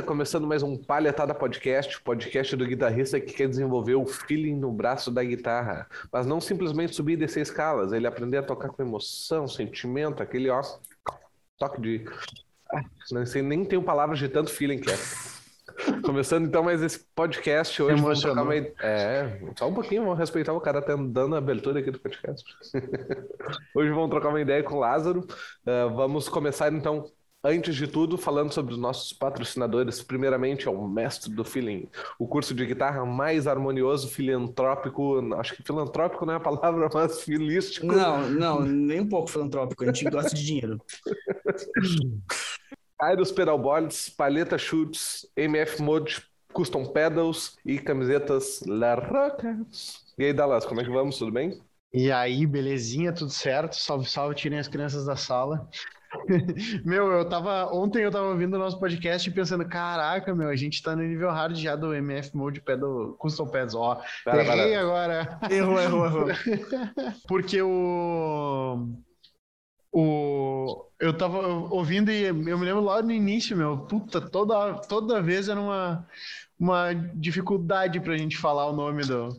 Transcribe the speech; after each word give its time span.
guitarrista, 0.00 0.02
começando 0.02 0.46
mais 0.46 0.62
um 0.62 0.76
Palhetada 0.76 1.34
Podcast, 1.34 2.00
podcast 2.02 2.56
do 2.56 2.66
guitarrista 2.66 3.20
que 3.20 3.32
quer 3.32 3.48
desenvolver 3.48 3.94
o 3.94 4.06
feeling 4.06 4.56
no 4.56 4.72
braço 4.72 5.10
da 5.10 5.22
guitarra, 5.22 5.86
mas 6.12 6.26
não 6.26 6.40
simplesmente 6.40 6.94
subir 6.94 7.14
e 7.14 7.16
descer 7.16 7.42
escalas, 7.42 7.92
ele 7.92 8.06
aprender 8.06 8.38
a 8.38 8.42
tocar 8.42 8.68
com 8.68 8.82
emoção, 8.82 9.46
sentimento, 9.46 10.22
aquele 10.22 10.50
ó, 10.50 10.60
toque 11.58 11.80
de... 11.80 12.04
Ah, 12.72 12.82
não 13.10 13.26
sei, 13.26 13.42
nem 13.42 13.64
tenho 13.64 13.82
palavras 13.82 14.18
de 14.18 14.28
tanto 14.28 14.50
feeling 14.50 14.78
que 14.78 14.90
é. 14.90 14.96
Começando 16.02 16.46
então 16.46 16.62
mais 16.62 16.82
esse 16.82 17.00
podcast 17.14 17.82
hoje. 17.82 18.00
Vamos 18.00 18.20
trocar 18.20 18.42
uma... 18.42 18.54
É, 18.54 19.40
só 19.56 19.68
um 19.68 19.74
pouquinho, 19.74 20.02
vamos 20.04 20.18
respeitar 20.18 20.52
o 20.52 20.60
cara 20.60 20.82
tá 20.82 20.94
dando 20.96 21.34
a 21.34 21.38
abertura 21.38 21.80
aqui 21.80 21.90
do 21.90 21.98
podcast. 21.98 22.44
hoje 23.74 23.90
vamos 23.90 24.10
trocar 24.10 24.28
uma 24.28 24.40
ideia 24.40 24.62
com 24.62 24.76
o 24.76 24.80
Lázaro. 24.80 25.20
Uh, 25.20 25.94
vamos 25.94 26.28
começar 26.28 26.72
então 26.72 27.10
Antes 27.42 27.74
de 27.74 27.86
tudo, 27.86 28.18
falando 28.18 28.52
sobre 28.52 28.74
os 28.74 28.78
nossos 28.78 29.14
patrocinadores, 29.14 30.02
primeiramente 30.02 30.68
é 30.68 30.70
o 30.70 30.86
Mestre 30.86 31.32
do 31.32 31.42
Feeling, 31.42 31.88
o 32.18 32.28
curso 32.28 32.54
de 32.54 32.66
guitarra 32.66 33.06
mais 33.06 33.46
harmonioso, 33.46 34.08
filantrópico, 34.08 35.34
acho 35.36 35.56
que 35.56 35.62
filantrópico 35.62 36.26
não 36.26 36.34
é 36.34 36.36
a 36.36 36.40
palavra, 36.40 36.88
mas 36.92 37.22
filístico. 37.22 37.86
Não, 37.86 38.28
não, 38.28 38.60
nem 38.60 39.00
um 39.00 39.08
pouco 39.08 39.30
filantrópico, 39.30 39.82
a 39.82 39.86
gente 39.86 40.04
gosta 40.10 40.36
de 40.36 40.44
dinheiro. 40.44 40.78
Kairos 42.98 43.32
Pedalboards, 43.32 44.10
Paleta 44.10 44.58
Chutes, 44.58 45.26
MF 45.34 45.80
Mode, 45.80 46.22
Custom 46.52 46.84
Pedals 46.84 47.56
e 47.64 47.78
camisetas 47.78 48.60
La 48.66 48.94
Roca. 48.96 49.58
E 50.18 50.24
aí, 50.24 50.34
Dallas, 50.34 50.66
como 50.66 50.82
é 50.82 50.84
que 50.84 50.90
vamos? 50.90 51.16
Tudo 51.16 51.32
bem? 51.32 51.58
E 51.90 52.12
aí, 52.12 52.46
belezinha, 52.46 53.14
tudo 53.14 53.30
certo? 53.30 53.76
Salve, 53.76 54.06
salve, 54.06 54.34
tirem 54.34 54.58
as 54.58 54.68
crianças 54.68 55.06
da 55.06 55.16
sala. 55.16 55.66
meu, 56.84 57.12
eu 57.12 57.28
tava. 57.28 57.72
Ontem 57.72 58.02
eu 58.02 58.10
tava 58.10 58.28
ouvindo 58.28 58.54
o 58.54 58.58
nosso 58.58 58.78
podcast 58.78 59.28
e 59.28 59.32
pensando, 59.32 59.66
caraca, 59.66 60.34
meu, 60.34 60.48
a 60.48 60.56
gente 60.56 60.82
tá 60.82 60.96
no 60.96 61.02
nível 61.02 61.30
hard 61.30 61.56
já 61.56 61.76
do 61.76 61.94
MF 61.94 62.36
Mode 62.36 62.60
Pedal 62.60 63.14
Custom 63.18 63.46
Pads. 63.46 63.74
Ó, 63.74 64.00
para, 64.24 64.42
errei 64.42 64.72
para. 64.72 64.80
agora. 64.80 65.40
Errou, 65.50 65.80
errou, 65.80 66.06
errou. 66.06 66.26
Porque 67.28 67.60
o. 67.62 68.88
O, 69.92 70.86
eu 71.00 71.12
tava 71.12 71.44
ouvindo 71.48 72.12
e 72.12 72.22
eu 72.22 72.34
me 72.34 72.64
lembro 72.64 72.80
lá 72.80 73.02
no 73.02 73.10
início, 73.10 73.56
meu, 73.56 73.76
puta, 73.76 74.20
toda, 74.20 74.74
toda 74.82 75.20
vez 75.20 75.48
era 75.48 75.60
uma, 75.60 76.06
uma 76.56 76.92
dificuldade 76.92 77.98
pra 77.98 78.16
gente 78.16 78.38
falar 78.38 78.68
o 78.68 78.72
nome 78.72 79.02
do, 79.02 79.36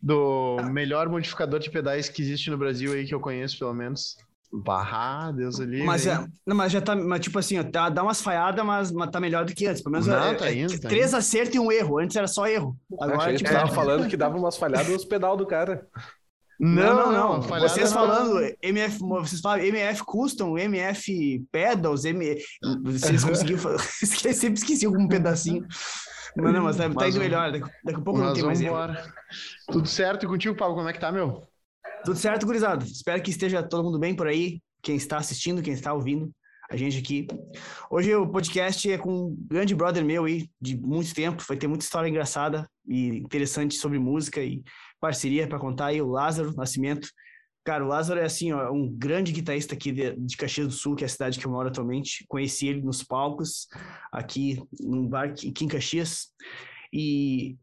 do 0.00 0.56
melhor 0.72 1.06
modificador 1.10 1.60
de 1.60 1.70
pedais 1.70 2.08
que 2.08 2.22
existe 2.22 2.50
no 2.50 2.56
Brasil 2.56 2.94
aí, 2.94 3.06
que 3.06 3.14
eu 3.14 3.20
conheço, 3.20 3.58
pelo 3.58 3.74
menos. 3.74 4.16
Barra, 4.62 5.32
Deus 5.32 5.58
ali. 5.58 5.82
Mas, 5.82 6.06
é, 6.06 6.24
não, 6.46 6.54
mas 6.54 6.70
já 6.70 6.80
tá, 6.80 6.94
mas, 6.94 7.20
tipo 7.20 7.38
assim, 7.38 7.58
ó, 7.58 7.64
tá, 7.64 7.88
dá 7.88 8.02
umas 8.02 8.20
falhadas, 8.20 8.64
mas, 8.64 8.92
mas 8.92 9.10
tá 9.10 9.18
melhor 9.18 9.44
do 9.44 9.52
que 9.52 9.66
antes. 9.66 9.82
Pelo 9.82 9.92
menos 9.92 10.06
não, 10.06 10.16
é, 10.16 10.34
tá 10.34 10.48
é 10.48 10.54
indo, 10.54 10.72
é, 10.72 10.78
tá 10.78 10.88
três 10.88 11.08
indo. 11.08 11.16
acertos 11.16 11.54
e 11.56 11.58
um 11.58 11.72
erro. 11.72 11.98
Antes 11.98 12.16
era 12.16 12.28
só 12.28 12.46
erro. 12.46 12.76
Agora, 13.00 13.32
a 13.32 13.36
tipo, 13.36 13.50
tava 13.50 13.72
falando 13.72 14.08
que 14.08 14.16
dava 14.16 14.36
umas 14.36 14.56
falhadas 14.56 14.88
nos 14.88 15.04
pedal 15.04 15.36
do 15.36 15.46
cara. 15.46 15.84
Não, 16.60 17.12
não, 17.12 17.40
não. 17.40 17.42
Vocês 17.42 17.92
falando 17.92 18.40
MF, 18.62 18.98
vocês 19.00 19.40
falam 19.40 19.64
MF 19.64 20.04
Custom, 20.04 20.56
MF 20.56 21.44
Pedals, 21.50 22.04
M... 22.04 22.36
vocês 22.84 23.24
conseguiram 23.24 23.74
esqueci, 24.02 24.34
sempre 24.34 24.60
esqueci 24.60 24.86
algum 24.86 25.08
pedacinho. 25.08 25.66
Mas 26.36 26.52
não, 26.52 26.62
mas 26.62 26.76
tá, 26.76 26.88
tá 26.88 27.08
indo 27.08 27.18
melhor. 27.18 27.50
Daqui, 27.50 27.70
daqui 27.84 28.00
a 28.00 28.02
pouco 28.02 28.20
não 28.20 28.32
tem 28.32 28.44
mais 28.44 28.60
erro. 28.60 28.76
Tudo 29.68 29.88
certo 29.88 30.24
e 30.24 30.28
contigo, 30.28 30.56
Paulo? 30.56 30.76
Como 30.76 30.88
é 30.88 30.92
que 30.92 31.00
tá, 31.00 31.10
meu? 31.10 31.44
Tudo 32.04 32.18
certo, 32.18 32.44
gurizada? 32.44 32.84
Espero 32.84 33.22
que 33.22 33.30
esteja 33.30 33.62
todo 33.62 33.82
mundo 33.82 33.98
bem 33.98 34.14
por 34.14 34.26
aí. 34.26 34.60
Quem 34.82 34.94
está 34.94 35.16
assistindo, 35.16 35.62
quem 35.62 35.72
está 35.72 35.94
ouvindo 35.94 36.30
a 36.70 36.76
gente 36.76 36.98
aqui. 36.98 37.26
Hoje 37.90 38.14
o 38.14 38.28
podcast 38.28 38.92
é 38.92 38.98
com 38.98 39.28
um 39.28 39.36
grande 39.48 39.74
brother 39.74 40.04
meu 40.04 40.26
aí, 40.26 40.50
de 40.60 40.76
muito 40.76 41.14
tempo. 41.14 41.42
Vai 41.48 41.56
ter 41.56 41.66
muita 41.66 41.82
história 41.82 42.06
engraçada 42.06 42.68
e 42.86 43.08
interessante 43.16 43.76
sobre 43.76 43.98
música 43.98 44.42
e 44.42 44.62
parceria 45.00 45.48
para 45.48 45.58
contar 45.58 45.86
aí, 45.86 46.02
o 46.02 46.06
Lázaro 46.06 46.54
Nascimento. 46.54 47.08
Cara, 47.64 47.82
o 47.82 47.88
Lázaro 47.88 48.20
é 48.20 48.24
assim, 48.24 48.52
ó, 48.52 48.70
um 48.70 48.86
grande 48.86 49.32
guitarrista 49.32 49.74
aqui 49.74 49.90
de, 49.90 50.14
de, 50.14 50.36
Caxias 50.36 50.66
do 50.66 50.74
Sul, 50.74 50.96
que 50.96 51.04
é 51.04 51.06
a 51.06 51.08
cidade 51.08 51.38
que 51.38 51.46
eu 51.46 51.50
moro 51.50 51.68
atualmente. 51.68 52.26
Conheci 52.28 52.68
ele 52.68 52.82
nos 52.82 53.02
palcos, 53.02 53.66
aqui 54.12 54.62
num 54.78 55.08
bar 55.08 55.30
aqui 55.30 55.64
em 55.64 55.68
Caxias. 55.68 56.28
E 56.96 57.58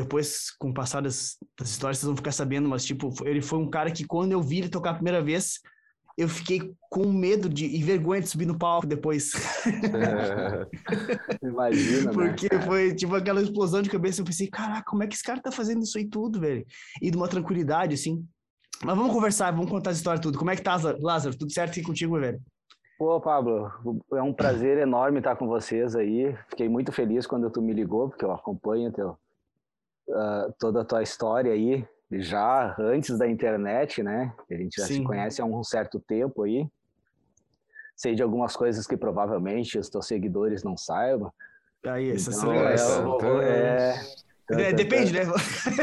depois, 0.00 0.50
com 0.58 0.70
o 0.70 0.74
passar 0.74 1.02
das, 1.02 1.36
das, 1.58 1.68
histórias, 1.68 1.98
vocês 1.98 2.06
vão 2.06 2.16
ficar 2.16 2.32
sabendo, 2.32 2.66
mas, 2.66 2.82
tipo, 2.82 3.12
ele 3.26 3.42
foi 3.42 3.58
um 3.58 3.68
cara 3.68 3.90
que, 3.90 4.06
quando 4.06 4.32
eu 4.32 4.42
vi 4.42 4.60
ele 4.60 4.70
tocar 4.70 4.92
a 4.92 4.94
primeira 4.94 5.22
vez, 5.22 5.60
eu 6.16 6.26
fiquei 6.30 6.72
com 6.88 7.12
medo 7.12 7.46
de, 7.46 7.66
e 7.66 7.82
vergonha 7.82 8.22
de 8.22 8.28
subir 8.30 8.46
no 8.46 8.58
palco 8.58 8.86
depois. 8.86 9.32
É, 9.66 10.66
imagina, 11.46 12.06
né, 12.06 12.12
Porque 12.14 12.48
né, 12.50 12.62
foi, 12.62 12.94
tipo, 12.94 13.14
aquela 13.14 13.42
explosão 13.42 13.82
de 13.82 13.90
cabeça. 13.90 14.22
Eu 14.22 14.24
pensei, 14.24 14.46
caraca, 14.46 14.90
como 14.90 15.02
é 15.02 15.06
que 15.06 15.14
esse 15.14 15.24
cara 15.24 15.42
tá 15.42 15.52
fazendo 15.52 15.82
isso 15.82 15.98
aí 15.98 16.08
tudo, 16.08 16.40
velho? 16.40 16.64
E 17.02 17.10
de 17.10 17.16
uma 17.18 17.28
tranquilidade, 17.28 17.92
assim. 17.92 18.26
Mas 18.82 18.96
vamos 18.96 19.12
conversar, 19.12 19.50
vamos 19.50 19.70
contar 19.70 19.90
a 19.90 19.92
história 19.92 20.22
tudo. 20.22 20.38
Como 20.38 20.50
é 20.50 20.56
que 20.56 20.62
tá, 20.62 20.80
Lázaro? 21.00 21.36
Tudo 21.36 21.52
certo 21.52 21.72
aqui 21.72 21.82
contigo, 21.82 22.18
velho? 22.18 22.40
Pô, 22.96 23.20
Pablo, 23.20 23.72
é 24.12 24.22
um 24.22 24.32
prazer 24.32 24.78
enorme 24.78 25.18
estar 25.18 25.34
com 25.36 25.48
vocês 25.48 25.96
aí. 25.96 26.36
Fiquei 26.48 26.68
muito 26.68 26.92
feliz 26.92 27.26
quando 27.26 27.50
tu 27.50 27.60
me 27.60 27.72
ligou, 27.72 28.08
porque 28.08 28.24
eu 28.24 28.32
acompanho 28.32 28.92
teu, 28.92 29.18
uh, 30.08 30.52
toda 30.58 30.82
a 30.82 30.84
tua 30.84 31.02
história 31.02 31.52
aí, 31.52 31.86
já 32.12 32.74
antes 32.78 33.18
da 33.18 33.28
internet, 33.28 34.02
né? 34.02 34.32
A 34.48 34.54
gente 34.54 34.80
já 34.80 34.86
Sim. 34.86 34.94
se 34.94 35.02
conhece 35.02 35.42
há 35.42 35.44
um 35.44 35.64
certo 35.64 35.98
tempo 35.98 36.44
aí. 36.44 36.68
Sei 37.96 38.14
de 38.14 38.22
algumas 38.22 38.56
coisas 38.56 38.86
que 38.86 38.96
provavelmente 38.96 39.78
os 39.78 39.88
teus 39.88 40.06
seguidores 40.06 40.62
não 40.62 40.76
saibam. 40.76 41.32
Aí, 41.84 42.10
essas 42.10 42.38
então, 42.38 42.52
é, 43.42 43.90
é, 43.90 44.00
é, 44.50 44.72
depende, 44.72 45.12
né? 45.12 45.22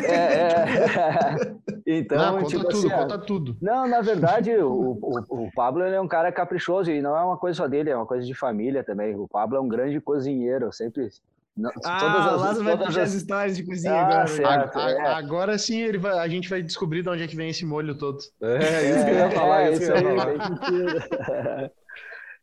É, 0.06 0.16
é. 0.16 1.62
Então, 1.84 2.18
não, 2.18 2.34
conta 2.40 2.48
tipo 2.48 2.64
tudo, 2.64 2.78
assim, 2.78 2.90
conta 2.90 3.18
tudo. 3.18 3.58
Não, 3.60 3.88
na 3.88 4.02
verdade, 4.02 4.56
o, 4.56 4.92
o, 5.02 5.46
o 5.46 5.52
Pablo 5.54 5.84
é 5.84 6.00
um 6.00 6.08
cara 6.08 6.32
caprichoso 6.32 6.92
e 6.92 7.02
não 7.02 7.18
é 7.18 7.24
uma 7.24 7.38
coisa 7.38 7.58
só 7.58 7.68
dele, 7.68 7.90
é 7.90 7.96
uma 7.96 8.06
coisa 8.06 8.26
de 8.26 8.34
família 8.34 8.84
também. 8.84 9.16
O 9.16 9.28
Pablo 9.28 9.58
é 9.58 9.60
um 9.60 9.68
grande 9.68 10.00
cozinheiro, 10.00 10.72
sempre. 10.72 11.10
Não, 11.58 11.70
ah, 11.84 12.00
todas 12.00 12.28
as, 12.28 12.42
Lázaro 12.42 12.64
vai 12.64 12.78
puxar 12.78 13.02
as 13.02 13.14
histórias 13.14 13.58
de 13.58 13.66
cozinha 13.66 13.94
ah, 13.94 14.06
agora. 14.06 14.28
Certo, 14.28 14.80
a, 14.80 14.92
é. 14.92 15.08
Agora 15.08 15.58
sim 15.58 15.82
ele 15.82 15.98
vai, 15.98 16.18
a 16.18 16.28
gente 16.28 16.50
vai 16.50 16.62
descobrir 16.62 17.02
de 17.02 17.10
onde 17.10 17.24
é 17.24 17.28
que 17.28 17.36
vem 17.36 17.50
esse 17.50 17.66
molho 17.66 17.98
todo. 17.98 18.20
É, 18.42 18.90
isso 18.90 19.06
que 19.06 19.12
eu 19.12 19.16
ia 19.16 19.32
falar, 19.32 19.62
é, 19.64 19.72
isso 19.72 19.82
que 19.82 19.90
eu 19.92 19.98
ia 19.98 21.02
falar. 21.02 21.72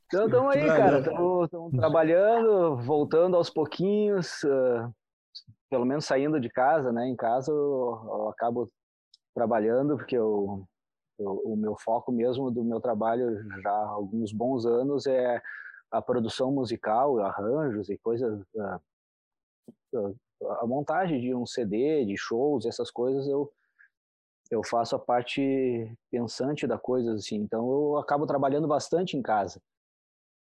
Então 0.08 0.24
estamos 0.24 0.56
aí, 0.56 0.66
cara, 0.66 1.00
estamos 1.00 1.50
trabalhando, 1.76 2.76
voltando 2.78 3.36
aos 3.36 3.50
pouquinhos. 3.50 4.42
Uh, 4.42 4.90
pelo 5.70 5.84
menos 5.84 6.04
saindo 6.04 6.40
de 6.40 6.48
casa, 6.48 6.92
né? 6.92 7.06
Em 7.06 7.16
casa 7.16 7.50
eu, 7.50 8.00
eu 8.06 8.28
acabo 8.28 8.70
trabalhando 9.34 9.96
porque 9.96 10.16
eu, 10.16 10.66
eu, 11.18 11.42
o 11.44 11.56
meu 11.56 11.76
foco 11.76 12.10
mesmo 12.10 12.50
do 12.50 12.64
meu 12.64 12.80
trabalho 12.80 13.42
já 13.60 13.70
há 13.70 13.88
alguns 13.88 14.32
bons 14.32 14.66
anos 14.66 15.06
é 15.06 15.40
a 15.90 16.02
produção 16.02 16.52
musical, 16.52 17.18
arranjos 17.20 17.88
e 17.88 17.96
coisas, 17.98 18.42
a, 18.58 18.80
a, 19.94 20.62
a 20.62 20.66
montagem 20.66 21.20
de 21.20 21.34
um 21.34 21.46
CD, 21.46 22.04
de 22.04 22.16
shows, 22.16 22.66
essas 22.66 22.90
coisas 22.90 23.26
eu 23.26 23.50
eu 24.50 24.64
faço 24.64 24.96
a 24.96 24.98
parte 24.98 25.94
pensante 26.10 26.66
da 26.66 26.78
coisa 26.78 27.12
assim. 27.14 27.36
Então 27.36 27.70
eu 27.70 27.98
acabo 27.98 28.26
trabalhando 28.26 28.66
bastante 28.66 29.14
em 29.14 29.20
casa. 29.20 29.60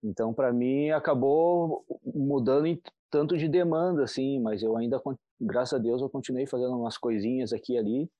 Então 0.03 0.35
para 0.35 0.53
mim 0.53 0.91
acabou 0.91 1.85
mudando 2.05 2.67
tanto 3.13 3.37
de 3.37 3.47
demanda, 3.47 4.03
assim, 4.03 4.41
mas 4.41 4.63
eu 4.63 4.75
ainda, 4.75 5.01
graças 5.39 5.79
a 5.79 5.83
Deus, 5.83 6.01
eu 6.01 6.09
continuei 6.09 6.47
fazendo 6.47 6.75
umas 6.75 6.97
coisinhas 6.97 7.53
aqui 7.53 7.75
e 7.75 7.79
ali, 7.79 8.11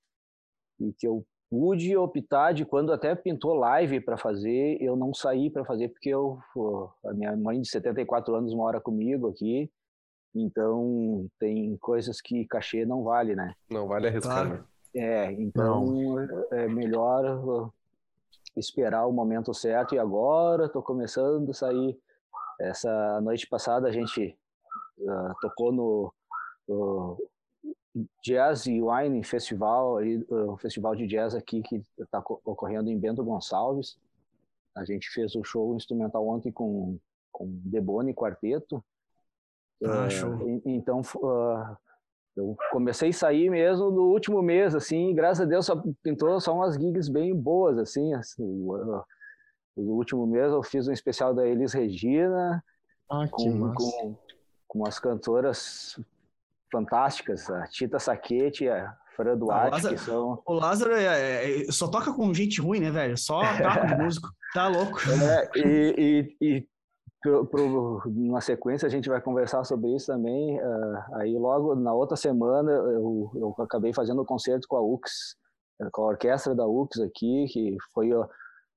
e 0.79 0.93
que 0.93 1.07
eu 1.07 1.25
pude 1.49 1.97
optar 1.97 2.53
de 2.53 2.63
quando 2.63 2.93
até 2.93 3.15
pintou 3.15 3.55
live 3.55 3.99
para 4.01 4.17
fazer, 4.17 4.77
eu 4.79 4.95
não 4.95 5.11
saí 5.11 5.49
para 5.49 5.65
fazer 5.65 5.89
porque 5.89 6.09
eu 6.09 6.39
a 7.05 7.13
minha 7.13 7.35
mãe 7.35 7.59
de 7.59 7.67
74 7.69 8.35
anos 8.35 8.53
mora 8.53 8.79
comigo 8.79 9.27
aqui, 9.27 9.69
então 10.35 11.27
tem 11.39 11.75
coisas 11.77 12.21
que 12.21 12.45
cachê 12.45 12.85
não 12.85 13.03
vale, 13.03 13.35
né? 13.35 13.55
Não 13.71 13.87
vale 13.87 14.07
arriscar. 14.07 14.45
Claro. 14.45 14.49
Né? 14.49 14.65
É, 14.95 15.31
então 15.31 15.85
não. 15.85 16.19
é 16.51 16.67
melhor 16.67 17.71
esperar 18.55 19.07
o 19.07 19.11
momento 19.11 19.53
certo 19.55 19.95
e 19.95 19.99
agora 19.99 20.65
estou 20.65 20.83
começando 20.83 21.49
a 21.49 21.53
sair. 21.53 21.97
Essa 22.61 23.19
noite 23.21 23.47
passada 23.47 23.87
a 23.87 23.91
gente 23.91 24.37
uh, 25.03 25.33
tocou 25.41 25.71
no 25.71 26.13
uh, 26.67 27.17
Jazz 28.23 28.65
e 28.65 28.81
Wine 28.81 29.23
Festival, 29.23 29.99
o 30.01 30.53
uh, 30.53 30.57
festival 30.57 30.95
de 30.95 31.05
jazz 31.07 31.35
aqui 31.35 31.61
que 31.61 31.83
está 31.99 32.19
ocorrendo 32.43 32.89
em 32.89 32.99
Bento 32.99 33.23
Gonçalves. 33.23 33.97
A 34.75 34.83
gente 34.83 35.09
fez 35.09 35.35
o 35.35 35.43
show 35.43 35.75
instrumental 35.75 36.27
ontem 36.27 36.51
com 36.51 36.97
com 37.33 37.47
Debone 37.65 38.13
Quarteto. 38.13 38.83
Ah, 39.83 40.09
show. 40.09 40.61
Então 40.65 41.01
eu 42.37 42.55
comecei 42.71 43.09
a 43.09 43.13
sair 43.13 43.49
mesmo 43.49 43.91
no 43.91 44.03
último 44.03 44.41
mês, 44.41 44.73
assim, 44.73 45.13
graças 45.13 45.41
a 45.41 45.49
Deus 45.49 45.65
só 45.65 45.83
pintou 46.01 46.39
só 46.39 46.53
umas 46.55 46.75
gigs 46.75 47.09
bem 47.09 47.35
boas, 47.35 47.77
assim, 47.77 48.13
assim 48.13 48.43
no 49.75 49.93
último 49.93 50.25
mês 50.25 50.51
eu 50.51 50.63
fiz 50.63 50.87
um 50.87 50.93
especial 50.93 51.33
da 51.33 51.45
Elis 51.45 51.73
Regina, 51.73 52.63
ah, 53.09 53.27
com, 53.29 53.73
com, 53.73 54.15
com 54.73 54.79
umas 54.79 54.97
cantoras 54.97 55.99
fantásticas, 56.71 57.47
a 57.51 57.67
Tita 57.67 57.99
Saquete, 57.99 58.67
a 58.67 58.97
Fran 59.15 59.37
Duarte, 59.37 59.71
Lázaro, 59.71 59.95
que 59.95 60.01
são... 60.01 60.41
O 60.43 60.53
Lázaro 60.53 60.95
é, 60.95 61.61
é, 61.61 61.71
só 61.71 61.87
toca 61.87 62.11
com 62.11 62.33
gente 62.33 62.59
ruim, 62.59 62.79
né, 62.79 62.89
velho? 62.89 63.15
Só 63.15 63.41
carro 63.41 63.85
de 63.85 63.95
músico. 64.03 64.27
Tá 64.55 64.67
louco. 64.67 64.99
É, 65.23 65.51
e, 65.55 66.35
e, 66.41 66.47
e 66.47 66.67
pro, 67.21 67.45
pro, 67.45 68.01
na 68.07 68.41
sequência 68.41 68.87
a 68.87 68.89
gente 68.89 69.07
vai 69.07 69.21
conversar 69.21 69.63
sobre 69.63 69.95
isso 69.95 70.07
também. 70.07 70.59
Uh, 70.59 71.15
aí 71.17 71.37
logo 71.37 71.75
na 71.75 71.93
outra 71.93 72.17
semana 72.17 72.71
eu, 72.71 73.31
eu 73.35 73.55
acabei 73.59 73.93
fazendo 73.93 74.23
um 74.23 74.25
concerto 74.25 74.67
com 74.67 74.77
a 74.77 74.81
UX, 74.81 75.35
com 75.91 76.01
a 76.01 76.07
orquestra 76.07 76.55
da 76.55 76.65
UX 76.65 76.99
aqui, 76.99 77.45
que 77.49 77.77
foi 77.93 78.11
uh, 78.11 78.27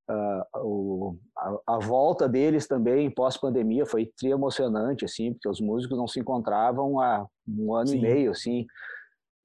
uh, 0.09 1.19
a, 1.37 1.75
a, 1.75 1.79
volta 1.79 2.29
deles 2.29 2.67
também 2.67 3.11
pós-pandemia 3.11 3.87
foi 3.87 4.07
tri 4.17 4.31
emocionante, 4.31 5.05
assim, 5.05 5.33
porque 5.33 5.49
os 5.49 5.61
músicos 5.61 5.99
não 5.99 6.07
se 6.07 6.21
encontravam 6.21 7.01
há 7.01 7.27
um 7.49 7.75
ano 7.75 7.89
Sim. 7.89 7.99
e 7.99 8.01
meio, 8.03 8.31
assim. 8.31 8.67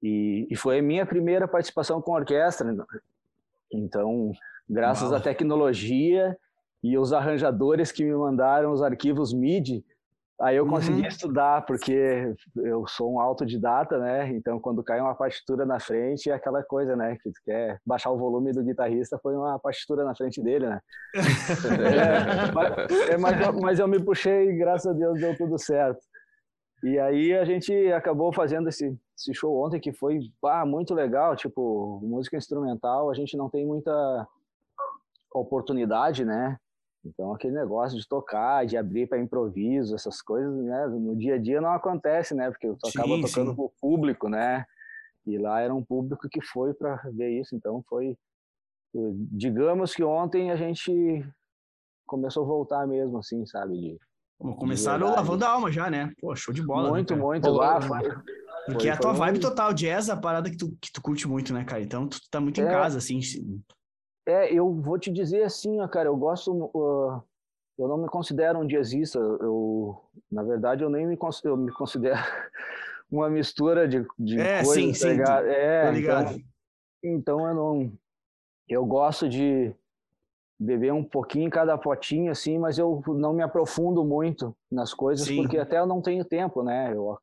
E, 0.02 0.48
e, 0.50 0.56
foi 0.56 0.78
a 0.78 0.82
minha 0.82 1.06
primeira 1.06 1.46
participação 1.46 2.00
com 2.02 2.14
a 2.14 2.20
orquestra. 2.20 2.74
Então, 3.72 4.32
graças 4.68 5.10
Uau. 5.10 5.18
à 5.18 5.20
tecnologia 5.20 6.36
e 6.82 6.98
os 6.98 7.12
arranjadores 7.12 7.92
que 7.92 8.04
me 8.04 8.14
mandaram 8.14 8.72
os 8.72 8.82
arquivos 8.82 9.32
MIDI, 9.32 9.84
aí 10.42 10.56
eu 10.56 10.66
consegui 10.66 11.02
uhum. 11.02 11.06
estudar, 11.06 11.64
porque 11.64 12.34
eu 12.56 12.84
sou 12.88 13.14
um 13.14 13.20
autodidata, 13.20 13.96
né? 13.98 14.28
Então, 14.30 14.58
quando 14.58 14.82
cai 14.82 15.00
uma 15.00 15.14
partitura 15.14 15.64
na 15.64 15.78
frente, 15.78 16.28
é 16.28 16.34
aquela 16.34 16.62
coisa, 16.62 16.96
né? 16.96 17.16
Que 17.22 17.30
tu 17.30 17.40
quer 17.44 17.80
baixar 17.86 18.10
o 18.10 18.18
volume 18.18 18.52
do 18.52 18.64
guitarrista, 18.64 19.18
foi 19.22 19.36
uma 19.36 19.58
partitura 19.58 20.04
na 20.04 20.14
frente 20.14 20.42
dele, 20.42 20.66
né? 20.68 20.80
é, 21.14 22.52
mas, 22.52 23.08
é, 23.10 23.16
mas, 23.16 23.60
mas 23.60 23.78
eu 23.78 23.86
me 23.86 24.02
puxei 24.02 24.50
e, 24.50 24.56
graças 24.56 24.86
a 24.86 24.92
Deus, 24.92 25.20
deu 25.20 25.36
tudo 25.36 25.56
certo. 25.58 26.00
E 26.82 26.98
aí 26.98 27.32
a 27.32 27.44
gente 27.44 27.72
acabou 27.92 28.32
fazendo 28.32 28.68
esse, 28.68 28.98
esse 29.16 29.32
show 29.32 29.64
ontem 29.64 29.78
que 29.78 29.92
foi 29.92 30.18
ah, 30.44 30.66
muito 30.66 30.92
legal, 30.92 31.36
tipo, 31.36 32.00
música 32.02 32.36
instrumental, 32.36 33.08
a 33.08 33.14
gente 33.14 33.36
não 33.36 33.48
tem 33.48 33.64
muita 33.64 34.26
oportunidade, 35.32 36.24
né? 36.24 36.58
Então, 37.04 37.32
aquele 37.32 37.54
negócio 37.54 37.98
de 37.98 38.06
tocar, 38.06 38.64
de 38.64 38.76
abrir 38.76 39.08
para 39.08 39.18
improviso, 39.18 39.94
essas 39.94 40.22
coisas, 40.22 40.54
né? 40.54 40.86
No 40.86 41.16
dia 41.16 41.34
a 41.34 41.38
dia 41.38 41.60
não 41.60 41.72
acontece, 41.72 42.34
né? 42.34 42.48
Porque 42.50 42.68
tu 42.68 42.88
acaba 42.88 43.16
sim, 43.16 43.22
tocando 43.22 43.54
para 43.54 43.64
o 43.64 43.72
público, 43.80 44.28
né? 44.28 44.64
E 45.26 45.36
lá 45.36 45.60
era 45.60 45.74
um 45.74 45.84
público 45.84 46.28
que 46.28 46.40
foi 46.40 46.72
para 46.74 46.96
ver 47.12 47.30
isso. 47.40 47.56
Então, 47.56 47.82
foi. 47.88 48.16
Digamos 48.94 49.94
que 49.94 50.04
ontem 50.04 50.50
a 50.50 50.56
gente 50.56 51.24
começou 52.06 52.44
a 52.44 52.46
voltar 52.46 52.86
mesmo, 52.86 53.18
assim, 53.18 53.44
sabe? 53.46 53.78
De, 53.78 53.98
começaram 54.56 55.10
lavando 55.10 55.44
a 55.44 55.50
alma 55.50 55.70
já, 55.70 55.88
né? 55.88 56.12
Pô, 56.20 56.34
show 56.34 56.52
de 56.52 56.62
bola. 56.62 56.84
Né, 56.84 56.90
muito, 56.90 57.14
né, 57.14 57.22
muito. 57.22 57.50
Lá, 57.50 57.80
foi, 57.80 57.98
Porque 58.66 58.80
foi, 58.80 58.88
é 58.88 58.90
a 58.90 58.96
tua 58.96 59.12
vibe 59.12 59.40
total, 59.40 59.72
jazz, 59.72 60.10
a 60.10 60.16
parada 60.16 60.50
que 60.50 60.56
tu, 60.56 60.76
que 60.80 60.92
tu 60.92 61.00
curte 61.00 61.28
muito, 61.28 61.52
né, 61.54 61.64
cara? 61.64 61.82
Então, 61.82 62.08
tu 62.08 62.18
tá 62.30 62.40
muito 62.40 62.60
é... 62.60 62.64
em 62.64 62.66
casa, 62.66 62.98
assim. 62.98 63.20
É, 64.26 64.52
eu 64.52 64.72
vou 64.72 64.98
te 64.98 65.10
dizer 65.10 65.42
assim, 65.42 65.80
ó, 65.80 65.88
cara, 65.88 66.08
eu 66.08 66.16
gosto, 66.16 66.52
uh, 66.52 67.22
eu 67.78 67.88
não 67.88 67.98
me 67.98 68.08
considero 68.08 68.58
um 68.58 68.66
jazzista, 68.66 69.18
eu, 69.18 70.00
na 70.30 70.42
verdade, 70.42 70.84
eu 70.84 70.90
nem 70.90 71.06
me, 71.06 71.18
eu 71.44 71.56
me 71.56 71.72
considero 71.72 72.16
uma 73.10 73.28
mistura 73.28 73.88
de, 73.88 74.06
de 74.18 74.38
é, 74.38 74.62
coisas, 74.62 74.74
sim, 74.74 74.92
tá 74.92 74.98
sim, 74.98 75.08
ligado? 75.08 75.46
É, 75.46 75.82
tá 75.82 75.90
ligado. 75.90 76.30
Então, 76.30 76.42
então 77.02 77.48
eu 77.48 77.54
não, 77.54 77.92
eu 78.68 78.86
gosto 78.86 79.28
de 79.28 79.74
beber 80.58 80.92
um 80.92 81.02
pouquinho 81.02 81.48
em 81.48 81.50
cada 81.50 81.76
potinho, 81.76 82.30
assim, 82.30 82.58
mas 82.58 82.78
eu 82.78 83.02
não 83.08 83.32
me 83.32 83.42
aprofundo 83.42 84.04
muito 84.04 84.56
nas 84.70 84.94
coisas, 84.94 85.26
sim. 85.26 85.36
porque 85.36 85.58
até 85.58 85.80
eu 85.80 85.86
não 85.86 86.00
tenho 86.00 86.24
tempo, 86.24 86.62
né, 86.62 86.92
eu 86.94 87.18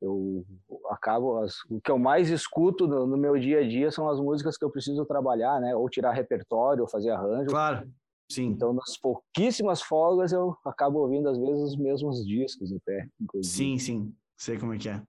eu 0.00 0.44
acabo 0.90 1.38
as, 1.38 1.54
o 1.70 1.80
que 1.80 1.90
eu 1.90 1.98
mais 1.98 2.28
escuto 2.28 2.86
no, 2.86 3.06
no, 3.06 3.16
meu 3.16 3.38
dia 3.38 3.60
a 3.60 3.68
dia 3.68 3.90
são 3.90 4.08
as 4.08 4.20
músicas 4.20 4.56
que 4.56 4.64
eu 4.64 4.70
preciso 4.70 5.04
trabalhar, 5.04 5.60
né? 5.60 5.74
Ou 5.74 5.88
tirar 5.88 6.12
repertório, 6.12 6.82
ou 6.82 6.88
fazer 6.88 7.10
arranjo. 7.10 7.48
Claro, 7.48 7.88
sim. 8.30 8.46
Então, 8.46 8.72
nas 8.72 8.96
pouquíssimas 8.98 9.82
folgas 9.82 10.32
eu 10.32 10.56
acabo 10.64 11.00
ouvindo 11.00 11.28
às 11.28 11.38
vezes 11.38 11.62
os 11.62 11.76
mesmos 11.76 12.24
discos 12.26 12.72
até. 12.72 13.08
Inclusive. 13.20 13.56
Sim, 13.56 13.78
sim. 13.78 14.14
Sei 14.36 14.58
como 14.58 14.74
é 14.74 14.78
que 14.78 14.88
é. 14.88 15.02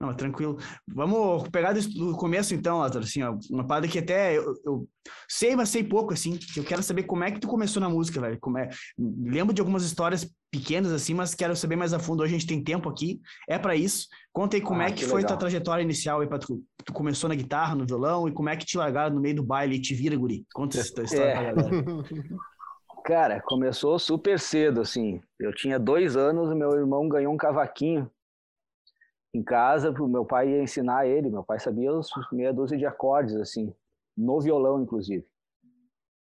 Não, 0.00 0.14
tranquilo. 0.14 0.58
Vamos 0.86 1.48
pegar 1.48 1.72
do 1.72 2.16
começo 2.16 2.54
então, 2.54 2.78
Lázaro, 2.78 3.04
assim, 3.04 3.22
ó, 3.22 3.36
uma 3.50 3.66
parada 3.66 3.88
que 3.88 3.98
até 3.98 4.36
eu, 4.36 4.54
eu, 4.64 4.88
sei, 5.28 5.54
mas 5.56 5.68
sei 5.68 5.84
pouco, 5.84 6.12
assim, 6.12 6.38
eu 6.56 6.64
quero 6.64 6.82
saber 6.82 7.04
como 7.04 7.24
é 7.24 7.30
que 7.30 7.40
tu 7.40 7.48
começou 7.48 7.80
na 7.80 7.88
música, 7.88 8.20
velho, 8.20 8.38
como 8.40 8.58
é... 8.58 8.68
Lembro 8.98 9.54
de 9.54 9.60
algumas 9.60 9.84
histórias 9.84 10.28
pequenas, 10.50 10.92
assim, 10.92 11.14
mas 11.14 11.34
quero 11.34 11.56
saber 11.56 11.76
mais 11.76 11.92
a 11.92 11.98
fundo, 11.98 12.22
hoje 12.22 12.34
a 12.34 12.38
gente 12.38 12.48
tem 12.48 12.62
tempo 12.62 12.88
aqui, 12.88 13.20
é 13.48 13.58
para 13.58 13.74
isso. 13.74 14.06
Conta 14.32 14.56
aí 14.56 14.60
como 14.60 14.80
ah, 14.80 14.84
é 14.84 14.88
que, 14.88 14.96
que 14.96 15.04
foi 15.04 15.22
legal. 15.22 15.28
tua 15.28 15.38
trajetória 15.38 15.82
inicial 15.82 16.20
aí, 16.20 16.26
pra 16.26 16.38
tu, 16.38 16.62
tu 16.84 16.92
começou 16.92 17.28
na 17.28 17.34
guitarra, 17.34 17.74
no 17.74 17.86
violão, 17.86 18.28
e 18.28 18.32
como 18.32 18.48
é 18.48 18.56
que 18.56 18.66
te 18.66 18.76
largaram 18.76 19.14
no 19.14 19.20
meio 19.20 19.36
do 19.36 19.42
baile 19.42 19.76
e 19.76 19.80
te 19.80 19.94
vira, 19.94 20.16
guri? 20.16 20.44
Conta 20.52 20.78
essa 20.78 21.02
história 21.02 21.30
é. 21.30 21.52
pra 21.52 21.52
galera. 21.52 21.80
Cara, 23.04 23.40
começou 23.40 23.98
super 23.98 24.38
cedo, 24.38 24.80
assim, 24.80 25.20
eu 25.40 25.52
tinha 25.52 25.76
dois 25.78 26.16
anos, 26.16 26.54
meu 26.54 26.70
irmão 26.72 27.08
ganhou 27.08 27.34
um 27.34 27.36
cavaquinho, 27.36 28.08
em 29.34 29.42
casa, 29.42 29.90
o 29.90 30.08
meu 30.08 30.24
pai 30.24 30.50
ia 30.50 30.62
ensinar 30.62 31.06
ele, 31.06 31.30
meu 31.30 31.42
pai 31.42 31.58
sabia 31.58 31.92
os 31.92 32.10
meia 32.30 32.52
dúzia 32.52 32.76
de 32.76 32.84
acordes, 32.84 33.34
assim, 33.36 33.74
no 34.16 34.40
violão, 34.40 34.82
inclusive. 34.82 35.26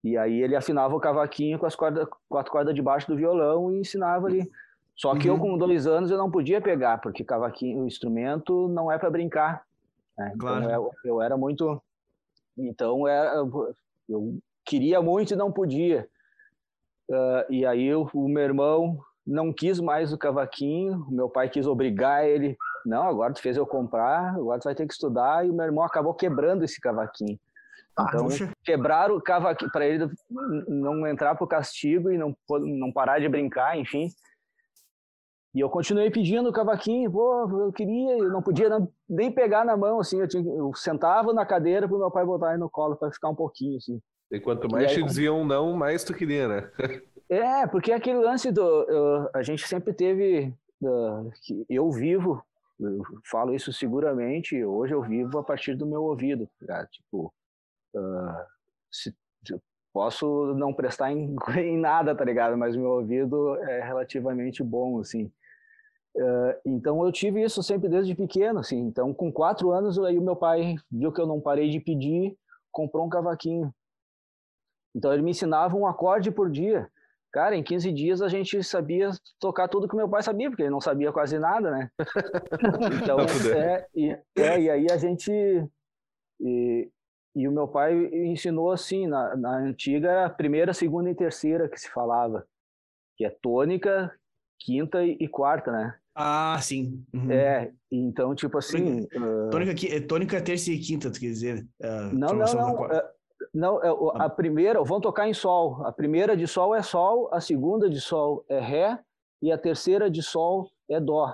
E 0.04 0.18
aí 0.18 0.42
ele 0.42 0.56
afinava 0.56 0.96
o 0.96 1.00
cavaquinho 1.00 1.58
com 1.58 1.66
as 1.66 1.76
cordas, 1.76 2.08
quatro 2.30 2.52
cordas 2.52 2.76
de 2.76 2.82
baixo 2.82 3.08
do 3.08 3.16
violão 3.16 3.72
e 3.72 3.80
ensinava 3.80 4.28
ali. 4.28 4.50
Só 4.96 5.16
que 5.16 5.30
uhum. 5.30 5.36
eu, 5.36 5.42
com 5.42 5.58
dois 5.58 5.88
anos, 5.88 6.12
eu 6.12 6.18
não 6.18 6.30
podia 6.30 6.60
pegar, 6.60 7.00
porque 7.00 7.24
cavaquinho, 7.24 7.84
o 7.84 7.88
instrumento 7.88 8.68
não 8.68 8.92
é 8.92 8.98
para 8.98 9.10
brincar. 9.10 9.64
Né? 10.18 10.32
Então, 10.36 10.40
claro. 10.40 10.64
Então 10.64 10.74
eu, 10.74 10.92
eu, 11.06 11.22
era 11.22 11.38
muito. 11.38 11.82
Então 12.58 13.08
era, 13.08 13.36
eu 14.10 14.40
queria 14.66 15.02
muito 15.02 15.34
e 15.34 15.38
não 15.38 15.52
podia. 15.52 16.08
Uh, 17.10 17.52
e 17.52 17.66
aí 17.66 17.94
o, 17.94 18.10
o 18.14 18.28
meu 18.28 18.44
irmão 18.44 19.00
não 19.26 19.54
quis 19.54 19.80
mais 19.80 20.12
o 20.12 20.18
cavaquinho, 20.18 21.06
o 21.08 21.12
meu 21.12 21.30
pai 21.30 21.50
quis 21.50 21.68
obrigar 21.68 22.26
ele 22.26 22.58
não, 22.88 23.04
agora 23.04 23.34
tu 23.34 23.42
fez 23.42 23.58
eu 23.58 23.68
comprar, 23.68 24.36
agora 24.36 24.60
tu 24.60 24.64
vai 24.64 24.76
ter 24.76 24.88
que 24.88 24.94
estudar, 24.94 25.46
e 25.46 25.50
o 25.50 25.54
meu 25.54 25.66
irmão 25.66 25.84
acabou 25.84 26.14
quebrando 26.14 26.64
esse 26.64 26.80
cavaquinho. 26.80 27.38
Ah, 27.98 28.06
então, 28.08 28.28
quebraram 28.64 29.16
o 29.16 29.22
cavaquinho 29.22 29.72
para 29.72 29.86
ele 29.86 30.10
não 30.68 31.06
entrar 31.06 31.36
pro 31.36 31.48
castigo 31.48 32.12
e 32.12 32.18
não, 32.18 32.36
não 32.50 32.92
parar 32.92 33.20
de 33.20 33.28
brincar, 33.28 33.78
enfim. 33.78 34.10
E 35.54 35.60
eu 35.60 35.70
continuei 35.70 36.10
pedindo 36.12 36.50
o 36.50 36.54
cavaquinho, 36.54 37.12
pô, 37.12 37.66
eu 37.66 37.74
queria, 37.74 38.20
eu 38.20 38.30
não 38.30 38.42
podia 38.42 38.70
nem 39.10 39.32
pegar 39.32 39.66
na 39.66 39.76
mão, 39.76 40.00
assim, 40.00 40.22
eu, 40.22 40.28
tinha, 40.28 40.44
eu 40.54 40.72
sentava 40.76 41.34
na 41.34 41.46
cadeira 41.46 41.88
pro 41.88 41.98
meu 41.98 42.12
pai 42.12 42.24
botar 42.24 42.52
aí 42.52 42.58
no 42.58 42.70
colo 42.70 42.96
para 42.96 43.12
ficar 43.12 43.30
um 43.30 43.36
pouquinho, 43.36 43.78
assim. 43.78 44.00
E 44.32 44.40
quanto 44.40 44.70
mais 44.70 44.86
e 44.86 44.88
aí, 44.88 44.96
te 44.96 45.04
diziam 45.04 45.44
não, 45.44 45.74
mais 45.74 46.04
tu 46.04 46.14
queria, 46.14 46.48
né? 46.48 46.72
é, 47.28 47.68
porque 47.68 47.92
aquele 47.92 48.20
lance 48.20 48.52
do... 48.52 48.62
Eu, 48.62 49.30
a 49.34 49.42
gente 49.42 49.68
sempre 49.68 49.94
teve... 49.94 50.54
Uh, 50.80 51.32
que 51.42 51.66
eu 51.68 51.90
vivo 51.90 52.44
eu 52.80 53.04
falo 53.26 53.54
isso 53.54 53.74
seguramente. 53.74 54.64
Hoje 54.64 54.94
eu 54.94 55.02
vivo 55.02 55.40
a 55.40 55.44
partir 55.44 55.76
do 55.76 55.86
meu 55.86 56.04
ouvido, 56.04 56.50
cara. 56.66 56.86
Tipo, 56.88 57.34
uh, 57.96 58.46
se, 58.92 59.16
posso 59.94 60.54
não 60.54 60.72
prestar 60.72 61.12
em, 61.12 61.36
em, 61.58 61.78
nada, 61.78 62.16
tá 62.16 62.24
ligado? 62.24 62.56
Mas 62.56 62.76
meu 62.76 62.90
ouvido 62.90 63.56
é 63.64 63.84
relativamente 63.84 64.64
bom, 64.64 65.00
assim. 65.00 65.32
Uh, 66.16 66.54
então 66.66 67.04
eu 67.04 67.12
tive 67.12 67.44
isso 67.44 67.64
sempre 67.64 67.90
desde 67.90 68.14
pequeno, 68.14 68.60
assim. 68.60 68.78
Então 68.78 69.14
com 69.14 69.32
quatro 69.32 69.72
anos 69.72 69.98
aí 70.00 70.18
o 70.18 70.22
meu 70.22 70.36
pai 70.36 70.76
viu 70.92 71.12
que 71.12 71.22
eu 71.22 71.28
não 71.28 71.42
parei 71.42 71.70
de 71.70 71.80
pedir, 71.80 72.38
comprou 72.72 73.06
um 73.06 73.10
cavaquinho. 73.10 73.74
Então 74.96 75.12
ele 75.12 75.24
me 75.24 75.32
ensinava 75.32 75.76
um 75.76 75.88
acorde 75.88 76.32
por 76.32 76.50
dia. 76.50 76.90
Cara, 77.32 77.56
em 77.56 77.64
15 77.64 77.92
dias 77.92 78.22
a 78.22 78.30
gente 78.30 78.64
sabia 78.64 79.12
tocar 79.40 79.68
tudo 79.68 79.88
que 79.88 79.96
meu 79.96 80.10
pai 80.10 80.24
sabia, 80.24 80.50
porque 80.50 80.64
ele 80.64 80.72
não 80.72 80.82
sabia 80.82 81.12
quase 81.12 81.38
nada, 81.38 81.70
né? 81.70 81.90
então, 83.04 83.20
é, 83.54 83.86
e, 83.94 84.18
é, 84.38 84.60
e 84.60 84.70
aí 84.70 84.88
a 84.90 84.98
gente. 84.98 85.32
E, 86.40 86.90
e 87.36 87.48
o 87.48 87.52
meu 87.52 87.68
pai 87.68 87.94
ensinou 88.14 88.72
assim: 88.72 89.08
na, 89.08 89.36
na 89.36 89.58
antiga 89.58 90.10
era 90.10 90.26
a 90.26 90.30
primeira, 90.30 90.74
segunda 90.74 91.10
e 91.10 91.16
terceira 91.16 91.70
que 91.70 91.80
se 91.80 91.90
falava, 91.90 92.48
que 93.18 93.26
é 93.26 93.30
tônica, 93.30 94.12
quinta 94.60 95.04
e, 95.04 95.18
e 95.20 95.28
quarta, 95.28 95.72
né? 95.72 95.96
Ah, 96.16 96.58
sim. 96.62 97.06
Uhum. 97.14 97.32
É, 97.32 97.72
então, 97.92 98.34
tipo 98.34 98.58
assim. 98.58 99.06
Tônica, 99.52 99.98
uh... 99.98 100.08
tônica, 100.08 100.42
terça 100.42 100.72
e 100.72 100.80
quinta, 100.80 101.12
tu 101.12 101.20
quer 101.20 101.28
dizer? 101.28 101.68
Uh, 101.80 102.16
não, 102.16 102.30
não, 102.30 102.54
não. 102.54 102.90
Não, 103.58 103.82
é 103.82 103.90
a 104.22 104.26
ah. 104.26 104.30
primeira, 104.30 104.84
vão 104.84 105.02
tocar 105.02 105.28
em 105.28 105.34
sol. 105.34 105.84
A 105.84 105.92
primeira 105.92 106.38
de 106.38 106.46
sol 106.46 106.76
é 106.76 106.84
sol, 106.84 107.28
a 107.34 107.42
segunda 107.42 107.90
de 107.90 108.00
sol 108.00 108.46
é 108.48 108.60
ré 108.60 109.00
e 109.42 109.52
a 109.52 109.58
terceira 109.58 110.12
de 110.12 110.22
sol 110.22 110.70
é 110.88 111.00
dó. 111.00 111.34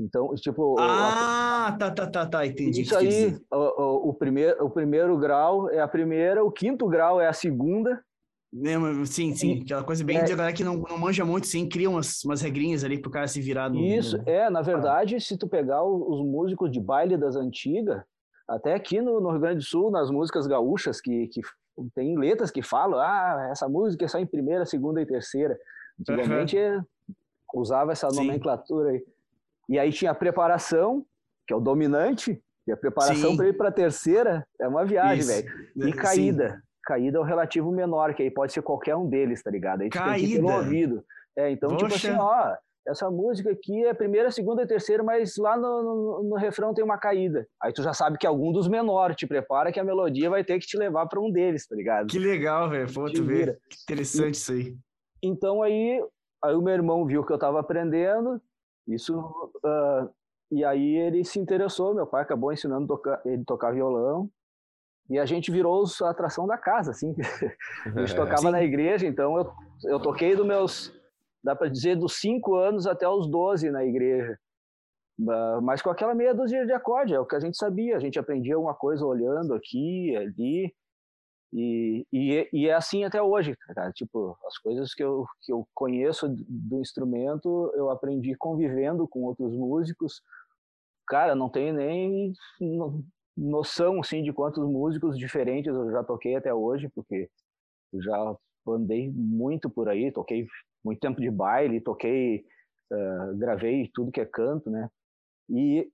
Então, 0.00 0.34
tipo. 0.34 0.74
Ah, 0.80 1.68
a... 1.68 1.72
tá, 1.78 1.90
tá, 1.92 2.06
tá, 2.08 2.26
tá, 2.26 2.44
entendi. 2.44 2.82
Isso 2.82 2.96
aí, 2.96 3.38
o, 3.52 3.56
o, 3.56 4.08
o, 4.08 4.14
primeiro, 4.14 4.64
o 4.64 4.70
primeiro 4.70 5.16
grau 5.16 5.70
é 5.70 5.80
a 5.80 5.86
primeira, 5.86 6.44
o 6.44 6.50
quinto 6.50 6.88
grau 6.88 7.20
é 7.20 7.28
a 7.28 7.32
segunda 7.32 8.02
É, 8.52 9.04
sim, 9.06 9.36
sim, 9.36 9.62
aquela 9.62 9.84
coisa 9.84 10.02
bem 10.02 10.18
É. 10.18 10.24
de 10.24 10.34
galera 10.34 10.52
que 10.52 10.64
não, 10.64 10.78
não 10.78 10.98
manja 10.98 11.24
muito, 11.24 11.46
sim, 11.46 11.68
cria 11.68 11.88
umas, 11.88 12.24
umas 12.24 12.42
regrinhas 12.42 12.82
ali 12.82 13.00
pro 13.00 13.10
cara 13.10 13.28
se 13.28 13.40
virar 13.40 13.70
no. 13.70 13.78
Isso, 13.78 14.20
é, 14.26 14.50
na 14.50 14.62
verdade, 14.62 15.20
se 15.20 15.36
tu 15.36 15.46
pegar 15.46 15.84
os 15.84 16.20
músicos 16.26 16.72
de 16.72 16.80
baile 16.80 17.16
das 17.16 17.36
antigas, 17.36 18.02
até 18.48 18.74
aqui 18.74 19.00
no, 19.00 19.20
no 19.20 19.30
Rio 19.30 19.40
Grande 19.40 19.58
do 19.58 19.64
Sul, 19.64 19.90
nas 19.90 20.10
músicas 20.10 20.46
gaúchas, 20.46 21.00
que, 21.00 21.28
que 21.28 21.40
tem 21.94 22.18
letras 22.18 22.50
que 22.50 22.62
falam, 22.62 22.98
ah, 23.00 23.48
essa 23.50 23.68
música 23.68 24.04
é 24.04 24.08
só 24.08 24.18
em 24.18 24.26
primeira, 24.26 24.66
segunda 24.66 25.00
e 25.00 25.06
terceira. 25.06 25.58
Antigamente 26.00 26.56
eh, 26.58 26.80
usava 27.54 27.92
essa 27.92 28.10
Sim. 28.10 28.16
nomenclatura 28.16 28.90
aí. 28.90 29.04
E 29.68 29.78
aí 29.78 29.92
tinha 29.92 30.10
a 30.10 30.14
preparação, 30.14 31.04
que 31.46 31.52
é 31.52 31.56
o 31.56 31.60
dominante, 31.60 32.42
e 32.66 32.72
a 32.72 32.76
preparação 32.76 33.30
Sim. 33.30 33.36
para 33.36 33.48
ir 33.48 33.56
para 33.56 33.68
a 33.68 33.72
terceira 33.72 34.46
é 34.60 34.68
uma 34.68 34.84
viagem, 34.84 35.24
velho. 35.24 35.48
Sim. 35.72 35.88
E 35.88 35.92
caída. 35.92 36.62
Caída 36.84 37.18
é 37.18 37.20
o 37.20 37.24
relativo 37.24 37.70
menor, 37.70 38.12
que 38.14 38.22
aí 38.22 38.30
pode 38.30 38.52
ser 38.52 38.62
qualquer 38.62 38.96
um 38.96 39.08
deles, 39.08 39.42
tá 39.42 39.50
ligado? 39.50 39.82
Aí 39.82 39.88
tu 39.88 39.92
tem 39.92 40.02
que 40.02 40.38
Caída. 40.38 40.54
ouvido. 40.54 41.04
É, 41.36 41.50
então, 41.50 41.70
tipo 41.76 41.90
Poxa. 41.90 42.10
assim, 42.10 42.18
ó, 42.18 42.54
essa 42.86 43.10
música 43.10 43.50
aqui 43.50 43.84
é 43.84 43.94
primeira, 43.94 44.30
segunda 44.30 44.62
e 44.62 44.66
terceira, 44.66 45.02
mas 45.02 45.36
lá 45.36 45.56
no, 45.56 45.82
no, 45.82 46.22
no 46.30 46.36
refrão 46.36 46.74
tem 46.74 46.84
uma 46.84 46.98
caída. 46.98 47.46
Aí 47.62 47.72
tu 47.72 47.82
já 47.82 47.92
sabe 47.92 48.18
que 48.18 48.26
algum 48.26 48.52
dos 48.52 48.68
menores 48.68 49.16
te 49.16 49.26
prepara 49.26 49.72
que 49.72 49.78
a 49.78 49.84
melodia 49.84 50.28
vai 50.28 50.44
ter 50.44 50.58
que 50.58 50.66
te 50.66 50.76
levar 50.76 51.06
para 51.06 51.20
um 51.20 51.30
deles, 51.30 51.66
tá 51.66 51.76
ligado? 51.76 52.08
Que 52.08 52.18
legal, 52.18 52.68
velho. 52.68 52.92
Pô, 52.92 53.06
Te 53.06 53.14
tu 53.14 53.24
vê. 53.24 53.56
interessante 53.84 54.34
isso 54.34 54.52
aí. 54.52 54.76
Então 55.22 55.62
aí, 55.62 56.04
aí 56.42 56.54
o 56.54 56.62
meu 56.62 56.74
irmão 56.74 57.06
viu 57.06 57.24
que 57.24 57.32
eu 57.32 57.36
estava 57.36 57.60
aprendendo, 57.60 58.40
isso, 58.88 59.50
ah, 59.64 60.08
e 60.50 60.64
aí 60.64 60.96
ele 60.96 61.24
se 61.24 61.38
interessou, 61.38 61.94
meu 61.94 62.06
pai 62.06 62.22
acabou 62.22 62.52
ensinando 62.52 62.86
tocar, 62.86 63.22
ele 63.24 63.44
tocar 63.44 63.72
violão, 63.72 64.28
e 65.08 65.18
a 65.18 65.26
gente 65.26 65.50
virou 65.50 65.84
a 66.02 66.10
atração 66.10 66.46
da 66.46 66.56
casa, 66.56 66.90
assim. 66.90 67.14
A 67.84 68.00
gente 68.00 68.14
tocava 68.14 68.42
Sim. 68.42 68.50
na 68.50 68.62
igreja, 68.62 69.06
então 69.06 69.36
eu, 69.36 69.52
eu 69.84 70.00
toquei 70.00 70.34
dos 70.34 70.46
meus, 70.46 70.92
dá 71.42 71.54
para 71.56 71.68
dizer, 71.68 71.96
dos 71.96 72.14
5 72.20 72.54
anos 72.56 72.86
até 72.86 73.08
os 73.08 73.28
12 73.28 73.70
na 73.70 73.84
igreja. 73.84 74.38
Mas 75.62 75.82
com 75.82 75.90
aquela 75.90 76.14
meia 76.14 76.34
dúzia 76.34 76.66
de 76.66 76.72
acorde, 76.72 77.14
é 77.14 77.20
o 77.20 77.26
que 77.26 77.36
a 77.36 77.40
gente 77.40 77.56
sabia, 77.56 77.96
a 77.96 78.00
gente 78.00 78.18
aprendia 78.18 78.58
uma 78.58 78.74
coisa 78.74 79.04
olhando 79.04 79.54
aqui, 79.54 80.16
ali, 80.16 80.74
e, 81.52 82.06
e, 82.10 82.48
e 82.52 82.68
é 82.68 82.72
assim 82.74 83.04
até 83.04 83.22
hoje, 83.22 83.54
cara. 83.56 83.92
Tipo, 83.92 84.36
as 84.46 84.56
coisas 84.58 84.94
que 84.94 85.04
eu, 85.04 85.26
que 85.42 85.52
eu 85.52 85.68
conheço 85.74 86.26
do 86.28 86.80
instrumento, 86.80 87.70
eu 87.74 87.90
aprendi 87.90 88.34
convivendo 88.34 89.06
com 89.06 89.20
outros 89.24 89.52
músicos. 89.52 90.22
Cara, 91.06 91.34
não 91.34 91.50
tenho 91.50 91.74
nem 91.74 92.32
no- 92.60 93.04
noção, 93.36 94.00
assim, 94.00 94.22
de 94.22 94.32
quantos 94.32 94.64
músicos 94.66 95.18
diferentes 95.18 95.74
eu 95.74 95.90
já 95.90 96.02
toquei 96.02 96.36
até 96.36 96.54
hoje, 96.54 96.88
porque 96.88 97.28
já 97.94 98.36
andei 98.66 99.10
muito 99.10 99.68
por 99.68 99.88
aí, 99.88 100.10
toquei 100.10 100.46
muito 100.84 101.00
tempo 101.00 101.20
de 101.20 101.30
baile, 101.30 101.80
toquei, 101.80 102.44
ah, 102.92 103.32
gravei 103.36 103.90
tudo 103.94 104.12
que 104.12 104.20
é 104.20 104.26
canto, 104.26 104.70
né? 104.70 104.88
E 105.50 105.90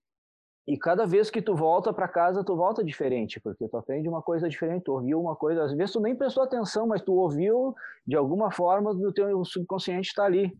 e 0.66 0.76
cada 0.78 1.07
vez 1.07 1.30
que 1.30 1.40
tu 1.40 1.54
volta 1.54 1.95
para 1.95 2.07
casa, 2.07 2.45
tu 2.45 2.54
volta 2.54 2.85
diferente, 2.85 3.40
porque 3.40 3.66
tu 3.68 3.76
aprende 3.78 4.07
uma 4.09 4.21
coisa 4.23 4.49
diferente, 4.49 4.85
tu 4.85 4.92
ouviu 4.92 5.18
uma 5.18 5.35
coisa, 5.35 5.64
às 5.64 5.73
vezes 5.73 5.92
tu 5.92 6.00
nem 6.00 6.14
prestou 6.14 6.42
atenção, 6.42 6.87
mas 6.87 7.00
tu 7.02 7.14
ouviu 7.14 7.75
de 8.07 8.14
alguma 8.16 8.50
forma 8.52 8.95
do 8.95 9.11
teu 9.12 9.42
subconsciente 9.47 10.12
tá 10.14 10.25
ali. 10.25 10.52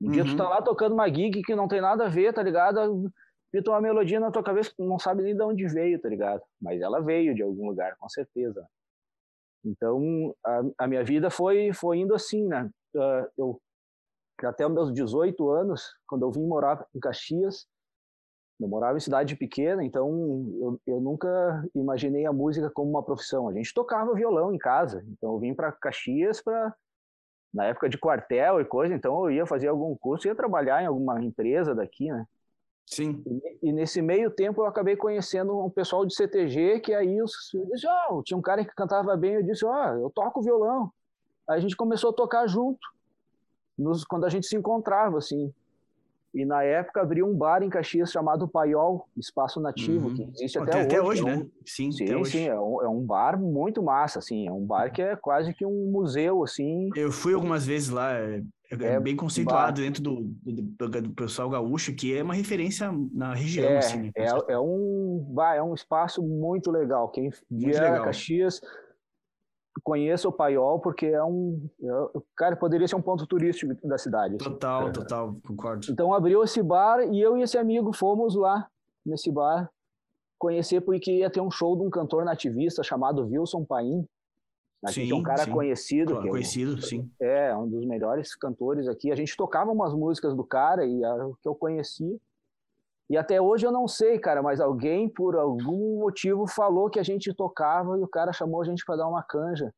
Um 0.00 0.08
dia 0.08 0.24
tu 0.24 0.30
Uhum. 0.30 0.36
tá 0.36 0.48
lá 0.48 0.62
tocando 0.62 0.92
uma 0.94 1.08
gig 1.08 1.42
que 1.42 1.54
não 1.56 1.66
tem 1.66 1.80
nada 1.80 2.06
a 2.06 2.08
ver, 2.08 2.32
tá 2.32 2.42
ligado? 2.44 3.10
Pita 3.50 3.70
uma 3.72 3.80
melodia 3.80 4.20
na 4.20 4.30
tua 4.30 4.42
cabeça 4.44 4.70
que 4.70 4.76
tu 4.76 4.84
não 4.84 4.98
sabe 5.00 5.22
nem 5.22 5.34
de 5.36 5.42
onde 5.42 5.66
veio, 5.66 6.00
tá 6.00 6.08
ligado? 6.08 6.42
Mas 6.60 6.80
ela 6.80 7.00
veio 7.00 7.34
de 7.34 7.42
algum 7.42 7.66
lugar, 7.68 7.96
com 7.98 8.08
certeza. 8.08 8.64
Então, 9.64 10.34
a, 10.44 10.60
a 10.78 10.86
minha 10.88 11.04
vida 11.04 11.30
foi, 11.30 11.72
foi 11.72 11.98
indo 11.98 12.14
assim, 12.14 12.46
né? 12.46 12.70
Ah, 12.96 13.28
eu, 13.36 13.60
até 14.42 14.66
os 14.66 14.72
meus 14.72 14.92
18 14.92 15.50
anos, 15.50 15.94
quando 16.06 16.22
eu 16.22 16.30
vim 16.30 16.46
morar 16.46 16.86
em 16.94 17.00
Caxias, 17.00 17.66
eu 18.58 18.68
morava 18.68 18.96
em 18.96 19.00
cidade 19.00 19.36
pequena, 19.36 19.84
então 19.84 20.08
eu, 20.60 20.80
eu 20.86 21.00
nunca 21.00 21.68
imaginei 21.74 22.26
a 22.26 22.32
música 22.32 22.70
como 22.70 22.90
uma 22.90 23.02
profissão. 23.02 23.48
A 23.48 23.52
gente 23.52 23.72
tocava 23.72 24.14
violão 24.14 24.52
em 24.52 24.58
casa, 24.58 25.04
então 25.10 25.32
eu 25.32 25.38
vim 25.38 25.54
para 25.54 25.72
Caxias 25.72 26.42
para 26.42 26.74
na 27.52 27.64
época 27.64 27.88
de 27.88 27.96
quartel 27.96 28.60
e 28.60 28.64
coisa, 28.64 28.94
então 28.94 29.24
eu 29.24 29.30
ia 29.30 29.46
fazer 29.46 29.68
algum 29.68 29.96
curso, 29.96 30.26
ia 30.26 30.34
trabalhar 30.34 30.82
em 30.82 30.86
alguma 30.86 31.22
empresa 31.22 31.74
daqui, 31.74 32.10
né? 32.10 32.26
Sim. 32.86 33.22
E, 33.26 33.70
e 33.70 33.72
nesse 33.72 34.00
meio 34.00 34.30
tempo 34.30 34.62
eu 34.62 34.66
acabei 34.66 34.94
conhecendo 34.94 35.58
um 35.58 35.70
pessoal 35.70 36.04
de 36.06 36.14
CTG 36.14 36.80
que 36.80 36.94
aí 36.94 37.20
os, 37.20 37.52
eu 37.54 37.66
disse, 37.66 37.86
ó, 37.86 38.22
tinha 38.22 38.36
um 38.36 38.42
cara 38.42 38.64
que 38.64 38.74
cantava 38.74 39.16
bem, 39.16 39.34
eu 39.34 39.42
disse, 39.42 39.64
ó, 39.64 39.94
eu 39.94 40.10
toco 40.10 40.42
violão. 40.42 40.90
Aí 41.48 41.58
a 41.58 41.60
gente 41.60 41.76
começou 41.76 42.10
a 42.10 42.14
tocar 42.14 42.46
junto, 42.46 42.78
nos, 43.78 44.04
quando 44.04 44.24
a 44.24 44.28
gente 44.28 44.46
se 44.46 44.56
encontrava, 44.56 45.18
assim. 45.18 45.52
E 46.34 46.44
na 46.44 46.62
época 46.62 47.00
abriu 47.00 47.26
um 47.26 47.34
bar 47.34 47.62
em 47.62 47.70
Caxias 47.70 48.10
chamado 48.10 48.46
Paiol, 48.46 49.08
Espaço 49.16 49.58
Nativo, 49.58 50.08
Uhum. 50.08 50.14
que 50.14 50.22
existe 50.22 50.58
Pô, 50.58 50.64
até, 50.64 50.72
tem 50.72 50.82
até 50.82 51.00
hoje. 51.00 51.08
hoje, 51.08 51.20
é 51.20 51.24
um- 51.24 51.38
né? 51.44 51.46
Sim, 51.64 51.88
até 51.94 52.04
Sim, 52.06 52.14
hoje. 52.16 52.30
sim, 52.32 52.46
é 52.48 52.60
um, 52.60 52.82
é 52.82 52.88
um 52.88 53.00
bar 53.06 53.40
muito 53.40 53.82
massa, 53.82 54.18
assim, 54.18 54.46
é 54.46 54.52
um 54.52 54.64
bar 54.66 54.92
que 54.92 55.00
é 55.00 55.16
quase 55.16 55.54
que 55.54 55.64
um 55.64 55.90
museu, 55.90 56.42
assim. 56.44 56.90
Eu 56.94 57.10
fui 57.10 57.32
algumas 57.32 57.64
vezes 57.66 57.88
lá, 57.88 58.12
é, 58.12 58.42
é 58.70 58.76
É, 58.82 59.00
bem 59.00 59.16
conceituado 59.16 59.80
dentro 59.80 60.02
do, 60.02 60.24
do, 60.42 60.88
do- 60.90 61.10
pessoal 61.14 61.48
gaúcho, 61.48 61.94
que 61.94 62.14
é 62.14 62.22
uma 62.22 62.34
referência 62.34 62.92
na 63.12 63.32
região, 63.32 63.72
É, 63.72 63.78
assim, 63.78 64.02
né? 64.02 64.12
é, 64.16 64.52
é 64.52 64.58
um, 64.60 65.34
é 65.40 65.62
um 65.62 65.72
espaço 65.74 66.22
muito 66.22 66.70
legal. 66.70 67.08
Quem 67.08 67.30
vier 67.50 67.94
a 67.94 68.04
Caxias, 68.04 68.60
conheça 69.82 70.28
o 70.28 70.32
Paiol, 70.32 70.80
porque 70.80 71.06
é 71.06 71.22
um. 71.22 71.68
é- 71.82 72.20
cara, 72.36 72.56
poderia 72.56 72.86
ser 72.88 72.96
um 72.96 73.02
ponto 73.02 73.26
turístico 73.26 73.74
da 73.86 73.98
cidade. 73.98 74.36
assim. 74.36 74.44
Total, 74.50 74.92
total, 74.92 75.36
concordo. 75.46 75.86
Então 75.90 76.12
abriu 76.14 76.42
esse 76.42 76.62
bar 76.62 77.00
e 77.02 77.20
eu 77.20 77.36
e 77.36 77.42
esse 77.42 77.56
amigo 77.58 77.92
fomos 77.92 78.34
lá 78.34 78.68
nesse 79.04 79.30
bar 79.30 79.70
conhecer 80.38 80.80
porque 80.82 81.10
ia 81.10 81.30
ter 81.30 81.40
um 81.40 81.50
show 81.50 81.76
de 81.76 81.82
um 81.82 81.90
cantor 81.90 82.24
nativista 82.24 82.82
chamado 82.82 83.26
Wilson 83.26 83.64
Paim. 83.64 84.06
Aqui, 84.84 85.06
que 85.06 85.10
é 85.10 85.14
um 85.14 85.18
Sim, 85.18 85.22
cara 85.24 85.44
sim. 85.44 85.50
conhecido, 85.50 86.12
Claro, 86.12 86.26
é 86.26 86.28
um- 86.28 86.32
Conhecido, 86.32 86.82
sim. 86.82 87.10
é, 87.18 87.56
um 87.56 87.66
dos 87.66 87.86
melhores 87.86 88.34
cantores 88.36 88.86
aqui. 88.86 89.10
A 89.10 89.16
gente 89.16 89.34
tocava 89.36 89.72
umas 89.72 89.94
músicas 89.94 90.34
do 90.34 90.44
cara 90.44 90.84
e 90.84 91.02
era 91.02 91.26
o 91.26 91.34
que 91.42 91.48
eu 91.48 91.54
conheci. 91.54 92.20
E 93.08 93.16
até 93.16 93.40
hoje 93.40 93.64
eu 93.66 93.70
não 93.72 93.86
sei, 93.86 94.18
cara, 94.18 94.42
mas 94.42 94.60
alguém 94.60 95.08
por 95.08 95.36
algum 95.36 96.00
motivo 96.00 96.46
falou 96.48 96.90
que 96.90 96.98
a 96.98 97.02
gente 97.04 97.32
tocava 97.32 97.96
e 97.98 98.02
o 98.02 98.08
cara 98.08 98.32
chamou 98.32 98.60
a 98.60 98.64
gente 98.64 98.84
para 98.84 98.96
dar 98.96 99.08
uma 99.08 99.22
canja 99.22 99.72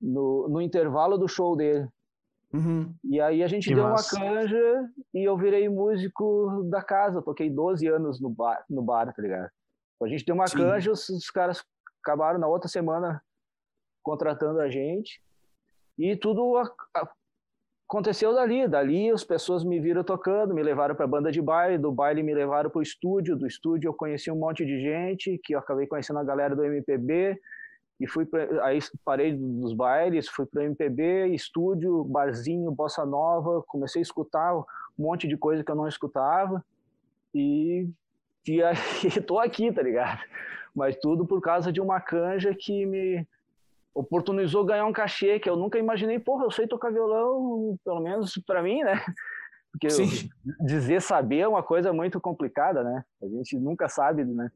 no, 0.00 0.48
no 0.48 0.60
intervalo 0.60 1.16
do 1.16 1.26
show 1.28 1.56
dele. 1.56 1.88
Uhum. 2.52 2.94
E 3.04 3.18
aí 3.18 3.42
a 3.42 3.48
gente 3.48 3.68
Que 3.70 3.74
deu 3.74 3.84
massa. 3.84 4.14
uma 4.16 4.24
canja 4.26 4.90
e 5.14 5.24
eu 5.26 5.34
virei 5.38 5.66
músico 5.70 6.62
da 6.68 6.82
casa. 6.82 7.18
Eu 7.18 7.22
toquei 7.22 7.48
12 7.48 7.86
anos 7.86 8.20
no 8.20 8.28
bar, 8.28 8.62
no 8.68 8.82
bar 8.82 9.10
tá 9.14 9.22
ligado? 9.22 9.50
A 10.02 10.08
gente 10.08 10.24
deu 10.26 10.34
uma 10.34 10.46
Sim. 10.46 10.58
canja, 10.58 10.92
os, 10.92 11.08
os 11.08 11.30
caras 11.30 11.64
acabaram 12.04 12.38
na 12.38 12.46
outra 12.48 12.68
semana 12.68 13.22
contratando 14.02 14.60
a 14.60 14.68
gente. 14.68 15.22
E 15.98 16.16
tudo 16.16 16.56
a- 16.58 16.70
a- 16.94 17.08
aconteceu 17.92 18.32
dali. 18.32 18.66
Dali 18.66 19.10
as 19.10 19.22
pessoas 19.22 19.62
me 19.62 19.78
viram 19.78 20.02
tocando, 20.02 20.54
me 20.54 20.62
levaram 20.62 20.94
para 20.94 21.06
banda 21.06 21.30
de 21.30 21.42
baile, 21.42 21.76
do 21.76 21.92
baile 21.92 22.22
me 22.22 22.34
levaram 22.34 22.70
para 22.70 22.78
o 22.78 22.82
estúdio, 22.82 23.36
do 23.36 23.46
estúdio 23.46 23.88
eu 23.88 23.94
conheci 23.94 24.30
um 24.30 24.36
monte 24.36 24.64
de 24.64 24.80
gente, 24.80 25.38
que 25.44 25.54
eu 25.54 25.58
acabei 25.58 25.86
conhecendo 25.86 26.18
a 26.18 26.24
galera 26.24 26.56
do 26.56 26.64
MPB, 26.64 27.38
e 28.00 28.06
fui 28.06 28.24
pra, 28.24 28.64
aí 28.64 28.78
parei 29.04 29.36
dos 29.36 29.74
bailes, 29.74 30.26
fui 30.26 30.46
para 30.46 30.62
o 30.62 30.64
MPB, 30.64 31.26
estúdio, 31.34 32.02
barzinho, 32.04 32.72
bossa 32.72 33.04
nova, 33.04 33.62
comecei 33.66 34.00
a 34.00 34.02
escutar 34.02 34.56
um 34.56 34.64
monte 34.98 35.28
de 35.28 35.36
coisa 35.36 35.62
que 35.62 35.70
eu 35.70 35.76
não 35.76 35.86
escutava, 35.86 36.64
e, 37.34 37.86
e 38.48 38.62
aí 38.62 38.74
aqui, 39.44 39.70
tá 39.70 39.82
ligado? 39.82 40.20
Mas 40.74 40.96
tudo 40.96 41.26
por 41.26 41.42
causa 41.42 41.70
de 41.70 41.80
uma 41.80 42.00
canja 42.00 42.54
que 42.58 42.86
me 42.86 43.26
oportunizou 43.94 44.64
ganhar 44.64 44.86
um 44.86 44.92
cachê 44.92 45.38
que 45.38 45.48
eu 45.48 45.56
nunca 45.56 45.78
imaginei. 45.78 46.18
Porra, 46.18 46.44
eu 46.44 46.50
sei 46.50 46.66
tocar 46.66 46.90
violão, 46.92 47.76
pelo 47.84 48.00
menos 48.00 48.40
para 48.46 48.62
mim, 48.62 48.82
né? 48.82 48.92
Porque 49.72 49.86
eu- 49.86 49.90
dizer 50.66 51.00
saber 51.00 51.38
é 51.40 51.48
uma 51.48 51.62
coisa 51.62 51.92
muito 51.92 52.20
complicada, 52.20 52.84
né? 52.84 53.02
A 53.22 53.26
gente 53.26 53.56
nunca 53.58 53.88
sabe, 53.88 54.24
né? 54.24 54.50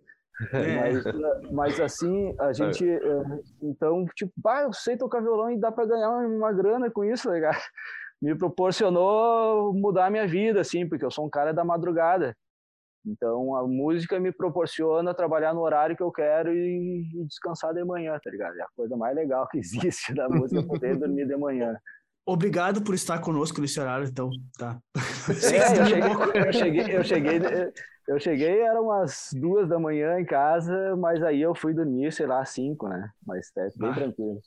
É. 0.52 0.74
Mas, 0.74 1.04
mas 1.50 1.80
assim, 1.80 2.34
a 2.38 2.52
gente. 2.52 2.86
eh, 2.86 3.22
Então, 3.62 4.04
tipo, 4.14 4.32
ah, 4.46 4.62
eu 4.62 4.72
sei 4.74 4.96
tocar 4.96 5.22
violão 5.22 5.50
e 5.50 5.58
dá 5.58 5.72
para 5.72 5.86
ganhar 5.86 6.10
uma 6.10 6.52
grana 6.52 6.90
com 6.90 7.02
isso, 7.04 7.30
legal. 7.30 7.52
Me 8.20 8.34
proporcionou 8.34 9.72
mudar 9.74 10.06
a 10.06 10.10
minha 10.10 10.26
vida, 10.26 10.60
assim, 10.60 10.86
porque 10.88 11.04
eu 11.04 11.10
sou 11.10 11.26
um 11.26 11.30
cara 11.30 11.52
da 11.54 11.64
madrugada. 11.64 12.36
Então, 13.06 13.54
a 13.54 13.66
música 13.66 14.18
me 14.18 14.32
proporciona 14.32 15.14
trabalhar 15.14 15.54
no 15.54 15.60
horário 15.60 15.96
que 15.96 16.02
eu 16.02 16.10
quero 16.10 16.52
e, 16.52 17.08
e 17.14 17.24
descansar 17.24 17.72
de 17.72 17.84
manhã, 17.84 18.18
tá 18.22 18.30
ligado? 18.30 18.56
É 18.58 18.62
a 18.62 18.68
coisa 18.74 18.96
mais 18.96 19.14
legal 19.14 19.46
que 19.48 19.58
existe 20.02 20.12
da 20.12 20.28
música, 20.28 20.62
poder 20.64 20.96
dormir 20.98 21.26
de 21.26 21.36
manhã. 21.36 21.76
Obrigado 22.28 22.82
por 22.82 22.92
estar 22.94 23.20
conosco 23.20 23.60
nesse 23.60 23.78
horário, 23.78 24.08
então, 24.08 24.28
tá. 24.58 24.76
É, 25.28 25.80
eu 25.80 25.86
cheguei, 25.86 26.10
eu 26.46 26.52
cheguei, 26.52 26.96
eu 26.96 27.04
cheguei, 27.04 27.40
eu 28.08 28.18
cheguei, 28.20 28.60
era 28.62 28.80
umas 28.82 29.30
duas 29.32 29.68
da 29.68 29.78
manhã 29.78 30.18
em 30.18 30.24
casa, 30.24 30.96
mas 30.96 31.22
aí 31.22 31.40
eu 31.40 31.54
fui 31.54 31.72
dormir, 31.72 32.12
sei 32.12 32.26
lá, 32.26 32.44
cinco, 32.44 32.88
né? 32.88 33.10
Mas 33.24 33.50
é 33.56 33.68
bem 33.76 33.90
Ah. 33.90 33.94
tranquilo. 33.94 34.40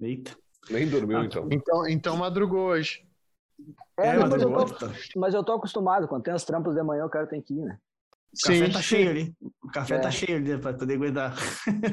Eita. 0.00 0.32
Nem 0.70 0.88
dormiu, 0.88 1.22
então. 1.24 1.48
Então, 1.50 1.88
então 1.88 2.16
madrugou 2.16 2.68
hoje. 2.70 3.06
É, 3.98 4.08
É, 4.08 4.18
não, 4.18 4.28
mas, 4.28 4.42
eu 4.42 4.52
tô, 4.52 4.64
tá. 4.66 4.90
mas 5.16 5.34
eu 5.34 5.44
tô 5.44 5.52
acostumado. 5.52 6.08
Quando 6.08 6.22
tem 6.24 6.34
os 6.34 6.44
trampos 6.44 6.74
de 6.74 6.82
manhã, 6.82 7.04
o 7.04 7.10
cara 7.10 7.26
tem 7.26 7.40
que 7.40 7.54
ir, 7.54 7.62
né? 7.64 7.78
O 8.32 8.46
café 8.46 8.66
Sim, 8.66 8.72
tá 8.72 8.78
sim. 8.78 8.82
cheio 8.82 9.10
ali. 9.10 9.34
O 9.62 9.68
café 9.68 9.94
É. 9.94 9.98
tá 9.98 10.10
cheio 10.10 10.38
ali 10.38 10.58
pra 10.58 10.72
poder 10.74 10.94
aguentar. 10.94 11.34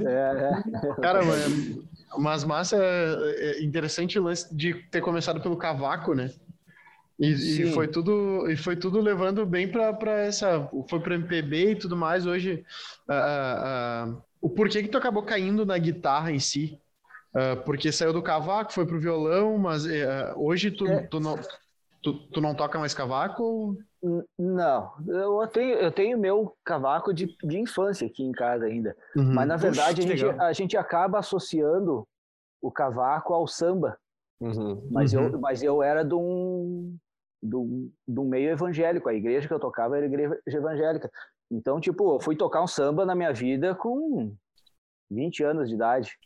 É, 0.08 0.50
é. 0.90 0.96
Cara, 1.02 1.22
mas, 1.24 1.78
mas 2.18 2.44
massa 2.44 2.78
é 2.78 3.60
é 3.60 3.64
interessante 3.64 4.18
o 4.18 4.24
lance 4.24 4.54
de 4.56 4.74
ter 4.90 5.02
começado 5.02 5.40
pelo 5.42 5.56
cavaco, 5.58 6.16
né? 6.16 6.32
E, 7.20 7.62
e 7.62 7.72
foi 7.74 7.88
tudo 7.88 8.50
e 8.50 8.58
foi 8.58 8.76
tudo 8.76 9.00
levando 9.00 9.46
bem 9.46 9.68
pra 9.72 9.94
pra 9.94 10.12
essa 10.22 10.68
foi 10.90 11.00
pro 11.00 11.14
MPB 11.14 11.72
e 11.72 11.76
tudo 11.76 11.96
mais 11.96 12.26
hoje 12.26 12.66
ah, 13.08 14.08
ah, 14.08 14.22
o 14.42 14.50
porquê 14.50 14.82
que 14.82 14.90
tu 14.90 14.98
acabou 14.98 15.22
caindo 15.22 15.64
na 15.64 15.78
guitarra 15.78 16.32
em 16.32 16.40
si 16.40 16.80
Ah, 17.36 17.56
porque 17.64 17.92
saiu 17.92 18.12
do 18.12 18.24
cavaco 18.24 18.74
foi 18.74 18.88
pro 18.88 19.00
violão 19.00 19.56
mas 19.60 19.86
eh, 19.86 20.34
hoje 20.36 20.72
tu, 20.72 20.88
É. 20.88 21.06
tu 21.06 21.20
não 21.20 21.38
tu, 22.02 22.14
tu 22.30 22.42
não 22.42 22.56
toca 22.56 22.80
mais 22.80 22.94
cavaco 22.94 23.78
Não, 24.38 24.94
eu 25.08 25.48
tenho, 25.48 25.76
eu 25.76 25.92
tenho 25.92 26.18
meu 26.18 26.56
cavaco 26.64 27.14
de, 27.14 27.36
de 27.44 27.60
infância 27.60 28.08
aqui 28.08 28.24
em 28.24 28.32
casa 28.32 28.66
ainda. 28.66 28.96
Uhum. 29.16 29.34
Mas 29.34 29.48
na 29.48 29.56
Puxa, 29.56 29.68
verdade 29.68 30.02
que 30.06 30.14
a 30.14 30.16
gente, 30.16 30.42
a 30.42 30.54
gente 30.54 30.78
acaba 30.78 31.20
associando 31.20 32.08
o 32.62 32.72
cavaco 32.72 33.34
ao 33.34 33.48
samba. 33.48 33.98
Uhum. 34.40 34.88
Mas, 34.90 35.14
Uhum. 35.14 35.28
eu, 35.28 35.40
mas 35.40 35.62
eu 35.64 35.84
era 35.84 36.04
de 36.04 36.16
um, 36.16 36.98
de, 37.42 37.56
um, 37.56 37.92
de 38.08 38.20
um 38.20 38.26
meio 38.28 38.50
evangélico. 38.50 39.08
A 39.08 39.14
igreja 39.14 39.48
que 39.48 39.54
eu 39.54 39.60
tocava 39.60 39.98
era 39.98 40.06
igreja 40.06 40.40
evangélica. 40.48 41.12
Então, 41.50 41.80
tipo, 41.80 42.16
eu 42.16 42.20
fui 42.20 42.36
tocar 42.36 42.64
um 42.64 42.68
samba 42.68 43.06
na 43.06 43.14
minha 43.14 43.34
vida 43.34 43.76
com 43.76 44.34
20 45.12 45.44
anos 45.44 45.70
de 45.70 45.76
idade. 45.76 46.18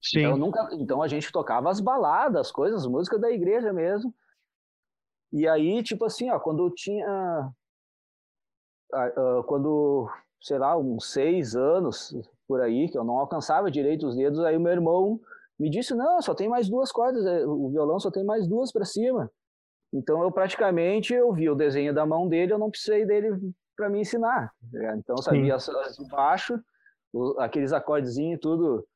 sim 0.00 0.20
Então, 0.20 0.36
nunca, 0.36 0.68
então 0.72 1.02
a 1.02 1.08
gente 1.08 1.32
tocava 1.32 1.70
as 1.70 1.80
baladas, 1.80 2.42
as 2.42 2.52
coisas, 2.52 2.86
música 2.86 3.18
da 3.18 3.30
igreja 3.30 3.72
mesmo. 3.72 4.14
E 5.32 5.46
aí, 5.46 5.82
tipo 5.82 6.04
assim, 6.04 6.30
ó, 6.30 6.38
quando 6.38 6.64
eu 6.64 6.70
tinha. 6.74 7.06
ah, 8.92 9.12
ah, 9.16 9.42
Quando, 9.46 10.08
sei 10.40 10.58
lá, 10.58 10.76
uns 10.76 11.10
seis 11.10 11.54
anos 11.54 12.14
por 12.46 12.60
aí, 12.60 12.88
que 12.88 12.96
eu 12.96 13.04
não 13.04 13.18
alcançava 13.18 13.70
direito 13.70 14.06
os 14.06 14.16
dedos, 14.16 14.40
aí 14.40 14.56
o 14.56 14.60
meu 14.60 14.72
irmão 14.72 15.20
me 15.58 15.68
disse: 15.68 15.94
não, 15.94 16.20
só 16.22 16.34
tem 16.34 16.48
mais 16.48 16.68
duas 16.68 16.90
cordas, 16.90 17.24
eh, 17.26 17.44
o 17.46 17.68
violão 17.70 17.98
só 17.98 18.10
tem 18.10 18.24
mais 18.24 18.46
duas 18.48 18.72
para 18.72 18.84
cima. 18.84 19.30
Então 19.92 20.22
eu 20.22 20.30
praticamente 20.30 21.14
eu 21.14 21.32
vi 21.32 21.48
o 21.48 21.54
desenho 21.54 21.94
da 21.94 22.06
mão 22.06 22.28
dele, 22.28 22.52
eu 22.52 22.58
não 22.58 22.70
precisei 22.70 23.06
dele 23.06 23.30
para 23.76 23.88
me 23.88 24.00
ensinar. 24.00 24.52
tá 24.72 24.96
Então 24.96 25.16
eu 25.16 25.22
sabia 25.22 25.54
as, 25.54 25.68
as 25.68 25.96
de 25.96 26.08
baixo, 26.08 26.58
aqueles 27.38 27.72
acordezinhos 27.72 28.40
tudo 28.40 28.86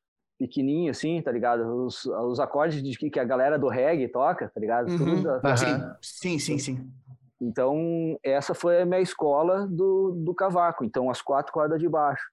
pequenininho 0.47 0.91
assim, 0.91 1.21
tá 1.21 1.31
ligado? 1.31 1.85
Os, 1.85 2.05
os 2.05 2.39
acordes 2.39 2.83
de 2.83 2.97
que, 2.97 3.09
que 3.09 3.19
a 3.19 3.23
galera 3.23 3.57
do 3.57 3.67
reggae 3.67 4.07
toca, 4.07 4.49
tá 4.49 4.59
ligado? 4.59 4.87
Tudo 4.97 5.11
Uhum. 5.11 5.27
Aham. 5.27 5.97
Sim, 6.01 6.37
sim, 6.37 6.39
sim, 6.39 6.59
sim. 6.59 6.93
Então 7.41 8.17
essa 8.23 8.53
foi 8.53 8.81
a 8.81 8.85
minha 8.85 9.01
escola 9.01 9.67
do, 9.67 10.11
do 10.23 10.33
cavaco. 10.33 10.83
Então 10.83 11.09
as 11.09 11.21
quatro 11.21 11.51
cordas 11.51 11.79
de 11.79 11.87
baixo. 11.87 12.23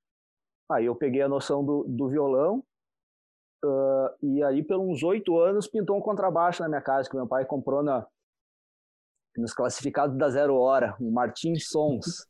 Aí 0.71 0.87
eu 0.87 0.95
peguei 0.95 1.23
a 1.23 1.29
noção 1.29 1.65
do, 1.65 1.85
do 1.89 2.09
violão 2.09 2.63
ah, 3.65 4.15
e 4.23 4.43
aí 4.43 4.63
pelos 4.63 4.87
uns 4.87 5.03
oito 5.03 5.39
anos 5.39 5.69
pintou 5.69 5.97
um 5.97 6.01
contrabaixo 6.01 6.63
na 6.63 6.69
minha 6.69 6.81
casa 6.81 7.09
que 7.09 7.17
meu 7.17 7.27
pai 7.27 7.45
comprou 7.45 7.83
na 7.83 8.07
nos 9.37 9.55
classificados 9.55 10.17
da 10.19 10.29
Zero 10.29 10.57
Hora, 10.57 10.97
um 11.01 11.11
Martins 11.11 11.69
Sons. 11.69 12.27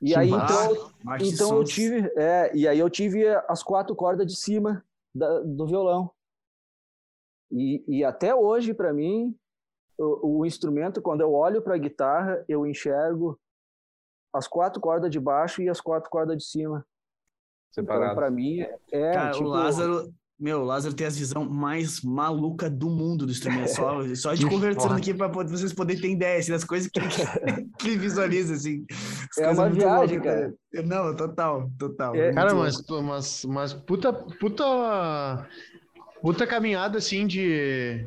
E 0.00 0.14
aí 0.14 0.30
massa. 0.30 0.72
então 0.72 1.18
então 1.20 1.56
eu 1.56 1.64
tive, 1.64 2.12
é, 2.16 2.54
e 2.56 2.66
aí 2.68 2.78
eu 2.78 2.88
tive 2.88 3.26
as 3.48 3.62
quatro 3.62 3.94
cordas 3.96 4.26
de 4.26 4.36
cima 4.36 4.84
da- 5.14 5.40
do 5.40 5.66
violão. 5.66 6.10
E, 7.50 7.82
e 7.88 8.04
até 8.04 8.34
hoje, 8.34 8.74
para 8.74 8.92
mim, 8.92 9.34
o, 9.98 10.40
o 10.40 10.46
instrumento, 10.46 11.00
quando 11.02 11.22
eu 11.22 11.32
olho 11.32 11.62
para 11.62 11.74
a 11.74 11.78
guitarra, 11.78 12.44
eu 12.48 12.66
enxergo 12.66 13.40
as 14.32 14.46
quatro 14.46 14.80
cordas 14.80 15.10
de 15.10 15.18
baixo 15.18 15.62
e 15.62 15.68
as 15.68 15.80
quatro 15.80 16.10
cordas 16.10 16.36
de 16.36 16.44
cima. 16.44 16.86
Então, 17.70 17.84
Separado. 17.84 18.14
para 18.14 18.30
mim, 18.30 18.60
é 18.92 19.12
Cara, 19.12 19.30
tipo, 19.32 19.44
o 19.44 19.48
Lázaro, 19.48 20.14
meu, 20.38 20.60
o 20.60 20.64
Lázaro 20.64 20.94
tem 20.94 21.06
a 21.06 21.10
visão 21.10 21.44
mais 21.48 22.00
maluca 22.02 22.70
do 22.70 22.88
mundo 22.88 23.26
do 23.26 23.32
instrumento. 23.32 23.68
Só, 23.70 24.02
só 24.14 24.34
de 24.34 24.46
conversando 24.46 24.94
aqui 24.94 25.12
para 25.12 25.26
vocês 25.28 25.72
poderem 25.72 26.00
ter 26.00 26.10
ideia 26.12 26.38
assim, 26.38 26.52
das 26.52 26.64
coisas 26.64 26.88
que, 26.88 27.00
que 27.78 27.88
ele 27.88 27.96
visualiza, 27.98 28.54
assim. 28.54 28.84
As 29.30 29.38
É 29.38 29.48
uma 29.50 29.68
viagem, 29.68 30.18
loucas, 30.18 30.54
cara. 30.72 30.86
Não, 30.86 31.16
total, 31.16 31.70
total. 31.78 32.14
É, 32.14 32.32
Cara, 32.32 32.54
mas, 32.54 32.80
mas, 33.02 33.44
mas 33.44 33.72
puta, 33.74 34.12
puta, 34.12 35.48
puta 36.22 36.46
caminhada 36.46 36.98
assim 36.98 37.26
de, 37.26 38.06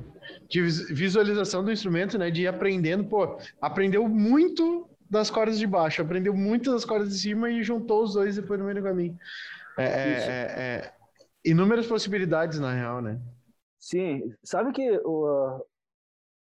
de 0.50 0.62
vis- 0.62 0.90
visualização 0.90 1.64
do 1.64 1.72
instrumento, 1.72 2.18
né? 2.18 2.32
De 2.32 2.44
ir 2.44 2.48
aprendendo, 2.48 3.04
pô, 3.06 3.38
aprendeu 3.62 4.08
muito 4.08 4.88
das 5.10 5.30
cordas 5.30 5.60
de 5.60 5.68
baixo, 5.68 6.02
aprendeu 6.02 6.34
muito 6.34 6.72
das 6.72 6.86
cordas 6.86 7.10
de 7.10 7.20
cima 7.20 7.50
e 7.50 7.62
juntou 7.62 8.04
os 8.04 8.14
dois 8.14 8.38
depois 8.38 8.58
no 8.58 8.66
meio 8.66 8.78
do 8.78 8.84
caminho. 8.84 9.18
É, 9.78 9.84
é- 9.84 10.18
Isso. 10.18 10.30
é- 10.30 10.56
é 10.58 11.01
inúmeras 11.44 11.88
possibilidades, 11.88 12.60
na 12.60 12.74
real, 12.74 13.02
né? 13.02 13.20
Sim, 13.80 14.34
sabe 14.44 14.72
que 14.72 14.88
ah, 14.90 15.60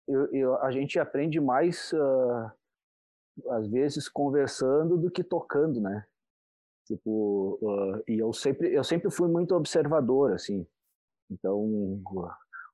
eu, 0.08 0.34
eu- 0.34 0.56
a 0.64 0.72
gente 0.72 1.00
aprende 1.00 1.40
mais, 1.40 1.94
ah, 1.94 2.54
às 3.52 3.68
vezes, 3.68 4.10
conversando 4.10 4.98
do 4.98 5.12
que 5.12 5.24
tocando, 5.24 5.80
né? 5.82 6.06
Tipo, 6.88 7.60
ah, 7.64 8.02
e 8.08 8.20
eu 8.20 8.34
sempre, 8.34 8.74
eu 8.74 8.84
sempre 8.84 9.12
fui 9.12 9.30
muito 9.30 9.56
observador, 9.56 10.34
assim. 10.34 10.66
Então, 11.32 12.02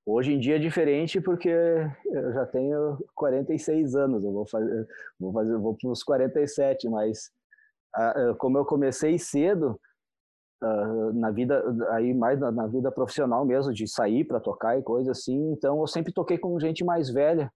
hoje 0.05 0.33
em 0.33 0.39
dia 0.39 0.55
é 0.57 0.59
diferente 0.59 1.21
porque 1.21 1.49
eu 1.49 2.33
já 2.33 2.45
tenho 2.47 2.97
46 3.15 3.95
anos, 3.95 4.23
eu 4.23 4.31
vou 4.31 4.47
fazer, 4.47 4.87
vou 5.19 5.33
fazer, 5.33 5.57
vou 5.57 5.75
para 5.75 5.89
os 5.91 6.03
47, 6.03 6.89
mas 6.89 7.31
como 8.39 8.57
eu 8.57 8.65
comecei 8.65 9.17
cedo, 9.19 9.79
ah, 10.63 11.11
na 11.13 11.29
vida 11.29 11.61
aí 11.89 12.13
mais 12.13 12.39
na, 12.39 12.49
na 12.49 12.67
vida 12.67 12.89
profissional 12.89 13.45
mesmo 13.45 13.73
de 13.73 13.85
sair 13.85 14.23
para 14.23 14.39
tocar 14.39 14.79
e 14.79 14.81
coisa 14.81 15.11
assim 15.11 15.51
então 15.51 15.81
eu 15.81 15.87
sempre 15.87 16.13
toquei 16.13 16.37
com 16.37 16.57
gente 16.59 16.85
mais 16.85 17.09
velha. 17.09 17.51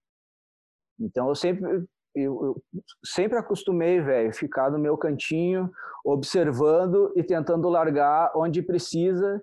Então 1.00 1.28
eu 1.28 1.34
sempre 1.34 1.86
eu, 2.14 2.44
eu 2.44 2.62
sempre 3.04 3.38
acostumei 3.38 4.00
velho 4.00 4.34
ficar 4.34 4.70
no 4.70 4.78
meu 4.78 4.98
cantinho 4.98 5.70
observando 6.04 7.10
e 7.16 7.22
tentando 7.22 7.68
largar 7.68 8.32
onde 8.36 8.60
precisa. 8.62 9.42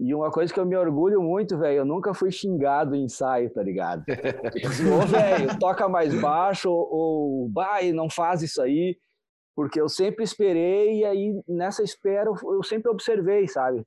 E 0.00 0.14
uma 0.14 0.30
coisa 0.30 0.52
que 0.52 0.60
eu 0.60 0.66
me 0.66 0.76
orgulho 0.76 1.22
muito 1.22 1.56
velho 1.58 1.78
eu 1.78 1.84
nunca 1.86 2.12
fui 2.12 2.30
xingado 2.30 2.94
em 2.94 3.04
ensaio 3.04 3.50
tá 3.50 3.62
ligado? 3.62 4.04
Tipo 4.52 4.66
assim, 4.68 4.90
ô 4.90 5.00
velho 5.06 5.58
toca 5.58 5.88
mais 5.88 6.14
baixo 6.20 6.70
ou, 6.70 6.88
ou 6.90 7.50
vai 7.50 7.90
não 7.90 8.10
faz 8.10 8.42
isso 8.42 8.60
aí 8.60 8.98
porque 9.58 9.80
eu 9.80 9.88
sempre 9.88 10.22
esperei 10.22 11.00
e 11.00 11.04
aí 11.04 11.42
nessa 11.48 11.82
espera 11.82 12.30
eu, 12.30 12.62
sempre 12.62 12.88
observei, 12.88 13.48
sabe? 13.48 13.84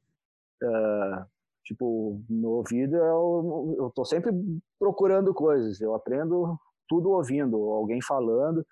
Ah, 0.61 1.25
tipo, 1.63 2.21
no 2.29 2.49
ouvido 2.49 2.97
eu, 2.97 3.75
eu 3.79 3.89
tô 3.95 4.03
sempre 4.03 4.33
procurando 4.77 5.33
coisas, 5.33 5.79
eu 5.79 5.95
aprendo 5.95 6.59
tudo 6.89 7.11
ouvindo, 7.11 7.55
alguém 7.55 8.01
falando. 8.01 8.67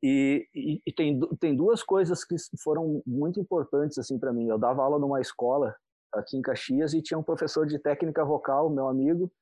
E, 0.00 0.48
e, 0.54 0.80
e 0.86 0.92
tem, 0.92 1.18
tem 1.40 1.56
duas 1.56 1.82
coisas 1.82 2.22
que 2.22 2.36
foram 2.62 3.02
muito 3.04 3.40
importantes 3.40 3.98
assim 3.98 4.20
para 4.20 4.32
mim. 4.32 4.46
Eu 4.46 4.58
dava 4.58 4.84
aula 4.84 5.00
numa 5.00 5.20
escola 5.20 5.74
aqui 6.14 6.36
em 6.36 6.42
Caxias 6.42 6.94
e 6.94 7.02
tinha 7.02 7.18
um 7.18 7.24
professor 7.24 7.66
de 7.66 7.80
técnica 7.80 8.24
vocal, 8.24 8.70
meu 8.70 8.86
amigo, 8.86 9.32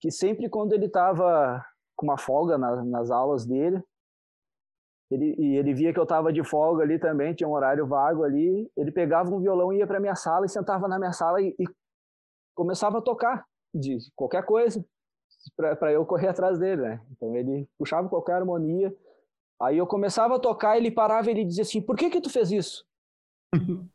que 0.00 0.12
sempre 0.12 0.48
quando 0.48 0.72
ele 0.72 0.86
estava 0.86 1.66
com 1.96 2.06
uma 2.06 2.16
folga 2.16 2.56
na, 2.56 2.84
nas 2.84 3.10
aulas 3.10 3.44
dele, 3.44 3.82
ele, 5.10 5.34
e 5.38 5.56
ele 5.56 5.74
via 5.74 5.92
que 5.92 5.98
eu 5.98 6.04
estava 6.04 6.32
de 6.32 6.42
folga 6.44 6.82
ali 6.84 6.98
também, 6.98 7.34
tinha 7.34 7.48
um 7.48 7.52
horário 7.52 7.86
vago 7.86 8.22
ali. 8.24 8.70
Ele 8.76 8.92
pegava 8.92 9.28
um 9.34 9.40
violão, 9.40 9.72
ia 9.72 9.86
para 9.86 9.98
minha 10.00 10.14
sala 10.14 10.46
e 10.46 10.48
sentava 10.48 10.86
na 10.86 10.98
minha 10.98 11.12
sala 11.12 11.40
e, 11.42 11.54
e 11.58 11.64
começava 12.54 12.98
a 12.98 13.02
tocar 13.02 13.44
de 13.74 13.98
qualquer 14.14 14.44
coisa 14.44 14.84
para 15.56 15.92
eu 15.92 16.04
correr 16.06 16.28
atrás 16.28 16.58
dele, 16.58 16.82
né? 16.82 17.00
Então 17.12 17.34
ele 17.34 17.68
puxava 17.78 18.08
qualquer 18.08 18.34
harmonia. 18.34 18.94
Aí 19.60 19.78
eu 19.78 19.86
começava 19.86 20.36
a 20.36 20.38
tocar, 20.38 20.76
ele 20.76 20.90
parava 20.90 21.28
e 21.28 21.32
ele 21.32 21.44
dizia 21.44 21.62
assim: 21.62 21.80
"Por 21.82 21.96
que 21.96 22.08
que 22.10 22.20
tu 22.20 22.30
fez 22.30 22.50
isso?" 22.52 22.84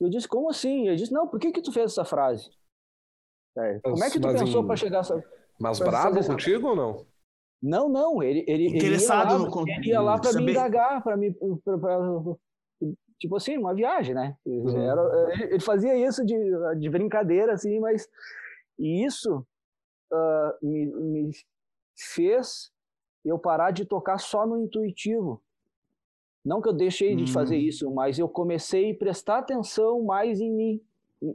eu 0.00 0.08
disse: 0.10 0.28
"Como 0.28 0.50
assim?" 0.50 0.86
Ele 0.88 0.96
disse: 0.96 1.12
"Não, 1.12 1.26
por 1.28 1.38
que 1.40 1.52
que 1.52 1.62
tu 1.62 1.72
fez 1.72 1.92
essa 1.92 2.04
frase?" 2.04 2.50
É, 3.56 3.78
como 3.80 4.02
é 4.02 4.10
que 4.10 4.18
tu 4.18 4.26
Mas 4.26 4.40
pensou 4.40 4.62
em- 4.62 4.66
para 4.66 4.76
chegar 4.76 4.98
a 4.98 5.00
essa 5.00 5.24
Mas 5.60 5.78
fazer- 5.78 6.26
contigo 6.26 6.68
ou 6.68 6.76
não? 6.76 7.06
Não, 7.66 7.88
não, 7.88 8.22
ele, 8.22 8.44
ele, 8.46 8.66
ele 8.66 8.76
Interessado 8.76 9.30
ia 9.30 9.38
lá, 9.38 9.38
no 9.38 9.68
ele 9.70 9.88
ia 9.88 10.00
lá 10.02 10.18
para 10.18 10.32
me 10.34 10.50
indagar, 10.50 11.02
para 11.02 11.16
me 11.16 11.32
pra, 11.64 11.78
pra- 11.78 12.20
tipo 13.18 13.36
assim, 13.36 13.56
uma 13.56 13.72
viagem, 13.74 14.14
né? 14.14 14.36
Uhum. 14.44 14.76
Era- 14.78 15.32
ele, 15.32 15.44
ele 15.44 15.60
fazia 15.60 15.96
isso 15.96 16.22
de, 16.26 16.36
de 16.78 16.90
brincadeira 16.90 17.54
assim, 17.54 17.80
mas 17.80 18.06
e 18.78 19.02
isso 19.02 19.46
ah, 20.12 20.58
me, 20.60 20.84
me 20.86 21.30
fez 21.96 22.70
eu 23.24 23.38
parar 23.38 23.70
de 23.70 23.86
tocar 23.86 24.18
só 24.18 24.46
no 24.46 24.58
intuitivo. 24.58 25.42
Não 26.44 26.60
que 26.60 26.68
eu 26.68 26.74
deixei 26.74 27.16
de 27.16 27.22
Hum. 27.24 27.28
fazer 27.28 27.56
isso, 27.56 27.90
mas 27.90 28.18
eu 28.18 28.28
comecei 28.28 28.92
a 28.92 28.94
prestar 28.94 29.38
atenção 29.38 30.02
mais 30.04 30.38
em 30.38 30.52
mim. 30.52 30.80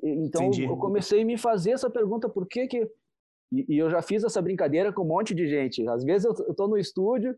Então 0.04 0.44
Entendi. 0.44 0.66
eu 0.66 0.78
comecei 0.78 1.24
a 1.24 1.26
me 1.26 1.36
fazer 1.40 1.72
essa 1.72 1.90
pergunta, 1.90 2.30
por 2.30 2.46
que 2.46 2.68
que... 2.68 2.88
E, 3.52 3.66
e, 3.76 3.78
eu 3.78 3.90
já 3.90 4.02
fiz 4.02 4.24
essa 4.24 4.42
brincadeira 4.42 4.94
com 4.94 5.04
um 5.04 5.08
monte 5.08 5.34
de 5.34 5.48
gente. 5.48 5.88
Às 5.88 6.04
vezes 6.04 6.26
eu, 6.26 6.46
eu 6.48 6.54
tô 6.54 6.68
no 6.68 6.78
estúdio, 6.78 7.36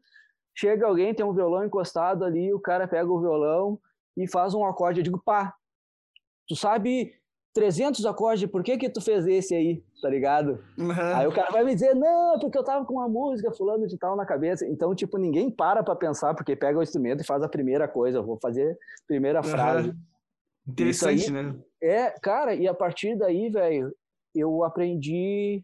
chega 0.55 0.85
alguém, 0.85 1.13
tem 1.13 1.25
um 1.25 1.33
violão 1.33 1.65
encostado 1.65 2.25
ali, 2.25 2.53
o 2.53 2.59
cara 2.59 2.87
pega 2.87 3.09
o 3.09 3.19
violão 3.19 3.79
e 4.17 4.27
faz 4.27 4.53
um 4.53 4.65
acorde. 4.65 4.99
Eu 4.99 5.03
digo, 5.03 5.21
pá, 5.23 5.53
tu 6.47 6.55
sabe 6.55 7.13
300 7.53 8.05
acordes, 8.05 8.49
por 8.49 8.63
que 8.63 8.77
que 8.77 8.89
tu 8.89 9.01
fez 9.01 9.27
esse 9.27 9.53
aí, 9.53 9.83
tá 10.01 10.09
ligado? 10.09 10.63
Uhum. 10.77 10.91
Aí 10.91 11.27
o 11.27 11.33
cara 11.33 11.51
vai 11.51 11.63
me 11.63 11.73
dizer, 11.73 11.93
não, 11.93 12.39
porque 12.39 12.57
eu 12.57 12.63
tava 12.63 12.85
com 12.85 12.93
uma 12.93 13.09
música 13.09 13.51
fulano 13.51 13.87
de 13.87 13.97
tal 13.97 14.15
na 14.15 14.25
cabeça. 14.25 14.65
Então, 14.65 14.95
tipo, 14.95 15.17
ninguém 15.17 15.49
para 15.49 15.83
pra 15.83 15.95
pensar, 15.95 16.33
porque 16.33 16.55
pega 16.55 16.79
o 16.79 16.83
instrumento 16.83 17.21
e 17.21 17.25
faz 17.25 17.43
a 17.43 17.49
primeira 17.49 17.87
coisa, 17.87 18.19
eu 18.19 18.23
vou 18.23 18.37
fazer 18.41 18.71
a 18.71 19.07
primeira 19.07 19.43
frase. 19.43 19.89
Uhum. 19.89 19.95
Interessante, 20.67 21.25
aí, 21.25 21.31
né? 21.31 21.55
É, 21.81 22.11
cara, 22.21 22.53
e 22.53 22.67
a 22.67 22.73
partir 22.73 23.17
daí, 23.17 23.49
velho, 23.49 23.93
eu 24.33 24.63
aprendi, 24.63 25.63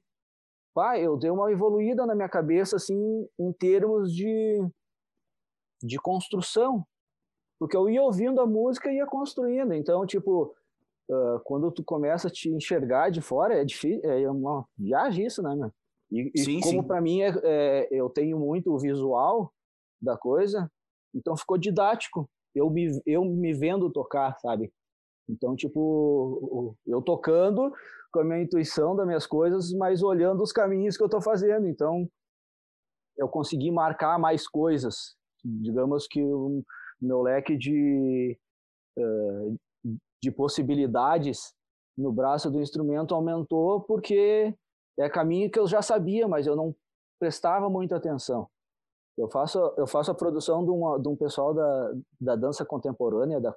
pá, 0.77 0.99
eu 0.99 1.17
dei 1.17 1.31
uma 1.31 1.51
evoluída 1.51 2.05
na 2.05 2.13
minha 2.13 2.29
cabeça, 2.29 2.75
assim, 2.75 3.27
em 3.39 3.51
termos 3.51 4.13
de, 4.13 4.63
de 5.81 5.97
construção. 5.97 6.85
Porque 7.59 7.75
eu 7.75 7.89
ia 7.89 8.03
ouvindo 8.03 8.39
a 8.39 8.45
música 8.45 8.91
e 8.91 8.97
ia 8.97 9.07
construindo. 9.07 9.73
Então, 9.73 10.05
tipo, 10.05 10.55
uh, 11.09 11.39
quando 11.43 11.71
tu 11.71 11.83
começa 11.83 12.27
a 12.27 12.31
te 12.31 12.49
enxergar 12.49 13.09
de 13.09 13.21
fora, 13.21 13.59
é 13.59 13.65
difícil, 13.65 14.07
é 14.07 14.29
uma 14.29 14.67
viagem 14.77 15.25
isso, 15.25 15.41
né, 15.41 15.55
meu? 15.55 15.71
E, 16.11 16.31
sim, 16.37 16.59
e 16.59 16.61
como 16.61 16.85
para 16.85 17.01
mim 17.01 17.23
é, 17.23 17.33
é, 17.43 17.87
eu 17.91 18.07
tenho 18.07 18.37
muito 18.37 18.71
o 18.71 18.77
visual 18.77 19.51
da 19.99 20.15
coisa, 20.15 20.71
então 21.13 21.35
ficou 21.35 21.57
didático. 21.57 22.29
Eu 22.53 22.69
me, 22.69 22.87
eu 23.03 23.25
me 23.25 23.51
vendo 23.51 23.91
tocar, 23.91 24.37
sabe? 24.39 24.71
Então, 25.27 25.55
tipo, 25.55 26.77
eu 26.85 27.01
tocando 27.01 27.73
com 28.11 28.19
a 28.19 28.23
minha 28.23 28.41
intuição 28.41 28.95
das 28.95 29.05
minhas 29.05 29.27
coisas, 29.27 29.73
mas 29.73 30.01
olhando 30.01 30.41
os 30.41 30.51
caminhos 30.51 30.95
que 30.95 31.03
eu 31.03 31.07
estou 31.07 31.21
fazendo. 31.21 31.67
Então, 31.67 32.07
eu 33.17 33.27
consegui 33.27 33.71
marcar 33.71 34.19
mais 34.19 34.47
coisas. 34.47 35.15
Digamos 35.43 36.07
que 36.07 36.21
o 36.23 36.63
meu 37.01 37.21
leque 37.21 37.57
de, 37.57 38.37
uh, 38.97 39.57
de 40.21 40.31
possibilidades 40.31 41.53
no 41.97 42.11
braço 42.11 42.51
do 42.51 42.61
instrumento 42.61 43.15
aumentou 43.15 43.81
porque 43.81 44.53
é 44.99 45.09
caminho 45.09 45.49
que 45.49 45.59
eu 45.59 45.67
já 45.67 45.81
sabia, 45.81 46.27
mas 46.27 46.45
eu 46.45 46.55
não 46.55 46.75
prestava 47.19 47.69
muita 47.69 47.97
atenção. 47.97 48.47
Eu 49.17 49.27
faço, 49.29 49.57
eu 49.77 49.87
faço 49.87 50.11
a 50.11 50.15
produção 50.15 50.63
de, 50.63 50.69
uma, 50.69 50.99
de 50.99 51.07
um 51.07 51.15
pessoal 51.15 51.53
da, 51.53 51.93
da 52.21 52.35
dança 52.35 52.63
contemporânea, 52.63 53.41
da, 53.41 53.55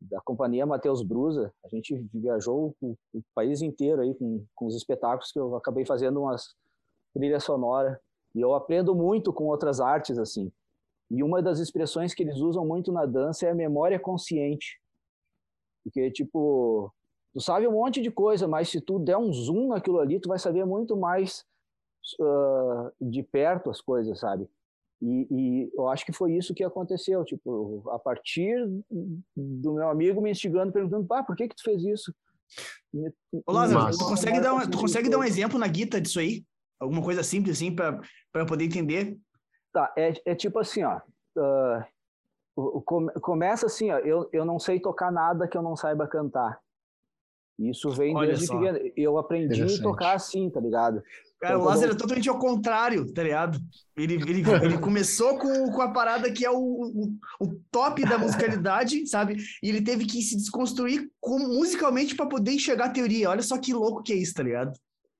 da 0.00 0.20
companhia 0.20 0.66
Matheus 0.66 1.02
Brusa. 1.02 1.52
A 1.64 1.68
gente 1.68 1.94
viajou 2.12 2.74
o, 2.80 2.96
o, 3.12 3.22
país 3.34 3.62
inteiro 3.62 4.02
aí 4.02 4.14
com, 4.14 4.44
com 4.54 4.66
os 4.66 4.76
espetáculos 4.76 5.32
que 5.32 5.38
eu 5.38 5.56
acabei 5.56 5.84
fazendo 5.84 6.20
umas 6.20 6.54
trilhas 7.12 7.44
sonoras. 7.44 7.96
E 8.34 8.40
eu 8.40 8.54
aprendo 8.54 8.94
muito 8.94 9.32
com 9.32 9.44
outras 9.44 9.80
artes, 9.80 10.18
assim. 10.18 10.50
E 11.10 11.22
uma 11.22 11.40
das 11.40 11.58
expressões 11.58 12.14
que 12.14 12.22
eles 12.22 12.38
usam 12.38 12.66
muito 12.66 12.90
na 12.90 13.06
dança 13.06 13.46
é 13.46 13.50
a 13.50 13.54
memória 13.54 13.98
consciente. 13.98 14.80
Porque, 15.82 16.10
tipo, 16.10 16.92
tu 17.32 17.40
sabe 17.40 17.68
um 17.68 17.72
monte 17.72 18.00
de 18.00 18.10
coisa, 18.10 18.48
mas 18.48 18.68
se 18.68 18.80
tu 18.80 18.98
der 18.98 19.16
um 19.16 19.32
zoom 19.32 19.68
naquilo 19.68 20.00
ali, 20.00 20.18
tu 20.18 20.28
vai 20.28 20.38
saber 20.38 20.64
muito 20.64 20.96
mais 20.96 21.44
uh, 22.18 22.90
de 23.00 23.22
perto 23.22 23.70
as 23.70 23.80
coisas, 23.80 24.18
sabe? 24.18 24.48
E, 25.02 25.26
e, 25.30 25.70
eu 25.74 25.88
acho 25.88 26.04
que 26.04 26.12
foi 26.12 26.32
isso 26.32 26.54
que 26.54 26.64
aconteceu, 26.64 27.24
tipo, 27.24 27.82
a 27.90 27.98
partir 27.98 28.56
do 29.36 29.74
meu 29.74 29.88
amigo 29.88 30.20
me 30.20 30.30
instigando, 30.30 30.72
perguntando, 30.72 31.06
pá, 31.06 31.22
por 31.22 31.36
que 31.36 31.48
que 31.48 31.56
tu 31.56 31.62
fez 31.62 31.82
isso? 31.84 32.14
Ô 33.46 33.52
Lázaro, 33.52 33.96
tu 33.96 34.04
consegue, 34.04 34.40
dar 34.40 34.54
um, 34.54 34.70
tu 34.70 34.78
consegue 34.78 35.08
dar 35.08 35.18
um 35.18 35.24
exemplo 35.24 35.58
na 35.58 35.66
guita 35.66 36.00
disso 36.00 36.20
aí? 36.20 36.44
Alguma 36.80 37.02
coisa 37.02 37.22
simples 37.22 37.56
assim, 37.56 37.74
para 37.74 38.00
eu 38.34 38.46
poder 38.46 38.64
entender? 38.64 39.18
Tá, 39.72 39.92
é, 39.96 40.12
é 40.24 40.34
tipo 40.34 40.58
assim, 40.58 40.84
ó, 40.84 41.00
uh, 41.36 42.80
começa 43.20 43.66
assim, 43.66 43.90
ó, 43.90 43.98
eu, 43.98 44.28
eu 44.32 44.44
não 44.44 44.58
sei 44.58 44.78
tocar 44.78 45.10
nada 45.10 45.48
que 45.48 45.56
eu 45.56 45.62
não 45.62 45.76
saiba 45.76 46.06
cantar. 46.06 46.60
Isso 47.58 47.90
vem 47.90 48.14
Olha 48.16 48.28
desde 48.28 48.48
pequeno. 48.48 48.78
Eu 48.96 49.16
aprendi 49.16 49.62
a 49.62 49.82
tocar 49.82 50.14
assim, 50.14 50.50
tá 50.50 50.60
ligado? 50.60 51.02
Cara, 51.40 51.54
então, 51.54 51.62
o 51.62 51.64
Lázaro 51.64 51.92
é 51.92 51.96
totalmente 51.96 52.28
ao 52.28 52.38
contrário, 52.38 53.12
tá 53.12 53.22
ligado? 53.22 53.58
Ele, 53.96 54.14
ele, 54.14 54.42
ele 54.62 54.78
começou 54.80 55.38
com, 55.38 55.70
com 55.70 55.82
a 55.82 55.92
parada 55.92 56.32
que 56.32 56.44
é 56.44 56.50
o, 56.50 56.56
o, 56.56 57.12
o 57.40 57.54
top 57.70 58.02
da 58.04 58.18
musicalidade, 58.18 59.06
sabe? 59.06 59.36
E 59.62 59.68
ele 59.68 59.82
teve 59.82 60.04
que 60.04 60.20
se 60.22 60.36
desconstruir 60.36 61.08
com, 61.20 61.38
musicalmente 61.38 62.16
para 62.16 62.26
poder 62.26 62.52
enxergar 62.52 62.86
a 62.86 62.92
teoria. 62.92 63.30
Olha 63.30 63.42
só 63.42 63.56
que 63.58 63.72
louco 63.72 64.02
que 64.02 64.12
é 64.12 64.16
isso, 64.16 64.34
tá 64.34 64.42
ligado? 64.42 64.72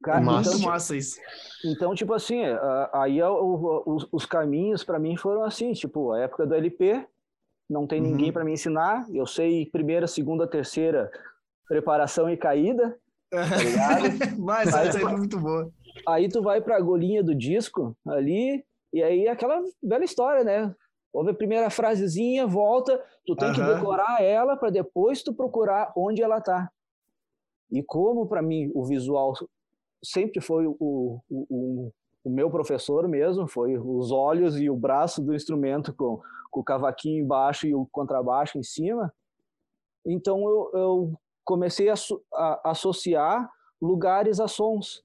Cara, 0.03 0.20
massa. 0.20 0.57
Então, 0.57 0.68
massa 0.68 0.97
isso. 0.97 1.18
Então, 1.64 1.94
tipo 1.94 2.12
assim, 2.12 2.40
aí 2.92 3.20
é 3.20 3.29
os, 3.29 4.07
os 4.11 4.27
caminhos 4.27 4.83
para 4.85 4.99
mim 4.99 5.16
foram 5.16 5.44
assim, 5.44 5.73
tipo, 5.73 6.12
a 6.12 6.20
época 6.20 6.47
do 6.47 6.55
LP, 6.55 7.07
não 7.70 7.87
tem 7.87 8.03
uhum. 8.03 8.09
ninguém 8.09 8.33
para 8.33 8.44
me 8.44 8.53
ensinar. 8.53 9.07
Eu 9.11 9.27
sei 9.27 9.66
primeira, 9.66 10.07
segunda, 10.07 10.47
terceira, 10.47 11.11
preparação 11.68 12.29
e 12.29 12.37
caída. 12.37 12.98
Tá 13.31 13.40
Mas 14.38 14.68
essa 14.68 14.81
aí 14.81 14.92
foi 14.92 15.16
muito 15.16 15.38
boa. 15.38 15.70
Aí 16.07 16.29
tu 16.29 16.42
vai 16.42 16.61
pra 16.61 16.81
golinha 16.81 17.22
do 17.22 17.35
disco 17.35 17.96
ali, 18.07 18.64
e 18.92 19.03
aí 19.03 19.27
é 19.27 19.31
aquela 19.31 19.62
velha 19.83 20.05
história, 20.05 20.44
né? 20.44 20.74
Ouve 21.12 21.31
a 21.31 21.35
primeira 21.35 21.70
frasezinha, 21.70 22.46
volta, 22.46 23.00
tu 23.24 23.37
tem 23.37 23.48
uhum. 23.48 23.55
que 23.55 23.62
decorar 23.62 24.20
ela 24.20 24.57
para 24.57 24.70
depois 24.70 25.22
tu 25.22 25.33
procurar 25.33 25.92
onde 25.96 26.22
ela 26.22 26.40
tá. 26.40 26.70
E 27.70 27.83
como 27.83 28.27
para 28.27 28.42
mim 28.42 28.70
o 28.74 28.85
visual 28.85 29.33
sempre 30.03 30.40
foi 30.40 30.66
o, 30.66 30.77
o, 30.79 31.20
o, 31.31 31.92
o 32.24 32.31
meu 32.31 32.50
professor 32.50 33.09
mesmo, 33.09 33.46
foi 33.46 33.79
os 33.79 34.11
olhos 34.11 34.61
e 34.61 34.68
o 34.68 34.77
braço 34.77 35.22
do 35.22 35.35
instrumento 35.35 35.94
com, 35.94 36.20
com 36.50 36.61
o 36.61 36.64
cavaquinho 36.64 37.24
embaixo 37.24 37.66
e 37.66 37.74
o 37.74 37.87
contrabaixo 37.87 38.59
em 38.59 38.62
cima. 38.62 39.12
Então 40.05 40.40
eu, 40.48 40.70
eu 40.74 41.20
comecei 41.45 41.89
a, 41.89 41.95
a, 42.35 42.71
associar 42.71 43.49
lugares 43.81 44.41
a 44.41 44.49
sons. 44.49 45.03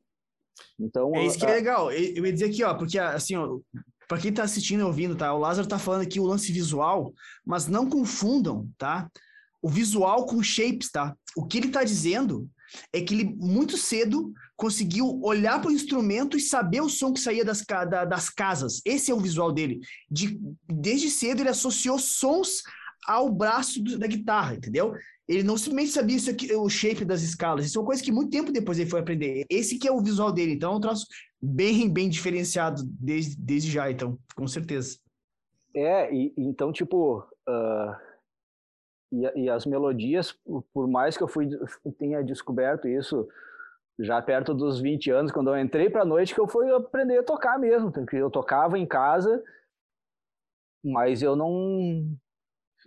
Então, 0.80 1.12
é 1.16 1.26
isso 1.26 1.38
que 1.38 1.46
é 1.46 1.54
legal. 1.54 1.92
Eu 1.92 2.26
ia 2.26 2.34
dizer 2.34 2.46
aqui, 2.46 2.64
ó, 2.64 2.74
porque 2.74 2.98
assim, 3.00 3.36
ó, 3.36 3.60
para 4.08 4.18
quem 4.18 4.32
está 4.32 4.44
assistindo 4.44 4.82
e 4.82 4.84
ouvindo, 4.84 5.16
tá? 5.16 5.34
O 5.34 5.40
Lázaro 5.40 5.66
está 5.66 5.78
falando 5.78 6.02
aqui 6.02 6.20
o 6.20 6.26
lance 6.26 6.52
visual, 6.52 7.14
mas 7.46 7.68
não 7.68 7.90
confundam, 7.90 8.68
tá? 8.78 9.10
O 9.62 9.70
visual 9.70 10.26
com 10.26 10.42
shapes, 10.42 10.90
tá? 10.90 11.16
O 11.36 11.46
que 11.46 11.58
ele 11.58 11.68
está 11.68 11.84
dizendo 11.84 12.50
é 12.94 13.02
que 13.02 13.14
ele 13.14 13.36
muito 13.38 13.78
cedo 13.78 14.34
conseguiu 14.56 15.20
olhar 15.24 15.62
para 15.62 15.70
o 15.70 15.74
instrumento 15.74 16.38
e 16.38 16.42
saber 16.42 16.82
o 16.82 16.90
som 16.90 17.14
que 17.14 17.20
saía 17.20 17.46
das, 17.46 17.64
da, 17.66 18.06
das 18.06 18.30
casas. 18.30 18.82
Esse 18.86 19.12
é 19.12 19.14
o 19.14 19.20
visual 19.20 19.52
dele. 19.52 19.80
De, 20.10 20.40
desde 20.68 21.10
cedo 21.10 21.42
ele 21.42 21.50
associou 21.50 22.00
sons 22.00 22.64
ao 23.06 23.32
braço 23.32 23.82
do, 23.82 23.98
da 23.98 24.08
guitarra, 24.08 24.56
entendeu? 24.56 24.94
Ele 25.30 25.44
não 25.44 25.58
simplesmente 25.58 25.92
sabia 25.92 26.16
isso 26.16 26.32
aqui, 26.32 26.52
o 26.56 26.68
shape 26.68 27.06
das 27.06 27.22
escalas. 27.22 27.64
Isso 27.64 27.78
é 27.78 27.82
uma 27.82 27.86
coisa 27.86 28.02
que 28.02 28.12
muito 28.12 28.32
tempo 28.32 28.52
depois 28.52 28.80
ele 28.80 28.90
foi 28.90 29.00
aprender. 29.00 29.46
Esse 29.48 29.78
que 29.78 29.88
é 29.88 29.92
o 29.92 30.02
visual 30.02 30.32
dele. 30.32 30.54
Então 30.54 30.74
é 30.74 30.76
um 30.78 30.80
troço 30.80 31.06
bem, 31.40 31.88
bem 31.88 32.10
diferenciado 32.10 32.82
desde, 33.00 33.40
desde 33.40 33.70
já, 33.70 33.92
então, 33.92 34.18
com 34.36 34.48
certeza. 34.48 34.98
É, 35.76 36.12
e, 36.12 36.34
então, 36.36 36.74
tipo... 36.74 37.20
Uh... 37.48 38.10
E, 39.12 39.44
e, 39.44 39.50
as 39.50 39.66
melodias, 39.66 40.36
por 40.72 40.88
mais 40.88 41.18
que 41.18 41.24
eu 41.24 41.28
fui, 41.28 41.50
tenha 41.98 42.24
descoberto 42.24 42.88
isso 42.88 43.28
já 44.00 44.22
perto 44.22 44.54
dos 44.54 44.80
20 44.80 45.12
anos, 45.12 45.32
quando 45.32 45.50
eu 45.50 45.60
entrei 45.60 45.90
para 45.90 46.04
a 46.04 46.06
noite, 46.06 46.34
que 46.34 46.40
eu 46.40 46.48
fui 46.48 46.72
aprender 46.72 47.18
a 47.18 47.24
tocar 47.24 47.58
mesmo, 47.60 47.92
porque 47.92 48.16
eu 48.16 48.30
tocava 48.30 48.78
em 48.78 48.86
casa, 48.86 49.44
mas 50.84 51.24
eu 51.24 51.36
não 51.36 52.16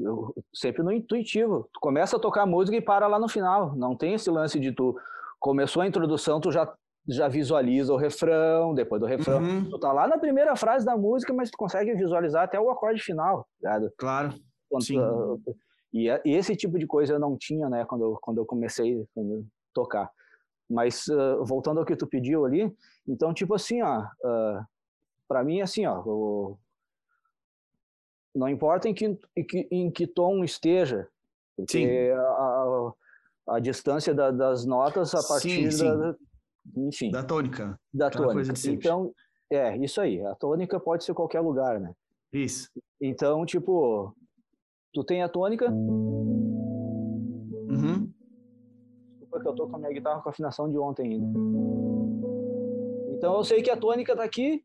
eu, 0.01 0.35
sempre 0.53 0.83
no 0.83 0.93
intuitivo. 0.93 1.69
Tu 1.73 1.81
começa 1.81 2.17
a 2.17 2.21
tocar 2.21 2.47
música 2.47 2.77
e 2.77 2.81
para 2.81 3.07
lá 3.07 3.19
no 3.19 3.29
final. 3.29 3.75
Não 3.77 3.97
tem 3.97 4.15
esse 4.15 4.31
lance 4.31 4.59
de 4.59 4.73
tu 4.73 4.97
começou 5.39 5.83
a 5.83 5.87
introdução, 5.87 6.41
tu 6.41 6.51
já 6.51 6.73
já 7.09 7.27
visualiza 7.27 7.93
o 7.93 7.97
refrão, 7.97 8.75
depois 8.75 9.01
do 9.01 9.07
refrão. 9.07 9.43
Uhum. 9.43 9.69
Tu 9.69 9.79
tá 9.79 9.93
lá 9.93 10.07
na 10.07 10.19
primeira 10.19 10.55
frase 10.55 10.87
da 10.87 10.97
música, 10.97 11.33
mas 11.33 11.51
tu 11.51 11.57
consegue 11.57 11.95
visualizar 11.95 12.45
até 12.45 12.61
o 12.61 12.71
acorde 12.71 13.03
final, 13.03 13.47
ligado? 13.61 13.93
Claro. 13.99 14.35
Quando, 14.69 14.85
Sim. 14.85 15.01
Uh, 15.01 15.41
e, 15.93 16.09
e, 16.25 16.37
esse 16.37 16.57
tipo 16.57 16.79
de 16.79 16.87
coisa 16.87 17.15
eu 17.15 17.19
não 17.19 17.37
tinha, 17.37 17.69
né, 17.69 17.85
quando 17.85 18.05
eu, 18.05 18.19
quando 18.21 18.39
eu 18.39 18.47
comecei 18.47 19.03
a 19.03 19.21
tocar. 19.75 20.11
Mas 20.71 21.07
uh, 21.09 21.45
voltando 21.45 21.81
ao 21.81 21.85
que 21.85 21.97
tu 21.97 22.07
pediu 22.07 22.47
ali, 22.47 22.73
então, 23.07 23.35
tipo 23.35 23.55
assim, 23.55 23.83
ó, 23.83 24.01
uh, 24.01 24.65
para 25.29 25.45
mim, 25.45 25.61
assim, 25.61 25.85
ó, 25.85 26.01
o, 26.07 26.59
não 28.35 28.49
importa 28.49 28.89
em 28.89 28.95
que, 28.95 29.19
em 29.37 29.45
que, 29.45 29.69
em 29.71 29.91
que 29.91 30.07
tom 30.07 30.43
esteja, 30.45 31.09
porque 31.57 32.13
a, 32.15 32.21
a, 32.21 32.93
a, 33.57 33.61
distância 33.61 34.15
da, 34.15 34.31
das 34.31 34.65
notas 34.65 35.15
a 35.15 35.23
partir 35.23 35.71
sim, 35.71 35.79
sim. 35.79 35.85
da, 35.85 36.17
enfim, 36.77 37.11
da 37.11 37.23
tônica. 37.23 37.79
Da 37.93 38.11
tônica. 38.11 38.55
Então, 38.67 39.13
é, 39.51 39.77
isso 39.77 40.01
aí. 40.01 40.25
A 40.25 40.35
tônica 40.35 40.81
pode 40.81 41.05
ser 41.05 41.13
qualquer 41.15 41.41
lugar, 41.41 41.79
né? 41.79 41.93
Isso. 42.33 42.71
Então, 43.01 43.45
tipo, 43.45 44.15
tu 44.93 45.05
tem 45.05 45.23
a 45.23 45.29
tônica. 45.29 45.71
Uhum. 47.69 48.11
que 49.31 49.49
eu 49.49 49.55
tô 49.55 49.67
com 49.69 49.77
a 49.77 49.79
minha 49.79 49.93
guitarra 49.93 50.21
com 50.23 50.29
a 50.29 50.33
afinação 50.33 50.71
de 50.71 50.79
ontem 50.79 51.13
ainda. 51.13 51.39
Então 53.17 53.37
eu 53.37 53.45
sei 53.45 53.63
que 53.63 53.71
a 53.71 53.77
tônica 53.77 54.17
tá 54.17 54.25
aqui. 54.25 54.65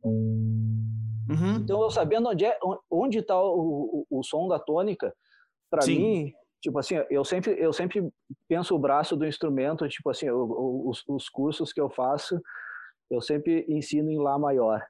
Uhum. 1.30 1.56
Então 1.58 1.82
eu 1.82 1.90
sabendo 1.90 2.30
onde 2.30 2.46
é 2.46 2.58
onde 2.90 3.22
tá 3.22 3.40
o, 3.42 4.06
o, 4.10 4.20
o 4.20 4.24
som 4.24 4.48
da 4.48 4.58
tônica, 4.60 5.14
para 5.70 5.86
mim, 5.86 6.34
tipo 6.62 6.80
assim, 6.80 6.96
eu 7.10 7.24
sempre 7.26 7.56
eu 7.60 7.74
sempre 7.74 8.10
penso 8.48 8.76
o 8.76 8.80
braço 8.80 9.16
do 9.16 9.26
instrumento, 9.26 9.88
tipo 9.90 10.10
assim, 10.10 10.30
os, 10.30 11.04
os 11.08 11.30
cursos 11.30 11.74
que 11.74 11.82
eu 11.82 11.90
faço, 11.90 12.42
eu 13.10 13.22
sempre 13.22 13.66
ensino 13.68 14.10
em 14.10 14.18
lá 14.20 14.38
maior. 14.40 14.82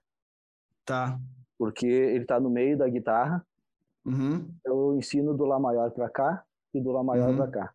Tá. 0.85 1.19
Porque 1.57 1.87
ele 1.87 2.25
tá 2.25 2.39
no 2.39 2.49
meio 2.49 2.77
da 2.77 2.87
guitarra. 2.87 3.45
Uhum. 4.05 4.47
Eu 4.63 4.95
ensino 4.97 5.33
do 5.35 5.43
lá 5.45 5.59
maior 5.59 5.91
para 5.91 6.09
cá 6.09 6.43
e 6.73 6.79
do 6.79 6.91
lá 6.91 7.03
maior 7.03 7.29
Uhum. 7.31 7.37
para 7.37 7.47
cá. 7.47 7.73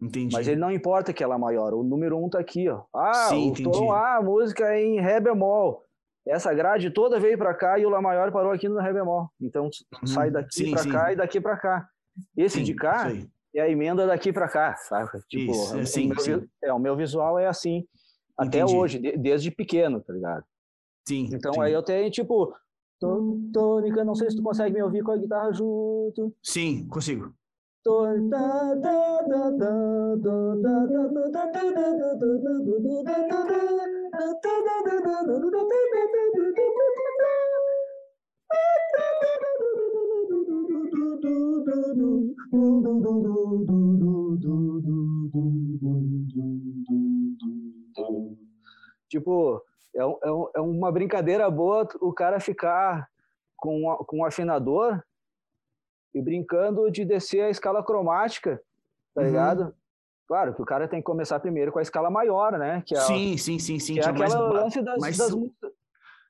Entendi. 0.00 0.34
Mas 0.34 0.48
ele 0.48 0.60
não 0.60 0.70
importa 0.70 1.12
que 1.12 1.22
ela 1.22 1.34
é 1.34 1.38
maior. 1.38 1.72
O 1.74 1.82
número 1.82 2.16
um 2.22 2.28
tá 2.28 2.38
aqui, 2.38 2.68
ó. 2.68 2.82
Ah, 2.94 3.12
Sim, 3.28 3.48
o 3.48 3.52
entendi. 3.52 3.70
tom 3.70 3.92
A, 3.92 4.16
a 4.16 4.22
música 4.22 4.64
é 4.74 4.82
em 4.82 5.00
Ré 5.00 5.20
bemol. 5.20 5.82
Essa 6.26 6.54
grade 6.54 6.90
toda 6.90 7.20
veio 7.20 7.36
para 7.36 7.52
cá 7.54 7.78
e 7.78 7.84
o 7.84 7.90
Lá 7.90 8.00
maior 8.00 8.32
parou 8.32 8.50
aqui 8.52 8.68
no 8.68 8.78
Ré 8.80 8.92
bemol. 8.92 9.28
Então 9.40 9.64
Uhum. 10.00 10.06
sai 10.06 10.30
daqui 10.30 10.70
para 10.70 10.90
cá 10.90 11.12
e 11.12 11.16
daqui 11.16 11.40
para 11.40 11.56
cá. 11.56 11.88
Esse 12.36 12.58
Sim, 12.58 12.64
de 12.64 12.74
cá 12.74 13.12
é 13.54 13.60
a 13.60 13.68
emenda 13.68 14.06
daqui 14.06 14.32
para 14.32 14.48
cá, 14.48 14.74
sabe? 14.76 15.10
Tipo, 15.28 15.52
Isso, 15.52 15.76
é, 15.76 15.80
o 15.82 15.86
sim, 15.86 16.08
meu, 16.08 16.18
sim. 16.20 16.38
vi- 16.38 16.50
É, 16.62 16.72
o 16.72 16.78
meu 16.78 16.96
visual 16.96 17.38
é 17.38 17.46
assim. 17.46 17.86
Até 18.36 18.58
Entendi. 18.58 18.74
hoje, 18.76 18.98
de- 18.98 19.16
desde 19.16 19.50
pequeno, 19.50 20.00
tá 20.00 20.12
ligado? 20.12 20.44
Sim. 21.06 21.28
Então 21.32 21.60
aí 21.60 21.72
eu 21.72 21.82
tenho, 21.82 22.10
tipo, 22.10 22.54
tô- 22.98 23.38
tônica, 23.52 24.02
não 24.04 24.14
sei 24.14 24.30
se 24.30 24.36
tu 24.36 24.42
consegue 24.42 24.74
me 24.74 24.82
ouvir 24.82 25.02
com 25.02 25.12
a 25.12 25.16
guitarra 25.18 25.52
junto. 25.52 26.34
Sim, 26.42 26.86
consigo. 26.88 27.34
Tipo, 49.08 49.62
é, 49.94 50.04
um- 50.04 50.18
é, 50.22 50.32
um- 50.32 50.48
é 50.56 50.60
uma 50.60 50.90
brincadeira 50.92 51.50
boa 51.50 51.86
o 52.00 52.12
cara 52.12 52.40
ficar 52.40 53.08
com, 53.56 53.90
a- 53.90 54.04
com 54.04 54.18
um 54.18 54.24
afinador 54.24 55.02
e 56.14 56.20
brincando 56.22 56.90
de 56.90 57.04
descer 57.04 57.42
a 57.42 57.50
escala 57.50 57.84
cromática, 57.84 58.60
tá 59.14 59.20
Uhum. 59.20 59.26
ligado? 59.26 59.74
Claro 60.26 60.54
que 60.54 60.62
o 60.62 60.64
cara 60.64 60.88
tem 60.88 61.00
que 61.00 61.04
começar 61.04 61.38
primeiro 61.40 61.70
com 61.70 61.78
a 61.78 61.82
escala 61.82 62.10
maior, 62.10 62.58
né? 62.58 62.82
Que 62.86 62.94
é, 62.94 63.00
Sim, 63.00 63.36
sim, 63.36 63.58
sim, 63.58 63.78
sim. 63.78 63.94
que 63.94 64.00
é 64.00 64.02
que 64.04 64.18
mais 64.18 64.32
aquela 64.32 64.48
ba- 64.48 64.60
lance 64.62 64.80
das, 64.82 64.98
mais 64.98 65.16
das 65.18 65.34
músicas. 65.34 65.72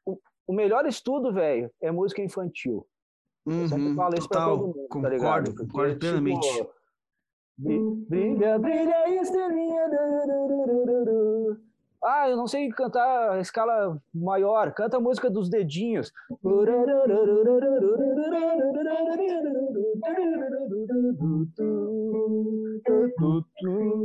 O, 0.05 0.19
o 0.49 0.53
melhor 0.53 0.85
estudo, 0.87 1.33
velho, 1.33 1.71
é 1.81 1.91
música 1.93 2.21
infantil. 2.23 2.87
Eu 3.47 3.69
sempre 3.69 3.89
Uhum, 3.89 3.95
falo 3.95 4.15
isso 4.19 4.29
pra 4.29 4.39
total, 4.41 4.59
todo 4.59 4.67
mundo, 4.69 4.75
tá 4.75 4.89
concordo, 4.89 5.11
ligado? 5.11 5.45
Porque, 5.55 5.67
concordo 5.67 5.99
plenamente. 5.99 6.51
tipo, 6.57 6.73
bri- 7.59 8.05
brilha, 8.09 8.59
brilha, 8.59 9.21
estrelinha. 9.21 9.85
Ah, 12.05 12.29
eu 12.29 12.37
não 12.37 12.47
sei 12.47 12.69
cantar 12.69 13.33
a 13.33 13.41
escala 13.41 13.99
maior. 14.15 14.73
Canta 14.75 14.99
a 14.99 15.01
música 15.01 15.31
dos 15.31 15.49
dedinhos. 15.49 16.13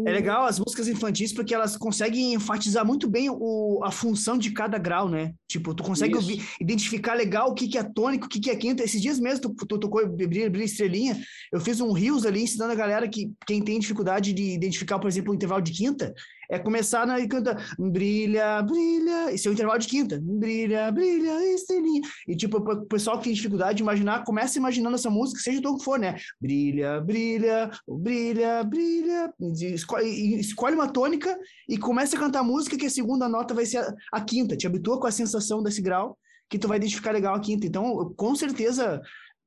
É 0.06 0.12
legal 0.12 0.46
as 0.46 0.60
músicas 0.60 0.88
infantis 0.88 1.34
porque 1.34 1.54
elas 1.54 1.76
conseguem 1.76 2.34
enfatizar 2.34 2.86
muito 2.86 3.10
bem 3.10 3.30
o, 3.30 3.82
a 3.84 3.92
função 3.92 4.38
de 4.38 4.52
cada 4.52 4.78
grau, 4.78 5.10
né? 5.10 5.34
Tipo, 5.48 5.74
tu 5.74 5.84
consegue 5.84 6.16
ouvir- 6.16 6.42
identificar 6.62 7.16
legal 7.16 7.50
o 7.50 7.54
que, 7.54 7.68
que 7.68 7.78
é 7.78 7.84
tônico, 7.84 8.26
o 8.28 8.30
que, 8.30 8.40
que 8.40 8.50
é 8.50 8.56
quinta. 8.56 8.84
Esses 8.84 9.02
dias 9.02 9.20
mesmo 9.20 9.54
tu, 9.54 9.66
tu 9.66 9.78
tocou 9.78 10.08
Brilha, 10.08 10.50
Brilha 10.50 10.66
Estrelinha, 10.66 11.20
eu 11.52 11.60
fiz 11.60 11.82
um 11.82 11.92
rios 11.92 12.26
ali 12.26 12.44
ensinando 12.44 12.72
a 12.72 12.76
galera 12.76 13.08
que 13.10 13.32
quem 13.46 13.62
tem 13.62 13.80
dificuldade 13.80 14.32
de 14.32 14.54
identificar, 14.54 15.00
por 15.00 15.08
exemplo, 15.08 15.32
o 15.32 15.36
intervalo 15.36 15.62
de 15.62 15.74
quinta, 15.74 16.14
é 16.50 16.58
começar 16.58 17.06
na 17.06 17.20
e 17.20 17.28
canta 17.28 17.58
brilha, 17.78 18.62
brilha, 18.64 19.32
esse 19.32 19.48
é 19.48 19.52
o 19.52 19.54
intervalo 19.54 19.80
de 19.80 19.88
quinta, 19.88 20.20
brilha, 20.22 20.92
brilha, 20.92 21.54
estrelinha. 21.54 22.02
E 22.28 22.36
tipo, 22.36 22.58
o 22.58 22.86
pessoal 22.86 23.18
que 23.18 23.26
tem 23.26 23.34
dificuldade 23.34 23.78
de 23.78 23.84
imaginar, 23.84 24.24
começa 24.24 24.58
imaginando 24.58 24.96
essa 24.96 25.10
música, 25.10 25.40
seja 25.42 25.60
o 25.60 25.62
tom 25.62 25.78
que 25.78 25.84
for, 25.84 26.00
né? 26.00 26.18
Brilha, 26.42 27.00
brilha, 27.02 27.70
brilha, 27.88 28.64
brilha. 28.64 29.34
Escolhe, 29.74 30.40
escolhe 30.40 30.76
uma 30.76 30.88
tônica 30.88 31.38
e 31.68 31.78
começa 31.78 32.18
a 32.18 32.20
cantar 32.20 32.40
a 32.40 32.44
música 32.44 32.78
que 32.78 32.88
a 32.88 32.90
segunda 32.90 33.30
nota 33.30 33.54
vai 33.54 33.66
ser 33.66 33.78
a, 33.78 33.94
a 34.14 34.22
quinta. 34.22 34.58
Te 34.58 34.66
habitua 34.66 35.00
com 35.00 35.08
a 35.08 35.12
sensação 35.12 35.62
desse 35.62 35.82
grau 35.82 36.18
que 36.50 36.58
tu 36.58 36.68
vai 36.68 36.78
identificar 36.78 37.12
legal 37.12 37.36
a 37.36 37.40
quinta. 37.40 37.68
Então, 37.68 38.12
com 38.18 38.34
certeza, 38.34 39.00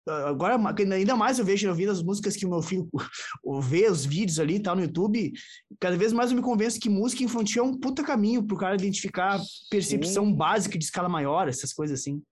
agora 0.07 0.59
ainda 0.95 1.17
mais 1.17 1.39
eu 1.39 1.45
vejo 1.45 1.69
ouvindo 1.69 1.93
as 1.93 2.03
músicas 2.03 2.37
que 2.37 2.45
o 2.45 2.51
meu 2.51 2.63
filho 2.63 2.89
vê, 3.61 3.89
os 3.89 4.05
vídeos 4.05 4.41
ali 4.41 4.57
e 4.57 4.63
tal 4.63 4.75
no 4.75 4.83
YouTube, 4.83 5.33
cada 5.79 5.97
vez 5.97 6.13
mais 6.13 6.31
eu 6.31 6.37
me 6.37 6.43
convenço 6.43 6.81
que 6.81 6.89
música 6.89 7.23
infantil 7.23 7.65
é 7.65 7.67
um 7.67 7.79
puta 7.79 8.03
caminho 8.03 8.47
pro 8.47 8.57
cara 8.57 8.75
identificar 8.75 9.41
percepção 9.71 10.33
básica 10.35 10.79
de 10.79 10.85
escala 10.85 11.09
maior, 11.09 11.49
essas 11.49 11.73
coisas 11.73 12.01
assim. 12.01 12.23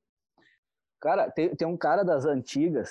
Cara, 1.01 1.31
tem, 1.31 1.55
tem 1.55 1.67
um 1.67 1.77
cara 1.77 2.03
das 2.03 2.27
antigas, 2.27 2.91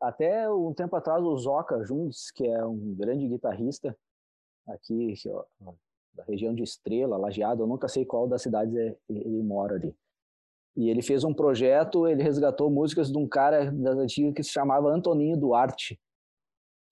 até 0.00 0.50
um 0.50 0.72
tempo 0.72 0.96
atrás, 0.96 1.22
o 1.22 1.36
Zoca 1.36 1.84
Jundes, 1.84 2.30
que 2.32 2.46
é 2.46 2.64
um 2.64 2.94
grande 2.94 3.28
guitarrista 3.28 3.96
aqui, 4.66 5.14
ó, 5.26 5.44
da 6.14 6.24
região 6.24 6.54
de 6.54 6.62
Estrela, 6.62 7.16
Lajeado, 7.16 7.62
eu 7.62 7.66
nunca 7.66 7.88
sei 7.88 8.04
qual 8.04 8.28
das 8.28 8.42
cidades 8.42 8.74
é- 8.76 8.96
ele 9.08 9.42
mora 9.42 9.76
ali. 9.76 9.94
E 10.78 10.88
ele 10.88 11.02
fez 11.02 11.24
um 11.24 11.34
projeto, 11.34 12.06
ele 12.06 12.22
resgatou 12.22 12.70
músicas 12.70 13.10
de 13.10 13.18
um 13.18 13.26
cara 13.26 13.70
das 13.72 13.98
antigas 13.98 14.32
que 14.32 14.42
se 14.44 14.50
chamava 14.50 14.88
Antoninho 14.88 15.36
Duarte, 15.36 15.98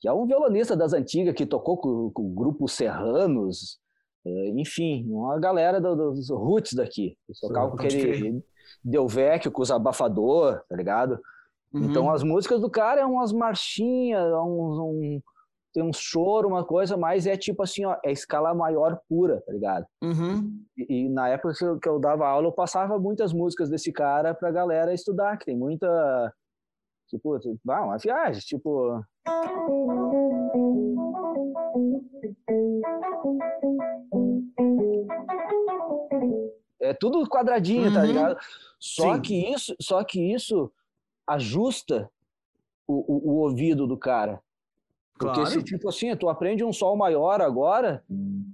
que 0.00 0.08
é 0.08 0.12
um 0.12 0.26
violonista 0.26 0.76
das 0.76 0.92
antigas 0.92 1.34
que 1.34 1.46
tocou 1.46 1.78
com, 1.78 2.10
com 2.10 2.22
o 2.26 2.34
grupo 2.34 2.66
Serranos, 2.68 3.78
eh, 4.26 4.48
enfim, 4.56 5.06
uma 5.08 5.38
galera 5.38 5.80
do- 5.80 5.94
dos 6.12 6.28
roots 6.30 6.74
daqui. 6.74 7.16
Eles 7.28 7.38
tocavam 7.40 7.70
com 7.70 7.76
aquele 7.76 8.42
Deu 8.84 9.06
Vecchio, 9.06 9.52
com 9.52 9.62
os 9.62 9.70
abafador, 9.70 10.60
tá 10.68 10.74
ligado? 10.76 11.18
Então 11.72 12.06
Uhum. 12.06 12.10
as 12.10 12.22
músicas 12.24 12.60
do 12.60 12.68
cara 12.70 13.00
é 13.02 13.06
umas 13.06 13.32
marchinhas, 13.32 14.20
é 14.32 14.40
uns- 14.40 14.78
um, 14.78 15.20
tem 15.76 15.84
um 15.84 15.92
choro, 15.92 16.48
uma 16.48 16.64
coisa, 16.64 16.96
mas 16.96 17.26
é 17.26 17.36
tipo 17.36 17.62
assim, 17.62 17.84
ó, 17.84 17.98
é 18.02 18.10
escala 18.10 18.54
maior 18.54 18.98
pura, 19.06 19.42
tá 19.42 19.52
ligado? 19.52 19.86
Uhum. 20.02 20.64
E, 20.74 21.04
e 21.04 21.08
na 21.10 21.28
época 21.28 21.52
que 21.52 21.62
eu, 21.62 21.78
que 21.78 21.86
eu 21.86 21.98
dava 22.00 22.26
aula, 22.26 22.46
eu 22.46 22.52
passava 22.52 22.98
muitas 22.98 23.30
músicas 23.30 23.68
desse 23.68 23.92
cara 23.92 24.34
pra 24.34 24.50
galera 24.50 24.94
estudar, 24.94 25.36
que 25.36 25.44
tem 25.44 25.54
muita. 25.54 26.32
Tipo, 27.10 27.38
ah, 27.68 27.84
uma 27.84 27.98
viagem, 27.98 28.40
tipo. 28.40 29.04
É 36.80 36.92
tudo 36.94 37.28
quadradinho, 37.28 37.92
tá 37.92 38.00
Uhum. 38.00 38.06
ligado? 38.06 38.38
Só 38.78 39.14
Sim. 39.14 39.20
que 39.22 39.52
isso, 39.52 39.74
só 39.80 40.02
que 40.04 40.32
isso 40.32 40.72
ajusta 41.26 42.10
o, 42.86 42.94
o, 42.94 43.30
o 43.32 43.34
ouvido 43.42 43.86
do 43.86 43.96
cara. 43.98 44.40
Porque 45.18 45.40
Claro. 45.40 45.50
se, 45.50 45.62
tipo 45.62 45.88
assim, 45.88 46.14
tu 46.16 46.28
aprende 46.28 46.62
um 46.64 46.72
sol 46.72 46.96
maior 46.96 47.40
agora, 47.40 48.02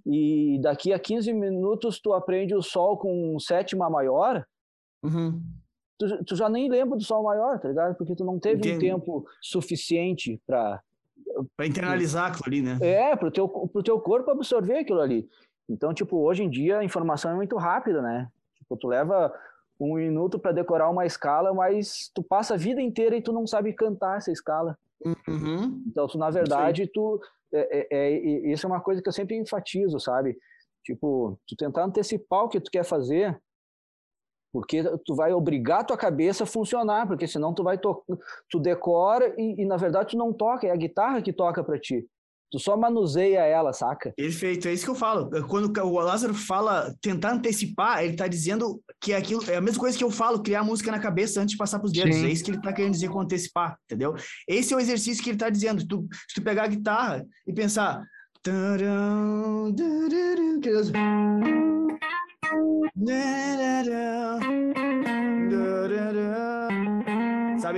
e 0.06 0.58
daqui 0.62 0.92
a 0.92 0.98
15 0.98 1.32
minutos 1.32 2.00
tu 2.00 2.12
aprende 2.12 2.54
o 2.54 2.62
sol 2.62 2.96
com 2.96 3.36
sétima 3.40 3.90
maior, 3.90 4.46
Uhum. 5.02 5.42
tu, 5.98 6.24
tu 6.24 6.36
já 6.36 6.48
nem 6.48 6.68
lembra 6.70 6.96
do 6.96 7.02
sol 7.04 7.22
maior, 7.24 7.58
tá 7.58 7.68
ligado? 7.68 7.96
Porque 7.96 8.14
tu 8.14 8.24
não 8.24 8.38
teve 8.38 8.62
um 8.62 8.74
Entendo. 8.76 8.80
tempo 8.80 9.26
suficiente 9.40 10.40
para 10.46 10.80
Pra 11.56 11.66
internalizar 11.66 12.26
aquilo 12.30 12.44
ali, 12.46 12.62
né? 12.62 12.78
é, 12.82 13.16
pro 13.16 13.30
teu, 13.30 13.48
pro 13.48 13.82
teu 13.82 13.98
corpo 13.98 14.30
absorver 14.30 14.78
aquilo 14.78 15.00
ali. 15.00 15.28
Então, 15.68 15.92
tipo, 15.94 16.18
hoje 16.18 16.44
em 16.44 16.50
dia 16.50 16.78
a 16.78 16.84
informação 16.84 17.30
é 17.30 17.34
muito 17.34 17.56
rápida, 17.56 18.02
né? 18.02 18.28
Tipo, 18.58 18.76
tu 18.76 18.86
leva 18.86 19.32
um 19.80 19.94
minuto 19.94 20.38
para 20.38 20.52
decorar 20.52 20.90
uma 20.90 21.06
escala, 21.06 21.52
mas 21.54 22.10
tu 22.14 22.22
passa 22.22 22.54
a 22.54 22.56
vida 22.56 22.80
inteira 22.82 23.16
e 23.16 23.22
tu 23.22 23.32
não 23.32 23.46
sabe 23.46 23.72
cantar 23.72 24.18
essa 24.18 24.30
escala. 24.30 24.76
Uhum. 25.04 25.82
Então, 25.86 26.06
tu, 26.06 26.18
na 26.18 26.30
verdade, 26.30 26.86
tu. 26.86 27.20
É, 27.52 27.86
é, 27.90 28.14
é, 28.14 28.52
isso 28.52 28.66
é 28.66 28.68
uma 28.68 28.80
coisa 28.80 29.02
que 29.02 29.08
eu 29.08 29.12
sempre 29.12 29.36
enfatizo, 29.36 29.98
sabe? 30.00 30.38
Tipo, 30.84 31.38
tu 31.46 31.56
tentar 31.56 31.84
antecipar 31.84 32.44
o 32.44 32.48
que 32.48 32.60
tu 32.60 32.70
quer 32.70 32.84
fazer, 32.84 33.40
porque 34.52 34.82
tu 35.04 35.14
vai 35.14 35.32
obrigar 35.32 35.86
tua 35.86 35.96
cabeça 35.96 36.44
a 36.44 36.46
funcionar, 36.46 37.06
porque 37.06 37.26
senão 37.26 37.54
tu 37.54 37.62
vai 37.62 37.78
tu 37.78 38.60
decora 38.60 39.34
e, 39.38 39.62
e, 39.62 39.64
na 39.64 39.76
verdade 39.76 40.10
tu 40.10 40.16
não 40.16 40.32
toca, 40.32 40.66
é 40.66 40.70
a 40.70 40.76
guitarra 40.76 41.22
que 41.22 41.32
toca 41.32 41.64
para 41.64 41.78
ti. 41.78 42.06
Tu 42.52 42.58
só 42.58 42.76
manuseia 42.76 43.40
ela, 43.46 43.72
saca? 43.72 44.12
Perfeito, 44.14 44.68
é 44.68 44.74
isso 44.74 44.84
que 44.84 44.90
eu 44.90 44.94
falo. 44.94 45.30
Quando 45.48 45.72
o 45.74 46.00
Lázaro 46.00 46.34
fala 46.34 46.94
tentar 47.00 47.32
antecipar, 47.32 48.04
ele 48.04 48.14
tá 48.14 48.28
dizendo 48.28 48.78
que 49.00 49.14
é 49.14 49.16
aquilo 49.16 49.42
é 49.50 49.56
a 49.56 49.60
mesma 49.60 49.80
coisa 49.80 49.96
que 49.96 50.04
eu 50.04 50.10
falo, 50.10 50.42
criar 50.42 50.62
música 50.62 50.90
na 50.90 50.98
cabeça 50.98 51.40
antes 51.40 51.52
de 51.52 51.56
passar 51.56 51.78
pros 51.78 51.92
dedos. 51.92 52.14
Sim. 52.14 52.26
É 52.26 52.30
isso 52.30 52.44
que 52.44 52.50
ele 52.50 52.60
tá 52.60 52.70
querendo 52.70 52.92
dizer 52.92 53.08
com 53.08 53.20
antecipar, 53.20 53.78
entendeu? 53.86 54.14
Esse 54.46 54.74
é 54.74 54.76
o 54.76 54.80
exercício 54.80 55.24
que 55.24 55.30
ele 55.30 55.38
tá 55.38 55.48
dizendo. 55.48 55.86
Tu, 55.86 56.06
se 56.28 56.34
tu 56.34 56.42
pegar 56.42 56.64
a 56.64 56.68
guitarra 56.68 57.26
e 57.46 57.54
pensar, 57.54 58.04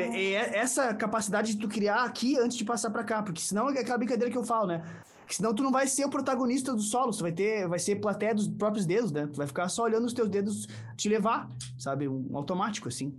Sabe, 0.02 0.34
é 0.34 0.58
essa 0.58 0.94
capacidade 0.94 1.54
de 1.54 1.58
tu 1.60 1.68
criar 1.68 2.04
aqui 2.04 2.38
antes 2.38 2.56
de 2.56 2.64
passar 2.64 2.90
pra 2.90 3.04
cá, 3.04 3.22
porque 3.22 3.40
senão 3.40 3.70
é 3.70 3.78
aquela 3.78 3.98
brincadeira 3.98 4.30
que 4.30 4.36
eu 4.38 4.44
falo, 4.44 4.66
né? 4.66 4.82
Que 5.26 5.36
senão 5.36 5.54
tu 5.54 5.62
não 5.62 5.72
vai 5.72 5.86
ser 5.86 6.04
o 6.04 6.10
protagonista 6.10 6.74
do 6.74 6.82
solo, 6.82 7.12
tu 7.12 7.22
vai 7.22 7.32
ter, 7.32 7.66
vai 7.66 7.78
ser 7.78 7.96
plateia 7.96 8.34
dos 8.34 8.46
próprios 8.46 8.84
dedos, 8.84 9.10
né? 9.10 9.26
Tu 9.26 9.36
vai 9.36 9.46
ficar 9.46 9.68
só 9.68 9.84
olhando 9.84 10.04
os 10.04 10.12
teus 10.12 10.28
dedos 10.28 10.66
te 10.96 11.08
levar, 11.08 11.48
sabe? 11.78 12.06
Um 12.08 12.36
automático, 12.36 12.88
assim. 12.88 13.14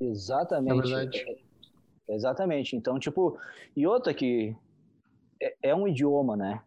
Exatamente. 0.00 0.78
É 0.78 0.82
verdade. 0.82 1.46
Exatamente. 2.08 2.76
Então, 2.76 2.98
tipo, 2.98 3.38
e 3.76 3.86
outra 3.86 4.14
que 4.14 4.54
é, 5.40 5.56
é 5.62 5.74
um 5.74 5.88
idioma, 5.88 6.36
né? 6.36 6.60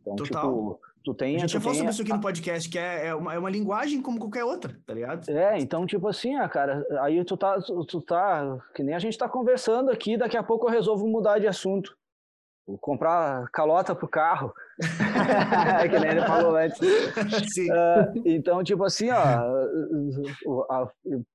Então, 0.00 0.16
Total. 0.16 0.42
tipo, 0.42 0.80
tu 1.06 1.14
tem. 1.14 1.36
A 1.36 1.38
gente 1.38 1.52
já 1.52 1.60
falou 1.60 1.76
sobre 1.76 1.92
isso 1.92 2.02
aqui 2.02 2.12
no 2.12 2.20
podcast, 2.20 2.68
que 2.68 2.76
é, 2.76 3.06
é, 3.06 3.14
uma, 3.14 3.32
é 3.32 3.38
uma 3.38 3.48
linguagem 3.48 4.02
como 4.02 4.18
qualquer 4.18 4.42
outra, 4.42 4.76
tá 4.84 4.92
ligado? 4.92 5.30
É, 5.30 5.56
então, 5.60 5.86
tipo 5.86 6.08
assim, 6.08 6.34
ah, 6.34 6.48
cara, 6.48 6.84
aí 7.00 7.24
tu 7.24 7.36
tá, 7.36 7.60
tu, 7.60 8.00
tá, 8.02 8.58
que 8.74 8.82
nem 8.82 8.92
a 8.92 8.98
gente 8.98 9.16
tá 9.16 9.28
conversando 9.28 9.92
aqui, 9.92 10.16
daqui 10.16 10.36
a 10.36 10.42
pouco 10.42 10.66
eu 10.66 10.70
resolvo 10.72 11.06
mudar 11.06 11.38
de 11.38 11.46
assunto. 11.46 11.96
Vou 12.66 12.76
comprar 12.76 13.48
calota 13.52 13.94
pro 13.94 14.08
carro. 14.08 14.52
que 15.88 15.98
nem 16.00 16.10
ele 16.10 16.26
falou 16.26 16.56
antes. 16.56 16.76
Sim. 17.54 17.70
Ah, 17.70 18.12
então, 18.24 18.64
tipo 18.64 18.82
assim, 18.82 19.08
ó, 19.10 20.64
a- 20.68 20.92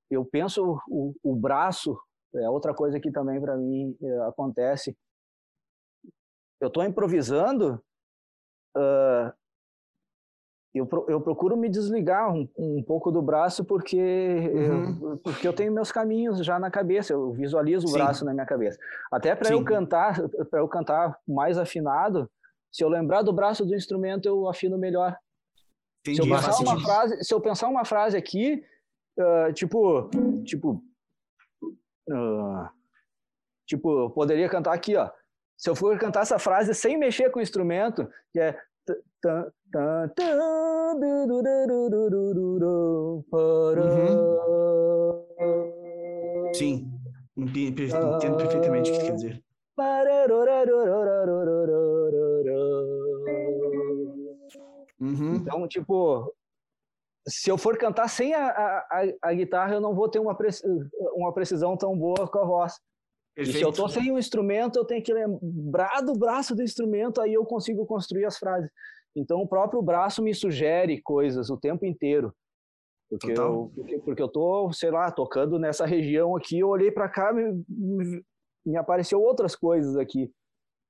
eu 0.10 0.26
penso 0.26 0.78
o, 0.90 1.16
o 1.24 1.34
braço, 1.34 1.98
é 2.36 2.50
outra 2.50 2.74
coisa 2.74 3.00
que 3.00 3.10
também 3.10 3.40
para 3.40 3.56
mim 3.56 3.96
eh, 4.04 4.20
acontece. 4.28 4.94
Eu 6.60 6.68
estou 6.68 6.84
improvisando, 6.84 7.82
ah, 8.76 9.34
eu, 10.74 10.88
eu 11.10 11.20
procuro 11.20 11.58
me 11.58 11.68
desligar 11.68 12.34
um, 12.34 12.48
um 12.58 12.82
pouco 12.82 13.12
do 13.12 13.22
braço 13.22 13.66
porque, 13.66 13.98
eu, 13.98 15.18
porque 15.18 15.48
eu 15.48 15.54
tenho 15.54 15.72
meus 15.72 15.92
caminhos 15.92 16.44
já 16.46 16.58
na 16.58 16.72
cabeça, 16.72 17.12
eu 17.12 17.34
visualizo 17.34 17.88
o 17.88 17.92
braço 17.92 18.24
na 18.24 18.34
minha 18.34 18.46
cabeça. 18.46 18.80
Até 19.12 19.36
para 19.36 19.52
eu 19.52 19.64
cantar, 19.66 20.22
para 20.50 20.60
eu 20.60 20.68
cantar 20.70 21.20
mais 21.28 21.58
afinado, 21.58 22.30
se 22.72 22.84
eu 22.84 22.88
lembrar 22.88 23.22
do 23.22 23.34
braço 23.34 23.66
do 23.66 23.76
instrumento, 23.76 24.28
eu 24.28 24.48
afino 24.48 24.78
melhor. 24.78 25.18
Se 26.06 26.12
eu, 26.12 26.26
Entendi, 26.26 26.30
pensar 26.30 26.58
uma 26.62 26.80
frase, 26.80 27.24
se 27.24 27.34
eu 27.34 27.42
pensar 27.42 27.68
uma 27.68 27.86
frase 27.86 28.16
aqui, 28.16 28.64
ah, 29.20 29.52
tipo, 29.54 30.10
tipo, 30.46 30.82
ah, 32.10 32.72
tipo, 33.68 34.04
eu 34.04 34.10
poderia 34.10 34.48
cantar 34.48 34.74
aqui, 34.74 34.96
ó. 34.96 35.10
Se 35.58 35.70
eu 35.70 35.76
for 35.76 35.98
cantar 36.00 36.22
essa 36.22 36.40
frase 36.40 36.74
sem 36.74 36.98
mexer 36.98 37.30
com 37.30 37.40
o 37.40 37.42
instrumento, 37.42 38.10
que 38.32 38.40
é 38.40 38.58
Uhum. 43.84 44.32
Sim, 46.54 46.92
entendo 47.38 48.38
perfeitamente 48.38 48.92
o 48.92 48.94
que 48.94 49.06
quer 49.06 49.16
dizer. 49.16 49.44
Uhum. 55.00 55.36
Então, 55.36 55.68
tipo, 55.68 56.32
se 57.28 57.50
eu 57.50 57.58
for 57.58 57.78
cantar 57.78 58.08
sem 58.08 58.34
a, 58.34 58.48
a, 58.48 59.04
a 59.24 59.34
guitarra, 59.34 59.74
eu 59.74 59.82
não 59.82 59.96
vou 59.96 60.10
ter 60.10 60.20
uma, 60.20 60.36
pre 60.36 60.50
uma 61.16 61.34
precisão 61.34 61.76
tão 61.76 61.98
boa 61.98 62.28
com 62.28 62.40
a 62.40 62.46
voz. 62.46 62.80
se 63.44 63.62
eu 63.62 63.70
estou 63.70 63.90
sem 63.90 64.12
um 64.12 64.20
instrumento, 64.20 64.78
eu 64.78 64.86
tenho 64.86 65.04
que 65.04 65.14
lembrar 65.14 66.02
do 66.02 66.14
braço 66.14 66.56
do 66.56 66.62
instrumento, 66.62 67.22
aí 67.22 67.34
eu 67.34 67.46
consigo 67.46 67.86
construir 67.86 68.26
as 68.26 68.38
frases. 68.38 68.70
Então, 69.16 69.42
o 69.42 69.48
próprio 69.48 69.82
braço 69.82 70.22
me 70.24 70.34
sugere 70.34 71.02
coisas 71.02 71.50
o 71.50 71.58
tempo 71.58 71.86
inteiro. 71.86 72.34
Porque 73.10 73.34
Total. 73.34 73.52
eu, 73.54 73.72
porque, 73.76 74.00
porque 74.00 74.22
eu 74.22 74.30
tô, 74.30 74.72
sei 74.72 74.90
lá, 74.90 75.12
tocando 75.12 75.60
nessa 75.60 75.86
região 75.86 76.36
aqui, 76.36 76.60
eu 76.60 76.70
olhei 76.70 76.90
para 76.92 77.10
cá, 77.10 77.34
me, 77.34 77.64
me, 77.68 78.24
me 78.66 78.78
apareceu 78.78 79.22
outras 79.22 79.56
coisas 79.56 79.98
aqui. 79.98 80.32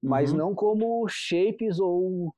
Mas 0.04 0.32
Uhum. 0.32 0.38
não 0.38 0.56
como 0.56 1.08
shapes 1.08 1.80
ou 1.80 2.34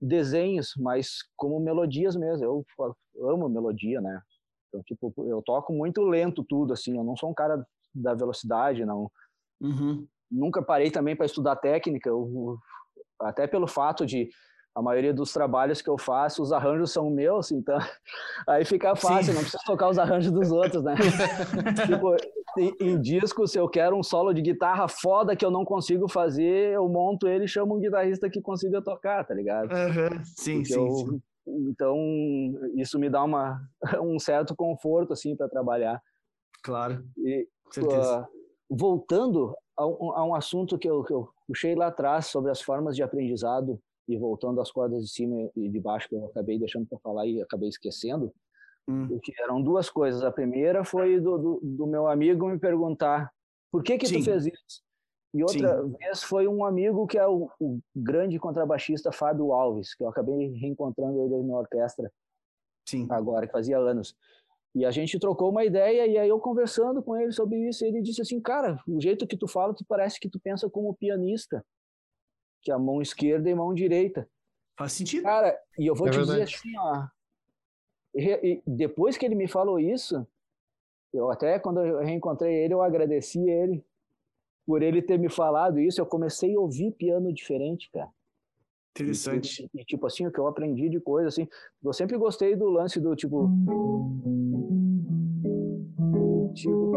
desenhos, 0.00 0.72
mas 0.76 1.18
como 1.36 1.58
melodias 1.58 2.14
mesmo. 2.14 2.44
Eu 2.44 2.64
fa- 2.76 2.94
amo 3.28 3.48
melodia, 3.48 4.00
né? 4.00 4.20
Então, 4.68 4.82
tipo, 4.84 5.12
eu 5.26 5.42
toco 5.42 5.72
muito 5.72 6.02
lento 6.02 6.44
tudo, 6.44 6.72
assim. 6.72 6.96
Eu 6.96 7.04
não 7.04 7.16
sou 7.16 7.30
um 7.30 7.34
cara 7.34 7.64
da 7.92 8.14
velocidade, 8.14 8.84
não. 8.84 9.10
Uhum. 9.60 10.06
Nunca 10.30 10.62
parei 10.62 10.90
também 10.90 11.14
para 11.16 11.26
estudar 11.26 11.56
técnica, 11.56 12.08
eu- 12.08 12.56
até 13.20 13.46
pelo 13.46 13.66
fato 13.68 14.04
de 14.06 14.28
a 14.74 14.82
maioria 14.82 15.14
dos 15.14 15.32
trabalhos 15.32 15.80
que 15.80 15.88
eu 15.88 15.96
faço, 15.96 16.42
os 16.42 16.52
arranjos 16.52 16.90
são 16.92 17.08
meus, 17.08 17.52
então 17.52 17.78
aí 18.48 18.64
fica 18.64 18.96
fácil, 18.96 19.32
Sim. 19.32 19.34
não 19.34 19.42
preciso 19.42 19.62
tocar 19.64 19.88
os 19.88 19.98
arranjos 19.98 20.32
dos 20.32 20.50
outros, 20.50 20.82
né? 20.82 20.96
tipo, 21.86 22.16
em, 22.58 22.74
em 22.80 23.00
disco, 23.00 23.46
se 23.46 23.56
eu 23.56 23.68
quero 23.68 23.96
um 23.96 24.02
solo 24.02 24.32
de 24.32 24.42
guitarra 24.42 24.88
foda 24.88 25.36
que 25.36 25.44
eu 25.44 25.50
não 25.50 25.64
consigo 25.64 26.08
fazer, 26.08 26.72
eu 26.72 26.88
monto 26.88 27.28
ele 27.28 27.44
e 27.44 27.48
chamo 27.48 27.76
um 27.76 27.80
guitarrista 27.80 28.28
que 28.28 28.40
consiga 28.40 28.82
tocar, 28.82 29.24
tá 29.24 29.32
ligado? 29.32 29.70
Aham. 29.70 30.24
Sim, 30.24 30.64
sim, 30.64 30.74
eu- 30.74 30.90
sim. 30.90 31.22
Então, 31.46 31.94
isso 32.74 32.98
me 32.98 33.10
dá 33.10 33.22
uma, 33.22 33.60
um 34.02 34.18
certo 34.18 34.56
conforto, 34.56 35.12
assim, 35.12 35.36
para 35.36 35.48
trabalhar. 35.48 36.02
Claro. 36.64 37.04
E, 37.18 37.46
certeza. 37.70 38.20
ah, 38.20 38.28
voltando 38.68 39.54
a 39.76 39.86
um, 39.86 40.12
a 40.12 40.24
um 40.24 40.34
assunto 40.34 40.78
que 40.78 40.88
eu, 40.88 41.04
que 41.04 41.12
eu 41.12 41.28
puxei 41.46 41.74
lá 41.74 41.88
atrás 41.88 42.26
sobre 42.26 42.50
as 42.50 42.62
formas 42.62 42.96
de 42.96 43.02
aprendizado 43.02 43.78
e 44.08 44.16
voltando 44.18 44.60
às 44.60 44.70
cordas 44.70 45.04
de 45.04 45.10
cima 45.10 45.50
e 45.56 45.68
de 45.68 45.80
baixo 45.80 46.08
que 46.08 46.14
eu 46.14 46.26
acabei 46.26 46.58
deixando 46.58 46.86
para 46.86 46.98
falar 46.98 47.26
e 47.26 47.40
acabei 47.40 47.68
esquecendo, 47.68 48.32
Hum. 48.86 49.18
que 49.22 49.32
eram 49.40 49.62
duas 49.62 49.88
coisas. 49.88 50.22
A 50.22 50.30
primeira 50.30 50.84
foi 50.84 51.18
do, 51.18 51.38
do, 51.38 51.60
do 51.62 51.86
meu 51.86 52.06
amigo 52.06 52.46
me 52.48 52.58
perguntar 52.58 53.32
por 53.72 53.82
que 53.82 53.96
que 53.98 54.06
Sim. 54.06 54.18
tu 54.18 54.24
fez 54.24 54.46
isso? 54.46 54.82
E 55.34 55.42
outra 55.42 55.82
vez 55.82 56.22
foi 56.22 56.46
um 56.46 56.64
amigo 56.64 57.06
que 57.06 57.18
é 57.18 57.26
o, 57.26 57.50
o 57.58 57.80
grande 57.94 58.38
contrabaixista 58.38 59.10
Fábio 59.10 59.52
Alves, 59.52 59.94
que 59.94 60.04
eu 60.04 60.08
acabei 60.08 60.52
reencontrando 60.52 61.20
ele 61.22 61.42
na 61.42 61.58
orquestra 61.58 62.12
Sim. 62.88 63.08
agora, 63.10 63.46
que 63.46 63.52
fazia 63.52 63.78
anos. 63.78 64.14
E 64.76 64.84
a 64.84 64.92
gente 64.92 65.18
trocou 65.18 65.50
uma 65.50 65.64
ideia, 65.64 66.06
e 66.06 66.18
aí 66.18 66.28
eu 66.28 66.38
conversando 66.38 67.02
com 67.02 67.16
ele 67.16 67.32
sobre 67.32 67.68
isso, 67.68 67.84
ele 67.84 68.00
disse 68.00 68.22
assim, 68.22 68.40
cara, 68.40 68.80
o 68.86 69.00
jeito 69.00 69.26
que 69.26 69.36
tu 69.36 69.48
fala, 69.48 69.74
tu 69.74 69.84
parece 69.88 70.20
que 70.20 70.28
tu 70.28 70.38
pensa 70.38 70.70
como 70.70 70.94
pianista, 70.94 71.64
que 72.64 72.70
é 72.70 72.74
a 72.74 72.78
mão 72.78 73.02
esquerda 73.02 73.48
e 73.50 73.54
mão 73.54 73.74
direita. 73.74 74.28
Faz 74.76 74.92
sentido. 74.92 75.22
Cara, 75.24 75.56
e 75.78 75.86
eu 75.86 75.94
vou 75.94 76.08
É 76.08 76.10
te 76.10 76.18
dizer 76.18 76.32
verdade. 76.32 76.54
assim, 76.56 76.76
ó, 76.78 77.06
e- 78.16 78.40
e 78.42 78.62
depois 78.66 79.16
que 79.18 79.26
ele 79.26 79.34
me 79.34 79.46
falou 79.46 79.78
isso, 79.78 80.26
eu 81.12 81.30
até 81.30 81.58
quando 81.58 81.80
eu 81.84 81.98
reencontrei 82.00 82.54
ele, 82.54 82.74
eu 82.74 82.82
agradeci 82.82 83.38
ele 83.48 83.84
por 84.66 84.82
ele 84.82 85.02
ter 85.02 85.18
me 85.18 85.28
falado 85.28 85.78
isso, 85.78 86.00
eu 86.00 86.06
comecei 86.06 86.56
a 86.56 86.60
ouvir 86.60 86.90
piano 86.92 87.32
diferente, 87.32 87.90
cara. 87.92 88.10
Interessante. 88.96 89.68
E, 89.74 89.80
e, 89.80 89.84
tipo 89.84 90.06
assim, 90.06 90.26
o 90.26 90.32
que 90.32 90.38
eu 90.38 90.46
aprendi 90.46 90.88
de 90.88 91.00
coisa, 91.00 91.28
assim, 91.28 91.46
eu 91.84 91.92
sempre 91.92 92.16
gostei 92.16 92.56
do 92.56 92.68
lance 92.70 92.98
do. 93.00 93.14
Tipo. 93.14 93.50
tipo, 96.54 96.92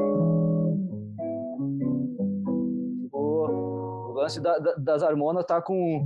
o 4.17 4.21
lance 4.21 4.41
da- 4.41 4.57
da- 4.57 4.75
das 4.75 5.03
harmonas 5.03 5.45
tá 5.45 5.61
com. 5.61 6.03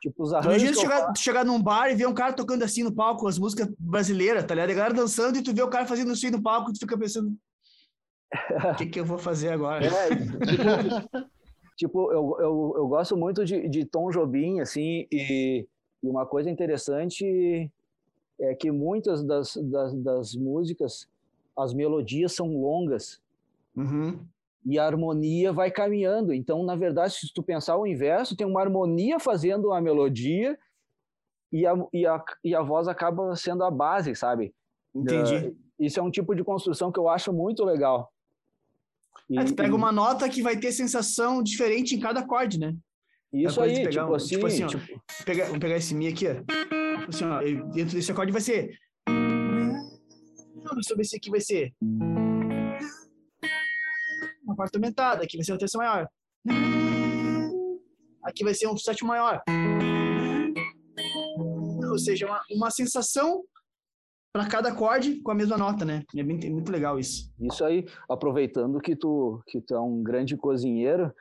Tipo, 0.00 0.22
os 0.22 0.32
arranjos. 0.32 0.62
Imagina 0.62 0.80
chegar, 0.80 1.12
chegar 1.16 1.44
num 1.44 1.60
bar 1.60 1.90
e 1.90 1.94
ver 1.94 2.06
um 2.06 2.14
cara 2.14 2.32
tocando 2.32 2.62
assim 2.62 2.82
no 2.84 2.94
palco, 2.94 3.26
as 3.26 3.38
músicas 3.38 3.68
brasileiras, 3.78 4.44
tá 4.44 4.54
ligado? 4.54 4.70
A 4.70 4.74
galera 4.74 4.94
dançando 4.94 5.38
e 5.38 5.42
tu 5.42 5.54
vê 5.54 5.62
o 5.62 5.68
cara 5.68 5.86
fazendo 5.86 6.12
isso 6.12 6.24
aí 6.26 6.30
no 6.30 6.42
palco 6.42 6.70
e 6.70 6.74
tu 6.74 6.80
fica 6.80 6.96
pensando. 6.98 7.32
O 8.72 8.76
que, 8.76 8.86
que 8.86 8.98
eu 9.00 9.04
vou 9.04 9.16
fazer 9.18 9.50
agora? 9.50 9.86
É, 9.86 10.08
tipo, 10.16 11.20
tipo, 11.76 12.12
eu, 12.12 12.36
eu, 12.40 12.74
eu 12.78 12.88
gosto 12.88 13.16
muito 13.16 13.44
de, 13.44 13.68
de 13.68 13.84
Tom 13.84 14.10
Jobim, 14.10 14.58
assim, 14.60 15.06
e, 15.10 15.66
e 16.02 16.08
uma 16.08 16.26
coisa 16.26 16.50
interessante 16.50 17.70
é 18.40 18.54
que 18.54 18.70
muitas 18.70 19.22
das, 19.24 19.56
das, 19.56 19.94
das 19.94 20.34
músicas, 20.34 21.08
as 21.56 21.72
melodias 21.72 22.32
são 22.32 22.48
longas 22.60 23.20
Uhum. 23.76 24.18
e 24.64 24.78
a 24.78 24.86
harmonia 24.86 25.52
vai 25.52 25.70
caminhando. 25.70 26.32
Então, 26.32 26.62
na 26.64 26.76
verdade, 26.76 27.14
se 27.14 27.32
tu 27.32 27.42
pensar 27.42 27.76
o 27.76 27.86
inverso, 27.86 28.36
tem 28.36 28.46
uma 28.46 28.60
harmonia 28.60 29.18
fazendo 29.18 29.72
a 29.72 29.80
melodia 29.80 30.58
e 31.52 31.66
a, 31.66 31.74
e 31.92 32.06
a, 32.06 32.24
e 32.44 32.54
a 32.54 32.62
voz 32.62 32.88
acaba 32.88 33.34
sendo 33.36 33.62
a 33.64 33.70
base, 33.70 34.14
sabe? 34.14 34.52
Entendi. 34.94 35.54
Isso 35.78 35.98
é 35.98 36.02
um 36.02 36.10
tipo 36.10 36.34
de 36.34 36.42
construção 36.44 36.90
que 36.92 36.98
eu 37.00 37.08
acho 37.08 37.32
muito 37.32 37.64
legal. 37.64 38.12
E- 39.28 39.38
Aí 39.38 39.44
tu 39.44 39.54
pega 39.54 39.70
e- 39.70 39.76
uma 39.76 39.90
nota 39.92 40.28
que 40.28 40.42
vai 40.42 40.56
ter 40.56 40.70
sensação 40.72 41.42
diferente 41.42 41.94
em 41.94 42.00
cada 42.00 42.20
acorde, 42.20 42.58
né? 42.58 42.76
Isso 43.32 43.60
aí, 43.60 43.88
tipo 43.88 44.04
um- 44.04 44.14
assim, 44.14 44.28
tipo 44.34 44.46
assim, 44.46 44.62
ó. 44.64 44.66
tipo, 44.68 45.02
Pegar, 45.24 45.46
vamos 45.46 45.58
pegar 45.58 45.76
esse 45.76 45.94
Mi 45.94 46.06
aqui, 46.08 46.26
ó. 46.28 46.34
Assim, 47.08 47.24
ó, 47.24 47.40
dentro 47.72 47.94
desse 47.94 48.10
acorde 48.10 48.32
vai 48.32 48.40
ser. 48.40 48.76
sobre 50.82 51.02
esse 51.02 51.16
aqui 51.16 51.30
vai 51.30 51.40
ser 51.40 51.72
uma 54.44 54.56
quarta 54.56 54.78
aumentada, 54.78 55.24
aqui 55.24 55.36
vai 55.36 55.44
ser 55.44 55.52
uma 55.52 55.58
terça 55.58 55.78
maior. 55.78 56.08
Aqui 58.22 58.44
vai 58.44 58.54
ser 58.54 58.68
um 58.68 58.76
sétimo 58.76 59.08
maior. 59.08 59.42
Ou 61.90 61.98
seja, 61.98 62.26
uma, 62.26 62.40
uma 62.50 62.70
sensação 62.70 63.44
para 64.32 64.48
cada 64.48 64.70
acorde 64.70 65.20
com 65.22 65.30
a 65.30 65.34
mesma 65.34 65.56
nota, 65.56 65.84
né? 65.84 66.02
É 66.16 66.22
bem, 66.22 66.40
é 66.42 66.50
muito 66.50 66.72
legal 66.72 66.98
isso. 66.98 67.30
Isso 67.40 67.64
aí, 67.64 67.84
aproveitando 68.08 68.80
que 68.80 68.96
tu, 68.96 69.42
que 69.46 69.60
tu 69.60 69.74
é 69.74 69.80
um 69.80 70.02
grande 70.02 70.36
cozinheiro 70.36 71.12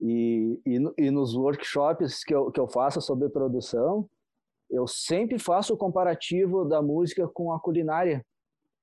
e, 0.00 0.60
e, 0.66 1.06
e 1.06 1.10
nos 1.10 1.34
workshops 1.34 2.24
que 2.24 2.34
eu, 2.34 2.50
que 2.50 2.58
eu 2.58 2.66
faço 2.66 3.00
sobre 3.00 3.28
produção, 3.28 4.08
eu 4.70 4.86
sempre 4.86 5.38
faço 5.38 5.74
o 5.74 5.76
comparativo 5.76 6.64
da 6.64 6.82
música 6.82 7.28
com 7.28 7.52
a 7.52 7.60
culinária. 7.60 8.24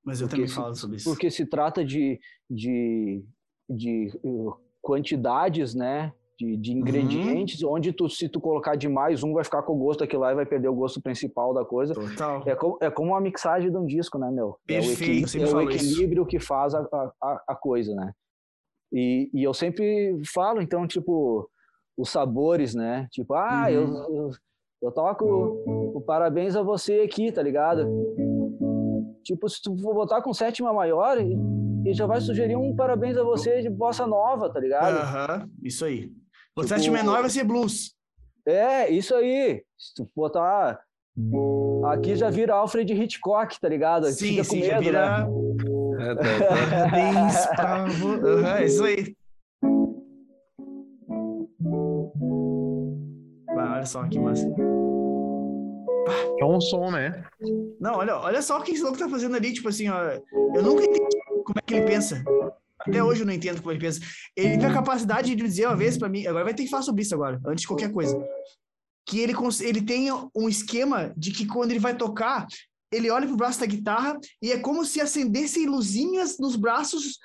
Mas 0.04 0.22
eu 0.22 0.28
também 0.28 0.48
se, 0.48 0.56
falo 0.56 0.76
sobre 0.76 0.98
isso. 0.98 1.10
Porque 1.10 1.30
se 1.30 1.46
trata 1.46 1.84
de, 1.84 2.20
de, 2.50 3.24
de 3.70 4.12
uh, 4.24 4.54
quantidades, 4.82 5.74
né? 5.74 6.14
De, 6.38 6.58
de 6.58 6.74
ingredientes, 6.74 7.62
uhum. 7.62 7.74
onde 7.74 7.94
tu, 7.94 8.10
se 8.10 8.28
tu 8.28 8.42
colocar 8.42 8.76
demais, 8.76 9.24
um 9.24 9.34
vai 9.34 9.44
ficar 9.44 9.62
com 9.62 9.74
o 9.74 9.78
gosto 9.78 10.00
daquilo 10.00 10.24
lá 10.24 10.32
e 10.32 10.36
vai 10.36 10.46
perder 10.46 10.68
o 10.68 10.74
gosto 10.74 11.00
principal 11.00 11.54
da 11.54 11.64
coisa. 11.64 11.94
Total. 11.94 12.44
É, 12.46 12.56
como, 12.56 12.78
é 12.82 12.90
como 12.90 13.12
uma 13.12 13.22
mixagem 13.22 13.72
de 13.72 13.78
um 13.78 13.86
disco, 13.86 14.18
né, 14.18 14.32
meu? 14.32 14.58
Perfeito, 14.66 15.38
é 15.38 15.42
o, 15.42 15.48
é 15.48 15.54
o 15.54 15.62
equilíbrio 15.62 16.24
isso. 16.24 16.30
que 16.30 16.40
faz 16.40 16.74
a, 16.74 16.80
a, 17.22 17.44
a 17.50 17.56
coisa, 17.56 17.94
né? 17.94 18.12
E, 18.92 19.30
e 19.34 19.44
eu 19.44 19.54
sempre 19.54 20.20
falo, 20.34 20.60
então, 20.60 20.88
tipo, 20.88 21.50
os 21.98 22.10
sabores, 22.10 22.74
né? 22.74 23.08
Tipo, 23.12 23.36
ah, 23.36 23.68
uhum. 23.68 23.74
eu, 23.74 23.84
eu, 24.16 24.32
eu 24.84 24.92
toco 24.92 25.26
o 25.96 26.02
parabéns 26.02 26.56
a 26.58 26.62
você 26.62 27.00
aqui, 27.00 27.32
tá 27.32 27.42
ligado? 27.42 27.88
Tipo, 29.24 29.48
se 29.48 29.62
tu 29.62 29.78
for 29.78 29.94
botar 29.94 30.22
com 30.22 30.34
sétima 30.34 30.74
maior, 30.74 31.18
ele 31.18 31.94
já 31.94 32.06
vai 32.06 32.20
sugerir 32.20 32.58
um 32.58 32.76
parabéns 32.76 33.16
a 33.18 33.24
você 33.24 33.62
de 33.62 33.70
bossa 33.70 34.06
nova, 34.06 34.52
tá 34.52 34.60
ligado? 34.60 34.98
Aham, 34.98 35.44
uhum, 35.44 35.50
isso 35.64 35.86
aí. 35.86 36.12
O 36.56 36.62
tipo, 36.62 36.68
sétima 36.68 36.98
menor 36.98 37.22
vai 37.22 37.30
ser 37.30 37.46
blues. 37.46 37.96
É, 38.46 38.90
isso 38.90 39.16
aí. 39.16 39.64
Se 39.78 39.94
tu 39.96 40.10
botar. 40.14 40.82
Aqui 41.86 42.16
já 42.16 42.30
vira 42.30 42.56
Alfred 42.56 42.92
Hitchcock, 42.92 43.60
tá 43.60 43.70
ligado? 43.70 44.08
Sim, 44.08 44.30
Fica 44.30 44.44
sim, 44.44 44.60
medo, 44.60 44.68
já 44.68 44.80
vira. 44.80 45.20
Né? 45.20 45.34
É, 45.96 46.16
tá, 46.16 46.24
tá. 46.24 46.90
Parabéns 46.90 47.46
pra 47.46 47.86
você. 47.86 48.06
Uhum, 48.06 48.66
isso 48.66 48.84
aí. 48.84 49.16
Olha 53.84 53.86
só 53.86 54.08
que 54.08 54.20
massa. 54.20 54.48
É 56.40 56.46
um 56.46 56.60
som, 56.60 56.92
né? 56.92 57.24
Não, 57.80 57.96
olha, 57.96 58.18
olha 58.18 58.42
só 58.42 58.60
o 58.60 58.64
que 58.64 58.72
esse 58.72 58.82
louco 58.82 58.98
tá 58.98 59.10
fazendo 59.10 59.36
ali, 59.36 59.54
tipo 59.54 59.70
assim, 59.70 59.90
ó. 59.90 60.02
Eu 60.56 60.64
nunca 60.64 60.84
entendi 60.84 61.18
como 61.46 61.60
é 61.60 61.62
que 61.66 61.74
ele 61.76 61.86
pensa. 61.86 62.24
Até 62.80 63.04
hoje 63.04 63.22
eu 63.22 63.26
não 63.26 63.34
entendo 63.34 63.62
como 63.62 63.72
ele 63.72 63.80
pensa. 63.80 64.00
Ele 64.36 64.58
tem 64.58 64.66
a 64.66 64.74
capacidade 64.74 65.34
de 65.34 65.44
dizer 65.44 65.68
uma 65.68 65.76
vez 65.76 65.98
para 65.98 66.10
mim, 66.10 66.26
agora 66.26 66.46
vai 66.46 66.54
ter 66.54 66.64
que 66.64 66.70
falar 66.70 66.84
sobre 66.84 67.02
isso 67.02 67.14
agora, 67.14 67.42
antes 67.46 67.62
de 67.62 67.68
qualquer 67.68 67.92
coisa. 67.92 68.18
Que 69.06 69.20
ele, 69.20 69.34
ele 69.62 69.82
tem 69.82 70.10
um 70.36 70.50
esquema 70.50 71.14
de 71.18 71.32
que 71.32 71.46
quando 71.46 71.72
ele 71.72 71.80
vai 71.80 71.96
tocar, 71.96 72.48
ele 72.92 73.10
olha 73.10 73.28
pro 73.28 73.38
braço 73.38 73.60
da 73.60 73.66
guitarra 73.66 74.18
e 74.42 74.52
é 74.52 74.60
como 74.60 74.86
se 74.86 75.02
acendessem 75.02 75.66
luzinhas 75.66 76.38
nos 76.40 76.56
braços 76.56 77.20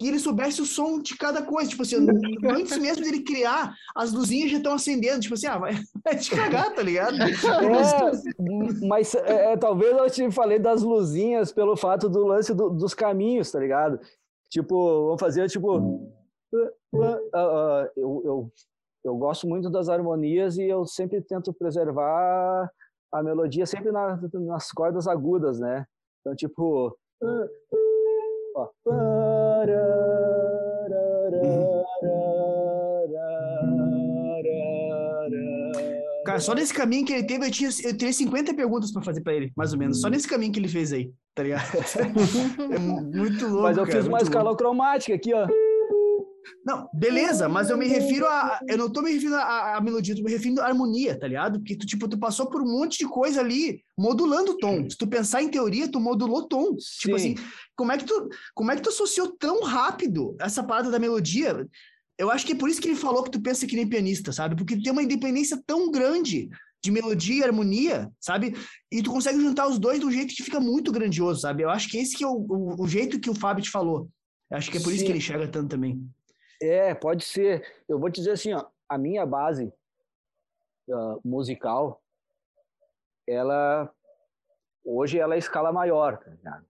e 0.00 0.08
ele 0.08 0.18
soubesse 0.18 0.62
o 0.62 0.66
som 0.66 1.00
de 1.00 1.16
cada 1.16 1.42
coisa. 1.42 1.70
Tipo 1.70 1.82
assim, 1.82 1.96
antes 2.48 2.78
mesmo 2.78 3.02
dele 3.02 3.22
criar, 3.22 3.74
as 3.94 4.12
luzinhas 4.12 4.50
já 4.50 4.58
estão 4.58 4.72
acendendo. 4.72 5.20
Tipo 5.20 5.34
assim, 5.34 5.46
ah, 5.46 5.58
vai, 5.58 5.72
vai 6.04 6.16
te 6.16 6.30
cagar, 6.30 6.74
tá 6.74 6.82
ligado? 6.82 7.16
É, 7.20 8.86
mas 8.86 9.14
é, 9.14 9.52
é, 9.52 9.56
talvez 9.56 9.96
eu 9.96 10.10
te 10.10 10.30
falei 10.30 10.58
das 10.58 10.82
luzinhas 10.82 11.52
pelo 11.52 11.76
fato 11.76 12.08
do 12.08 12.24
lance 12.24 12.54
do, 12.54 12.70
dos 12.70 12.94
caminhos, 12.94 13.50
tá 13.50 13.58
ligado? 13.58 13.98
Tipo, 14.48 14.74
vou 15.08 15.18
fazer 15.18 15.48
tipo. 15.48 15.78
Uh, 15.78 16.70
uh, 16.94 17.00
uh, 17.04 17.90
eu, 17.96 18.22
eu, 18.24 18.52
eu 19.04 19.16
gosto 19.16 19.46
muito 19.46 19.68
das 19.68 19.88
harmonias 19.88 20.56
e 20.56 20.64
eu 20.64 20.86
sempre 20.86 21.20
tento 21.20 21.52
preservar 21.52 22.70
a 23.12 23.22
melodia 23.22 23.66
sempre 23.66 23.90
na, 23.90 24.18
nas 24.34 24.70
cordas 24.70 25.08
agudas, 25.08 25.58
né? 25.58 25.84
Então, 26.20 26.36
tipo. 26.36 26.96
Ó. 28.54 28.68
Cara, 36.24 36.40
só 36.40 36.54
nesse 36.54 36.74
caminho 36.74 37.06
que 37.06 37.12
ele 37.14 37.24
teve, 37.24 37.46
eu, 37.46 37.50
tinha, 37.50 37.70
eu 37.84 37.96
teria 37.96 38.12
50 38.12 38.52
perguntas 38.54 38.92
para 38.92 39.00
fazer 39.02 39.22
para 39.22 39.32
ele, 39.32 39.50
mais 39.56 39.72
ou 39.72 39.78
menos. 39.78 40.00
Só 40.00 40.08
nesse 40.08 40.28
caminho 40.28 40.52
que 40.52 40.60
ele 40.60 40.68
fez 40.68 40.92
aí, 40.92 41.10
tá 41.34 41.42
ligado? 41.42 41.64
é 42.70 42.78
muito 42.78 43.46
louco. 43.46 43.62
Mas 43.62 43.78
eu 43.78 43.86
cara, 43.86 43.98
fiz 43.98 44.06
uma 44.06 44.20
escala 44.20 44.54
cromática 44.54 45.14
aqui, 45.14 45.32
ó. 45.32 45.46
Não, 46.68 46.86
beleza, 46.92 47.48
mas 47.48 47.70
eu 47.70 47.78
me 47.78 47.88
refiro 47.88 48.26
a. 48.26 48.60
Eu 48.68 48.76
não 48.76 48.90
tô 48.90 49.00
me 49.00 49.10
referindo 49.10 49.36
à 49.36 49.80
melodia, 49.80 50.12
eu 50.12 50.18
tô 50.18 50.22
me 50.22 50.30
referindo 50.30 50.60
à 50.60 50.66
harmonia, 50.66 51.18
tá 51.18 51.26
ligado? 51.26 51.58
Porque 51.60 51.74
tu, 51.74 51.86
tipo, 51.86 52.06
tu 52.06 52.18
passou 52.18 52.50
por 52.50 52.60
um 52.60 52.70
monte 52.70 52.98
de 52.98 53.06
coisa 53.06 53.40
ali 53.40 53.82
modulando 53.96 54.50
o 54.50 54.58
tom. 54.58 54.86
Se 54.90 54.94
tu 54.94 55.06
pensar 55.06 55.42
em 55.42 55.48
teoria, 55.48 55.90
tu 55.90 55.98
modulou 55.98 56.46
tom. 56.46 56.76
Tipo 56.76 56.78
Sim. 56.82 56.98
Tipo 57.00 57.16
assim, 57.16 57.34
como 57.74 57.90
é, 57.90 57.96
que 57.96 58.04
tu, 58.04 58.28
como 58.54 58.70
é 58.70 58.76
que 58.76 58.82
tu 58.82 58.90
associou 58.90 59.34
tão 59.38 59.62
rápido 59.62 60.36
essa 60.38 60.62
parada 60.62 60.90
da 60.90 60.98
melodia? 60.98 61.66
Eu 62.18 62.30
acho 62.30 62.44
que 62.44 62.52
é 62.52 62.54
por 62.56 62.68
isso 62.68 62.82
que 62.82 62.88
ele 62.88 62.96
falou 62.96 63.22
que 63.22 63.30
tu 63.30 63.40
pensa 63.40 63.66
que 63.66 63.74
nem 63.74 63.88
pianista, 63.88 64.30
sabe? 64.30 64.54
Porque 64.54 64.78
tem 64.78 64.92
uma 64.92 65.02
independência 65.02 65.58
tão 65.66 65.90
grande 65.90 66.50
de 66.84 66.90
melodia 66.90 67.36
e 67.36 67.44
harmonia, 67.44 68.12
sabe? 68.20 68.54
E 68.92 69.02
tu 69.02 69.10
consegue 69.10 69.40
juntar 69.40 69.66
os 69.68 69.78
dois 69.78 69.98
de 69.98 70.04
um 70.04 70.12
jeito 70.12 70.34
que 70.34 70.42
fica 70.42 70.60
muito 70.60 70.92
grandioso, 70.92 71.40
sabe? 71.40 71.62
Eu 71.62 71.70
acho 71.70 71.88
que 71.88 71.96
esse 71.96 72.14
que 72.14 72.24
é 72.24 72.26
o, 72.26 72.44
o, 72.46 72.82
o 72.82 72.86
jeito 72.86 73.18
que 73.18 73.30
o 73.30 73.34
Fábio 73.34 73.64
te 73.64 73.70
falou. 73.70 74.10
Eu 74.50 74.58
acho 74.58 74.70
que 74.70 74.76
é 74.76 74.80
por 74.80 74.90
Sim. 74.90 74.96
isso 74.96 75.04
que 75.06 75.10
ele 75.10 75.18
enxerga 75.18 75.48
tanto 75.48 75.70
também. 75.70 76.06
É, 76.60 76.94
pode 76.94 77.24
ser. 77.24 77.64
Eu 77.88 77.98
vou 77.98 78.10
te 78.10 78.16
dizer 78.16 78.32
assim, 78.32 78.52
ó, 78.52 78.64
a 78.88 78.98
minha 78.98 79.24
base 79.24 79.72
uh, 80.88 81.20
musical, 81.24 82.02
ela 83.26 83.92
hoje 84.84 85.18
ela 85.18 85.34
é 85.34 85.38
escala 85.38 85.70
maior, 85.70 86.18
tá 86.42 86.62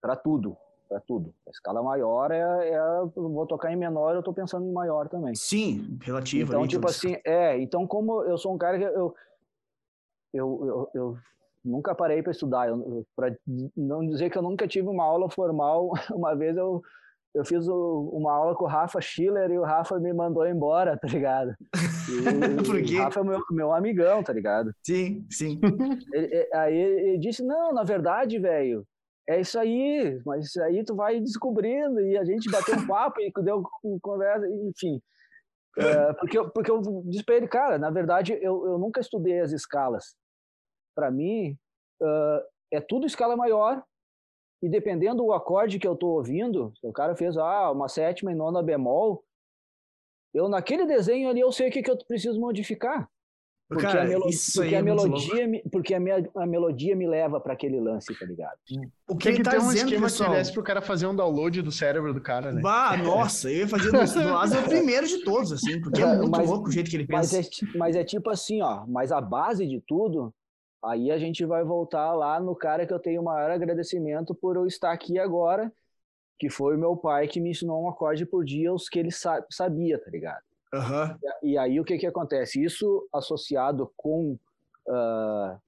Para 0.00 0.16
tudo, 0.16 0.56
para 0.88 1.00
tudo. 1.00 1.34
A 1.46 1.50
escala 1.50 1.82
maior 1.82 2.30
é, 2.30 2.70
é 2.70 2.80
vou 3.14 3.46
tocar 3.46 3.72
em 3.72 3.76
menor, 3.76 4.14
eu 4.14 4.20
estou 4.20 4.32
pensando 4.32 4.64
em 4.66 4.72
maior 4.72 5.08
também. 5.08 5.34
Sim, 5.34 5.98
relativo. 6.00 6.52
Então, 6.52 6.66
tipo 6.66 6.88
assim, 6.88 7.16
é, 7.24 7.58
então 7.58 7.86
como 7.86 8.22
eu 8.22 8.38
sou 8.38 8.54
um 8.54 8.58
cara 8.58 8.78
que 8.78 8.84
eu 8.84 9.14
eu, 10.32 10.64
eu, 10.64 10.90
eu 10.94 11.18
nunca 11.62 11.94
parei 11.94 12.22
para 12.22 12.32
estudar, 12.32 12.68
para 13.14 13.36
não 13.76 14.06
dizer 14.06 14.30
que 14.30 14.38
eu 14.38 14.42
nunca 14.42 14.66
tive 14.66 14.88
uma 14.88 15.04
aula 15.04 15.28
formal, 15.28 15.90
uma 16.10 16.34
vez 16.34 16.56
eu 16.56 16.82
eu 17.34 17.44
fiz 17.44 17.66
o, 17.66 18.10
uma 18.12 18.32
aula 18.32 18.54
com 18.54 18.64
o 18.64 18.68
Rafa 18.68 19.00
Schiller 19.00 19.50
e 19.50 19.58
o 19.58 19.64
Rafa 19.64 19.98
me 19.98 20.12
mandou 20.12 20.46
embora, 20.46 20.96
tá 20.98 21.08
ligado? 21.08 21.54
E, 22.08 22.62
Por 22.66 22.82
quê? 22.82 22.96
O 22.96 23.02
Rafa 23.02 23.20
é 23.20 23.24
meu, 23.24 23.40
meu 23.50 23.72
amigão, 23.72 24.22
tá 24.22 24.32
ligado? 24.32 24.72
Sim, 24.84 25.26
sim. 25.30 25.58
Ele, 26.12 26.48
aí 26.52 26.76
ele 26.76 27.18
disse, 27.18 27.42
não, 27.42 27.72
na 27.72 27.84
verdade, 27.84 28.38
velho, 28.38 28.86
é 29.28 29.40
isso 29.40 29.58
aí, 29.58 30.20
mas 30.26 30.46
isso 30.46 30.62
aí 30.62 30.84
tu 30.84 30.94
vai 30.94 31.20
descobrindo 31.20 32.00
e 32.00 32.18
a 32.18 32.24
gente 32.24 32.50
bateu 32.50 32.76
um 32.76 32.86
papo 32.86 33.20
e 33.20 33.32
deu 33.42 33.62
conversa, 34.02 34.46
enfim. 34.48 35.00
É, 35.78 36.12
porque, 36.14 36.38
eu, 36.38 36.50
porque 36.50 36.70
eu 36.70 36.82
disse 37.06 37.24
pra 37.24 37.36
ele, 37.36 37.48
cara, 37.48 37.78
na 37.78 37.90
verdade, 37.90 38.32
eu, 38.42 38.66
eu 38.66 38.78
nunca 38.78 39.00
estudei 39.00 39.40
as 39.40 39.52
escalas. 39.52 40.14
Para 40.94 41.10
mim, 41.10 41.56
uh, 42.02 42.42
é 42.70 42.80
tudo 42.80 43.06
escala 43.06 43.36
maior 43.36 43.82
e 44.62 44.68
dependendo 44.68 45.24
do 45.24 45.32
acorde 45.32 45.78
que 45.78 45.86
eu 45.86 45.94
estou 45.94 46.16
ouvindo, 46.16 46.72
se 46.80 46.86
o 46.86 46.92
cara 46.92 47.16
fez 47.16 47.36
ah, 47.36 47.70
uma 47.72 47.88
sétima 47.88 48.30
e 48.30 48.34
nona 48.34 48.62
bemol, 48.62 49.24
eu 50.32 50.48
naquele 50.48 50.86
desenho 50.86 51.28
ali 51.28 51.40
eu 51.40 51.50
sei 51.50 51.68
o 51.68 51.72
que, 51.72 51.82
que 51.82 51.90
eu 51.90 51.98
preciso 52.06 52.40
modificar. 52.40 53.08
Porque, 53.68 53.86
cara, 53.86 54.02
a, 54.02 54.04
melo 54.04 54.24
porque, 54.54 54.74
a 54.74 54.78
é 54.78 54.82
melodia, 54.82 55.48
me, 55.48 55.62
porque 55.70 55.94
a, 55.94 56.00
minha, 56.00 56.30
a 56.36 56.46
melodia 56.46 56.94
me 56.94 57.06
leva 57.06 57.40
para 57.40 57.54
aquele 57.54 57.80
lance, 57.80 58.14
tá 58.18 58.26
ligado? 58.26 58.58
O 59.08 59.16
que, 59.16 59.32
que, 59.32 59.42
tá 59.42 59.52
ter 59.52 59.60
um 59.60 59.68
dizendo, 59.68 59.86
esquema 59.86 60.06
pessoal... 60.06 60.30
que 60.30 60.36
desse 60.36 60.52
pro 60.52 60.62
cara 60.62 60.82
fazer 60.82 61.06
um 61.06 61.16
download 61.16 61.62
do 61.62 61.72
cérebro 61.72 62.12
do 62.12 62.20
cara, 62.20 62.52
né? 62.52 62.60
Bah, 62.60 62.96
nossa, 63.02 63.50
eu 63.50 63.60
ia 63.60 63.68
fazer 63.68 63.90
do, 63.90 63.92
do 63.92 64.36
Asa 64.36 64.60
o 64.60 64.64
primeiro 64.64 65.06
de 65.06 65.24
todos, 65.24 65.52
assim, 65.52 65.80
porque 65.80 66.02
é 66.02 66.06
muito 66.16 66.30
mas, 66.30 66.50
louco 66.50 66.68
o 66.68 66.72
jeito 66.72 66.90
que 66.90 66.96
ele 66.96 67.06
pensa. 67.06 67.36
Mas 67.36 67.46
é, 67.46 67.78
mas 67.78 67.96
é 67.96 68.04
tipo 68.04 68.28
assim, 68.28 68.60
ó, 68.60 68.84
mas 68.86 69.10
a 69.10 69.22
base 69.22 69.66
de 69.66 69.80
tudo 69.80 70.34
Aí 70.84 71.10
a 71.10 71.18
gente 71.18 71.44
vai 71.44 71.62
voltar 71.62 72.12
lá 72.12 72.40
no 72.40 72.56
cara 72.56 72.86
que 72.86 72.92
eu 72.92 72.98
tenho 72.98 73.22
o 73.22 73.24
maior 73.24 73.50
agradecimento 73.50 74.34
por 74.34 74.56
eu 74.56 74.66
estar 74.66 74.90
aqui 74.90 75.18
agora, 75.18 75.72
que 76.38 76.50
foi 76.50 76.74
o 76.74 76.78
meu 76.78 76.96
pai 76.96 77.28
que 77.28 77.40
me 77.40 77.50
ensinou 77.50 77.84
um 77.84 77.88
acorde 77.88 78.26
por 78.26 78.44
dia, 78.44 78.72
os 78.72 78.88
que 78.88 78.98
ele 78.98 79.12
sa 79.12 79.44
sabia, 79.48 79.96
tá 79.98 80.10
ligado? 80.10 80.42
Uhum. 80.74 81.16
E, 81.42 81.50
e, 81.52 81.58
aí 81.58 81.78
o 81.78 81.84
que 81.84 81.98
que 81.98 82.06
acontece? 82.06 82.62
Isso 82.62 83.06
associado 83.12 83.92
com, 83.96 84.36
uh, 84.88 85.60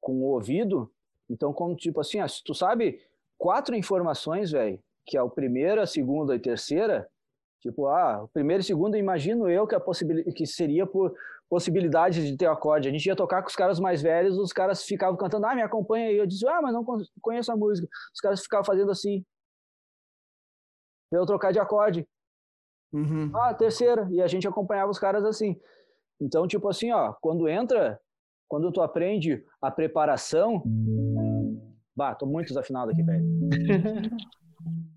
com 0.00 0.12
o 0.22 0.32
ouvido, 0.32 0.90
então 1.28 1.52
como 1.52 1.76
tipo 1.76 2.00
assim, 2.00 2.26
se 2.26 2.42
tu 2.42 2.54
sabe 2.54 3.00
quatro 3.36 3.74
informações, 3.74 4.52
velho, 4.52 4.78
que 5.04 5.18
é 5.18 5.22
o 5.22 5.28
primeiro, 5.28 5.82
a 5.82 5.86
segunda 5.86 6.34
e 6.34 6.38
a 6.38 6.40
terceira, 6.40 7.08
tipo, 7.60 7.88
ah, 7.88 8.22
o 8.22 8.28
primeiro 8.28 8.62
e 8.62 8.64
segundo, 8.64 8.96
imagino 8.96 9.50
eu 9.50 9.66
que 9.66 9.74
a 9.74 9.80
possibilidade 9.80 10.34
que 10.34 10.46
seria 10.46 10.86
por 10.86 11.14
possibilidades 11.50 12.24
de 12.24 12.36
ter 12.36 12.46
acorde. 12.46 12.88
A 12.88 12.92
gente 12.92 13.04
ia 13.04 13.16
tocar 13.16 13.42
com 13.42 13.48
os 13.48 13.56
caras 13.56 13.80
mais 13.80 14.00
velhos, 14.00 14.38
os 14.38 14.52
caras 14.52 14.84
ficavam 14.84 15.16
cantando, 15.16 15.46
ah, 15.46 15.54
me 15.54 15.62
acompanha 15.62 16.06
aí. 16.06 16.16
Eu 16.16 16.26
disse, 16.26 16.46
ah, 16.46 16.62
mas 16.62 16.72
não 16.72 16.86
conheço 17.20 17.50
a 17.50 17.56
música. 17.56 17.88
Os 18.14 18.20
caras 18.20 18.40
ficavam 18.40 18.64
fazendo 18.64 18.90
assim. 18.92 19.24
Eu 21.10 21.26
trocar 21.26 21.52
de 21.52 21.58
acorde. 21.58 22.08
Uhum. 22.92 23.32
Ah, 23.34 23.52
terceira. 23.52 24.08
E 24.12 24.22
a 24.22 24.28
gente 24.28 24.46
acompanhava 24.46 24.92
os 24.92 24.98
caras 24.98 25.24
assim. 25.24 25.60
Então, 26.20 26.46
tipo 26.46 26.68
assim, 26.68 26.92
ó, 26.92 27.12
quando 27.20 27.48
entra, 27.48 28.00
quando 28.48 28.70
tu 28.70 28.80
aprende 28.80 29.44
a 29.60 29.72
preparação. 29.72 30.62
Bah, 31.96 32.14
tô 32.14 32.26
muito 32.26 32.48
desafinado 32.48 32.92
aqui, 32.92 33.02
velho. 33.02 33.24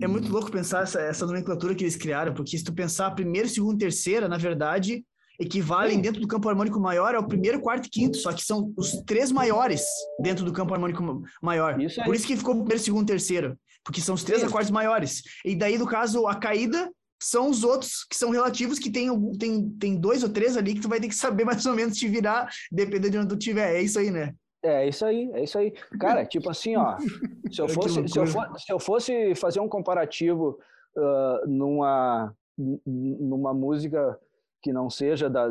É 0.00 0.06
muito 0.06 0.30
louco 0.30 0.50
pensar 0.50 0.82
essa, 0.82 1.00
essa 1.00 1.26
nomenclatura 1.26 1.74
que 1.74 1.84
eles 1.84 1.96
criaram, 1.96 2.32
porque 2.32 2.56
se 2.56 2.64
tu 2.64 2.72
pensar 2.72 3.10
primeiro, 3.12 3.48
segundo, 3.48 3.78
terceira, 3.78 4.28
na 4.28 4.36
verdade, 4.36 5.04
equivalem 5.38 5.96
Sim. 5.96 6.02
dentro 6.02 6.20
do 6.20 6.28
campo 6.28 6.48
harmônico 6.48 6.80
maior 6.80 7.14
ao 7.14 7.26
primeiro, 7.26 7.60
quarto 7.60 7.86
e 7.86 7.90
quinto, 7.90 8.16
só 8.16 8.32
que 8.32 8.44
são 8.44 8.72
os 8.76 8.92
três 9.06 9.30
maiores 9.30 9.84
dentro 10.20 10.44
do 10.44 10.52
campo 10.52 10.74
harmônico 10.74 11.22
maior. 11.42 11.80
Isso 11.80 12.02
Por 12.04 12.14
isso 12.14 12.26
que 12.26 12.36
ficou 12.36 12.54
primeiro, 12.56 12.82
segundo, 12.82 13.06
terceiro, 13.06 13.58
porque 13.84 14.00
são 14.00 14.14
os 14.14 14.24
três 14.24 14.40
Sim. 14.40 14.46
acordes 14.46 14.70
maiores. 14.70 15.22
E 15.44 15.54
daí, 15.54 15.78
no 15.78 15.86
caso, 15.86 16.26
a 16.26 16.34
caída 16.34 16.90
são 17.20 17.50
os 17.50 17.64
outros 17.64 18.04
que 18.04 18.16
são 18.16 18.30
relativos, 18.30 18.78
que 18.78 18.90
tem, 18.90 19.08
tem, 19.38 19.70
tem 19.70 19.96
dois 19.96 20.22
ou 20.22 20.28
três 20.28 20.56
ali 20.56 20.74
que 20.74 20.80
tu 20.80 20.88
vai 20.88 21.00
ter 21.00 21.08
que 21.08 21.14
saber 21.14 21.44
mais 21.44 21.64
ou 21.66 21.74
menos 21.74 21.96
te 21.96 22.08
virar, 22.08 22.48
dependendo 22.70 23.10
de 23.10 23.18
onde 23.18 23.28
tu 23.28 23.36
tiver. 23.36 23.74
É 23.74 23.82
isso 23.82 23.98
aí, 23.98 24.10
né? 24.10 24.34
É 24.62 24.88
isso 24.88 25.04
aí, 25.04 25.30
é 25.32 25.44
isso 25.44 25.56
aí. 25.56 25.70
Cara, 26.00 26.24
tipo 26.24 26.50
assim, 26.50 26.76
ó, 26.76 26.96
se 27.50 27.60
eu 27.60 27.68
fosse, 27.68 28.08
se 28.08 28.18
eu 28.18 28.26
for, 28.26 28.58
se 28.58 28.72
eu 28.72 28.80
fosse 28.80 29.34
fazer 29.34 29.60
um 29.60 29.68
comparativo 29.68 30.58
uh, 30.96 31.48
numa, 31.48 32.34
numa 32.56 33.54
música 33.54 34.18
que 34.60 34.72
não 34.72 34.90
seja 34.90 35.30
da, 35.30 35.46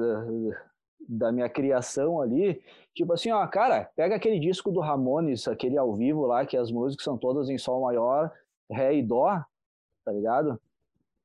da, 1.07 1.31
minha 1.31 1.47
criação 1.47 2.19
ali, 2.19 2.61
tipo 2.93 3.13
assim, 3.13 3.31
ó, 3.31 3.47
cara, 3.47 3.89
pega 3.95 4.15
aquele 4.15 4.39
disco 4.39 4.71
do 4.71 4.81
Ramones, 4.81 5.47
aquele 5.47 5.77
ao 5.77 5.95
vivo 5.95 6.25
lá, 6.25 6.45
que 6.45 6.57
as 6.57 6.69
músicas 6.69 7.05
são 7.05 7.17
todas 7.17 7.49
em 7.49 7.57
sol 7.57 7.83
maior, 7.83 8.29
ré 8.69 8.93
e 8.95 9.01
dó, 9.01 9.41
tá 10.03 10.11
ligado? 10.11 10.59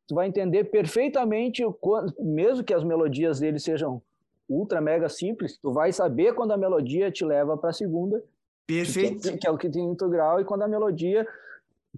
Tu 0.06 0.14
vai 0.14 0.28
entender 0.28 0.64
perfeitamente, 0.64 1.64
o, 1.64 1.76
mesmo 2.20 2.62
que 2.62 2.74
as 2.74 2.84
melodias 2.84 3.40
dele 3.40 3.58
sejam 3.58 4.00
ultra 4.48 4.80
mega 4.80 5.08
simples, 5.08 5.58
tu 5.58 5.72
vai 5.72 5.92
saber 5.92 6.34
quando 6.34 6.52
a 6.52 6.56
melodia 6.56 7.10
te 7.10 7.24
leva 7.24 7.56
para 7.56 7.70
a 7.70 7.72
segunda. 7.72 8.22
Perfeito. 8.66 9.32
Que, 9.32 9.38
que, 9.38 9.46
é 9.46 9.50
o 9.50 9.58
que 9.58 9.68
tem 9.68 9.84
integral, 9.84 10.40
e 10.40 10.44
quando 10.44 10.62
a 10.62 10.68
melodia, 10.68 11.26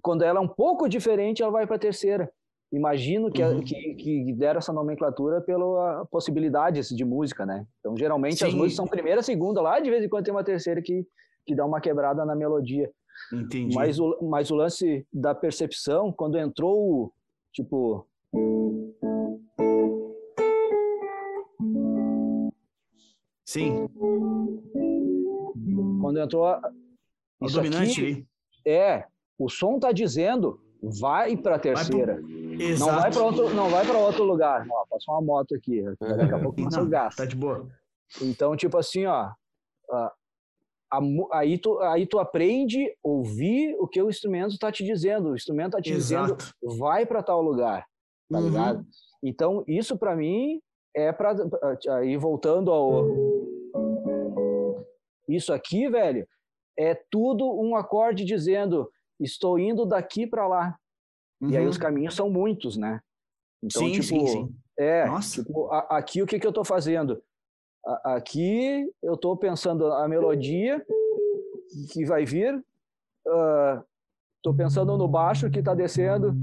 quando 0.01 0.23
ela 0.23 0.39
é 0.39 0.41
um 0.41 0.47
pouco 0.47 0.89
diferente, 0.89 1.41
ela 1.41 1.51
vai 1.51 1.67
para 1.67 1.75
a 1.75 1.79
terceira. 1.79 2.31
Imagino 2.71 3.31
que, 3.31 3.43
uhum. 3.43 3.61
que, 3.61 3.95
que 3.95 4.33
deram 4.33 4.57
essa 4.57 4.73
nomenclatura 4.73 5.39
pela 5.39 6.05
possibilidades 6.11 6.89
de 6.89 7.05
música, 7.05 7.45
né? 7.45 7.65
Então, 7.79 7.95
geralmente 7.95 8.39
Sim. 8.39 8.47
as 8.47 8.53
músicas 8.53 8.75
são 8.75 8.87
primeira, 8.87 9.21
segunda, 9.21 9.61
lá 9.61 9.79
de 9.79 9.89
vez 9.89 10.03
em 10.03 10.09
quando 10.09 10.25
tem 10.25 10.33
uma 10.33 10.43
terceira 10.43 10.81
que, 10.81 11.05
que 11.45 11.55
dá 11.55 11.65
uma 11.65 11.79
quebrada 11.79 12.25
na 12.25 12.35
melodia. 12.35 12.91
Entendi. 13.31 13.73
Mas 13.73 13.99
o, 13.99 14.17
mas 14.23 14.51
o 14.51 14.55
lance 14.55 15.07
da 15.13 15.33
percepção, 15.33 16.11
quando 16.11 16.37
entrou, 16.37 17.13
tipo, 17.53 18.05
Sim. 23.45 23.87
Quando 26.01 26.19
entrou 26.19 26.47
a, 26.47 26.61
o 27.39 27.47
dominante 27.47 28.01
aqui, 28.01 28.27
É, 28.65 29.05
o 29.37 29.47
som 29.49 29.79
tá 29.79 29.91
dizendo 29.91 30.59
vai 30.81 31.37
para 31.37 31.55
a 31.55 31.59
terceira. 31.59 32.15
Vai 32.15 32.75
Não 32.77 32.87
vai 32.87 33.11
para 33.11 33.23
outro, 33.23 33.53
não 33.53 33.69
vai 33.69 33.85
para 33.85 33.97
outro 33.97 34.23
lugar. 34.23 34.65
Ó, 34.69 34.85
passou 34.89 35.13
uma 35.15 35.21
moto 35.21 35.55
aqui. 35.55 35.83
Daqui 35.99 36.33
a 36.33 36.39
pouco 36.41 36.63
passa 36.63 36.81
o 36.81 36.89
gás. 36.89 37.15
Tá 37.15 37.25
de 37.25 37.35
boa. 37.35 37.67
Então, 38.21 38.55
tipo 38.55 38.77
assim, 38.77 39.05
ó, 39.05 39.31
a, 39.89 40.13
a, 40.91 40.99
aí, 41.33 41.57
tu, 41.57 41.79
aí 41.79 42.05
tu 42.05 42.19
aprende 42.19 42.87
a 42.87 43.07
ouvir 43.07 43.75
o 43.79 43.87
que 43.87 44.01
o 44.01 44.09
instrumento 44.09 44.53
está 44.53 44.71
te 44.71 44.83
dizendo. 44.83 45.29
O 45.29 45.35
instrumento 45.35 45.77
está 45.77 45.81
te 45.81 45.91
Exato. 45.91 46.35
dizendo 46.35 46.77
vai 46.79 47.05
para 47.05 47.23
tal 47.23 47.41
lugar. 47.41 47.85
Tá 48.29 48.39
uhum. 48.39 48.45
ligado? 48.45 48.85
Então, 49.23 49.63
isso 49.67 49.97
para 49.97 50.15
mim 50.15 50.61
é 50.95 51.11
para 51.11 51.35
aí 51.97 52.15
voltando 52.17 52.71
ao 52.71 53.05
isso 55.27 55.51
aqui, 55.51 55.89
velho, 55.89 56.27
é 56.77 56.95
tudo 57.09 57.59
um 57.59 57.75
acorde 57.75 58.23
dizendo 58.23 58.89
estou 59.19 59.57
indo 59.57 59.85
daqui 59.85 60.27
para 60.27 60.47
lá. 60.47 60.77
Uhum. 61.41 61.49
E 61.49 61.57
aí 61.57 61.65
os 61.65 61.75
uhum. 61.75 61.81
caminhos 61.81 62.15
são 62.15 62.29
muitos, 62.29 62.77
né? 62.77 63.01
Então, 63.63 63.81
sim, 63.81 63.91
tipo, 63.91 64.03
sim, 64.03 64.27
sim. 64.27 64.55
É, 64.77 65.05
tipo, 65.19 65.67
a, 65.71 65.97
aqui 65.97 66.21
o 66.21 66.27
que, 66.27 66.39
que 66.39 66.45
eu 66.45 66.51
estou 66.51 66.65
fazendo? 66.65 67.21
A, 67.85 68.15
aqui 68.15 68.91
eu 69.01 69.15
estou 69.15 69.35
pensando 69.35 69.91
a 69.93 70.07
melodia 70.07 70.85
que 71.91 72.05
vai 72.05 72.25
vir, 72.25 72.53
estou 73.25 74.53
uh, 74.53 74.55
pensando 74.55 74.97
no 74.97 75.07
baixo 75.07 75.49
que 75.49 75.59
está 75.59 75.73
descendo, 75.73 76.33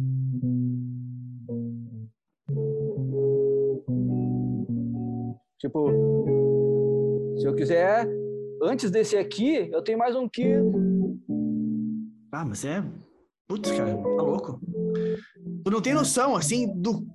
Tipo, 5.73 7.35
se 7.39 7.47
eu 7.47 7.55
quiser, 7.55 8.07
antes 8.63 8.91
desse 8.91 9.17
aqui, 9.17 9.71
eu 9.73 9.83
tenho 9.83 9.99
mais 9.99 10.15
um 10.15 10.29
que. 10.29 10.45
Ah, 12.31 12.45
mas 12.45 12.63
é. 12.67 12.85
Putz, 13.49 13.71
cara, 13.71 13.97
tá 13.97 14.23
louco. 14.23 14.61
Tu 15.65 15.71
não 15.71 15.81
tem 15.81 15.95
noção, 15.95 16.37
assim, 16.37 16.71
do, 16.79 17.07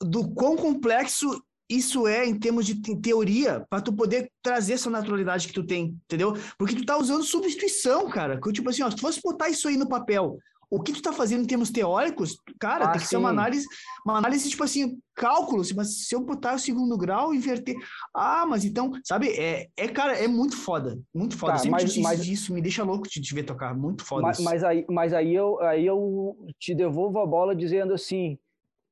do 0.00 0.30
quão 0.32 0.56
complexo 0.56 1.28
isso 1.68 2.06
é 2.06 2.26
em 2.26 2.38
termos 2.38 2.64
de 2.64 2.80
teoria 3.02 3.66
para 3.68 3.82
tu 3.82 3.92
poder 3.92 4.30
trazer 4.42 4.72
essa 4.72 4.88
naturalidade 4.88 5.46
que 5.46 5.52
tu 5.52 5.62
tem, 5.62 5.98
entendeu? 6.06 6.32
Porque 6.58 6.74
tu 6.74 6.86
tá 6.86 6.96
usando 6.96 7.22
substituição, 7.22 8.08
cara. 8.08 8.40
Tipo 8.50 8.70
assim, 8.70 8.82
ó, 8.82 8.88
se 8.88 8.96
tu 8.96 9.02
fosse 9.02 9.20
botar 9.22 9.50
isso 9.50 9.68
aí 9.68 9.76
no 9.76 9.86
papel, 9.86 10.38
o 10.70 10.80
que 10.82 10.92
tu 10.92 10.96
está 10.96 11.12
fazendo 11.12 11.44
em 11.44 11.46
termos 11.46 11.70
teóricos, 11.70 12.38
cara, 12.60 12.86
ah, 12.86 12.88
tem 12.88 13.00
que 13.00 13.06
sim. 13.06 13.10
ser 13.10 13.16
uma 13.16 13.30
análise, 13.30 13.66
uma 14.04 14.18
análise, 14.18 14.50
tipo 14.50 14.62
assim, 14.62 15.00
cálculos, 15.14 15.72
mas 15.72 16.06
se 16.06 16.14
eu 16.14 16.20
botar 16.20 16.56
o 16.56 16.58
segundo 16.58 16.96
grau, 16.96 17.34
inverter. 17.34 17.74
Ah, 18.14 18.44
mas 18.46 18.64
então, 18.64 18.92
sabe, 19.02 19.28
é, 19.30 19.68
é 19.76 19.88
cara, 19.88 20.12
é 20.12 20.28
muito 20.28 20.56
foda. 20.56 20.98
Muito 21.14 21.36
foda. 21.36 21.54
Tá, 21.54 21.58
Sempre 21.58 21.82
mas, 21.82 21.84
disse 21.84 22.00
mas, 22.02 22.26
isso, 22.26 22.52
me 22.52 22.60
deixa 22.60 22.84
louco 22.84 23.08
de 23.08 23.20
te 23.20 23.34
ver 23.34 23.44
tocar. 23.44 23.74
Muito 23.74 24.04
foda. 24.04 24.22
Mas, 24.22 24.38
mas, 24.40 24.62
aí, 24.62 24.84
mas 24.88 25.14
aí, 25.14 25.34
eu, 25.34 25.60
aí 25.62 25.86
eu 25.86 26.36
te 26.58 26.74
devolvo 26.74 27.18
a 27.18 27.26
bola 27.26 27.56
dizendo 27.56 27.94
assim: 27.94 28.38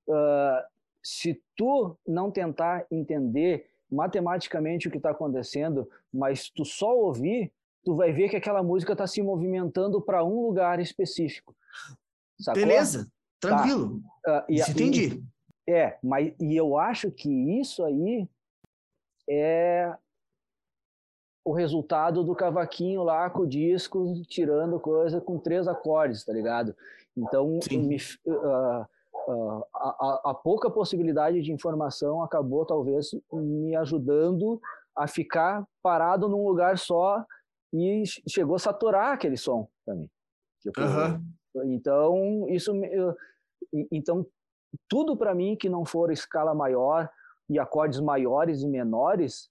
uh, 0.09 0.65
se 1.03 1.41
tu 1.55 1.97
não 2.07 2.31
tentar 2.31 2.87
entender 2.91 3.67
matematicamente 3.91 4.89
o 4.89 4.91
que 4.91 4.97
está 4.97 5.11
acontecendo, 5.11 5.89
mas 6.13 6.49
tu 6.49 6.65
só 6.65 6.97
ouvir, 6.97 7.53
tu 7.85 7.95
vai 7.95 8.13
ver 8.13 8.29
que 8.29 8.37
aquela 8.37 8.63
música 8.63 8.93
está 8.93 9.07
se 9.07 9.23
movimentando 9.23 10.01
para 10.01 10.25
um 10.25 10.41
lugar 10.43 10.81
específico. 10.81 11.55
Sacou? 12.41 12.63
Beleza, 12.63 13.07
tranquilo. 13.41 14.01
Tá. 14.23 14.45
Uh, 14.49 14.53
e, 14.53 14.61
entendi. 14.61 15.23
E, 15.67 15.73
é, 15.73 15.99
mas 16.03 16.35
e 16.41 16.55
eu 16.55 16.79
acho 16.79 17.11
que 17.11 17.29
isso 17.61 17.85
aí 17.85 18.29
é 19.29 19.97
o 21.45 21.53
resultado 21.53 22.25
do 22.25 22.35
cavaquinho 22.35 23.05
lá 23.05 23.31
com 23.31 23.43
o 23.43 23.47
disco, 23.47 24.21
tirando 24.29 24.81
coisa 24.81 25.21
com 25.21 25.39
três 25.39 25.69
acordes, 25.69 26.25
tá 26.25 26.33
ligado? 26.33 26.75
Então, 27.17 27.61
me, 27.71 27.97
uh, 28.27 28.85
uh, 29.29 29.65
a, 29.73 30.21
a, 30.31 30.35
pouca 30.35 30.69
possibilidade 30.69 31.41
de 31.43 31.53
informação 31.53 32.21
acabou, 32.23 32.67
talvez, 32.67 33.11
me 33.33 33.77
ajudando 33.77 34.61
a 34.95 35.07
ficar 35.07 35.65
parado 35.83 36.29
num 36.29 36.45
lugar 36.47 36.79
só 36.79 37.25
e 37.73 38.03
chegou 38.29 38.57
a 38.57 38.59
saturar 38.59 39.13
aquele 39.13 39.37
som 39.37 39.69
também. 39.85 40.11
Tipo, 40.61 40.81
uhum. 40.81 41.23
Então, 41.65 42.47
isso. 42.49 42.73
Então, 43.91 44.27
tudo 44.89 45.17
para 45.17 45.35
mim 45.35 45.57
que 45.57 45.69
não 45.69 45.85
for 45.85 46.11
escala 46.11 46.55
maior 46.55 47.09
e 47.49 47.59
acordes 47.59 48.01
maiores 48.01 48.63
e 48.63 48.69
menores, 48.69 49.51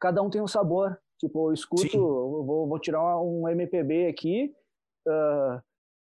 cada 0.00 0.22
um 0.22 0.30
tem 0.30 0.40
um 0.40 0.48
sabor. 0.48 0.98
Tipo, 1.18 1.48
eu 1.48 1.52
escuto, 1.52 1.98
vou, 1.98 2.68
vou, 2.68 2.78
tirar 2.78 3.20
um 3.20 3.48
MPB 3.48 4.06
aqui, 4.06 4.54
uh, 5.06 5.60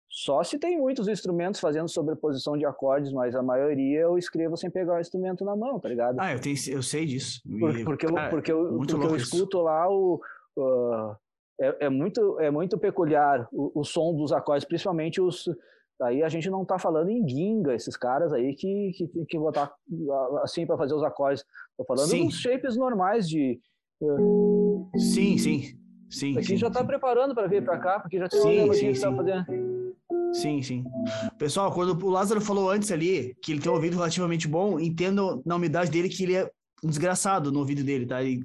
só 0.10 0.44
se 0.44 0.60
tem 0.60 0.78
muitos 0.78 1.08
instrumentos 1.08 1.62
fazendo 1.62 1.88
sobreposição 1.88 2.58
de 2.58 2.66
acordes, 2.66 3.12
mas 3.14 3.36
a 3.36 3.42
maioria 3.42 4.02
eu 4.02 4.18
escrevo 4.18 4.58
sem 4.58 4.70
pegar 4.70 4.98
o 4.98 5.00
instrumento 5.00 5.46
na 5.46 5.56
mão, 5.56 5.80
tá 5.80 5.88
ligado? 5.88 6.20
Ah, 6.20 6.34
eu, 6.34 6.42
tenho, 6.42 6.56
eu 6.70 6.84
sei 6.84 7.06
disso. 7.06 7.42
Por, 7.60 7.84
porque, 7.86 8.06
eu, 8.06 8.14
porque, 8.30 8.52
eu, 8.52 8.78
porque 8.78 8.94
eu 8.94 9.16
escuto 9.16 9.62
lá 9.62 9.90
o. 9.90 10.22
Uh, 10.58 11.16
é, 11.60 11.86
é, 11.86 11.90
muito, 11.90 12.40
é 12.40 12.52
muito 12.52 12.78
peculiar 12.78 13.48
o, 13.52 13.80
o, 13.80 13.84
som 13.84 14.14
dos 14.16 14.32
acordes, 14.32 14.68
principalmente 14.68 15.20
os. 15.22 15.46
Aí 16.02 16.22
a 16.22 16.30
gente 16.30 16.50
não 16.50 16.62
está 16.62 16.78
falando 16.78 17.10
em 17.10 17.28
ginga, 17.28 17.74
esses 17.74 17.98
caras 17.98 18.32
aí 18.32 18.54
que, 18.54 18.92
que 18.96 19.08
tem 19.08 19.26
que 19.26 19.40
botar 19.40 19.74
assim 20.44 20.66
para 20.66 20.78
fazer 20.78 20.94
os 20.94 21.04
acordes. 21.04 21.44
Estou 21.72 21.86
falando 21.88 22.10
sim. 22.10 22.26
dos 22.26 22.36
shapes 22.36 22.78
normais 22.78 23.28
de. 23.28 23.60
Sim, 24.96 25.38
sim. 25.38 25.64
Sim, 26.10 26.38
Aqui 26.38 26.46
sim, 26.48 26.58
já 26.58 26.70
tá 26.70 26.82
sim. 26.82 26.86
preparando 26.86 27.36
para 27.36 27.48
vir 27.48 27.64
para 27.66 27.78
cá, 27.80 28.00
porque 28.00 28.18
já 28.18 28.30
tem 28.30 28.40
Sim, 28.40 28.64
uma 28.64 28.74
sim, 28.74 28.94
tá 28.94 29.10
sim. 29.10 29.16
fazendo. 29.16 29.46
Sim, 30.34 30.62
sim. 30.62 30.84
Pessoal, 31.38 31.72
quando 31.74 32.06
o 32.06 32.10
Lázaro 32.10 32.40
falou 32.40 32.70
antes 32.70 32.92
ali 32.92 33.36
que 33.42 33.52
ele 33.52 33.62
tem 33.62 33.72
um 33.72 33.76
ouvido 33.76 33.98
relativamente 33.98 34.48
bom, 34.48 34.80
entendo 34.80 35.42
na 35.46 35.56
umidade 35.56 35.92
dele 35.92 36.10
que 36.10 36.24
ele 36.24 36.36
é 36.36 36.50
um 36.84 36.90
desgraçado 36.90 37.52
no 37.52 37.60
ouvido 37.60 37.84
dele, 37.84 38.06
tá? 38.06 38.22
E, 38.22 38.44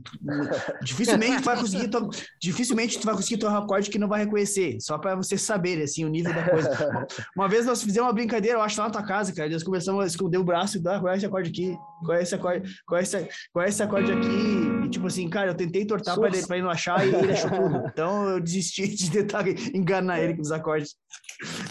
dificilmente 0.83 1.43
tu 1.43 1.45
vai 1.45 1.59
conseguir 1.59 1.89
to... 1.89 2.09
dificilmente 2.41 2.99
tu 2.99 3.05
vai 3.05 3.15
conseguir 3.15 3.39
tocar 3.39 3.61
um 3.61 3.65
acorde 3.65 3.91
que 3.91 3.99
não 3.99 4.09
vai 4.09 4.25
reconhecer, 4.25 4.79
só 4.81 4.97
para 4.97 5.15
vocês 5.15 5.43
saberem 5.43 5.85
assim 5.85 6.05
o 6.05 6.09
nível 6.09 6.33
da 6.33 6.49
coisa. 6.49 6.71
Uma 7.37 7.49
vez 7.49 7.67
nós 7.67 7.83
fizemos 7.83 8.09
uma 8.09 8.13
brincadeira, 8.13 8.59
eu 8.59 8.63
acho 8.63 8.81
lá 8.81 8.87
na 8.87 8.93
tua 8.93 9.03
casa, 9.03 9.35
cara, 9.35 9.51
nós 9.51 9.63
começamos 9.63 10.03
a 10.03 10.07
esconder 10.07 10.39
o 10.39 10.45
braço 10.45 10.79
e 10.79 10.81
dar 10.81 11.01
qual 11.01 11.13
é 11.13 11.17
esse 11.17 11.27
acorde 11.27 11.51
aqui, 11.51 11.77
qual 12.05 12.17
é 12.17 12.23
esse 12.23 12.35
acorde, 12.35 12.75
qual 12.87 12.99
é 12.99 13.03
esse, 13.03 13.29
qual 13.53 13.65
é 13.65 13.69
esse 13.69 13.83
acorde 13.83 14.13
aqui, 14.13 14.87
e 14.87 14.89
tipo 14.89 15.07
assim, 15.07 15.29
cara, 15.29 15.51
eu 15.51 15.55
tentei 15.55 15.85
tortar 15.85 16.17
para 16.17 16.29
ele, 16.29 16.47
pra 16.47 16.57
ele 16.57 16.65
não 16.65 16.71
achar 16.71 17.07
e 17.07 17.15
ele 17.15 17.33
achou 17.33 17.51
tudo. 17.51 17.87
Então 17.87 18.31
eu 18.31 18.41
desisti 18.41 18.89
de 18.89 19.11
tentar 19.11 19.47
enganar 19.75 20.21
ele 20.21 20.35
com 20.35 20.43
os 20.43 20.53
acordes. 20.53 20.97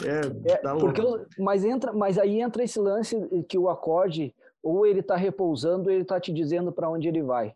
É, 0.05 0.53
É, 0.53 0.57
tá 0.57 0.73
louco. 0.73 0.93
porque 0.93 1.25
mas 1.39 1.63
entra, 1.63 1.93
mas 1.93 2.17
aí 2.17 2.41
entra 2.41 2.63
esse 2.63 2.79
lance 2.79 3.15
que 3.47 3.57
o 3.57 3.69
acorde 3.69 4.33
ou 4.63 4.85
ele 4.85 5.01
tá 5.01 5.15
repousando, 5.15 5.89
ou 5.89 5.95
ele 5.95 6.05
tá 6.05 6.19
te 6.19 6.31
dizendo 6.31 6.71
para 6.71 6.89
onde 6.89 7.07
ele 7.07 7.21
vai, 7.23 7.53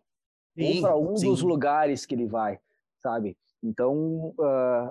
ou 0.58 0.64
Sim, 0.72 0.80
para 0.80 0.96
um 0.96 1.16
sim. 1.16 1.28
dos 1.28 1.42
lugares 1.42 2.04
que 2.06 2.14
ele 2.14 2.26
vai, 2.26 2.58
sabe? 3.02 3.36
Então, 3.62 4.34
ah, 4.40 4.90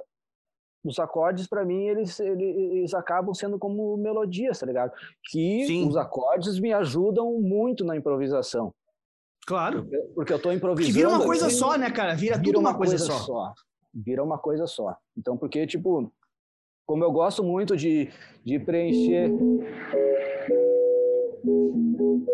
os 0.84 1.00
acordes 1.00 1.48
para 1.48 1.66
mim 1.66 1.88
eles, 1.88 2.20
eles 2.20 2.94
acabam 2.94 3.34
sendo 3.34 3.58
como 3.58 3.98
melodias, 3.98 4.60
tá 4.60 4.66
ligado? 4.66 4.92
Que 5.32 5.66
Sim. 5.66 5.88
os 5.88 5.98
acordes 5.98 6.60
me 6.60 6.72
ajudam 6.74 7.34
muito 7.42 7.84
na 7.84 7.96
improvisação, 7.98 8.74
Claro. 9.48 9.88
porque 10.14 10.34
eu 10.34 10.40
Que 10.40 10.54
improvisando. 10.54 10.94
vira 10.94 11.10
uma 11.10 11.24
coisa 11.24 11.46
aqui, 11.48 11.56
só, 11.56 11.78
né, 11.78 11.90
cara? 11.92 12.16
Vira, 12.16 12.36
vira 12.38 12.44
tudo 12.44 12.60
uma, 12.60 12.76
coisa, 12.76 12.98
só. 12.98 13.54
Vira 13.94 14.24
uma 14.24 14.38
coisa 14.38 14.66
só. 14.68 14.96
Então, 15.18 15.38
porque, 15.38 15.66
tipo, 15.68 16.12
como 16.86 17.04
eu 17.04 17.12
gosto 17.12 17.44
muito 17.44 17.76
de, 17.78 18.10
de 18.44 18.60
preencher. 18.60 19.32
Nossa. 21.46 22.32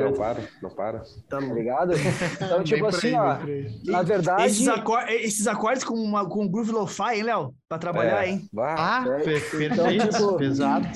Não 0.00 0.12
para, 0.12 0.40
não 0.40 0.40
para, 0.42 0.42
não 0.62 0.70
para. 0.70 0.98
Tá 1.00 1.06
tá 1.28 1.40
ligado? 1.40 1.92
Então, 2.42 2.62
tipo 2.64 2.86
assim, 2.86 3.14
ó. 3.14 3.38
Na 3.84 4.02
verdade. 4.02 4.44
Esses, 4.46 4.68
acor- 4.68 5.08
esses 5.08 5.46
acordes 5.46 5.84
com, 5.84 5.94
uma, 5.94 6.28
com 6.28 6.48
groove 6.48 6.72
lo-fi, 6.72 7.16
hein, 7.16 7.22
Léo? 7.22 7.54
Pra 7.68 7.78
trabalhar, 7.78 8.24
É, 8.26 8.30
hein? 8.30 8.48
Ah, 8.58 9.04
É, 9.06 9.12
então, 9.12 9.24
perfeito, 9.24 9.74
tipo- 10.10 10.36
pesado. 10.38 10.86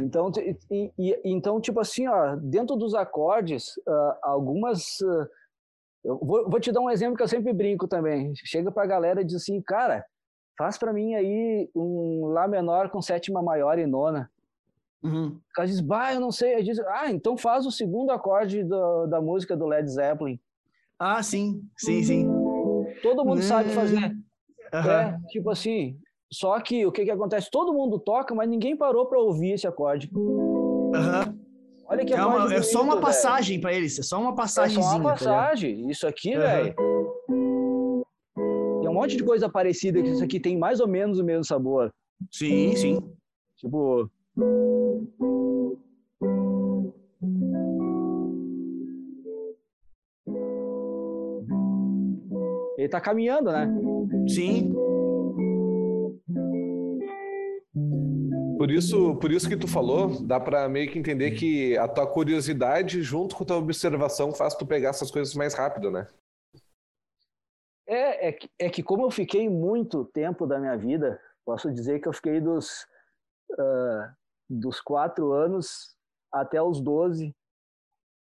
Então, 0.00 0.32
e- 0.70 0.90
e- 0.98 1.20
então, 1.24 1.60
tipo 1.60 1.78
assim, 1.80 2.08
ó, 2.08 2.34
dentro 2.36 2.76
dos 2.76 2.94
acordes, 2.94 3.72
ah, 3.86 4.18
algumas. 4.22 4.96
ah, 5.02 5.26
eu 6.04 6.18
vou, 6.18 6.48
vou 6.48 6.58
te 6.60 6.72
dar 6.72 6.80
um 6.80 6.88
exemplo 6.90 7.16
que 7.16 7.22
eu 7.22 7.28
sempre 7.28 7.52
brinco 7.52 7.86
também. 7.86 8.32
Chega 8.36 8.70
pra 8.70 8.86
galera 8.86 9.20
e 9.20 9.24
diz 9.24 9.36
assim, 9.36 9.60
cara, 9.60 10.04
faz 10.56 10.78
pra 10.78 10.92
mim 10.92 11.14
aí 11.14 11.68
um 11.74 12.28
Lá 12.28 12.46
menor 12.48 12.88
com 12.90 13.02
sétima 13.02 13.42
maior 13.42 13.78
e 13.78 13.86
nona. 13.86 14.30
Uhum. 15.02 15.26
O 15.28 15.40
cara 15.54 15.68
diz, 15.68 15.80
bah, 15.80 16.14
eu 16.14 16.20
não 16.20 16.30
sei. 16.32 16.54
Aí 16.54 16.62
diz, 16.64 16.78
ah, 16.80 17.10
então 17.10 17.36
faz 17.36 17.64
o 17.66 17.70
segundo 17.70 18.10
acorde 18.10 18.64
do- 18.64 19.06
da 19.06 19.20
música 19.20 19.56
do 19.56 19.66
Led 19.66 19.88
Zeppelin. 19.88 20.38
Ah, 20.98 21.22
sim, 21.22 21.62
sim, 21.76 22.02
sim. 22.02 22.26
Todo 23.02 23.24
mundo 23.24 23.42
sabe 23.42 23.70
fazer. 23.70 24.16
Aham. 24.72 24.90
É, 24.90 25.18
tipo 25.28 25.50
assim. 25.50 25.98
Só 26.32 26.58
que 26.60 26.84
o 26.84 26.90
que, 26.90 27.04
que 27.04 27.10
acontece? 27.10 27.48
Todo 27.50 27.72
mundo 27.72 27.98
toca, 28.00 28.34
mas 28.34 28.48
ninguém 28.48 28.76
parou 28.76 29.06
pra 29.06 29.18
ouvir 29.20 29.52
esse 29.52 29.66
acorde. 29.66 30.10
Aham. 30.94 31.38
Olha 31.88 32.04
que 32.04 32.12
É, 32.14 32.24
uma- 32.24 32.52
é 32.52 32.62
só 32.62 32.82
uma 32.82 33.00
passagem 33.00 33.60
pra 33.60 33.72
eles, 33.72 33.96
é 33.98 34.02
só 34.02 34.20
uma 34.20 34.32
É 34.32 34.34
passagemzinha. 34.34 34.82
só 34.82 34.96
uma 34.96 35.04
tá 35.04 35.10
passagem. 35.10 35.88
Isso 35.88 36.04
aqui, 36.06 36.34
Aham. 36.34 36.42
velho. 36.42 36.74
Tem 38.80 38.88
um 38.88 38.94
monte 38.94 39.16
de 39.16 39.22
coisa 39.24 39.48
parecida 39.48 40.02
que 40.02 40.08
isso 40.10 40.24
aqui 40.24 40.40
tem 40.40 40.58
mais 40.58 40.80
ou 40.80 40.88
menos 40.88 41.18
o 41.20 41.24
mesmo 41.24 41.44
sabor. 41.44 41.92
Sim, 42.32 42.74
sim. 42.74 42.98
Tipo. 43.56 44.10
Ele 52.78 52.88
tá 52.88 53.00
caminhando, 53.00 53.50
né? 53.50 53.68
Sim. 54.28 54.72
Por 58.58 58.70
isso, 58.70 59.16
por 59.16 59.30
isso 59.30 59.48
que 59.48 59.56
tu 59.56 59.68
falou, 59.68 60.22
dá 60.24 60.40
pra 60.40 60.68
meio 60.68 60.90
que 60.90 60.98
entender 60.98 61.32
que 61.32 61.76
a 61.78 61.86
tua 61.86 62.06
curiosidade 62.06 63.02
junto 63.02 63.36
com 63.36 63.44
a 63.44 63.46
tua 63.46 63.56
observação 63.58 64.32
faz 64.32 64.54
tu 64.54 64.66
pegar 64.66 64.90
essas 64.90 65.10
coisas 65.10 65.34
mais 65.34 65.54
rápido, 65.54 65.90
né? 65.90 66.06
É, 67.88 68.28
é, 68.28 68.32
que- 68.32 68.50
é 68.58 68.68
que 68.68 68.82
como 68.82 69.04
eu 69.06 69.10
fiquei 69.10 69.48
muito 69.48 70.04
tempo 70.06 70.46
da 70.46 70.58
minha 70.58 70.76
vida, 70.76 71.20
posso 71.44 71.70
dizer 71.72 72.00
que 72.00 72.08
eu 72.08 72.12
fiquei 72.12 72.40
dos, 72.40 72.86
ah, 73.58 74.12
dos 74.48 74.80
quatro 74.80 75.32
anos 75.32 75.94
até 76.32 76.60
os 76.62 76.80
12 76.80 77.34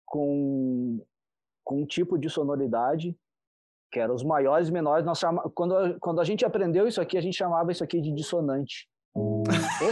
com, 0.07 1.05
com 1.64 1.83
um 1.83 1.87
tipo 1.87 2.19
de 2.19 2.29
sonoridade 2.31 3.16
que 3.91 3.99
eram 3.99 4.14
os 4.14 4.23
maiores 4.23 4.69
e 4.69 4.73
menores. 4.73 5.05
Nós 5.07 5.19
chama, 5.19 5.43
quando, 5.55 5.75
a- 5.77 5.97
quando 6.01 6.21
a 6.21 6.25
gente 6.25 6.45
aprendeu 6.45 6.87
isso 6.87 7.01
aqui, 7.01 7.16
a 7.16 7.21
gente 7.23 7.37
chamava 7.37 7.73
isso 7.73 7.83
aqui 7.83 8.01
de 8.01 8.12
dissonante. 8.12 8.89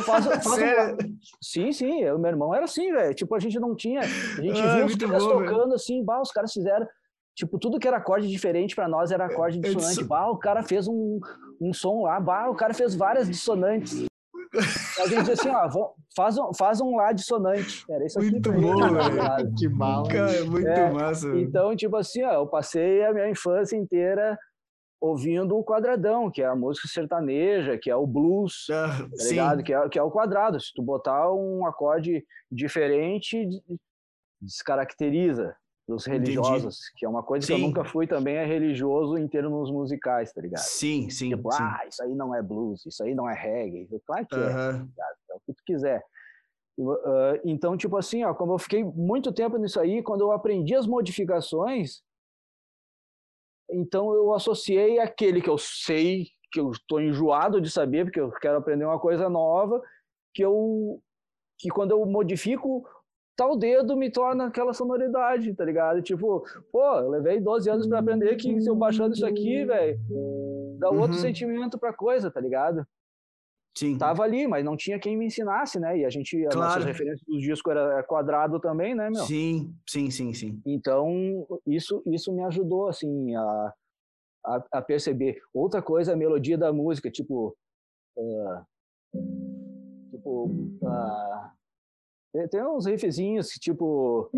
Faz, 0.04 0.24
faz 0.26 0.46
um- 0.46 0.54
Sério? 0.54 0.96
Sim, 1.42 1.72
sim, 1.72 2.02
eu, 2.02 2.18
meu 2.18 2.30
irmão 2.30 2.54
era 2.54 2.64
assim, 2.64 2.92
velho. 2.92 3.14
Tipo, 3.14 3.34
a 3.34 3.38
gente 3.40 3.58
não 3.58 3.74
tinha. 3.74 4.00
A 4.00 4.04
gente 4.42 4.60
Ah, 4.60 4.76
viu 4.76 4.86
os 4.86 4.94
caras 4.94 5.24
bom, 5.24 5.30
tocando 5.44 5.74
assim, 5.74 6.04
bah, 6.04 6.20
os 6.20 6.30
caras 6.30 6.52
fizeram. 6.52 6.86
Tipo, 7.34 7.58
tudo 7.58 7.78
que 7.78 7.88
era 7.88 7.96
acorde 7.96 8.28
diferente 8.28 8.74
pra 8.76 8.86
nós 8.88 9.10
era 9.10 9.26
acorde 9.26 9.58
É 9.58 9.60
dissonante. 9.62 9.88
disso- 9.96 10.06
Bah, 10.06 10.28
o 10.30 10.38
cara 10.38 10.62
fez 10.62 10.86
um, 10.86 11.18
um 11.60 11.72
som 11.72 12.02
lá, 12.02 12.20
bah, 12.20 12.48
o 12.50 12.54
cara 12.54 12.72
fez 12.74 12.94
várias 12.94 13.26
dissonantes. 13.28 14.04
A 14.58 15.06
gente 15.06 15.18
dizia 15.20 15.34
assim, 15.34 15.48
ó, 15.50 15.92
faz 16.16 16.38
um, 16.38 16.52
faz 16.54 16.80
um 16.80 16.96
lá 16.96 17.12
dissonante. 17.12 17.84
Era 17.90 18.04
isso 18.06 18.18
aqui. 18.18 18.30
Muito 18.30 18.52
bom, 18.52 18.76
velho. 18.76 19.54
Que 19.56 19.68
bala. 19.68 20.08
Cara, 20.08 20.44
muito 20.44 20.66
É, 20.68 20.90
massa. 20.90 21.28
velho. 21.28 21.40
Então, 21.40 21.74
tipo 21.76 21.96
assim, 21.96 22.22
ó, 22.22 22.32
eu 22.34 22.46
passei 22.46 23.04
a 23.04 23.12
minha 23.12 23.28
infância 23.28 23.76
inteira 23.76 24.38
ouvindo 25.00 25.56
o 25.56 25.62
quadradão, 25.64 26.30
que 26.30 26.42
é 26.42 26.46
a 26.46 26.56
música 26.56 26.88
sertaneja, 26.88 27.78
que 27.78 27.90
é 27.90 27.94
o 27.96 28.06
blues. 28.06 28.66
Ah, 28.70 28.88
tá 29.10 29.16
sim. 29.16 29.30
ligado? 29.30 29.62
Que 29.62 29.74
é, 29.74 29.88
que 29.88 29.98
é 29.98 30.02
o 30.02 30.10
quadrado. 30.10 30.58
Se 30.60 30.72
tu 30.74 30.82
botar 30.82 31.30
um 31.32 31.66
acorde 31.66 32.24
diferente, 32.50 33.44
de- 33.46 33.62
descaracteriza 34.40 35.54
os 35.88 36.04
religiosos, 36.04 36.90
que 36.96 37.04
é 37.04 37.08
uma 37.08 37.22
coisa 37.22 37.46
que 37.46 37.52
eu 37.52 37.58
Sim. 37.58 37.62
nunca 37.62 37.84
fui 37.84 38.06
também 38.06 38.36
é 38.36 38.44
religioso 38.44 39.16
em 39.16 39.28
termos 39.28 39.70
musicais, 39.70 40.32
tá 40.32 40.40
ligado? 40.40 40.62
Sim, 40.62 41.08
sim. 41.08 41.28
Tipo, 41.28 41.50
sim. 41.52 41.62
ah, 41.62 41.84
isso 41.88 42.02
aí 42.02 42.14
não 42.14 42.34
é 42.34 42.42
blues, 42.42 42.84
isso 42.84 43.02
aí 43.04 43.14
não 43.14 43.28
é 43.28 43.34
reggae. 43.34 43.88
Claro 44.04 44.26
que 44.26 44.34
é, 44.34 44.48
Aham. 44.52 44.88
é 44.98 45.34
o 45.34 45.40
que 45.40 45.52
tu 45.52 45.62
quiser. 45.64 46.04
Eu, 46.76 46.92
ah, 46.92 47.38
Então, 47.44 47.76
tipo 47.76 47.96
assim, 47.96 48.24
ó, 48.24 48.34
como 48.34 48.52
eu 48.52 48.58
fiquei 48.58 48.82
muito 48.82 49.32
tempo 49.32 49.56
nisso 49.56 49.78
aí, 49.78 50.02
quando 50.02 50.22
eu 50.22 50.32
aprendi 50.32 50.74
as 50.74 50.86
modificações, 50.86 52.02
então 53.70 54.12
eu 54.12 54.32
associei 54.34 54.98
aquele 54.98 55.40
que 55.40 55.50
eu 55.50 55.58
sei, 55.58 56.26
que 56.50 56.58
eu 56.60 56.70
estou 56.70 57.00
enjoado 57.00 57.60
de 57.60 57.70
saber, 57.70 58.04
porque 58.04 58.20
eu 58.20 58.30
quero 58.32 58.58
aprender 58.58 58.84
uma 58.84 58.98
coisa 58.98 59.28
nova, 59.28 59.80
que 60.34 60.44
eu 60.44 61.00
que 61.58 61.70
quando 61.70 61.92
eu 61.92 62.04
modifico 62.04 62.86
tal 63.36 63.56
dedo 63.56 63.96
me 63.96 64.10
torna 64.10 64.46
aquela 64.46 64.72
sonoridade, 64.72 65.52
tá 65.54 65.64
ligado? 65.64 66.00
Tipo, 66.02 66.44
pô, 66.72 66.82
eu 66.98 67.10
levei 67.10 67.38
12 67.40 67.68
anos 67.70 67.86
para 67.86 67.98
aprender 67.98 68.34
que 68.36 68.60
se 68.60 68.68
eu 68.68 68.74
baixando 68.74 69.14
isso 69.14 69.26
aqui, 69.26 69.64
velho, 69.64 69.98
dá 70.78 70.88
outro 70.90 71.16
Uhum. 71.16 71.22
sentimento 71.22 71.78
pra 71.78 71.92
coisa, 71.92 72.30
tá 72.30 72.40
ligado? 72.40 72.86
Sim. 73.76 73.98
Tava 73.98 74.22
ali, 74.22 74.46
mas 74.48 74.64
não 74.64 74.74
tinha 74.74 74.98
quem 74.98 75.18
me 75.18 75.26
ensinasse, 75.26 75.78
né? 75.78 75.98
E 75.98 76.04
a 76.06 76.08
gente, 76.08 76.34
as 76.46 76.54
Claro. 76.54 76.68
nossas 76.68 76.84
referências 76.86 77.20
dos 77.28 77.42
discos 77.42 77.70
era 77.72 78.02
quadrado 78.04 78.58
também, 78.58 78.94
né, 78.94 79.10
meu? 79.10 79.22
Sim, 79.24 79.74
sim, 79.86 80.10
sim, 80.10 80.32
sim. 80.32 80.58
Então, 80.64 81.46
isso, 81.66 82.02
isso 82.06 82.32
me 82.32 82.42
ajudou, 82.44 82.88
assim, 82.88 83.34
a, 83.36 83.74
a, 84.46 84.64
a 84.72 84.80
perceber. 84.82 85.42
Outra 85.52 85.82
coisa, 85.82 86.14
a 86.14 86.16
melodia 86.16 86.56
da 86.56 86.72
música, 86.72 87.10
tipo... 87.10 87.54
ah, 88.18 88.64
tipo... 90.10 90.50
ah, 90.86 91.52
tem, 92.36 92.48
tem 92.48 92.66
uns 92.66 92.86
riffzinhos, 92.86 93.50
que, 93.52 93.58
tipo... 93.60 94.28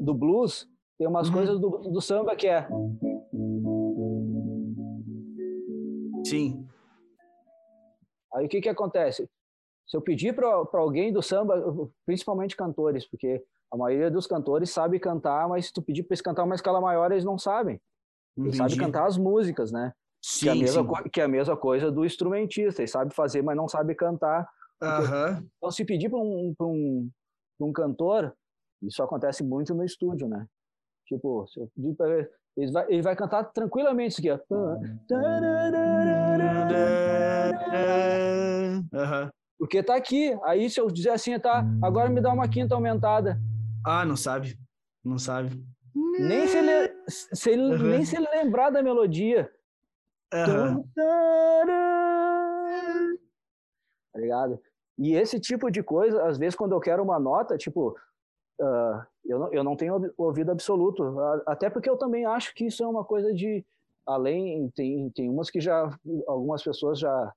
Do 0.00 0.12
blues, 0.14 0.68
tem 0.98 1.06
umas 1.08 1.28
Uhum. 1.28 1.34
coisas 1.34 1.58
do, 1.58 1.70
do 1.78 2.00
samba 2.00 2.36
que 2.36 2.46
é... 2.46 2.68
Sim. 6.26 6.66
Aí 8.34 8.46
o 8.46 8.48
que 8.48 8.60
que 8.60 8.68
acontece? 8.68 9.28
Se 9.86 9.96
eu 9.96 10.00
pedir 10.02 10.34
para 10.34 10.48
alguém 10.74 11.12
do 11.12 11.22
samba, 11.22 11.54
principalmente 12.06 12.56
cantores, 12.56 13.06
porque 13.08 13.42
A 13.72 13.76
maioria 13.76 14.08
dos 14.08 14.24
cantores 14.28 14.70
sabe 14.70 15.00
cantar, 15.00 15.48
mas 15.48 15.66
se 15.66 15.72
tu 15.72 15.82
pedir 15.82 16.04
para 16.04 16.14
eles 16.14 16.20
cantar 16.20 16.44
uma 16.44 16.54
escala 16.54 16.80
maior, 16.80 17.10
eles 17.10 17.24
não 17.24 17.36
sabem. 17.36 17.80
Eles 18.38 18.56
sabem 18.56 18.76
cantar 18.76 19.04
as 19.06 19.18
músicas, 19.18 19.72
né? 19.72 19.92
que, 20.40 20.48
é 20.48 20.52
a 20.52 20.54
Sim, 20.54 20.60
mesma 20.60 21.02
sim. 21.02 21.08
que 21.12 21.20
é 21.20 21.24
a 21.24 21.28
mesma 21.28 21.56
coisa 21.56 21.90
do 21.90 22.04
instrumentista. 22.04 22.82
Ele 22.82 22.86
sabe 22.88 23.12
fazer, 23.12 23.42
mas 23.42 23.56
não 23.56 23.66
sabe 23.66 23.92
cantar. 23.96 24.48
Aham. 24.84 25.44
Então, 25.56 25.70
se 25.70 25.84
pedir 25.84 26.10
para 26.10 26.18
um, 26.18 26.54
pra 26.56 26.66
um, 26.66 27.10
pra 27.58 27.66
um 27.66 27.72
cantor, 27.72 28.36
isso 28.82 29.02
acontece 29.02 29.42
muito 29.42 29.74
no 29.74 29.84
estúdio, 29.84 30.28
né? 30.28 30.46
Tipo, 31.06 31.46
se 31.46 31.60
eu 31.60 31.68
pedir 31.74 31.96
ele, 32.00 32.28
ele 32.56 32.72
vai, 32.72 32.86
ele 32.88 33.02
vai 33.02 33.16
cantar 33.16 33.44
tranquilamente 33.44 34.12
isso 34.12 34.20
aqui, 34.20 34.30
ó. 34.30 34.38
Porque 39.58 39.82
tá 39.82 39.94
aqui. 39.96 40.36
Aí, 40.44 40.68
se 40.68 40.80
eu 40.80 40.90
dizer 40.90 41.10
assim, 41.10 41.38
tá, 41.38 41.64
agora 41.82 42.10
me 42.10 42.20
dá 42.20 42.32
uma 42.32 42.48
quinta 42.48 42.74
aumentada. 42.74 43.38
Ah, 43.84 44.04
não 44.04 44.16
sabe. 44.16 44.58
Não 45.04 45.18
sabe. 45.18 45.62
Nem 45.94 46.46
se 46.48 46.56
ele, 46.58 46.94
se 47.08 47.50
ele, 47.50 47.62
Uhum. 47.62 47.90
nem 47.90 48.04
se 48.04 48.16
ele 48.16 48.28
lembrar 48.30 48.70
da 48.70 48.82
melodia. 48.82 49.50
Aham. 50.32 50.82
Tá 54.12 54.20
ligado? 54.20 54.60
E 54.98 55.14
esse 55.14 55.40
tipo 55.40 55.70
de 55.70 55.82
coisa, 55.82 56.22
às 56.24 56.38
vezes, 56.38 56.54
quando 56.54 56.72
eu 56.72 56.80
quero 56.80 57.02
uma 57.02 57.18
nota, 57.18 57.56
tipo, 57.56 57.96
ah, 58.60 59.06
eu, 59.24 59.38
não, 59.38 59.52
eu 59.52 59.64
não 59.64 59.76
tenho 59.76 59.94
ouvi- 59.94 60.12
ouvido 60.16 60.52
absoluto. 60.52 61.18
Até 61.46 61.68
porque 61.68 61.90
eu 61.90 61.96
também 61.96 62.24
acho 62.24 62.54
que 62.54 62.66
isso 62.66 62.82
é 62.82 62.86
uma 62.86 63.04
coisa 63.04 63.32
de. 63.32 63.64
Além, 64.06 64.70
tem, 64.74 65.10
tem 65.10 65.28
umas 65.28 65.50
que 65.50 65.60
já. 65.60 65.90
Algumas 66.26 66.62
pessoas 66.62 66.98
já, 66.98 67.32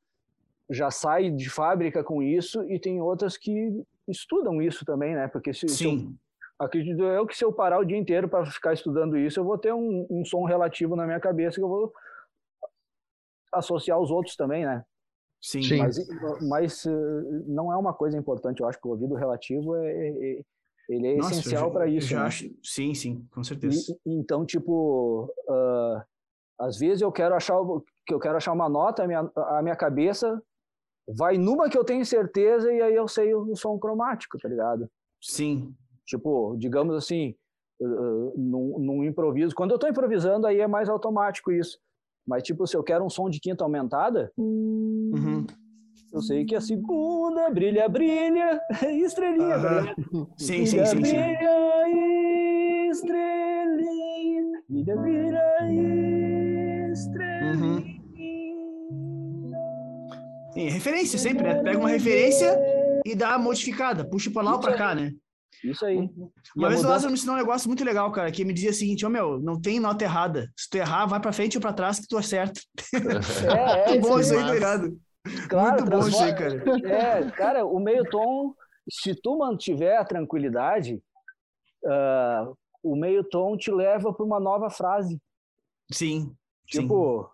já 0.69 0.91
saem 0.91 1.35
de 1.35 1.49
fábrica 1.49 2.03
com 2.03 2.21
isso, 2.21 2.63
e 2.69 2.79
tem 2.79 3.01
outras 3.01 3.37
que 3.37 3.83
estudam 4.07 4.61
isso 4.61 4.85
também, 4.85 5.15
né? 5.15 5.27
Porque 5.27 5.53
se, 5.53 5.67
se 5.67 5.85
eu 5.85 5.91
Sim. 5.91 6.17
Acredito 6.59 7.03
eu 7.03 7.27
que 7.27 7.37
se 7.37 7.45
eu 7.45 7.53
parar 7.53 7.79
o 7.79 7.85
dia 7.85 7.97
inteiro 7.97 8.27
para 8.27 8.43
ficar 8.47 8.73
estudando 8.73 9.15
isso, 9.15 9.39
eu 9.39 9.43
vou 9.43 9.59
ter 9.59 9.71
um, 9.73 10.07
um 10.09 10.25
som 10.25 10.43
relativo 10.43 10.95
na 10.95 11.05
minha 11.05 11.19
cabeça 11.19 11.57
que 11.57 11.61
eu 11.63 11.69
vou 11.69 11.93
associar 13.53 13.97
aos 13.97 14.09
outros 14.09 14.35
também, 14.35 14.65
né? 14.65 14.83
Sim. 15.41 15.61
Sim. 15.61 15.77
Mas, 15.77 15.97
mas 16.41 16.85
eh, 16.85 16.91
não 17.45 17.71
é 17.71 17.77
uma 17.77 17.93
coisa 17.93 18.17
importante. 18.17 18.61
Eu 18.61 18.67
acho 18.67 18.79
que 18.81 18.87
o 18.87 18.91
ouvido 18.91 19.13
relativo 19.15 19.75
é, 19.75 19.91
é- 19.91 20.09
é- 20.39 20.41
ele 20.89 21.07
é 21.07 21.15
Nossa, 21.17 21.35
essencial 21.39 21.71
para 21.71 21.87
isso. 21.87 22.07
já 22.07 22.21
né? 22.21 22.25
acho- 22.27 22.49
Sim, 22.63 22.93
sim, 22.93 23.27
com 23.31 23.43
certeza. 23.43 23.91
E- 24.05 24.13
então, 24.19 24.45
tipo, 24.45 25.31
ah, 25.49 26.05
às 26.59 26.77
vezes 26.79 27.01
eu 27.01 27.11
quero 27.11 27.35
achar 27.35 27.57
que 28.05 28.13
eu 28.13 28.19
quero 28.19 28.37
achar 28.37 28.51
uma 28.53 28.67
nota, 28.69 29.03
a 29.03 29.07
minha, 29.07 29.29
a 29.35 29.61
minha 29.61 29.75
cabeça 29.75 30.41
vai 31.07 31.37
numa 31.37 31.69
que 31.69 31.77
eu 31.77 31.83
tenho 31.83 32.05
certeza 32.05 32.71
e 32.73 32.81
aí 32.81 32.95
eu 32.95 33.07
sei 33.07 33.33
o, 33.33 33.51
o 33.51 33.55
som 33.55 33.77
cromático, 33.77 34.37
tá 34.37 34.47
ligado? 34.49 34.89
Sim. 35.21 35.75
Tipo, 36.05 36.55
digamos 36.57 36.95
assim, 36.95 37.35
uh, 37.81 38.33
num, 38.37 38.79
num 38.79 39.03
improviso. 39.03 39.53
Quando 39.53 39.71
eu 39.71 39.79
tô 39.79 39.87
improvisando, 39.87 40.47
aí 40.47 40.59
é 40.59 40.67
mais 40.67 40.89
automático 40.89 41.51
isso. 41.51 41.77
Mas, 42.27 42.43
tipo, 42.43 42.67
se 42.67 42.75
eu 42.75 42.83
quero 42.83 43.05
um 43.05 43.09
som 43.09 43.29
de 43.29 43.39
quinta 43.39 43.63
aumentada, 43.63 44.31
Uhum. 44.37 45.45
eu 46.11 46.21
sei 46.21 46.43
que 46.43 46.55
a 46.55 46.61
segunda 46.61 47.49
brilha, 47.49 47.87
brilha, 47.87 48.59
estrelinha, 49.05 49.55
Aham. 49.55 49.79
ligado? 49.81 50.27
Sim, 50.37 50.65
sim, 50.65 50.85
sim, 50.85 50.85
sim. 50.85 51.01
Brilha, 51.01 51.49
estrelinha, 52.91 54.61
brilha, 54.69 54.97
brilha, 54.97 56.91
estrelinha. 56.91 57.97
Sim, 60.53 60.69
referência 60.69 61.17
sempre, 61.19 61.43
né? 61.43 61.61
Pega 61.63 61.77
uma 61.79 61.87
referência 61.89 62.59
e 63.05 63.15
dá 63.15 63.35
a 63.35 63.39
modificada, 63.39 64.03
puxa 64.03 64.29
pra 64.31 64.41
lá 64.41 64.53
ou 64.53 64.59
pra 64.59 64.73
cá, 64.75 64.93
né? 64.95 65.13
Isso 65.63 65.85
aí. 65.85 65.97
Uma 65.97 66.07
a 66.07 66.09
vez 66.11 66.31
o 66.55 66.59
mudança- 66.59 66.87
Lázaro 66.87 67.07
me 67.11 67.13
ensinou 67.17 67.35
um 67.35 67.39
negócio 67.39 67.67
muito 67.67 67.83
legal, 67.83 68.11
cara, 68.11 68.31
que 68.31 68.45
me 68.45 68.53
dizia 68.53 68.69
o 68.69 68.73
seguinte, 68.73 69.05
ô 69.05 69.09
meu, 69.09 69.39
não 69.39 69.59
tem 69.59 69.79
nota 69.79 70.03
errada. 70.03 70.51
Se 70.55 70.69
tu 70.69 70.77
errar, 70.77 71.05
vai 71.07 71.19
pra 71.19 71.33
frente 71.33 71.57
ou 71.57 71.61
pra 71.61 71.73
trás 71.73 71.99
que 71.99 72.07
tu 72.07 72.17
acerta. 72.17 72.59
É, 72.93 72.97
é, 73.89 73.89
Muito 73.89 74.07
bom 74.07 74.19
isso 74.19 74.33
aí, 74.35 74.39
tá 74.45 74.53
ligado? 74.53 74.99
Claro, 75.49 75.77
Muito 75.81 75.89
bom 75.91 76.07
isso 76.07 76.23
aí, 76.23 76.35
transforma- 76.35 76.81
cara. 76.81 76.93
É, 76.93 77.31
cara, 77.31 77.65
o 77.65 77.79
meio 77.79 78.03
tom, 78.09 78.53
se 78.89 79.15
tu 79.15 79.37
mantiver 79.37 79.99
a 79.99 80.05
tranquilidade, 80.05 81.01
ah, 81.85 82.51
o 82.83 82.95
meio 82.95 83.23
tom 83.23 83.57
te 83.57 83.71
leva 83.71 84.13
para 84.13 84.25
uma 84.25 84.39
nova 84.39 84.69
frase. 84.69 85.19
Sim. 85.91 86.33
sim. 86.69 86.81
Tipo, 86.81 87.29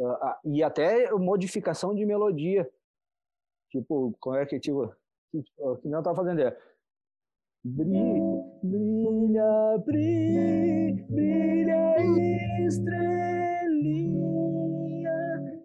ah, 0.00 0.18
ah, 0.22 0.38
e 0.44 0.62
até 0.62 1.10
modificação 1.12 1.94
de 1.94 2.04
melodia. 2.04 2.68
Tipo, 3.70 4.14
como 4.18 4.36
é 4.36 4.44
que, 4.46 4.58
tipo, 4.58 4.88
que 5.30 5.42
que 5.42 5.88
não 5.88 5.98
eu 5.98 6.02
tava 6.02 6.16
fazendo 6.16 6.40
é. 6.40 6.56
Brilha, 7.64 8.44
brilha, 8.62 9.78
brilha, 9.84 10.94
brilha 11.10 12.66
estrelinha, 12.66 14.18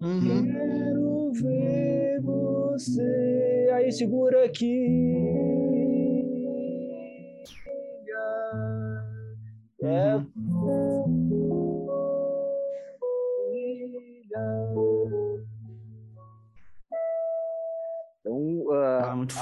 Uhum. 0.01 0.45
Quero 0.45 1.31
ver 1.33 2.19
você. 2.21 3.69
Aí 3.73 3.91
segura 3.91 4.43
aqui. 4.45 5.22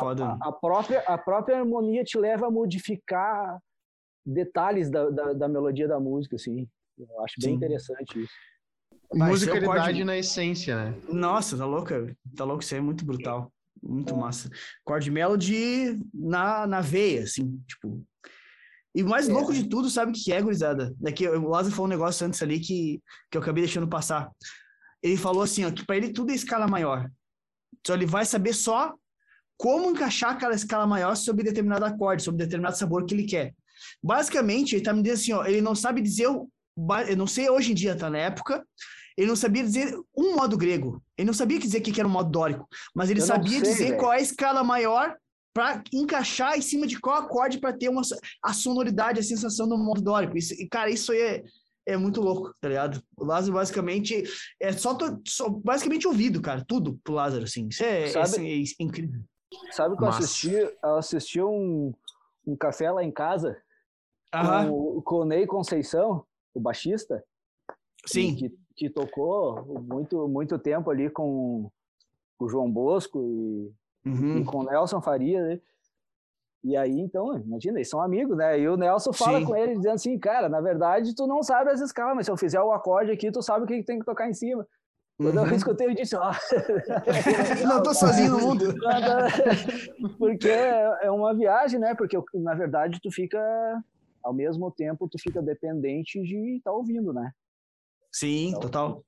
Foda. 0.01 0.25
a, 0.41 0.49
a 0.49 0.51
própria, 0.51 0.99
a 1.01 1.17
própria 1.17 1.59
harmonia 1.59 2.03
te 2.03 2.17
leva 2.17 2.47
a 2.47 2.51
modificar 2.51 3.59
detalhes 4.25 4.89
da, 4.89 5.09
da, 5.09 5.33
da 5.33 5.47
melodia 5.47 5.87
da 5.87 5.99
música, 5.99 6.35
assim. 6.35 6.67
Eu 6.97 7.23
acho 7.23 7.35
bem 7.41 7.51
Sim. 7.51 7.55
interessante 7.55 8.23
isso. 8.23 8.33
É 8.93 9.15
o 9.15 9.17
Musicalidade 9.17 9.79
código. 9.87 10.05
na 10.05 10.17
essência, 10.17 10.75
né? 10.75 10.97
Nossa, 11.09 11.57
tá 11.57 11.65
louca? 11.65 12.15
Tá 12.35 12.43
louco, 12.43 12.63
isso 12.63 12.73
aí 12.73 12.79
é 12.79 12.83
muito 12.83 13.03
brutal. 13.05 13.51
Muito 13.81 14.15
massa. 14.15 14.49
Chord 14.87 15.09
melody 15.09 15.99
na, 16.13 16.67
na 16.67 16.81
veia, 16.81 17.23
assim, 17.23 17.59
tipo. 17.67 18.05
E 18.93 19.01
o 19.01 19.07
mais 19.07 19.27
É. 19.27 19.33
louco 19.33 19.53
de 19.53 19.67
tudo, 19.67 19.89
sabe 19.89 20.11
o 20.11 20.13
que 20.13 20.31
é, 20.31 20.41
gurizada? 20.41 20.93
É 21.05 21.11
que 21.11 21.27
o 21.27 21.47
Lázaro 21.49 21.73
falou 21.73 21.87
um 21.87 21.89
negócio 21.89 22.27
antes 22.27 22.41
ali 22.43 22.59
que, 22.59 23.01
que 23.31 23.37
eu 23.37 23.41
acabei 23.41 23.63
deixando 23.63 23.87
passar. 23.87 24.29
Ele 25.01 25.17
falou 25.17 25.41
assim, 25.41 25.65
ó, 25.65 25.71
que 25.71 25.85
pra 25.85 25.97
ele 25.97 26.13
tudo 26.13 26.31
é 26.31 26.35
escala 26.35 26.67
maior. 26.67 27.09
Só 27.87 27.95
ele 27.95 28.05
vai 28.05 28.23
saber 28.25 28.53
só 28.53 28.93
como 29.61 29.91
encaixar 29.91 30.31
aquela 30.31 30.55
escala 30.55 30.87
maior 30.87 31.15
sobre 31.15 31.43
determinado 31.43 31.85
acorde, 31.85 32.23
sobre 32.23 32.43
determinado 32.43 32.75
sabor 32.75 33.05
que 33.05 33.13
ele 33.13 33.25
quer. 33.25 33.53
Basicamente, 34.03 34.75
ele 34.75 34.83
tá 34.83 34.91
me 34.91 35.03
dizendo 35.03 35.19
assim, 35.19 35.33
ó, 35.33 35.45
ele 35.45 35.61
não 35.61 35.75
sabe 35.75 36.01
dizer, 36.01 36.25
eu 36.25 36.49
não 37.15 37.27
sei 37.27 37.47
hoje 37.47 37.71
em 37.71 37.75
dia, 37.75 37.95
tá 37.95 38.09
na 38.09 38.17
época, 38.17 38.65
ele 39.15 39.27
não 39.27 39.35
sabia 39.35 39.63
dizer 39.63 39.95
um 40.17 40.35
modo 40.35 40.57
grego. 40.57 41.03
Ele 41.15 41.27
não 41.27 41.33
sabia 41.33 41.59
dizer 41.59 41.77
o 41.77 41.81
que 41.83 41.99
era 41.99 42.07
um 42.07 42.11
modo 42.11 42.31
dórico, 42.31 42.67
mas 42.95 43.11
ele 43.11 43.21
Eu 43.21 43.25
sabia 43.25 43.59
sei, 43.59 43.61
dizer 43.61 43.85
velho. 43.89 43.97
qual 43.99 44.13
é 44.13 44.17
a 44.17 44.21
escala 44.21 44.63
maior 44.63 45.15
para 45.53 45.83
encaixar 45.93 46.57
em 46.57 46.61
cima 46.61 46.87
de 46.87 46.99
qual 46.99 47.17
acorde 47.17 47.59
para 47.59 47.71
ter 47.77 47.87
uma, 47.89 48.01
a 48.43 48.53
sonoridade, 48.53 49.19
a 49.19 49.23
sensação 49.23 49.67
do 49.67 49.77
modo 49.77 50.01
dórico. 50.01 50.37
Isso, 50.37 50.55
e, 50.55 50.67
cara, 50.67 50.89
isso 50.89 51.11
aí 51.11 51.19
é, 51.21 51.43
é 51.89 51.97
muito 51.97 52.19
louco, 52.19 52.51
tá 52.59 52.67
ligado? 52.67 53.03
O 53.15 53.25
Lázaro 53.25 53.53
basicamente 53.53 54.23
é 54.59 54.71
só, 54.71 54.95
to- 54.95 55.21
só 55.27 55.49
basicamente 55.49 56.07
ouvido, 56.07 56.41
cara, 56.41 56.63
tudo 56.67 56.99
pro 57.03 57.13
Lázaro, 57.13 57.43
assim. 57.43 57.67
Isso 57.69 57.83
é, 57.83 58.07
Sabe- 58.07 58.25
assim, 58.25 58.47
é 58.49 58.83
incrível. 58.83 59.21
Sabe 59.71 59.97
que 59.97 60.03
eu 60.03 60.07
assisti, 60.07 60.53
eu 60.53 60.95
assisti 60.95 61.41
um, 61.41 61.93
um 62.45 62.55
café 62.55 62.91
lá 62.91 63.03
em 63.03 63.11
casa 63.11 63.57
Aham, 64.33 64.71
com, 65.03 65.15
o 65.15 65.25
Ney 65.25 65.45
Conceição, 65.45 66.25
o 66.53 66.59
baixista, 66.59 67.23
sim. 68.05 68.35
que, 68.35 68.57
que 68.75 68.89
tocou 68.89 69.63
muito, 69.81 70.27
muito 70.27 70.57
tempo 70.57 70.89
ali 70.89 71.09
com 71.09 71.69
o 72.39 72.49
João 72.49 72.71
Bosco 72.71 73.21
e, 73.21 73.71
e 74.05 74.09
Uhum. 74.09 74.43
com 74.43 74.57
o 74.59 74.63
Nelson 74.63 74.99
Faria, 74.99 75.43
né? 75.43 75.61
E 76.63 76.77
aí, 76.77 76.99
então, 76.99 77.37
imagina, 77.37 77.79
eles 77.79 77.89
são 77.89 78.01
amigos, 78.01 78.37
né? 78.37 78.59
E 78.59 78.67
o 78.67 78.77
Nelson 78.77 79.11
fala 79.13 79.39
Sim. 79.39 79.45
com 79.45 79.55
ele, 79.55 79.75
dizendo 79.75 79.95
assim, 79.95 80.17
cara, 80.17 80.47
na 80.47 80.61
verdade, 80.61 81.15
tu 81.15 81.25
não 81.25 81.41
sabe 81.41 81.71
as 81.71 81.81
escalas, 81.81 82.15
mas 82.15 82.25
se 82.25 82.31
eu 82.31 82.37
fizer 82.37 82.61
o 82.61 82.71
acorde 82.71 83.11
aqui, 83.11 83.31
tu 83.31 83.41
sabe 83.41 83.63
o 83.63 83.67
que 83.67 83.83
tem 83.83 83.99
que 83.99 84.05
tocar 84.05 84.29
em 84.29 84.33
cima. 84.33 84.67
Quando 85.17 85.37
eu 85.37 85.43
Uhum. 85.43 85.53
escutei, 85.53 85.87
eu 85.89 85.93
disse, 85.95 86.15
ó... 86.15 86.31
não 87.67 87.83
tô 87.83 87.93
sozinho 87.93 88.31
no 88.31 88.39
mundo. 88.39 88.65
Porque 90.17 90.49
é 90.49 90.99
é 91.03 91.11
uma 91.11 91.33
viagem, 91.33 91.79
né? 91.79 91.93
Porque, 91.95 92.17
na 92.35 92.53
verdade, 92.55 92.99
tu 93.01 93.11
fica... 93.11 93.39
Ao 94.23 94.33
mesmo 94.33 94.69
tempo, 94.71 95.09
tu 95.09 95.17
fica 95.19 95.41
dependente 95.41 96.21
de 96.21 96.57
estar 96.57 96.71
ouvindo, 96.71 97.11
né? 97.11 97.31
Sim, 98.11 98.53
total. 98.61 99.03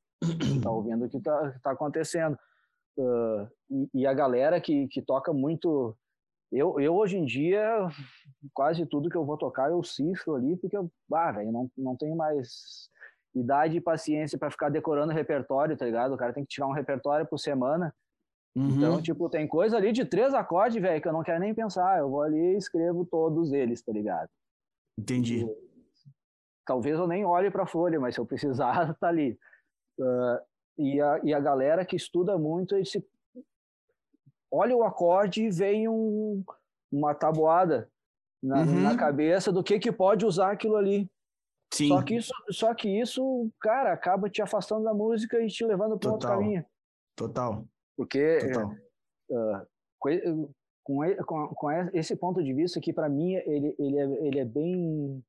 tá 0.64 0.72
ouvindo 0.72 1.06
o 1.06 1.10
que 1.10 1.20
tá, 1.20 1.54
tá 1.62 1.72
acontecendo. 1.72 2.36
Ah, 2.99 3.47
e, 3.70 3.89
e 3.93 4.08
a 4.08 4.14
galera 4.14 4.60
que, 4.62 4.88
que 4.88 5.01
toca 5.01 5.34
muito. 5.34 5.95
Eu, 6.51 6.80
eu, 6.80 6.95
hoje 6.95 7.18
em 7.18 7.26
dia, 7.26 7.88
quase 8.54 8.86
tudo 8.86 9.10
que 9.10 9.18
eu 9.18 9.26
vou 9.26 9.38
tocar, 9.38 9.72
eu 9.72 9.84
cifro 9.84 10.36
ali, 10.36 10.56
porque 10.58 10.78
eu 10.78 10.91
ah, 11.12 11.32
velho, 11.32 11.51
não, 11.51 11.70
não 11.78 11.95
tenho 11.95 12.16
mais 12.16 12.89
idade 13.36 13.77
e 13.77 13.81
paciência 13.81 14.38
para 14.38 14.51
ficar 14.51 14.69
decorando 14.69 15.13
repertório, 15.13 15.77
tá 15.77 15.86
ligado? 15.86 16.13
O 16.13 16.17
cara 16.17 16.34
tem 16.34 16.43
que 16.43 16.49
tirar 16.49 16.67
um 16.67 16.73
repertório 16.73 17.25
por 17.25 17.38
semana. 17.38 17.93
Uhum. 18.55 18.69
Então, 18.69 19.01
tipo, 19.01 19.29
tem 19.29 19.47
coisa 19.47 19.77
ali 19.77 19.91
de 19.91 20.05
três 20.05 20.34
acordes, 20.34 20.81
velho, 20.81 21.01
que 21.01 21.07
eu 21.07 21.13
não 21.13 21.23
quero 21.23 21.39
nem 21.39 21.53
pensar. 21.53 21.99
Eu 21.99 22.09
vou 22.09 22.21
ali 22.21 22.53
e 22.53 22.57
escrevo 22.57 23.05
todos 23.05 23.51
eles, 23.51 23.81
tá 23.81 23.91
ligado? 23.91 24.29
Entendi. 24.97 25.39
Tipo, 25.39 25.57
talvez 26.65 26.97
eu 26.97 27.07
nem 27.07 27.25
olhe 27.25 27.49
pra 27.49 27.65
folha, 27.65 27.99
mas 27.99 28.15
se 28.15 28.21
eu 28.21 28.25
precisar, 28.25 28.93
tá 28.99 29.07
ali. 29.07 29.38
Uh, 29.99 30.39
e, 30.77 31.01
a, 31.01 31.19
e 31.23 31.34
a 31.34 31.39
galera 31.39 31.86
que 31.86 31.95
estuda 31.95 32.38
muito, 32.38 32.75
eles 32.75 32.91
se... 32.91 33.03
olha 34.51 34.75
o 34.75 34.84
acorde 34.84 35.43
e 35.43 35.51
vem 35.51 35.88
um, 35.88 36.43
uma 36.91 37.13
tabuada 37.15 37.89
na, 38.41 38.61
uhum. 38.61 38.81
na 38.81 38.97
cabeça 38.97 39.51
do 39.51 39.63
que, 39.63 39.79
que 39.79 39.91
pode 39.91 40.25
usar 40.25 40.51
aquilo 40.51 40.75
ali. 40.75 41.09
Sim. 41.74 41.88
Só 41.88 42.03
que 42.03 42.15
isso, 42.15 42.34
só 42.51 42.76
que 42.76 42.88
isso, 42.88 43.51
cara, 43.59 43.91
acaba 43.91 44.30
te 44.30 44.43
afastando 44.43 44.84
da 44.84 44.93
música 44.93 45.41
e 45.41 45.47
te 45.47 45.65
levando 45.65 45.97
para 45.97 46.11
outro 46.11 46.30
caminho. 46.30 46.63
Total. 47.15 47.67
Porque 47.97 48.38
Total. 48.39 48.71
Uh, 49.30 49.67
com, 50.84 51.15
com, 51.26 51.47
com, 51.55 51.71
esse 51.93 52.15
ponto 52.15 52.43
de 52.43 52.53
vista 52.53 52.78
aqui, 52.78 52.93
para 52.93 53.09
mim, 53.09 53.34
ele, 53.34 53.76
ele, 53.80 53.97
é, 53.97 54.03
ele 54.28 54.39
é 54.39 54.45
bem. 54.45 55.24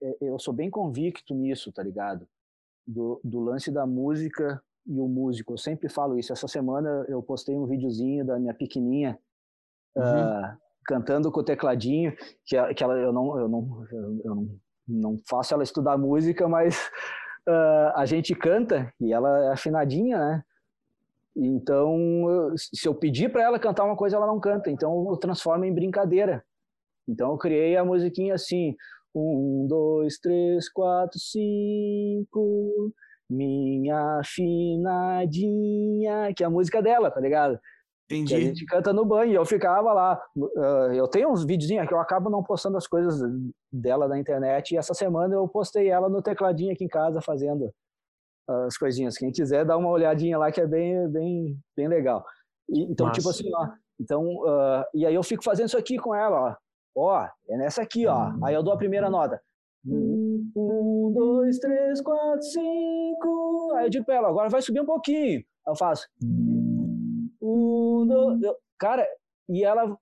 É, 0.00 0.16
eu 0.20 0.38
sou 0.38 0.54
bem 0.54 0.70
convicto 0.70 1.34
nisso, 1.34 1.72
tá 1.72 1.82
ligado? 1.82 2.28
Do, 2.86 3.20
do 3.24 3.40
lance 3.40 3.68
da 3.68 3.84
música 3.84 4.62
e 4.86 5.00
o 5.00 5.08
músico. 5.08 5.54
Eu 5.54 5.58
sempre 5.58 5.88
falo 5.88 6.16
isso. 6.16 6.32
Essa 6.32 6.46
semana 6.46 7.04
eu 7.08 7.20
postei 7.20 7.56
um 7.56 7.66
videozinho 7.66 8.24
da 8.24 8.38
minha 8.38 8.54
pequenininha. 8.54 9.18
Uhum. 9.96 10.02
Uh, 10.04 10.61
cantando 10.84 11.30
com 11.30 11.40
o 11.40 11.44
tecladinho, 11.44 12.14
que, 12.44 12.74
que 12.74 12.82
ela, 12.84 12.94
eu, 12.98 13.12
não, 13.12 13.38
eu, 13.38 13.48
não, 13.48 13.86
eu 13.92 14.34
não, 14.34 14.48
não 14.88 15.16
faço 15.28 15.54
ela 15.54 15.62
estudar 15.62 15.96
música, 15.96 16.48
mas 16.48 16.90
uh, 17.48 17.92
a 17.94 18.04
gente 18.06 18.34
canta 18.34 18.92
e 19.00 19.12
ela 19.12 19.46
é 19.46 19.52
afinadinha, 19.52 20.18
né? 20.18 20.44
Então, 21.34 21.96
se 22.56 22.86
eu 22.86 22.94
pedir 22.94 23.32
para 23.32 23.42
ela 23.42 23.58
cantar 23.58 23.84
uma 23.84 23.96
coisa, 23.96 24.16
ela 24.16 24.26
não 24.26 24.38
canta. 24.38 24.70
Então, 24.70 25.08
eu 25.08 25.16
transformo 25.16 25.64
em 25.64 25.72
brincadeira. 25.72 26.44
Então, 27.08 27.30
eu 27.30 27.38
criei 27.38 27.74
a 27.76 27.84
musiquinha 27.84 28.34
assim: 28.34 28.76
um, 29.14 29.66
dois, 29.66 30.18
três, 30.18 30.68
quatro, 30.68 31.18
cinco, 31.18 32.92
minha 33.28 34.20
afinadinha, 34.20 35.34
que 36.36 36.44
é 36.44 36.46
a 36.46 36.50
música 36.50 36.82
dela, 36.82 37.10
tá 37.10 37.20
ligado? 37.20 37.58
Entendi. 38.14 38.34
A 38.34 38.40
gente 38.40 38.64
canta 38.66 38.92
no 38.92 39.04
banho. 39.04 39.32
Eu 39.32 39.44
ficava 39.44 39.92
lá. 39.92 40.22
Uh, 40.36 40.92
eu 40.92 41.08
tenho 41.08 41.30
uns 41.30 41.44
videozinhos 41.44 41.86
que 41.88 41.94
eu 41.94 42.00
acabo 42.00 42.28
não 42.28 42.42
postando 42.42 42.76
as 42.76 42.86
coisas 42.86 43.20
dela 43.72 44.06
na 44.08 44.18
internet. 44.18 44.72
E 44.72 44.76
essa 44.76 44.94
semana 44.94 45.34
eu 45.34 45.48
postei 45.48 45.88
ela 45.88 46.08
no 46.08 46.22
tecladinho 46.22 46.72
aqui 46.72 46.84
em 46.84 46.88
casa 46.88 47.20
fazendo 47.20 47.72
as 48.48 48.76
coisinhas. 48.76 49.16
Quem 49.16 49.30
quiser 49.30 49.64
dá 49.64 49.76
uma 49.76 49.88
olhadinha 49.88 50.38
lá 50.38 50.50
que 50.50 50.60
é 50.60 50.66
bem, 50.66 51.08
bem, 51.08 51.58
bem 51.76 51.88
legal. 51.88 52.24
E, 52.68 52.82
então, 52.82 53.10
tipo 53.10 53.28
Nossa. 53.28 53.42
tipo 53.42 53.54
assim, 53.56 53.70
ó. 53.70 53.74
Então, 54.00 54.24
uh, 54.24 54.84
e 54.94 55.06
aí 55.06 55.14
eu 55.14 55.22
fico 55.22 55.44
fazendo 55.44 55.68
isso 55.68 55.78
aqui 55.78 55.96
com 55.96 56.14
ela, 56.14 56.40
ó. 56.40 56.56
Ó, 56.94 57.28
é 57.48 57.56
nessa 57.56 57.82
aqui, 57.82 58.06
ó. 58.06 58.32
Aí 58.44 58.54
eu 58.54 58.62
dou 58.62 58.74
a 58.74 58.76
primeira 58.76 59.08
nota. 59.08 59.40
Um, 59.86 61.12
dois, 61.14 61.58
três, 61.58 62.00
quatro, 62.00 62.42
cinco. 62.42 63.72
Aí 63.76 63.86
eu 63.86 63.90
digo 63.90 64.04
pra 64.04 64.16
ela, 64.16 64.28
agora 64.28 64.48
vai 64.48 64.62
subir 64.62 64.80
um 64.80 64.86
pouquinho. 64.86 65.42
Eu 65.66 65.74
faço. 65.76 66.06
Um, 68.02 68.38
dois, 68.38 68.56
cara, 68.78 69.06
e 69.48 69.64
ela, 69.64 69.96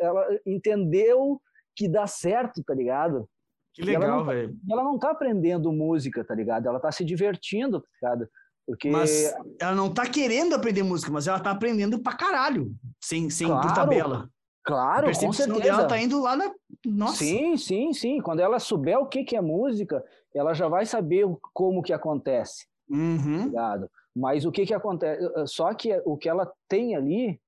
ela 0.00 0.26
entendeu 0.46 1.40
que 1.74 1.88
dá 1.88 2.06
certo, 2.06 2.62
tá 2.64 2.74
ligado? 2.74 3.28
Que 3.74 3.82
legal, 3.82 4.24
tá, 4.24 4.32
velho. 4.32 4.56
Ela 4.70 4.84
não 4.84 4.98
tá 4.98 5.10
aprendendo 5.10 5.72
música, 5.72 6.24
tá 6.24 6.34
ligado? 6.34 6.66
Ela 6.66 6.78
tá 6.78 6.92
se 6.92 7.04
divertindo, 7.04 7.80
tá 7.80 7.86
ligado? 8.10 8.28
Porque... 8.66 8.90
Mas 8.90 9.34
ela 9.60 9.74
não 9.74 9.92
tá 9.92 10.06
querendo 10.06 10.54
aprender 10.54 10.82
música, 10.82 11.10
mas 11.10 11.26
ela 11.26 11.40
tá 11.40 11.50
aprendendo 11.50 11.98
pra 11.98 12.14
caralho, 12.14 12.74
sem, 13.02 13.30
sem 13.30 13.46
claro, 13.46 13.66
por 13.66 13.74
tabela. 13.74 14.28
Claro, 14.64 15.08
a 15.08 15.14
com 15.18 15.32
certeza. 15.32 15.68
Ela 15.68 15.86
tá 15.86 15.98
indo 15.98 16.20
lá 16.20 16.36
na... 16.36 16.52
Nossa. 16.86 17.16
Sim, 17.16 17.56
sim, 17.56 17.92
sim. 17.92 18.20
Quando 18.20 18.40
ela 18.40 18.58
souber 18.58 18.98
o 18.98 19.06
que, 19.06 19.24
que 19.24 19.34
é 19.34 19.40
música, 19.40 20.04
ela 20.34 20.54
já 20.54 20.68
vai 20.68 20.86
saber 20.86 21.26
como 21.52 21.82
que 21.82 21.92
acontece. 21.92 22.66
Uhum. 22.88 23.38
Tá 23.38 23.44
ligado? 23.46 23.90
Mas 24.14 24.44
o 24.44 24.52
que 24.52 24.66
que 24.66 24.74
acontece? 24.74 25.24
Eh, 25.24 25.46
só 25.46 25.72
que 25.74 25.90
o 26.04 26.16
que 26.16 26.28
ela 26.28 26.52
tem 26.68 26.94
ali 26.94 27.40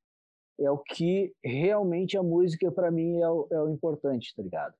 é 0.58 0.70
o 0.70 0.78
que 0.78 1.34
realmente 1.44 2.16
a 2.16 2.22
música 2.22 2.70
para 2.70 2.90
mim 2.90 3.20
é 3.20 3.28
o, 3.28 3.46
é 3.50 3.60
o, 3.60 3.68
importante, 3.68 4.34
tá 4.34 4.42
ligado? 4.42 4.74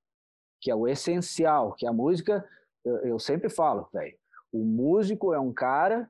Que 0.60 0.70
é 0.70 0.74
o 0.74 0.88
essencial, 0.88 1.72
que 1.72 1.86
a 1.86 1.92
música, 1.92 2.48
eu, 2.84 2.96
eu 2.98 3.18
sempre 3.18 3.50
falo, 3.50 3.88
velho, 3.92 4.16
o 4.52 4.64
músico 4.64 5.34
é 5.34 5.40
um 5.40 5.52
cara 5.52 6.08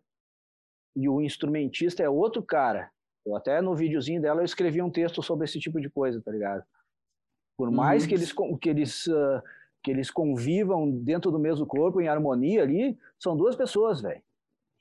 e 0.95 1.09
o 1.09 1.21
instrumentista 1.21 2.03
é 2.03 2.09
outro 2.09 2.43
cara. 2.43 2.91
Eu 3.27 3.35
até 3.35 3.61
no 3.61 3.75
videozinho 3.75 4.21
dela 4.21 4.43
eu 4.43 4.45
escrevi 4.45 4.83
um 4.83 4.91
texto 4.91 5.23
sobre 5.23 5.47
esse 5.47 5.59
tipo 5.59 5.81
de 5.81 5.89
coisa, 5.89 6.21
tá 6.21 6.31
ligado? 6.31 6.63
Por 7.57 7.71
mais 7.71 8.03
uhum. 8.03 8.09
que 8.09 8.15
eles 8.15 8.33
que 8.61 8.69
eles 8.69 9.07
uh, 9.07 9.43
que 9.83 9.91
eles 9.91 10.11
convivam 10.11 10.91
dentro 10.91 11.31
do 11.31 11.39
mesmo 11.39 11.67
corpo 11.67 12.01
em 12.01 12.09
harmonia 12.09 12.63
ali, 12.63 12.99
são 13.19 13.37
duas 13.37 13.55
pessoas, 13.57 14.01
velho. 14.01 14.23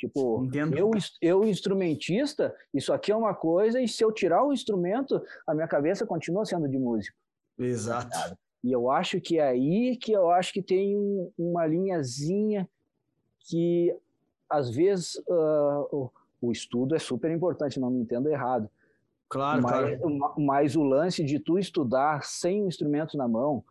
Tipo, 0.03 0.45
eu, 0.75 0.91
eu 1.21 1.45
instrumentista, 1.45 2.53
isso 2.73 2.91
aqui 2.91 3.09
é 3.09 3.15
uma 3.15 3.33
coisa, 3.33 3.79
e 3.79 3.87
se 3.87 4.03
eu 4.03 4.11
tirar 4.11 4.43
o 4.43 4.51
instrumento, 4.51 5.23
a 5.47 5.55
minha 5.55 5.67
cabeça 5.67 6.05
continua 6.05 6.43
sendo 6.43 6.67
de 6.67 6.77
músico. 6.77 7.17
Exato. 7.57 8.35
E 8.61 8.69
eu 8.73 8.91
acho 8.91 9.21
que 9.21 9.39
é 9.39 9.47
aí 9.47 9.95
que 9.95 10.11
eu 10.11 10.29
acho 10.29 10.51
que 10.51 10.61
tem 10.61 10.93
uma 11.37 11.65
linhazinha 11.65 12.67
que, 13.47 13.95
às 14.49 14.69
vezes, 14.69 15.15
uh, 15.25 15.87
o, 15.89 16.11
o, 16.41 16.51
estudo 16.51 16.95
é 16.95 16.99
super 16.99 17.31
importante, 17.31 17.79
não 17.79 17.89
me 17.89 18.01
entenda 18.01 18.29
errado. 18.29 18.69
Claro, 19.29 19.63
mas, 19.63 19.71
claro. 20.01 20.33
Mas 20.37 20.75
o 20.75 20.83
lance 20.83 21.23
de 21.23 21.39
tu 21.39 21.57
estudar 21.57 22.25
sem 22.25 22.61
o 22.61 22.67
instrumento 22.67 23.15
na 23.15 23.25
mão, 23.25 23.63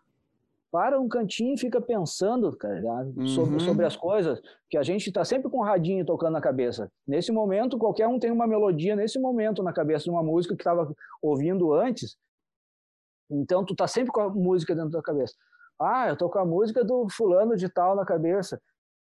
para 0.73 0.99
um 0.99 1.07
cantinho 1.07 1.53
e 1.53 1.59
fica 1.59 1.83
pensando, 1.83 2.51
cara, 2.57 3.05
uhum. 3.15 3.27
sobre, 3.27 3.61
sobre 3.61 3.85
as 3.85 3.95
coisas, 3.95 4.41
que 4.71 4.79
a 4.79 4.83
gente 4.83 5.09
está 5.09 5.23
sempre 5.23 5.51
com 5.51 5.59
o 5.59 5.63
radinho 5.63 6.03
tocando 6.03 6.33
na 6.33 6.41
cabeça. 6.41 6.91
Nesse 7.07 7.31
momento, 7.31 7.77
qualquer 7.77 8.09
um 8.09 8.19
tem 8.19 8.31
uma 8.31 8.47
melodia 8.47 8.97
nesse 8.97 9.21
momento 9.21 9.63
na 9.63 9.71
cabeça 9.71 10.05
de 10.05 10.11
uma 10.11 10.23
música 10.23 10.57
que 10.57 10.63
estava 10.63 10.91
ouvindo 11.21 11.75
antes. 11.75 12.17
Então, 13.31 13.63
tu 13.67 13.77
tá 13.77 13.87
sempre 13.87 14.11
com 14.11 14.23
a 14.23 14.31
música 14.31 14.75
dentro 14.75 14.93
da 14.93 15.03
cabeça. 15.03 15.35
Ah, 15.79 16.09
eu 16.09 16.17
tô 16.17 16.31
com 16.31 16.39
a 16.39 16.45
música 16.45 16.83
do 16.83 17.07
fulano 17.11 17.55
de 17.55 17.69
tal 17.69 17.95
na 17.95 18.07
cabeça. 18.07 18.59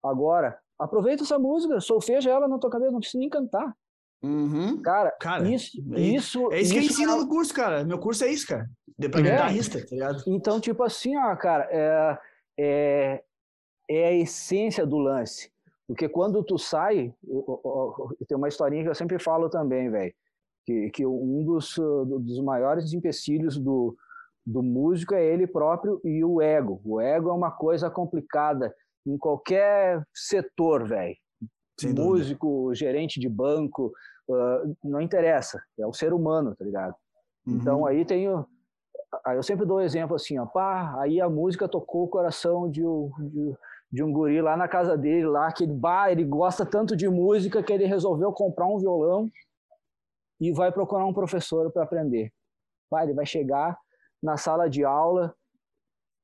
Agora, 0.05 0.57
aproveita 0.79 1.25
essa 1.25 1.39
música, 1.39 1.81
solfeja 1.81 2.31
ela 2.31 2.47
na 2.47 2.61
tua 2.61 2.71
cabeça, 2.71 2.93
não 2.93 3.01
precisa 3.01 3.19
nem 3.19 3.29
cantar. 3.29 3.75
Uhum. 4.23 4.81
Cara, 4.83 5.11
cara, 5.21 5.49
isso, 5.49 5.79
é 5.93 6.01
isso. 6.01 6.53
É 6.53 6.61
isso 6.61 6.73
que 6.73 6.79
isso 6.81 6.89
eu 6.89 7.07
ensino 7.07 7.13
é... 7.13 7.17
no 7.17 7.29
curso, 7.29 7.55
cara. 7.55 7.85
Meu 7.85 7.99
curso 7.99 8.25
é 8.25 8.29
isso, 8.29 8.47
cara. 8.47 8.69
De 8.99 9.09
pra 9.09 9.21
é. 9.21 9.23
guitarrista, 9.23 9.81
tá 9.81 9.87
ligado? 9.91 10.23
Então, 10.27 10.61
tipo 10.61 10.83
assim, 10.83 11.17
ó, 11.17 11.37
cara, 11.37 11.69
é, 11.71 12.19
é, 12.59 13.25
é 13.89 14.09
a 14.09 14.15
essência 14.15 14.87
do 14.87 14.99
lance. 14.99 15.51
Porque 15.87 16.09
quando 16.09 16.43
tu 16.43 16.59
sai, 16.59 17.15
tem 18.27 18.37
uma 18.37 18.49
historinha 18.49 18.83
que 18.83 18.89
eu 18.89 18.95
sempre 18.95 19.19
falo 19.19 19.49
também, 19.49 19.89
velho, 19.89 20.13
que, 20.65 20.91
que 20.91 21.07
um 21.07 21.45
dos, 21.45 21.77
dos 21.77 22.41
maiores 22.41 22.93
empecilhos 22.93 23.57
do, 23.57 23.97
do 24.45 24.63
músico 24.63 25.15
é 25.15 25.25
ele 25.25 25.47
próprio 25.47 26.01
e 26.03 26.25
o 26.25 26.41
ego. 26.41 26.81
O 26.85 27.01
ego 27.01 27.31
é 27.31 27.33
uma 27.33 27.53
coisa 27.53 27.89
complicada 27.89 28.75
em 29.07 29.17
qualquer 29.17 30.03
setor, 30.13 30.89
velho. 30.89 31.17
Músico, 31.85 32.47
dúvida. 32.47 32.75
gerente 32.75 33.21
de 33.21 33.29
banco, 33.29 33.93
uh, 34.29 34.77
não 34.83 35.01
interessa, 35.01 35.63
é 35.79 35.87
o 35.87 35.93
ser 35.93 36.13
humano, 36.13 36.55
tá 36.57 36.65
ligado? 36.65 36.95
Uhum. 37.47 37.57
Então 37.57 37.87
aí 37.87 38.05
tem 38.05 38.29
Aí 39.25 39.37
eu 39.37 39.43
sempre 39.43 39.65
dou 39.65 39.79
um 39.79 39.81
exemplo 39.81 40.17
assim, 40.17 40.39
ó, 40.39 40.47
pá, 40.47 41.01
aí 41.01 41.21
a 41.21 41.29
música 41.29 41.69
tocou 41.69 42.05
o 42.05 42.09
coração 42.09 42.69
de, 42.69 42.83
de, 42.83 43.55
de 43.91 44.03
um 44.03 44.13
guri 44.13 44.41
lá 44.43 44.57
na 44.57 44.69
casa 44.69 44.97
dele, 44.97 45.27
lá, 45.27 45.51
que 45.53 45.65
ele, 45.65 45.73
bah, 45.73 46.11
ele 46.11 46.25
gosta 46.25 46.67
tanto 46.67 46.97
de 46.97 47.09
música 47.09 47.63
que 47.63 47.73
ele 47.73 47.87
resolveu 47.87 48.33
comprar 48.33 48.67
um 48.67 48.79
violão 48.79 49.31
e 50.41 50.53
vai 50.53 50.73
procurar 50.73 51.07
um 51.07 51.15
professor 51.15 51.71
para 51.71 51.85
aprender. 51.85 52.33
Vai, 52.91 53.05
ele 53.05 53.15
vai 53.15 53.27
chegar 53.27 53.79
na 54.23 54.37
sala 54.37 54.69
de 54.69 54.85
aula, 54.85 55.35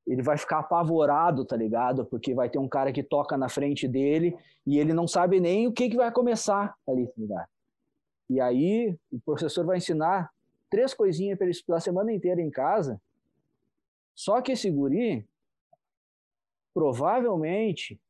ele 0.06 0.22
vai 0.22 0.36
ficar 0.36 0.58
apavorado, 0.58 1.44
tá 1.44 1.56
ligado? 1.56 2.04
Porque 2.04 2.34
vai 2.34 2.50
ter 2.50 2.58
um 2.58 2.68
cara 2.68 2.92
que 2.92 3.02
toca 3.02 3.36
na 3.36 3.48
frente 3.48 3.86
dele 3.86 4.36
e 4.66 4.78
ele 4.78 4.92
não 4.92 5.06
sabe 5.06 5.40
nem 5.40 5.66
o 5.66 5.72
que, 5.72 5.88
que 5.88 5.96
vai 5.96 6.10
começar 6.10 6.76
ali, 6.86 7.06
tá 7.06 7.14
ligado? 7.16 7.48
E 8.28 8.40
aí 8.40 8.96
o 9.10 9.20
professor 9.20 9.64
vai 9.64 9.76
ensinar 9.76 10.30
três 10.70 10.94
coisinhas 10.94 11.36
para 11.36 11.46
ele 11.46 11.52
estudar 11.52 11.76
a 11.76 11.80
semana 11.80 12.12
inteira 12.12 12.40
em 12.40 12.50
casa. 12.50 13.00
Só 14.14 14.40
que 14.40 14.52
esse 14.52 14.70
guri, 14.70 15.26
provavelmente, 16.74 18.00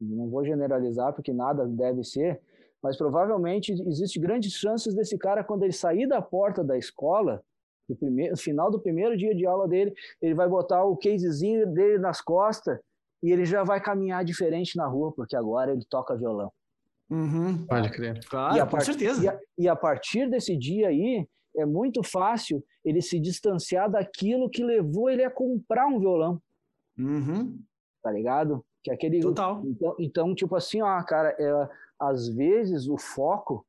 não 0.00 0.28
vou 0.28 0.44
generalizar 0.44 1.12
porque 1.12 1.32
nada 1.32 1.66
deve 1.66 2.04
ser, 2.04 2.40
mas 2.82 2.96
provavelmente 2.96 3.72
existe 3.72 4.18
grandes 4.18 4.52
chances 4.52 4.94
desse 4.94 5.18
cara, 5.18 5.42
quando 5.42 5.62
ele 5.62 5.72
sair 5.72 6.06
da 6.06 6.20
porta 6.20 6.62
da 6.62 6.76
escola, 6.76 7.42
no 7.88 7.96
primeiro, 7.96 8.36
final 8.36 8.70
do 8.70 8.80
primeiro 8.80 9.16
dia 9.16 9.34
de 9.34 9.46
aula 9.46 9.68
dele, 9.68 9.94
ele 10.20 10.34
vai 10.34 10.48
botar 10.48 10.84
o 10.84 10.96
casezinho 10.96 11.66
dele 11.72 11.98
nas 11.98 12.20
costas 12.20 12.78
e 13.22 13.30
ele 13.30 13.44
já 13.44 13.62
vai 13.64 13.80
caminhar 13.80 14.24
diferente 14.24 14.76
na 14.76 14.86
rua, 14.86 15.12
porque 15.12 15.36
agora 15.36 15.72
ele 15.72 15.84
toca 15.88 16.16
violão. 16.16 16.52
Uhum. 17.08 17.64
Pode 17.66 17.90
crer. 17.90 18.18
Claro, 18.28 18.56
E 18.56 18.60
a 18.60 18.64
com 18.64 18.70
part- 18.72 18.84
certeza. 18.84 19.22
E 19.24 19.28
a, 19.28 19.40
e 19.58 19.68
a 19.68 19.76
partir 19.76 20.28
desse 20.28 20.56
dia 20.56 20.88
aí, 20.88 21.26
é 21.56 21.64
muito 21.64 22.02
fácil 22.02 22.62
ele 22.84 23.00
se 23.00 23.18
distanciar 23.20 23.90
daquilo 23.90 24.50
que 24.50 24.62
levou 24.64 25.08
ele 25.08 25.22
a 25.24 25.30
comprar 25.30 25.86
um 25.86 25.98
violão, 25.98 26.40
Uhum. 26.98 27.58
tá 28.02 28.10
ligado? 28.10 28.64
Que 28.82 28.90
é 28.90 28.94
aquele. 28.94 29.20
Total. 29.20 29.62
Então, 29.64 29.96
então, 29.98 30.34
tipo 30.34 30.54
assim, 30.56 30.82
ó, 30.82 31.02
cara, 31.02 31.34
é, 31.38 31.68
às 31.98 32.28
vezes 32.28 32.88
o 32.88 32.98
foco. 32.98 33.64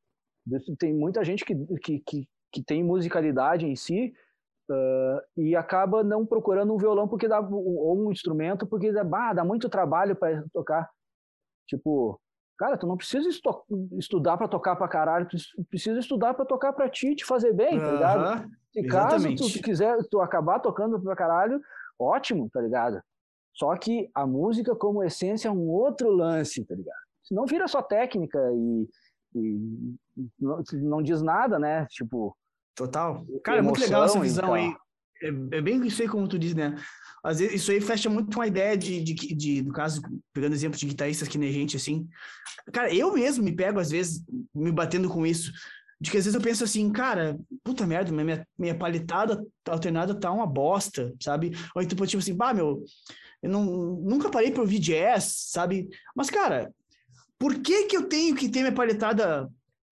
Tem 0.80 0.93
muita 0.93 1.24
gente 1.26 1.43
que, 1.43 1.53
que, 1.84 1.99
que, 1.99 2.28
que 2.51 2.63
tem 2.63 2.83
musicalidade 2.83 3.65
em 3.65 3.75
si 3.75 4.13
ah, 4.69 5.23
e 5.35 5.55
acaba 5.55 6.03
não 6.03 6.25
procurando 6.25 6.73
um 6.73 6.77
violão 6.77 7.07
porque 7.07 7.27
dá, 7.27 7.39
ou 7.39 7.97
um 8.07 8.11
instrumento 8.11 8.65
porque 8.67 8.91
dá, 8.91 9.03
bah, 9.03 9.33
dá 9.33 9.43
muito 9.43 9.69
trabalho 9.69 10.15
para 10.15 10.43
tocar. 10.53 10.89
Tipo, 11.67 12.19
cara, 12.57 12.77
tu 12.77 12.87
não 12.87 12.97
precisa 12.97 13.27
esto- 13.27 13.65
estudar 13.97 14.37
para 14.37 14.47
tocar 14.47 14.75
pra 14.75 14.87
caralho, 14.87 15.27
tu 15.27 15.37
precisa 15.69 15.99
estudar 15.99 16.33
para 16.33 16.45
tocar 16.45 16.73
pra 16.73 16.89
ti, 16.89 17.15
te 17.15 17.25
fazer 17.25 17.53
bem, 17.53 17.79
tá 17.79 17.91
ligado? 17.91 18.49
Se 18.73 18.83
caso 18.83 19.15
exatamente. 19.15 19.53
tu 19.53 19.61
quiser 19.61 19.97
tu 20.09 20.21
acabar 20.21 20.59
tocando 20.59 20.99
pra 21.01 21.15
caralho, 21.15 21.61
ótimo, 21.99 22.49
tá 22.49 22.61
ligado? 22.61 23.01
Só 23.53 23.75
que 23.75 24.09
a 24.13 24.25
música 24.25 24.75
como 24.75 25.03
essência 25.03 25.47
é 25.47 25.51
um 25.51 25.67
outro 25.67 26.09
lance, 26.11 26.63
tá 26.63 26.75
ligado? 26.75 26.99
Senão 27.23 27.45
vira 27.45 27.67
só 27.67 27.81
técnica 27.81 28.39
e, 28.53 28.87
e 29.35 29.95
não, 30.39 30.63
não 30.74 31.01
diz 31.01 31.22
nada, 31.22 31.59
né? 31.59 31.86
Tipo, 31.89 32.36
Total. 32.78 33.26
Cara, 33.43 33.57
é 33.57 33.61
muito 33.61 33.82
legal 33.82 34.03
essa 34.03 34.20
visão 34.20 34.53
aí. 34.53 34.72
É, 35.24 35.57
é 35.57 35.61
bem 35.61 35.84
isso 35.88 35.99
aí 35.99 36.07
como 36.07 36.28
tu 36.28 36.38
diz, 36.38 36.53
né? 36.53 36.76
Às 37.24 37.39
vezes 37.39 37.55
isso 37.55 37.72
aí 37.72 37.82
fecha 37.82 38.07
muito 38.07 38.36
com 38.36 38.41
a 38.41 38.47
ideia 38.47 38.78
de, 38.78 39.01
de, 39.01 39.15
de, 39.15 39.61
no 39.63 39.74
caso, 39.74 39.99
pegando 40.32 40.53
exemplo 40.53 40.78
de 40.78 40.86
guitarristas 40.86 41.28
que 41.28 41.39
nem 41.39 41.51
gente, 41.51 41.76
assim. 41.76 42.07
Cara, 42.72 42.93
eu 42.93 43.11
mesmo 43.13 43.43
me 43.43 43.51
pego, 43.51 43.80
às 43.80 43.89
vezes, 43.89 44.24
me 44.53 44.72
batendo 44.72 45.09
com 45.09 45.26
isso. 45.26 45.51
De 45.99 46.11
que 46.11 46.18
às 46.18 46.26
vezes 46.26 46.36
eu 46.36 46.41
penso 46.41 46.63
assim, 46.63 46.91
cara, 46.91 47.36
puta 47.63 47.88
merda, 47.88 48.11
minha, 48.11 48.47
minha 48.55 48.78
paletada 48.78 49.43
alternada 49.68 50.13
tá 50.13 50.32
uma 50.32 50.45
bosta, 50.45 51.11
sabe? 51.20 51.53
Ou 51.76 51.82
então, 51.82 52.05
tipo 52.05 52.22
assim, 52.22 52.36
bah, 52.36 52.53
meu, 52.53 52.86
eu 53.41 53.49
não, 53.49 53.65
nunca 53.95 54.30
parei 54.30 54.51
pra 54.51 54.61
ouvir 54.61 54.78
jazz, 54.78 55.47
sabe? 55.47 55.89
Mas, 56.15 56.30
cara, 56.30 56.72
por 57.39 57.55
que 57.55 57.86
que 57.86 57.97
eu 57.97 58.03
tenho 58.07 58.36
que 58.36 58.47
ter 58.47 58.59
minha 58.59 58.72
paletada 58.72 59.49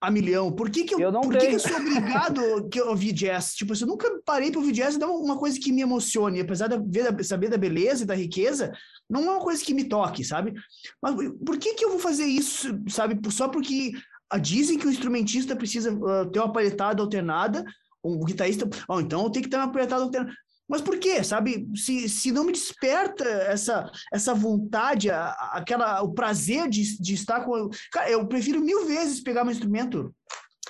a 0.07 0.11
milhão? 0.11 0.51
Por 0.51 0.69
que 0.69 0.83
que 0.83 0.95
eu, 0.95 0.99
Eu 0.99 1.11
não 1.11 1.21
por 1.21 1.37
que 1.37 1.47
que 1.47 1.55
eu 1.55 1.59
sou 1.59 1.77
obrigado 1.77 2.69
que 2.69 2.79
eu 2.79 2.89
ouvir 2.89 3.11
jazz? 3.11 3.53
Tipo, 3.53 3.73
eu 3.73 3.87
nunca 3.87 4.09
parei 4.25 4.51
pra 4.51 4.59
ouvir 4.59 4.71
jazz, 4.71 4.97
não 4.97 5.09
é 5.09 5.17
uma 5.17 5.37
coisa 5.37 5.59
que 5.59 5.71
me 5.71 5.81
emocione, 5.81 6.41
apesar 6.41 6.67
de 6.67 6.77
ver 6.87 7.23
saber 7.23 7.49
da 7.49 7.57
beleza 7.57 8.03
e 8.03 8.07
da 8.07 8.15
riqueza, 8.15 8.71
não 9.09 9.21
é 9.21 9.31
uma 9.31 9.39
coisa 9.39 9.63
que 9.63 9.73
me 9.73 9.83
toque, 9.83 10.23
sabe? 10.23 10.53
Mas 11.01 11.15
por 11.45 11.57
que 11.57 11.73
que 11.73 11.85
eu 11.85 11.89
vou 11.89 11.99
fazer 11.99 12.25
isso, 12.25 12.77
sabe? 12.87 13.19
Só 13.31 13.47
porque 13.47 13.93
ah, 14.29 14.37
dizem 14.37 14.77
que 14.77 14.87
o 14.87 14.91
instrumentista 14.91 15.55
precisa 15.55 15.91
ah, 15.91 16.25
ter 16.31 16.39
uma 16.39 16.51
paletada 16.51 17.01
alternada, 17.01 17.63
um 18.03 18.23
guitarrista, 18.23 18.69
oh, 18.87 18.99
então 18.99 19.23
eu 19.23 19.29
tenho 19.29 19.43
que 19.43 19.49
ter 19.49 19.57
uma 19.57 19.71
paletada 19.71 20.03
alternada. 20.03 20.35
Mas 20.68 20.82
por 20.82 20.97
quê, 20.97 21.24
sabe? 21.24 21.68
Se, 21.76 22.09
se 22.09 22.32
não 22.32 22.43
me 22.43 22.51
desperta 22.51 23.24
essa, 23.24 23.89
essa 24.11 24.34
vontade, 24.34 25.11
a- 25.11 25.30
aquela, 25.53 26.01
o 26.01 26.13
prazer 26.13 26.68
de, 26.70 26.99
de 26.99 27.13
estar 27.13 27.41
com. 27.45 27.70
Cara, 27.91 28.09
eu 28.09 28.26
prefiro 28.28 28.59
mil 28.61 28.86
vezes 28.88 29.22
pegar 29.22 29.43
meu 29.43 29.53
instrumento 29.53 30.13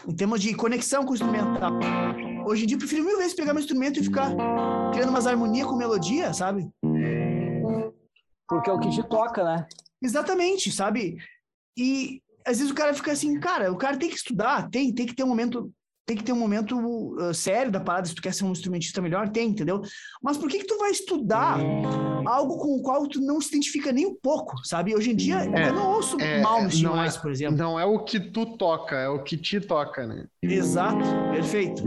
em 0.08 0.14
termos 0.16 0.42
de 0.42 0.54
conexão 0.54 1.06
com 1.06 1.12
o 1.12 1.16
instrumental. 1.16 1.72
Hoje 2.46 2.64
em 2.64 2.68
dia, 2.68 2.76
eu 2.76 2.80
prefiro 2.80 3.04
mil 3.06 3.18
vezes 3.18 3.34
pegar 3.34 3.54
meu 3.54 3.62
instrumento 3.62 4.00
e 4.00 4.04
ficar 4.04 4.30
criando 4.92 5.10
umas 5.10 5.26
harmonias 5.26 5.66
com 5.68 5.76
melodia, 5.78 6.34
sabe? 6.34 6.68
porque 8.48 8.70
é 8.70 8.74
o 8.74 8.80
que 8.80 8.90
te 8.92 9.02
toca, 9.10 9.44
né? 9.44 9.66
Exatamente, 10.02 10.72
sabe? 10.72 11.18
E 11.78 12.22
às 12.46 12.58
vezes 12.60 12.72
o 12.72 12.76
cara 12.76 12.94
fica 12.94 13.12
assim, 13.12 13.40
cara, 13.40 13.72
o 13.72 13.78
cara 13.78 13.98
tem 13.98 14.08
que 14.10 14.16
estudar, 14.16 14.70
tem, 14.70 14.94
tem 14.94 15.06
que 15.08 15.16
ter 15.16 15.24
um 15.24 15.28
momento, 15.28 15.72
tem 16.06 16.16
que 16.16 16.24
ter 16.24 16.32
um 16.34 16.40
momento 16.40 16.78
uh, 16.78 17.34
sério 17.34 17.72
da 17.72 17.80
parada, 17.80 18.08
se 18.08 18.14
tu 18.14 18.22
quer 18.22 18.34
ser 18.34 18.46
um 18.46 18.52
instrumentista 18.52 19.02
melhor, 19.02 19.28
tem, 19.30 19.50
entendeu? 19.50 19.82
Mas 20.22 20.38
por 20.38 20.48
que 20.48 20.60
que 20.60 20.68
tu 20.68 20.78
vai 20.78 20.92
estudar 20.92 21.58
algo 22.28 22.58
com 22.60 22.76
o 22.78 22.82
qual 22.84 23.08
tu 23.08 23.20
não 23.20 23.42
se 23.42 23.50
identifica 23.50 23.92
nem 23.92 24.06
um 24.06 24.16
pouco, 24.16 24.56
sabe? 24.64 24.96
Hoje 24.96 25.12
em 25.12 25.16
dia, 25.16 25.38
É, 25.40 25.70
eu 25.70 25.74
não 25.74 25.94
ouço 25.94 26.20
é, 26.22 26.42
Malmsteen 26.42 26.84
não 26.84 26.94
é- 26.94 26.98
mais, 26.98 27.18
por 27.18 27.32
exemplo. 27.32 27.58
Não 27.58 27.80
é 27.80 27.86
o 27.86 28.04
que 28.04 28.20
tu 28.20 28.56
toca, 28.56 28.96
é 28.96 29.10
o 29.10 29.24
que 29.24 29.36
te 29.36 29.60
toca, 29.60 30.06
né? 30.06 30.28
Exato, 30.44 31.04
perfeito. 31.32 31.84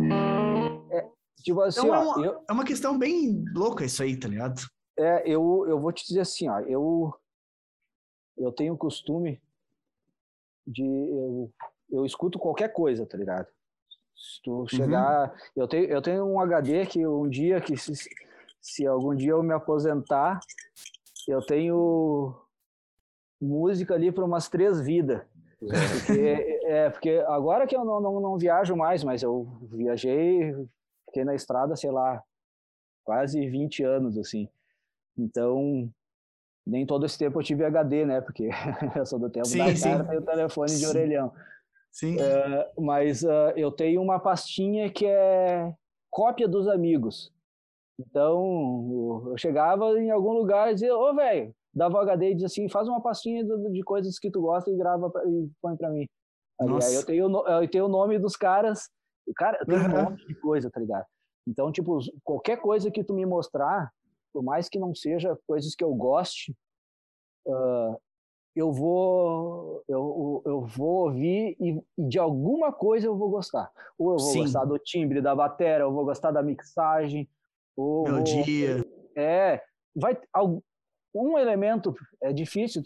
Tipo 1.42 1.60
assim, 1.62 1.80
Então 1.80 1.94
é 1.94 1.98
ó, 1.98 2.02
uma, 2.02 2.26
eu, 2.26 2.44
é 2.48 2.52
uma 2.52 2.64
questão 2.64 2.98
bem 2.98 3.44
louca 3.54 3.84
isso 3.84 4.02
aí, 4.02 4.16
tá 4.18 4.26
ligado? 4.28 4.60
É, 4.98 5.22
eu, 5.24 5.64
eu 5.68 5.80
vou 5.80 5.92
te 5.92 6.04
dizer 6.04 6.20
assim, 6.20 6.48
ó, 6.48 6.58
eu, 6.60 7.14
eu 8.36 8.50
tenho 8.50 8.74
o 8.74 8.78
costume 8.78 9.40
de. 10.66 10.82
Eu, 10.84 11.52
eu 11.90 12.04
escuto 12.04 12.36
qualquer 12.38 12.72
coisa, 12.72 13.06
tá 13.06 13.16
ligado? 13.16 13.46
Se 14.18 14.42
tu 14.42 14.66
chegar. 14.66 15.32
Eu, 15.54 15.68
tenho, 15.68 15.84
eu 15.86 16.02
tenho 16.02 16.24
um 16.24 16.40
HD 16.40 16.84
que 16.86 17.06
um 17.06 17.28
dia, 17.28 17.60
que 17.60 17.76
se, 17.76 17.92
se 18.60 18.86
algum 18.86 19.14
dia 19.14 19.30
eu 19.30 19.42
me 19.42 19.54
aposentar, 19.54 20.40
eu 21.28 21.40
tenho 21.40 22.34
música 23.40 23.94
ali 23.94 24.10
para 24.10 24.24
umas 24.24 24.48
três 24.48 24.80
vidas. 24.80 25.22
Porque, 25.60 26.60
é, 26.64 26.90
porque 26.90 27.24
agora 27.28 27.66
que 27.66 27.76
eu 27.76 27.84
não, 27.84 28.00
não, 28.00 28.20
não 28.20 28.38
viajo 28.38 28.76
mais, 28.76 29.02
mas 29.04 29.22
eu 29.22 29.46
viajei, 29.72 30.54
fiquei 31.06 31.24
na 31.24 31.34
estrada, 31.34 31.74
sei 31.76 31.90
lá, 31.90 32.22
quase 33.04 33.48
20 33.48 33.82
anos, 33.82 34.18
assim. 34.18 34.48
Então, 35.16 35.90
nem 36.66 36.86
todo 36.86 37.06
esse 37.06 37.18
tempo 37.18 37.38
eu 37.38 37.44
tive 37.44 37.64
HD, 37.64 38.04
né? 38.04 38.20
Porque 38.20 38.50
eu 38.96 39.06
sou 39.06 39.18
do 39.18 39.30
tempo 39.30 39.46
Sim, 39.46 39.58
da 39.58 39.74
sim. 39.74 39.90
carta 39.90 40.14
e 40.14 40.18
o 40.18 40.22
telefone 40.22 40.72
de 40.72 40.78
Sim. 40.78 40.86
orelhão. 40.86 41.32
Sim. 41.90 42.18
É, 42.20 42.72
mas 42.78 43.24
ah, 43.24 43.52
eu 43.56 43.70
tenho 43.72 44.00
uma 44.02 44.20
pastinha 44.20 44.90
que 44.90 45.06
é 45.06 45.74
cópia 46.10 46.46
dos 46.48 46.68
amigos. 46.68 47.32
Então, 48.00 49.24
eu 49.30 49.36
chegava 49.36 49.98
em 49.98 50.10
algum 50.10 50.32
lugar 50.32 50.70
e 50.70 50.74
dizia, 50.74 50.96
ô, 50.96 51.14
velho, 51.14 51.52
dava 51.74 51.96
o 51.96 52.00
HD 52.00 52.30
e 52.30 52.34
dizia 52.34 52.46
assim, 52.46 52.68
faz 52.68 52.86
uma 52.88 53.02
pastinha 53.02 53.44
de 53.44 53.82
coisas 53.82 54.18
que 54.18 54.30
tu 54.30 54.40
gosta 54.40 54.70
e 54.70 54.76
grava 54.76 55.10
pra- 55.10 55.24
e 55.24 55.50
põe 55.60 55.76
pra 55.76 55.90
mim. 55.90 56.06
Aí, 56.60 56.68
aí 56.86 56.94
eu, 56.94 57.04
tenho, 57.04 57.46
eu 57.48 57.68
tenho 57.70 57.84
o 57.86 57.88
nome 57.88 58.18
dos 58.18 58.36
caras, 58.36 58.88
cara, 59.36 59.64
tenho 59.66 59.80
um 59.84 59.88
monte 60.04 60.24
de 60.26 60.34
coisa, 60.36 60.70
tá 60.70 60.78
ligado? 60.80 61.04
Então, 61.46 61.72
tipo, 61.72 61.98
qualquer 62.22 62.60
coisa 62.60 62.90
que 62.90 63.02
tu 63.02 63.14
me 63.14 63.26
mostrar, 63.26 63.90
por 64.32 64.42
mais 64.44 64.68
que 64.68 64.78
não 64.78 64.94
seja 64.94 65.36
coisas 65.46 65.74
que 65.74 65.82
eu 65.84 65.92
goste, 65.94 66.54
ah, 67.48 67.96
eu 68.58 68.72
vou 68.72 69.84
eu, 69.88 70.42
eu 70.44 70.60
vou 70.66 71.06
ouvir 71.06 71.56
e, 71.60 71.80
e 71.96 72.08
de 72.08 72.18
alguma 72.18 72.72
coisa 72.72 73.06
eu 73.06 73.16
vou 73.16 73.30
gostar. 73.30 73.70
Ou 73.96 74.12
eu 74.12 74.16
vou 74.18 74.32
Sim. 74.32 74.38
gostar 74.40 74.64
do 74.64 74.78
timbre 74.78 75.20
da 75.22 75.34
bateria, 75.34 75.84
ou 75.86 75.92
eu 75.92 75.94
vou 75.94 76.04
gostar 76.04 76.30
da 76.32 76.42
mixagem, 76.42 77.28
ou 77.76 78.04
vou- 78.04 78.12
Melodia. 78.14 78.84
é, 79.16 79.62
vai 79.94 80.18
um 81.14 81.38
elemento 81.38 81.94
é 82.20 82.32
difícil 82.32 82.82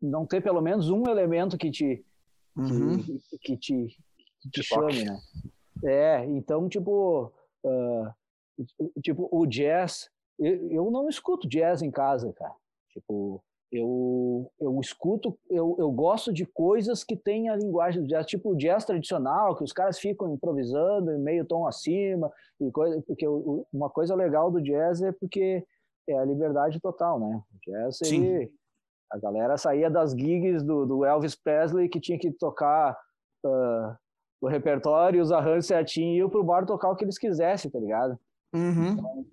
não 0.00 0.26
ter 0.26 0.42
pelo 0.42 0.60
menos 0.60 0.90
um 0.90 1.04
elemento 1.08 1.56
que 1.56 1.70
te 1.70 2.04
Uhum. 2.56 2.98
que, 3.30 3.38
que 3.38 3.56
te, 3.56 3.86
que 4.40 4.50
te 4.50 4.62
chame, 4.64 5.04
né? 5.04 5.20
É, 5.84 6.24
então, 6.24 6.68
tipo, 6.68 7.32
ah, 7.64 8.12
tipo, 9.00 9.28
o 9.30 9.46
jazz, 9.46 10.10
eu, 10.40 10.68
eu 10.72 10.90
não 10.90 11.08
escuto 11.08 11.48
jazz 11.48 11.82
em 11.82 11.90
casa, 11.92 12.32
cara. 12.32 12.54
Tipo, 12.88 13.40
eu, 13.70 14.50
eu 14.58 14.80
escuto, 14.80 15.38
eu, 15.50 15.76
eu 15.78 15.90
gosto 15.90 16.32
de 16.32 16.46
coisas 16.46 17.04
que 17.04 17.16
têm 17.16 17.50
a 17.50 17.56
linguagem 17.56 18.02
do 18.02 18.08
jazz, 18.08 18.24
tipo 18.26 18.50
o 18.50 18.56
jazz 18.56 18.84
tradicional, 18.84 19.54
que 19.56 19.64
os 19.64 19.72
caras 19.72 19.98
ficam 19.98 20.32
improvisando 20.32 21.12
em 21.12 21.18
meio 21.18 21.44
tom 21.44 21.66
acima, 21.66 22.32
e 22.60 22.70
coisa, 22.70 23.02
porque 23.06 23.26
uma 23.72 23.90
coisa 23.90 24.14
legal 24.14 24.50
do 24.50 24.62
jazz 24.62 25.02
é 25.02 25.12
porque 25.12 25.64
é 26.08 26.18
a 26.18 26.24
liberdade 26.24 26.80
total, 26.80 27.20
né? 27.20 27.42
O 27.54 27.70
jazz, 27.70 28.00
ele, 28.02 28.50
a 29.12 29.18
galera 29.18 29.58
saía 29.58 29.90
das 29.90 30.12
gigs 30.12 30.62
do, 30.62 30.86
do 30.86 31.04
Elvis 31.04 31.34
Presley, 31.34 31.88
que 31.88 32.00
tinha 32.00 32.18
que 32.18 32.30
tocar 32.32 32.98
ah, 33.44 33.96
o 34.40 34.48
repertório, 34.48 35.20
os 35.20 35.30
arranjos 35.30 35.66
certinho, 35.66 36.14
e 36.14 36.26
ir 36.26 36.30
pro 36.30 36.42
bar 36.42 36.64
tocar 36.64 36.90
o 36.90 36.96
que 36.96 37.04
eles 37.04 37.18
quisessem, 37.18 37.70
tá 37.70 37.78
ligado? 37.78 38.18
Uhum. 38.54 38.92
Então, 38.92 39.26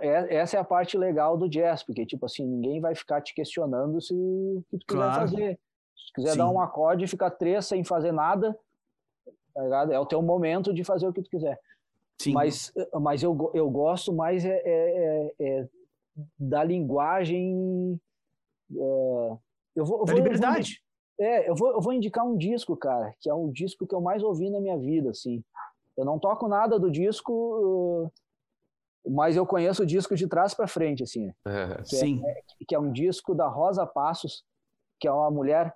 é, 0.00 0.34
essa 0.36 0.56
é 0.56 0.60
a 0.60 0.64
parte 0.64 0.96
legal 0.98 1.36
do 1.36 1.48
jazz, 1.48 1.82
porque, 1.82 2.04
tipo 2.06 2.26
assim, 2.26 2.46
ninguém 2.46 2.80
vai 2.80 2.94
ficar 2.94 3.20
te 3.20 3.34
questionando 3.34 4.00
se 4.00 4.12
o 4.14 4.62
que 4.70 4.78
tu 4.78 4.86
quiser 4.86 4.98
Claro. 5.02 5.20
fazer. 5.20 5.60
Se 5.96 6.12
quiser 6.14 6.32
Sim. 6.32 6.38
dar 6.38 6.50
um 6.50 6.60
acorde 6.60 7.04
e 7.04 7.08
ficar 7.08 7.30
três 7.30 7.66
sem 7.66 7.84
fazer 7.84 8.12
nada, 8.12 8.56
tá 9.54 9.62
ligado? 9.62 9.92
É 9.92 9.98
o 9.98 10.06
teu 10.06 10.20
momento 10.22 10.72
de 10.72 10.84
fazer 10.84 11.06
o 11.06 11.12
que 11.12 11.22
tu 11.22 11.30
quiser. 11.30 11.58
Sim. 12.20 12.32
Mas, 12.32 12.72
mas 13.00 13.22
eu, 13.22 13.50
eu 13.54 13.68
gosto 13.70 14.12
mais 14.12 14.44
é, 14.44 14.60
é- 14.64 15.32
é- 15.38 15.46
é 15.60 15.68
da 16.38 16.62
linguagem. 16.62 17.98
ah, 18.72 19.36
eu 19.74 19.84
vou, 19.84 19.84
eu 19.84 19.84
da 19.84 19.84
vou- 19.84 20.00
eu 20.00 20.06
vou 20.06 20.14
liberdade. 20.16 20.82
é, 21.18 21.48
eu 21.48 21.54
vou, 21.54 21.72
eu 21.72 21.80
vou 21.80 21.92
indicar 21.92 22.26
um 22.26 22.36
disco, 22.36 22.76
cara, 22.76 23.14
que 23.20 23.28
é 23.30 23.34
um 23.34 23.50
disco 23.50 23.86
que 23.86 23.94
eu 23.94 24.00
mais 24.00 24.22
ouvi 24.22 24.50
na 24.50 24.60
minha 24.60 24.76
vida, 24.78 25.10
assim. 25.10 25.42
Eu 25.96 26.04
não 26.04 26.18
toco 26.18 26.48
nada 26.48 26.78
do 26.78 26.90
disco, 26.90 28.10
mas 29.06 29.36
eu 29.36 29.46
conheço 29.46 29.82
o 29.82 29.86
disco 29.86 30.14
de 30.14 30.26
trás 30.26 30.54
para 30.54 30.66
frente, 30.66 31.02
assim. 31.02 31.32
É. 31.46 31.74
que 31.84 31.96
é- 31.96 31.98
Sim. 31.98 32.22
Que 32.66 32.74
é 32.74 32.78
um 32.78 32.92
disco 32.92 33.34
da 33.34 33.48
Rosa 33.48 33.86
Passos, 33.86 34.44
que 35.00 35.08
é 35.08 35.12
uma 35.12 35.30
mulher 35.30 35.74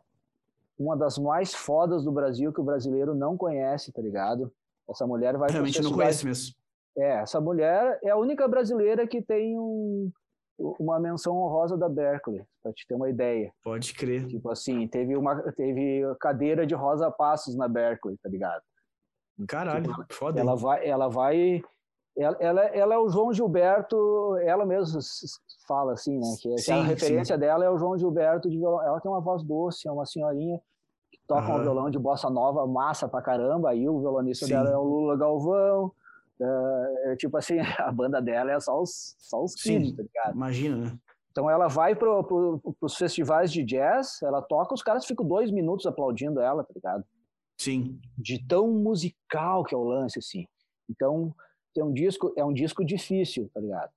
uma 0.78 0.96
das 0.96 1.16
mais 1.18 1.54
fodas 1.54 2.04
do 2.04 2.12
Brasil 2.12 2.52
que 2.52 2.60
o 2.60 2.64
brasileiro 2.64 3.14
não 3.14 3.36
conhece, 3.36 3.90
tá 3.92 4.02
ligado? 4.02 4.52
Essa 4.88 5.06
mulher 5.06 5.36
vai 5.36 5.50
Realmente 5.50 5.82
não 5.82 5.92
conheço 5.92 6.26
mesmo. 6.26 6.54
É, 6.98 7.20
essa 7.22 7.40
mulher 7.40 7.98
é 8.02 8.10
a 8.10 8.16
única 8.16 8.46
brasileira 8.46 9.06
que 9.06 9.20
tem 9.20 9.58
um, 9.58 10.10
uma 10.58 10.98
menção 11.00 11.36
honrosa 11.36 11.76
da 11.76 11.88
Berkeley, 11.88 12.44
para 12.62 12.72
te 12.72 12.86
ter 12.86 12.94
uma 12.94 13.08
ideia. 13.08 13.52
Pode 13.62 13.92
crer. 13.94 14.26
Tipo 14.26 14.50
assim, 14.50 14.86
teve 14.88 15.16
uma 15.16 15.42
teve 15.52 16.02
cadeira 16.20 16.66
de 16.66 16.74
Rosa 16.74 17.10
Passos 17.10 17.56
na 17.56 17.68
Berkeley, 17.68 18.16
tá 18.22 18.28
ligado? 18.28 18.62
Caralho, 19.46 19.82
tipo, 19.84 20.14
foda. 20.14 20.40
Ela 20.40 20.54
vai, 20.56 20.86
ela 20.86 21.08
vai 21.08 21.62
ela, 22.16 22.36
ela, 22.40 22.60
ela, 22.66 22.94
é 22.94 22.98
o 22.98 23.08
João 23.08 23.32
Gilberto, 23.32 24.36
ela 24.38 24.64
mesma 24.64 25.00
fala 25.68 25.92
assim, 25.92 26.18
né? 26.18 26.36
Que, 26.40 26.58
sim, 26.58 26.72
a 26.72 26.82
referência 26.82 27.34
sim. 27.34 27.40
dela 27.40 27.64
é 27.64 27.70
o 27.70 27.76
João 27.76 27.98
Gilberto 27.98 28.48
de 28.48 28.56
violão. 28.56 28.82
Ela 28.82 29.00
tem 29.00 29.10
uma 29.10 29.20
voz 29.20 29.42
doce, 29.42 29.86
é 29.86 29.92
uma 29.92 30.06
senhorinha 30.06 30.58
que 31.12 31.18
toca 31.26 31.48
uhum. 31.48 31.58
um 31.58 31.62
violão 31.62 31.90
de 31.90 31.98
bossa 31.98 32.30
nova, 32.30 32.66
massa 32.66 33.06
pra 33.06 33.20
caramba. 33.20 33.70
Aí 33.70 33.88
o 33.88 34.00
violonista 34.00 34.46
sim. 34.46 34.52
dela 34.52 34.70
é 34.70 34.76
o 34.76 34.82
Lula 34.82 35.16
Galvão. 35.16 35.92
É, 36.40 37.16
tipo 37.16 37.36
assim, 37.36 37.58
a 37.78 37.92
banda 37.92 38.20
dela 38.20 38.50
é 38.50 38.60
só 38.60 38.80
os, 38.80 39.14
só 39.18 39.42
os 39.42 39.54
kids, 39.54 39.92
tá 39.94 40.02
ligado? 40.02 40.34
Imagina, 40.34 40.76
né? 40.76 40.98
Então 41.30 41.50
ela 41.50 41.68
vai 41.68 41.94
pro, 41.94 42.24
pro, 42.24 42.74
pros 42.80 42.96
festivais 42.96 43.52
de 43.52 43.62
jazz, 43.62 44.22
ela 44.22 44.40
toca, 44.40 44.72
os 44.72 44.82
caras 44.82 45.04
ficam 45.04 45.26
dois 45.26 45.50
minutos 45.50 45.84
aplaudindo 45.84 46.40
ela, 46.40 46.64
tá 46.64 46.72
ligado? 46.74 47.04
Sim. 47.58 48.00
De 48.16 48.42
tão 48.46 48.68
musical 48.68 49.62
que 49.62 49.74
é 49.74 49.78
o 49.78 49.84
lance, 49.84 50.18
assim. 50.18 50.46
Então, 50.88 51.34
tem 51.76 51.84
um 51.84 51.92
disco, 51.92 52.32
é 52.34 52.42
um 52.42 52.54
disco 52.54 52.82
difícil, 52.82 53.50
tá 53.52 53.60
ligado? 53.60 53.90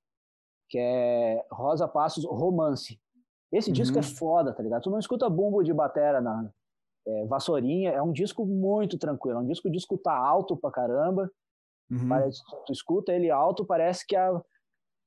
Que 0.68 0.78
é 0.78 1.42
Rosa 1.50 1.88
Passos 1.88 2.26
Romance. 2.26 3.00
Esse 3.50 3.70
uhum. 3.70 3.74
disco 3.74 3.98
é 3.98 4.02
foda, 4.02 4.52
tá 4.52 4.62
ligado? 4.62 4.82
Tu 4.82 4.90
não 4.90 4.98
escuta 4.98 5.30
bumbo 5.30 5.62
de 5.62 5.72
batera 5.72 6.20
na 6.20 6.52
é, 7.06 7.24
vassourinha, 7.24 7.90
é 7.90 8.02
um 8.02 8.12
disco 8.12 8.44
muito 8.44 8.98
tranquilo, 8.98 9.38
é 9.38 9.40
um 9.40 9.46
disco 9.46 9.70
de 9.70 9.78
escutar 9.78 10.14
alto 10.14 10.58
pra 10.58 10.70
caramba. 10.70 11.30
Uhum. 11.90 12.06
Parece, 12.06 12.42
tu 12.66 12.72
escuta 12.72 13.14
ele 13.14 13.30
alto, 13.30 13.64
parece 13.64 14.06
que 14.06 14.14
a, 14.14 14.38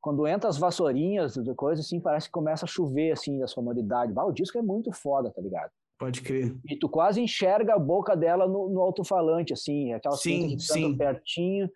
quando 0.01 0.28
entra 0.28 0.49
as 0.49 0.57
vassourinhas, 0.57 1.36
coisa 1.55 1.82
assim, 1.82 2.01
parece 2.01 2.26
que 2.26 2.34
começa 2.34 2.65
a 2.65 2.67
chover 2.67 3.11
assim 3.11 3.43
a 3.43 3.47
sonoridade. 3.47 4.11
Bah, 4.11 4.26
o 4.26 4.34
disco 4.34 4.57
é 4.57 4.63
muito 4.63 4.91
foda, 4.91 5.30
tá 5.30 5.39
ligado? 5.39 5.69
Pode 5.99 6.24
crer. 6.24 6.57
E 6.67 6.76
tu 6.76 6.89
quase 6.89 7.21
enxerga 7.21 7.76
a 7.76 7.80
boca 7.80 8.17
dela 8.17 8.47
no, 8.47 8.67
no 8.67 8.82
alto-falante, 8.82 9.53
assim, 9.53 9.93
aquela 9.93 10.17
sim, 10.17 10.57
sim. 10.57 10.97
pertinho 10.97 11.69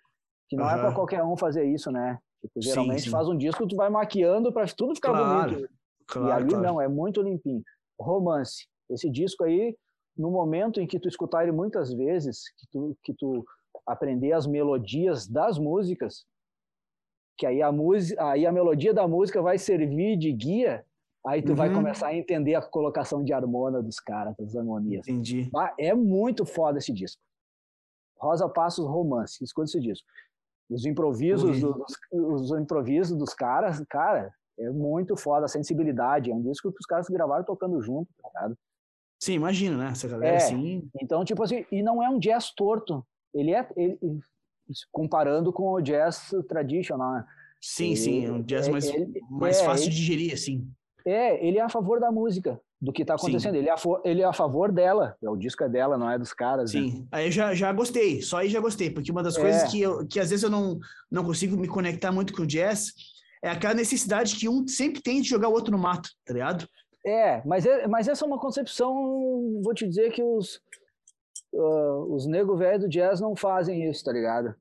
que 0.50 0.56
não 0.56 0.66
uhum. 0.66 0.72
é 0.72 0.78
para 0.78 0.94
qualquer 0.94 1.24
um 1.24 1.38
fazer 1.38 1.66
isso, 1.66 1.92
né? 1.92 2.20
Tipo, 2.42 2.62
geralmente 2.62 3.00
sim, 3.00 3.06
sim. 3.06 3.12
faz 3.12 3.28
um 3.28 3.38
disco, 3.38 3.68
tu 3.68 3.76
vai 3.76 3.90
maquiando 3.90 4.52
para 4.52 4.66
tudo 4.68 4.96
ficar 4.96 5.10
claro, 5.10 5.52
bonito. 5.52 5.70
Claro, 6.08 6.28
e 6.28 6.32
ali 6.32 6.50
claro. 6.50 6.64
não, 6.64 6.82
é 6.82 6.88
muito 6.88 7.22
limpinho. 7.22 7.64
Romance. 8.00 8.68
Esse 8.90 9.10
disco 9.10 9.44
aí, 9.44 9.76
no 10.16 10.32
momento 10.32 10.80
em 10.80 10.88
que 10.88 11.00
tu 11.00 11.08
escutar 11.08 11.44
ele 11.44 11.52
muitas 11.52 11.94
vezes, 11.94 12.44
que 12.58 12.68
tu, 12.72 12.98
que 13.04 13.14
tu 13.14 13.46
aprender 13.86 14.34
as 14.34 14.48
melodias 14.48 15.28
das 15.28 15.58
músicas, 15.58 16.26
que 17.38 17.46
aí 17.46 17.62
a 17.62 17.72
música, 17.72 18.32
aí 18.32 18.46
a 18.46 18.52
melodia 18.52 18.94
da 18.94 19.08
música 19.08 19.42
vai 19.42 19.58
servir 19.58 20.18
de 20.18 20.32
guia, 20.32 20.86
aí 21.26 21.42
tu 21.42 21.50
uhum. 21.50 21.56
vai 21.56 21.74
começar 21.74 22.08
a 22.08 22.16
entender 22.16 22.56
a 22.56 22.62
colocação 22.62 23.24
de 23.24 23.34
harmonia 23.34 23.82
dos 23.82 24.00
caras, 24.00 24.36
das 24.38 24.56
harmonias. 24.56 25.08
Entendi. 25.08 25.50
É 25.78 25.94
muito 25.94 26.46
foda 26.46 26.78
esse 26.78 26.94
disco. 26.94 27.22
Rosa 28.20 28.50
Passos 28.50 28.88
Romance, 28.88 29.44
escuta 29.44 29.66
esse 29.66 29.80
disco. 29.80 30.08
Os 30.70 30.86
improvisos, 30.86 31.62
dos, 31.62 31.94
os 32.12 32.52
improvisos 32.52 33.18
dos 33.18 33.34
caras, 33.34 33.84
cara, 33.90 34.32
é 34.60 34.70
muito 34.70 35.16
foda 35.16 35.46
a 35.46 35.50
sensibilidade. 35.50 36.32
É 36.32 36.36
um 36.36 36.42
disco 36.42 36.72
que 36.72 36.80
os 36.80 36.86
caras 36.86 37.08
gravaram 37.08 37.46
tocando 37.46 37.82
junto, 37.82 38.10
tá 38.22 38.28
ligado? 38.28 38.58
Sim, 39.20 39.34
imagina, 39.34 39.78
né? 39.78 39.90
Essa 39.92 40.08
galera 40.08 40.34
é, 40.34 40.38
assim. 40.38 40.90
Então, 41.02 41.24
tipo 41.24 41.42
assim, 41.42 41.66
e 41.72 41.82
não 41.82 42.04
é 42.04 42.10
um 42.10 42.20
jazz 42.20 42.52
torto. 42.54 43.06
Ele 43.34 43.54
é. 43.54 43.68
Ele, 43.76 43.98
comparando 44.92 45.54
com 45.54 45.72
o 45.72 45.82
jazz 45.82 46.30
tradicional, 46.50 47.14
né? 47.14 47.26
Sim, 47.62 47.88
ele, 47.88 47.96
sim, 47.96 48.26
é 48.26 48.32
um 48.32 48.42
jazz 48.42 48.68
mais, 48.68 48.86
ele, 48.86 49.22
mais 49.30 49.60
é, 49.60 49.64
fácil 49.64 49.90
de 49.90 49.96
digerir, 49.96 50.34
assim. 50.34 50.70
É, 51.06 51.46
ele 51.46 51.58
é 51.58 51.62
a 51.62 51.70
favor 51.70 52.00
da 52.00 52.12
música 52.12 52.60
do 52.80 52.94
que 52.94 53.02
está 53.02 53.16
acontecendo. 53.16 53.56
Ele 53.56 53.70
é, 53.70 53.74
a, 53.74 53.78
ele 54.06 54.22
é 54.22 54.26
a 54.26 54.34
favor 54.34 54.72
dela. 54.72 55.16
É 55.22 55.30
o 55.30 55.36
disco 55.36 55.64
é 55.64 55.70
dela, 55.70 55.98
não 55.98 56.10
é 56.10 56.18
dos 56.18 56.34
caras. 56.34 56.72
Sim. 56.72 57.00
Né? 57.00 57.08
Aí 57.12 57.26
eu 57.28 57.32
já, 57.32 57.54
já 57.54 57.72
gostei. 57.74 58.22
Só 58.22 58.38
aí 58.38 58.50
já 58.50 58.60
gostei. 58.60 58.90
Porque 58.90 59.12
uma 59.12 59.24
das 59.24 59.38
é. 59.38 59.42
coisas 59.42 59.72
que, 59.72 59.82
eu, 59.82 60.08
que 60.08 60.20
às 60.20 60.30
vezes 60.30 60.44
eu 60.44 60.50
não, 60.50 60.78
não 61.12 61.24
consigo 61.24 61.58
me 61.58 61.68
conectar 61.68 62.12
muito 62.12 62.34
com 62.34 62.44
o 62.44 62.48
jazz 62.48 62.94
é 63.44 63.50
aquela 63.50 63.74
necessidade 63.74 64.36
que 64.36 64.50
um 64.50 64.68
sempre 64.68 65.02
tem 65.02 65.22
de 65.22 65.30
jogar 65.30 65.50
o 65.50 65.54
outro 65.54 65.72
no 65.72 65.78
mato, 65.78 66.10
tá 66.26 66.34
ligado? 66.34 66.68
É, 67.06 67.42
mas, 67.46 67.66
é, 67.66 67.88
mas 67.88 68.08
essa 68.08 68.26
é 68.26 68.28
uma 68.28 68.40
concepção, 68.40 69.62
vou 69.64 69.74
te 69.74 69.88
dizer 69.88 70.12
que 70.12 70.22
os, 70.22 70.60
uh, 71.54 72.14
os 72.14 72.26
nego 72.26 72.58
velho 72.58 72.82
do 72.82 72.90
jazz 72.90 73.22
não 73.22 73.36
fazem 73.36 73.90
isso, 73.90 74.04
tá 74.04 74.12
ligado? 74.12 74.56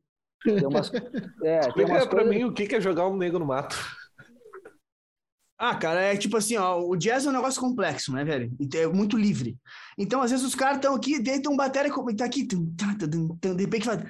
Tem 0.45 0.64
umas, 0.64 0.93
é, 1.43 1.61
tem 1.73 1.85
umas 1.85 2.07
pra 2.07 2.23
coisas... 2.23 2.29
mim 2.29 2.45
o 2.45 2.53
que 2.53 2.75
é 2.75 2.81
jogar 2.81 3.09
um 3.09 3.17
nego 3.17 3.39
no 3.39 3.47
mato. 3.47 3.77
Ah, 5.59 5.75
cara, 5.75 6.03
é 6.03 6.17
tipo 6.17 6.37
assim, 6.37 6.57
ó, 6.57 6.79
o 6.79 6.95
jazz 6.97 7.25
é 7.25 7.31
um 7.31 7.33
negócio 7.33 7.59
complexo, 7.59 8.13
né, 8.13 8.23
velho? 8.25 8.53
É 8.75 8.87
muito 8.87 9.17
livre. 9.17 9.57
Então, 9.97 10.21
às 10.21 10.31
vezes, 10.31 10.45
os 10.45 10.55
caras 10.55 10.77
estão 10.77 10.95
aqui, 10.95 11.19
dentro 11.19 11.51
um 11.51 11.57
bateria, 11.57 11.91
tá 12.15 12.25
aqui, 12.27 12.47
de 12.47 13.63
repente 13.63 13.87
faz. 13.87 14.03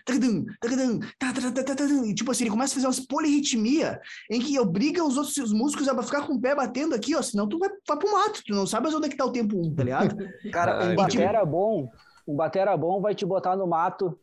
E, 2.05 2.14
tipo 2.14 2.32
assim, 2.32 2.44
ele 2.44 2.51
começa 2.51 2.72
a 2.72 2.74
fazer 2.74 2.86
umas 2.88 2.99
polirritmia 2.99 4.01
em 4.28 4.40
que 4.40 4.59
obriga 4.59 5.05
os 5.05 5.16
outros 5.16 5.36
os 5.36 5.53
músicos 5.53 5.86
a 5.88 6.03
ficar 6.03 6.26
com 6.26 6.34
o 6.34 6.40
pé 6.40 6.53
batendo 6.53 6.97
aqui, 6.97 7.14
ó, 7.14 7.22
senão 7.22 7.49
tu 7.49 7.59
vai, 7.59 7.70
vai 7.86 7.97
pro 7.97 8.12
mato, 8.12 8.42
tu 8.44 8.53
não 8.53 8.66
sabe 8.66 8.88
onde 8.88 9.07
é 9.07 9.09
que 9.09 9.16
tá 9.16 9.24
o 9.24 9.32
tempo 9.32 9.57
1, 9.57 9.74
tá 9.76 9.84
ligado? 9.84 10.16
Cara, 10.53 10.84
um 10.84 10.97
batera 10.97 11.44
bom, 11.44 11.88
um 12.26 12.34
batera 12.34 12.76
bom 12.76 13.01
vai 13.01 13.14
te 13.14 13.24
botar 13.24 13.55
no 13.55 13.68
mato 13.68 14.18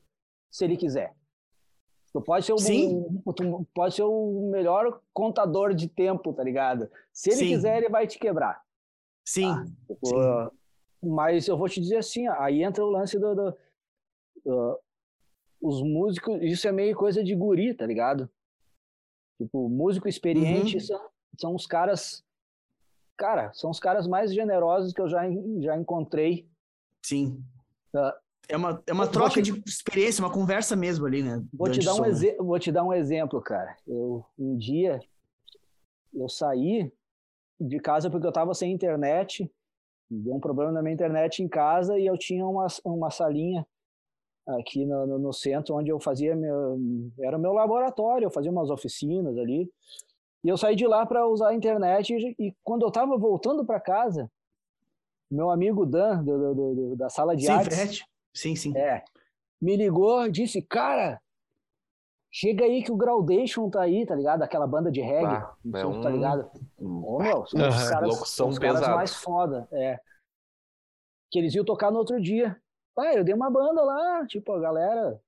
se 0.52 0.66
ele 0.66 0.76
quiser. 0.76 1.14
Tu 2.14 2.22
pode 2.22 2.46
ser, 2.46 2.54
um, 2.54 3.22
tu 3.34 3.68
pode 3.74 3.96
ser 3.96 4.04
o 4.04 4.50
melhor 4.52 5.02
contador 5.12 5.74
de 5.74 5.88
tempo, 5.88 6.32
tá 6.32 6.44
ligado? 6.44 6.88
Se 7.12 7.32
ele 7.32 7.40
Sim. 7.40 7.48
quiser, 7.48 7.78
ele 7.78 7.90
vai 7.90 8.06
te 8.06 8.20
quebrar. 8.20 8.62
Sim. 9.28 9.52
Tá? 9.52 9.66
Tipo, 9.88 10.08
Sim. 10.08 10.58
Mas 11.02 11.48
eu 11.48 11.58
vou 11.58 11.68
te 11.68 11.82
dizer 11.82 11.98
assim, 11.98 12.28
aí 12.28 12.64
entra 12.64 12.86
o 12.86 12.90
lance 12.90 13.18
do, 13.18 13.36
do, 13.36 13.58
do, 14.46 14.80
os 15.60 15.82
músicos, 15.82 16.40
isso 16.42 16.68
é 16.68 16.72
meio 16.72 16.96
coisa 16.96 17.24
de 17.24 17.34
guri, 17.34 17.74
tá 17.74 17.86
ligado? 17.86 18.30
Tipo, 19.42 19.68
músico 19.68 20.08
experiente 20.08 20.76
uhum. 20.76 20.82
são, 20.82 21.10
são 21.38 21.56
os 21.56 21.66
caras, 21.66 22.24
cara, 23.18 23.52
são 23.54 23.72
os 23.72 23.80
caras 23.80 24.08
mais 24.08 24.32
generosos 24.32 24.94
que 24.94 25.02
eu 25.02 25.10
já, 25.10 25.24
já 25.62 25.76
encontrei. 25.76 26.48
Sim. 27.02 27.44
Uh, 27.94 28.14
é 28.48 28.58
uma, 28.58 28.84
é 28.86 28.94
uma 28.94 29.08
troca 29.08 29.42
te... 29.42 29.52
de 29.52 29.64
experiência, 29.66 30.24
uma 30.24 30.32
conversa 30.32 30.76
mesmo 30.76 31.06
ali, 31.06 31.24
né? 31.24 31.44
Vou 31.54 31.70
te, 31.70 31.80
dar 31.80 31.96
um 31.96 32.06
exe... 32.06 32.36
vou 32.38 32.60
te 32.60 32.72
dar 32.72 32.84
um 32.84 32.94
exemplo, 32.94 33.42
cara. 33.42 33.76
Eu, 33.88 34.26
um 34.38 34.58
dia, 34.58 35.00
eu 36.14 36.28
saí 36.28 36.92
de 37.60 37.80
casa 37.80 38.10
porque 38.10 38.26
eu 38.26 38.30
estava 38.30 38.54
sem 38.54 38.72
internet, 38.72 39.50
deu 40.10 40.36
um 40.36 40.40
problema 40.40 40.72
na 40.72 40.82
minha 40.82 40.94
internet 40.94 41.42
em 41.42 41.48
casa 41.48 41.98
e 41.98 42.06
eu 42.06 42.18
tinha 42.18 42.46
uma, 42.46 42.68
uma 42.84 43.10
salinha 43.10 43.66
aqui 44.46 44.86
no, 44.86 45.08
no, 45.08 45.20
no 45.20 45.34
centro 45.34 45.76
onde 45.76 45.90
eu 45.90 46.00
fazia 46.00 46.36
meu, 46.36 46.78
era 47.20 47.38
meu 47.38 47.54
laboratório, 47.54 48.26
eu 48.26 48.32
fazia 48.32 48.52
umas 48.52 48.70
oficinas 48.70 49.38
ali. 49.38 49.72
E 50.44 50.50
eu 50.50 50.58
saí 50.58 50.76
de 50.76 50.86
lá 50.86 51.06
para 51.06 51.26
usar 51.26 51.50
a 51.50 51.56
internet 51.56 52.14
e, 52.14 52.36
e 52.38 52.54
quando 52.64 52.82
eu 52.82 52.90
estava 52.90 53.18
voltando 53.18 53.64
para 53.64 53.80
casa, 53.80 54.30
meu 55.32 55.50
amigo 55.50 55.86
Dan, 55.86 56.22
do, 56.24 56.54
do, 56.54 56.76
do, 56.76 56.96
da 56.98 57.10
sala 57.10 57.36
de 57.36 57.46
Sim, 57.46 57.52
artes, 57.52 58.04
Sim, 58.34 58.56
sim. 58.56 58.76
É. 58.78 59.04
Me 59.62 59.76
ligou, 59.76 60.30
disse, 60.30 60.62
cara, 60.62 61.22
chega 62.32 62.66
aí 62.66 62.84
que 62.84 62.92
o 62.92 62.98
Groundation 62.98 63.70
tá 63.70 63.82
aí, 63.82 64.06
tá 64.06 64.16
ligado? 64.16 64.42
Aquela 64.42 64.68
banda 64.68 64.92
de 64.92 65.02
reggae, 65.02 65.36
ah, 65.36 65.56
é 65.76 65.86
um... 65.86 66.02
tá 66.02 66.10
ligado? 66.10 66.52
Ô, 66.78 67.20
meu, 67.20 67.46
são 67.46 67.70
os 67.70 67.90
caras, 67.90 68.30
são 68.30 68.50
os 68.50 68.60
caras 68.60 68.88
mais 68.88 69.14
foda, 69.16 69.68
é. 69.72 70.00
Que 71.32 71.40
eles 71.40 71.54
iam 71.56 71.64
tocar 71.64 71.92
no 71.92 72.00
outro 72.00 72.20
dia. 72.22 72.60
Ah, 72.98 73.14
eu 73.14 73.24
dei 73.24 73.34
uma 73.34 73.50
banda 73.50 73.82
lá, 73.84 74.26
tipo, 74.28 74.52
a 74.54 74.60
galera... 74.60 75.20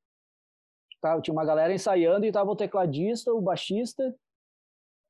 Tá, 1.01 1.21
tinha 1.21 1.33
uma 1.33 1.45
galera 1.45 1.73
ensaiando 1.73 2.25
e 2.25 2.31
tava 2.31 2.49
o 2.49 2.55
tecladista, 2.55 3.31
o 3.31 3.39
baixista 3.39 4.15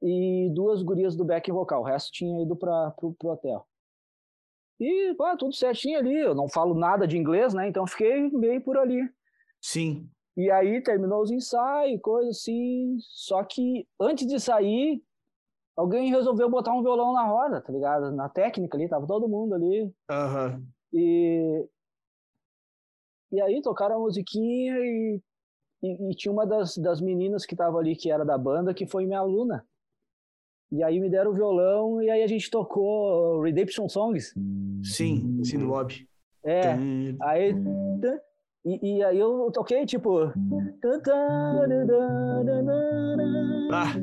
e 0.01 0.49
duas 0.53 0.83
gurias 0.83 1.15
do 1.15 1.23
backing 1.23 1.53
vocal. 1.53 1.81
O 1.81 1.85
resto 1.85 2.11
tinha 2.11 2.43
ido 2.43 2.55
para 2.55 2.91
pro, 2.91 3.13
pro 3.13 3.29
hotel. 3.29 3.65
E 4.79 5.15
tudo 5.37 5.53
certinho 5.53 5.99
ali. 5.99 6.17
Eu 6.17 6.35
não 6.35 6.49
falo 6.49 6.73
nada 6.73 7.07
de 7.07 7.17
inglês, 7.17 7.53
né? 7.53 7.67
Então 7.67 7.87
fiquei 7.87 8.29
meio 8.29 8.61
por 8.61 8.77
ali. 8.77 9.09
Sim. 9.61 10.09
E 10.37 10.51
aí 10.51 10.81
terminou 10.81 11.21
os 11.21 11.31
ensaios, 11.31 12.01
coisa 12.01 12.29
assim. 12.29 12.97
Só 12.99 13.43
que 13.43 13.87
antes 13.99 14.27
de 14.27 14.39
sair, 14.39 15.01
alguém 15.75 16.09
resolveu 16.09 16.49
botar 16.49 16.73
um 16.73 16.83
violão 16.83 17.13
na 17.13 17.25
roda, 17.25 17.61
tá 17.61 17.71
ligado? 17.71 18.11
Na 18.11 18.27
técnica 18.27 18.77
ali, 18.77 18.89
tava 18.89 19.07
todo 19.07 19.29
mundo 19.29 19.55
ali. 19.55 19.83
Uhum. 20.11 20.67
E. 20.93 21.69
E 23.31 23.41
aí 23.41 23.61
tocaram 23.61 23.95
a 23.95 23.99
musiquinha 23.99 24.77
e, 24.77 25.21
e, 25.83 26.11
e 26.11 26.15
tinha 26.15 26.31
uma 26.31 26.45
das, 26.45 26.77
das 26.77 27.01
meninas 27.01 27.45
que 27.45 27.55
tava 27.55 27.77
ali, 27.77 27.95
que 27.95 28.09
era 28.09 28.23
da 28.23 28.37
banda, 28.37 28.73
que 28.73 28.85
foi 28.85 29.05
minha 29.05 29.19
aluna. 29.19 29.65
E 30.71 30.83
aí 30.83 30.99
me 30.99 31.09
deram 31.09 31.31
o 31.31 31.33
violão 31.33 32.01
e 32.01 32.09
aí 32.09 32.23
a 32.23 32.27
gente 32.27 32.49
tocou 32.49 33.41
Redemption 33.41 33.87
Songs. 33.87 34.33
Sim, 34.83 35.41
sim, 35.43 35.59
do 35.59 35.65
lobby. 35.65 36.07
É, 36.43 36.73
aí. 37.21 37.55
E, 38.65 38.97
e 38.97 39.03
aí 39.03 39.19
eu 39.19 39.51
toquei, 39.51 39.85
tipo. 39.85 40.31
Ah, 43.71 43.93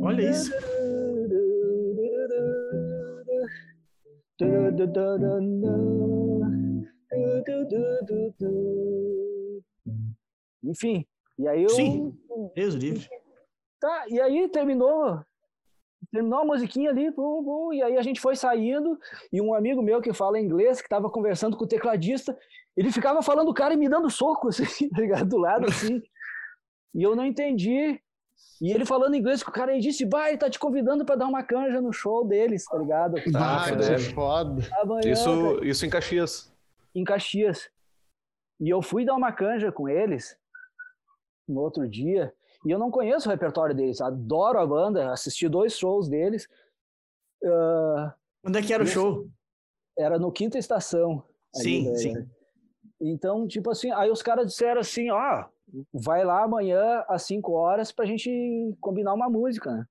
Olha 0.00 0.30
isso. 0.30 0.50
Enfim, 10.64 11.06
e 11.38 11.46
aí 11.46 11.62
eu. 11.62 11.68
Sim, 11.70 12.14
Deus 12.54 12.74
livre. 12.74 13.08
Tá, 13.78 14.04
e 14.08 14.20
aí 14.20 14.48
terminou. 14.48 15.20
Terminou 16.10 16.40
a 16.40 16.44
musiquinha 16.44 16.90
ali, 16.90 17.12
pum, 17.12 17.44
pum, 17.44 17.72
e 17.72 17.82
aí 17.82 17.96
a 17.96 18.02
gente 18.02 18.20
foi 18.20 18.34
saindo, 18.34 18.98
e 19.30 19.40
um 19.40 19.54
amigo 19.54 19.82
meu 19.82 20.00
que 20.00 20.14
fala 20.14 20.40
inglês, 20.40 20.80
que 20.80 20.88
tava 20.88 21.10
conversando 21.10 21.56
com 21.56 21.64
o 21.64 21.68
tecladista, 21.68 22.36
ele 22.74 22.90
ficava 22.90 23.22
falando 23.22 23.50
o 23.50 23.54
cara 23.54 23.74
e 23.74 23.76
me 23.76 23.88
dando 23.88 24.10
soco, 24.10 24.48
assim, 24.48 24.88
tá 24.88 25.00
ligado? 25.00 25.28
Do 25.28 25.36
lado, 25.36 25.66
assim. 25.66 26.00
e 26.94 27.02
eu 27.02 27.14
não 27.14 27.24
entendi. 27.24 28.00
E 28.60 28.72
ele 28.72 28.84
falando 28.84 29.14
inglês 29.14 29.42
com 29.42 29.50
o 29.50 29.54
cara, 29.54 29.72
ele 29.72 29.80
disse, 29.80 30.04
bah, 30.04 30.28
ele 30.28 30.36
tá 30.38 30.50
te 30.50 30.58
convidando 30.58 31.04
pra 31.04 31.16
dar 31.16 31.26
uma 31.26 31.42
canja 31.42 31.80
no 31.80 31.92
show 31.92 32.26
deles, 32.26 32.64
tá 32.66 32.76
ligado? 32.78 33.16
Ah, 33.34 33.64
Ah, 33.64 33.76
que 33.76 33.92
é. 33.92 33.98
foda. 33.98 34.62
Amanhã, 34.82 35.00
cara 35.00 35.12
Isso, 35.12 35.64
isso 35.64 35.86
em 35.86 35.90
Caxias. 35.90 36.52
em 36.94 37.02
Caxias. 37.04 37.70
E 38.60 38.68
eu 38.68 38.82
fui 38.82 39.04
dar 39.06 39.14
uma 39.14 39.32
canja 39.32 39.72
com 39.72 39.88
eles 39.88 40.36
no 41.48 41.60
outro 41.62 41.88
dia. 41.88 42.34
E 42.66 42.70
eu 42.70 42.78
não 42.78 42.90
conheço 42.90 43.28
o 43.28 43.32
repertório 43.32 43.74
deles. 43.74 44.02
Adoro 44.02 44.58
a 44.58 44.66
banda, 44.66 45.10
assisti 45.10 45.48
dois 45.48 45.72
shows 45.78 46.08
deles. 46.10 46.46
Ah, 47.42 48.14
Onde 48.44 48.58
é 48.58 48.62
que 48.62 48.72
era 48.74 48.82
o 48.82 48.86
show? 48.86 49.26
era 49.98 50.18
no 50.18 50.30
Quinta 50.30 50.58
Estação. 50.58 51.24
Sim, 51.54 51.90
da- 51.90 51.96
sim. 51.96 52.28
Então, 53.00 53.46
tipo 53.48 53.70
assim, 53.70 53.90
aí 53.92 54.10
os 54.10 54.20
caras 54.22 54.46
disseram 54.48 54.80
assim, 54.82 55.10
ó, 55.10 55.46
vai 55.92 56.24
lá 56.24 56.44
amanhã 56.44 57.04
às 57.08 57.22
5 57.22 57.52
horas 57.52 57.92
pra 57.92 58.06
gente 58.06 58.30
combinar 58.80 59.14
uma 59.14 59.28
música, 59.28 59.72
né? 59.72 59.86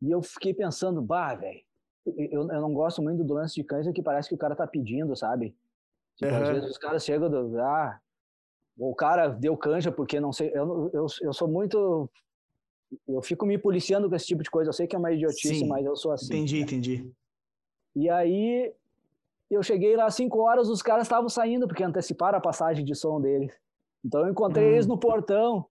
E 0.00 0.10
eu 0.10 0.22
fiquei 0.22 0.54
pensando, 0.54 1.02
bah, 1.02 1.34
velho, 1.34 1.60
eu, 2.06 2.48
eu 2.48 2.60
não 2.60 2.72
gosto 2.72 3.02
muito 3.02 3.24
do 3.24 3.34
lance 3.34 3.54
de 3.54 3.64
canja 3.64 3.92
que 3.92 4.02
parece 4.02 4.28
que 4.28 4.34
o 4.34 4.38
cara 4.38 4.54
tá 4.54 4.66
pedindo, 4.66 5.14
sabe? 5.16 5.56
Tipo, 6.16 6.34
às 6.34 6.48
Aham. 6.48 6.52
vezes 6.54 6.70
os 6.70 6.78
caras 6.78 7.04
chegam 7.04 7.28
do, 7.28 7.60
ah, 7.60 8.00
o 8.78 8.94
cara 8.94 9.28
deu 9.28 9.56
canja 9.56 9.90
porque 9.90 10.20
não 10.20 10.32
sei, 10.32 10.50
eu, 10.54 10.90
eu, 10.92 11.06
eu 11.22 11.32
sou 11.32 11.48
muito, 11.48 12.08
eu 13.08 13.20
fico 13.22 13.44
me 13.44 13.58
policiando 13.58 14.08
com 14.08 14.14
esse 14.14 14.26
tipo 14.26 14.42
de 14.42 14.50
coisa, 14.50 14.68
eu 14.68 14.72
sei 14.74 14.86
que 14.86 14.94
é 14.94 14.98
uma 14.98 15.12
idiotice, 15.12 15.60
Sim, 15.60 15.68
mas 15.68 15.84
eu 15.84 15.96
sou 15.96 16.12
assim. 16.12 16.36
Entendi, 16.36 16.60
entendi. 16.60 17.12
E 17.96 18.08
aí 18.08 18.72
eu 19.50 19.62
cheguei 19.62 19.96
lá 19.96 20.06
às 20.06 20.14
5 20.14 20.38
horas, 20.38 20.68
os 20.68 20.82
caras 20.82 21.04
estavam 21.04 21.28
saindo, 21.28 21.66
porque 21.66 21.82
anteciparam 21.82 22.38
a 22.38 22.40
passagem 22.40 22.84
de 22.84 22.94
som 22.94 23.20
deles. 23.20 23.52
Então 24.04 24.20
eu 24.24 24.30
encontrei 24.30 24.66
Hum. 24.66 24.72
eles 24.72 24.86
no 24.86 24.98
portão. 24.98 25.66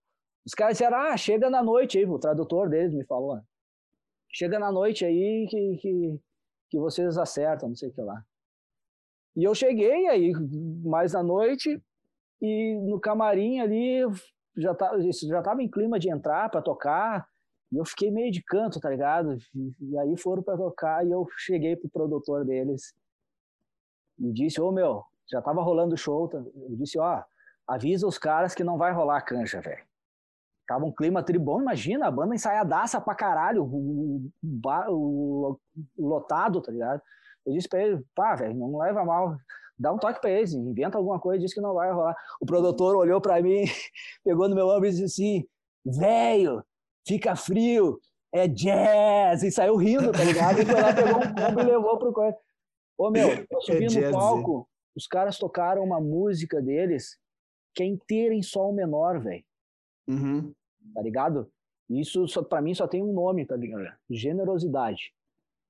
Os 0.45 0.53
caras 0.53 0.73
disseram, 0.77 0.97
ah, 0.97 1.17
chega 1.17 1.49
na 1.49 1.61
noite 1.63 1.97
aí, 1.97 2.05
o 2.05 2.19
tradutor 2.19 2.69
deles 2.69 2.93
me 2.93 3.05
falou. 3.05 3.35
né? 3.35 3.43
Chega 4.31 4.59
na 4.59 4.71
noite 4.71 5.03
aí 5.05 5.47
que, 5.49 5.77
que, 5.77 6.19
que 6.69 6.79
vocês 6.79 7.17
acertam, 7.17 7.69
não 7.69 7.75
sei 7.75 7.89
o 7.89 7.93
que 7.93 8.01
lá. 8.01 8.23
E 9.35 9.43
eu 9.43 9.53
cheguei 9.53 10.07
aí, 10.07 10.31
mais 10.83 11.13
à 11.15 11.21
noite, 11.21 11.81
e 12.41 12.75
no 12.89 12.99
camarim 12.99 13.59
ali, 13.59 13.99
já 14.55 14.73
tava, 14.73 14.97
já 14.99 15.41
tava 15.41 15.61
em 15.61 15.69
clima 15.69 15.99
de 15.99 16.09
entrar 16.09 16.49
para 16.49 16.61
tocar, 16.61 17.27
e 17.71 17.77
eu 17.77 17.85
fiquei 17.85 18.09
meio 18.09 18.31
de 18.31 18.41
canto, 18.41 18.79
tá 18.79 18.89
ligado? 18.89 19.37
E, 19.53 19.75
e 19.81 19.97
aí 19.99 20.17
foram 20.17 20.41
para 20.41 20.57
tocar, 20.57 21.05
e 21.05 21.11
eu 21.11 21.27
cheguei 21.37 21.75
pro 21.75 21.89
produtor 21.89 22.45
deles 22.45 22.93
e 24.19 24.31
disse, 24.31 24.59
ô 24.61 24.71
meu, 24.71 25.03
já 25.29 25.41
tava 25.41 25.61
rolando 25.61 25.93
o 25.93 25.97
show, 25.97 26.27
tá? 26.27 26.37
eu 26.37 26.75
disse, 26.75 26.97
ó, 26.97 27.23
avisa 27.67 28.07
os 28.07 28.17
caras 28.17 28.55
que 28.55 28.63
não 28.63 28.77
vai 28.77 28.91
rolar 28.93 29.21
canja, 29.21 29.59
velho. 29.61 29.83
Tava 30.67 30.85
um 30.85 30.91
clima 30.91 31.23
tribom, 31.23 31.61
imagina, 31.61 32.07
a 32.07 32.11
banda 32.11 32.35
ensaiadaça 32.35 32.99
pra 32.99 33.15
caralho, 33.15 33.63
o, 33.63 34.29
o, 34.43 35.49
o- 35.49 35.59
lotado, 35.97 36.61
tá 36.61 36.71
ligado? 36.71 37.01
Eu 37.45 37.53
disse 37.53 37.69
pra 37.69 37.81
ele, 37.81 38.03
pá, 38.13 38.35
velho, 38.35 38.53
não 38.55 38.77
leva 38.77 39.03
mal, 39.05 39.37
dá 39.79 39.93
um 39.93 39.97
toque 39.97 40.19
pra 40.19 40.29
eles, 40.29 40.53
inventa 40.53 40.97
alguma 40.97 41.19
coisa, 41.19 41.39
diz 41.41 41.53
que 41.53 41.61
não 41.61 41.73
vai 41.73 41.91
rolar. 41.91 42.15
O 42.41 42.45
produtor 42.45 42.95
olhou 42.97 43.21
pra 43.21 43.41
mim, 43.41 43.63
pegou 44.25 44.49
no 44.49 44.55
meu 44.55 44.67
ombro 44.67 44.87
e 44.87 44.91
disse 44.91 45.03
assim, 45.05 45.45
velho, 45.85 46.63
fica 47.07 47.35
frio, 47.35 47.99
é 48.33 48.45
jazz, 48.47 49.43
e 49.43 49.51
saiu 49.51 49.77
rindo, 49.77 50.11
tá 50.11 50.23
ligado? 50.23 50.59
E 50.61 50.65
foi 50.65 50.81
lá, 50.81 50.93
pegou 50.93 51.17
um 51.17 51.33
combo 51.33 51.61
e 51.61 51.63
levou 51.63 51.97
pro. 51.97 52.13
Ô, 52.97 53.09
meu, 53.09 53.29
eu 53.49 53.61
subi 53.61 53.85
É 53.85 53.87
jazz, 53.87 54.11
no 54.11 54.19
palco, 54.19 54.67
os 54.97 55.07
caras 55.07 55.37
tocaram 55.37 55.81
uma 55.81 56.01
música 56.01 56.61
deles 56.61 57.17
que 57.77 57.83
é 57.83 57.85
inteira 57.85 58.33
em 58.33 58.41
sol 58.41 58.73
menor, 58.73 59.19
velho 59.21 59.45
Uhum. 60.07 60.51
tá 60.95 61.01
ligado? 61.01 61.47
Isso 61.87 62.27
só, 62.27 62.41
pra 62.43 62.59
mim 62.61 62.73
só 62.73 62.87
tem 62.87 63.03
um 63.03 63.13
nome, 63.13 63.45
tá 63.45 63.55
ligado? 63.55 63.87
Generosidade. 64.09 65.13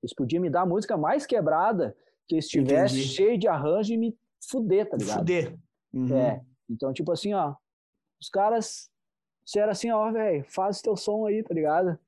Eles 0.02 0.14
podiam 0.14 0.42
me 0.42 0.50
dar 0.50 0.62
a 0.62 0.66
música 0.66 0.96
mais 0.96 1.26
quebrada 1.26 1.96
que 2.28 2.38
estivesse 2.38 2.96
Entendi. 2.96 3.10
cheio 3.10 3.38
de 3.38 3.48
arranjo 3.48 3.94
e 3.94 3.98
me 3.98 4.18
fuder, 4.50 4.90
tá 4.90 4.96
ligado? 4.96 5.18
Fuder. 5.20 5.58
Uhum. 5.94 6.16
É. 6.18 6.42
Então, 6.70 6.94
tipo 6.94 7.12
assim, 7.12 7.34
ó, 7.34 7.56
os 8.22 8.30
caras 8.30 8.90
disseram 9.44 9.72
assim, 9.72 9.92
ó, 9.92 10.10
velho, 10.12 10.46
faz 10.48 10.82
teu 10.82 10.96
som 10.96 11.26
aí, 11.26 11.44
tá 11.44 11.54
ligado? 11.54 12.00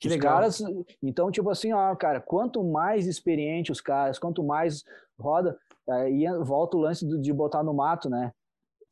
Que 0.00 0.08
Os 0.08 0.14
legal. 0.14 0.34
caras, 0.34 0.60
então, 1.02 1.30
tipo 1.30 1.48
assim, 1.50 1.72
ó, 1.72 1.94
cara, 1.96 2.20
quanto 2.20 2.62
mais 2.62 3.06
experiente 3.06 3.72
os 3.72 3.80
caras, 3.80 4.18
quanto 4.18 4.42
mais 4.44 4.84
roda, 5.18 5.58
aí 5.88 6.24
volta 6.42 6.76
o 6.76 6.80
lance 6.80 7.06
de 7.20 7.32
botar 7.32 7.62
no 7.62 7.72
mato, 7.72 8.10
né? 8.10 8.32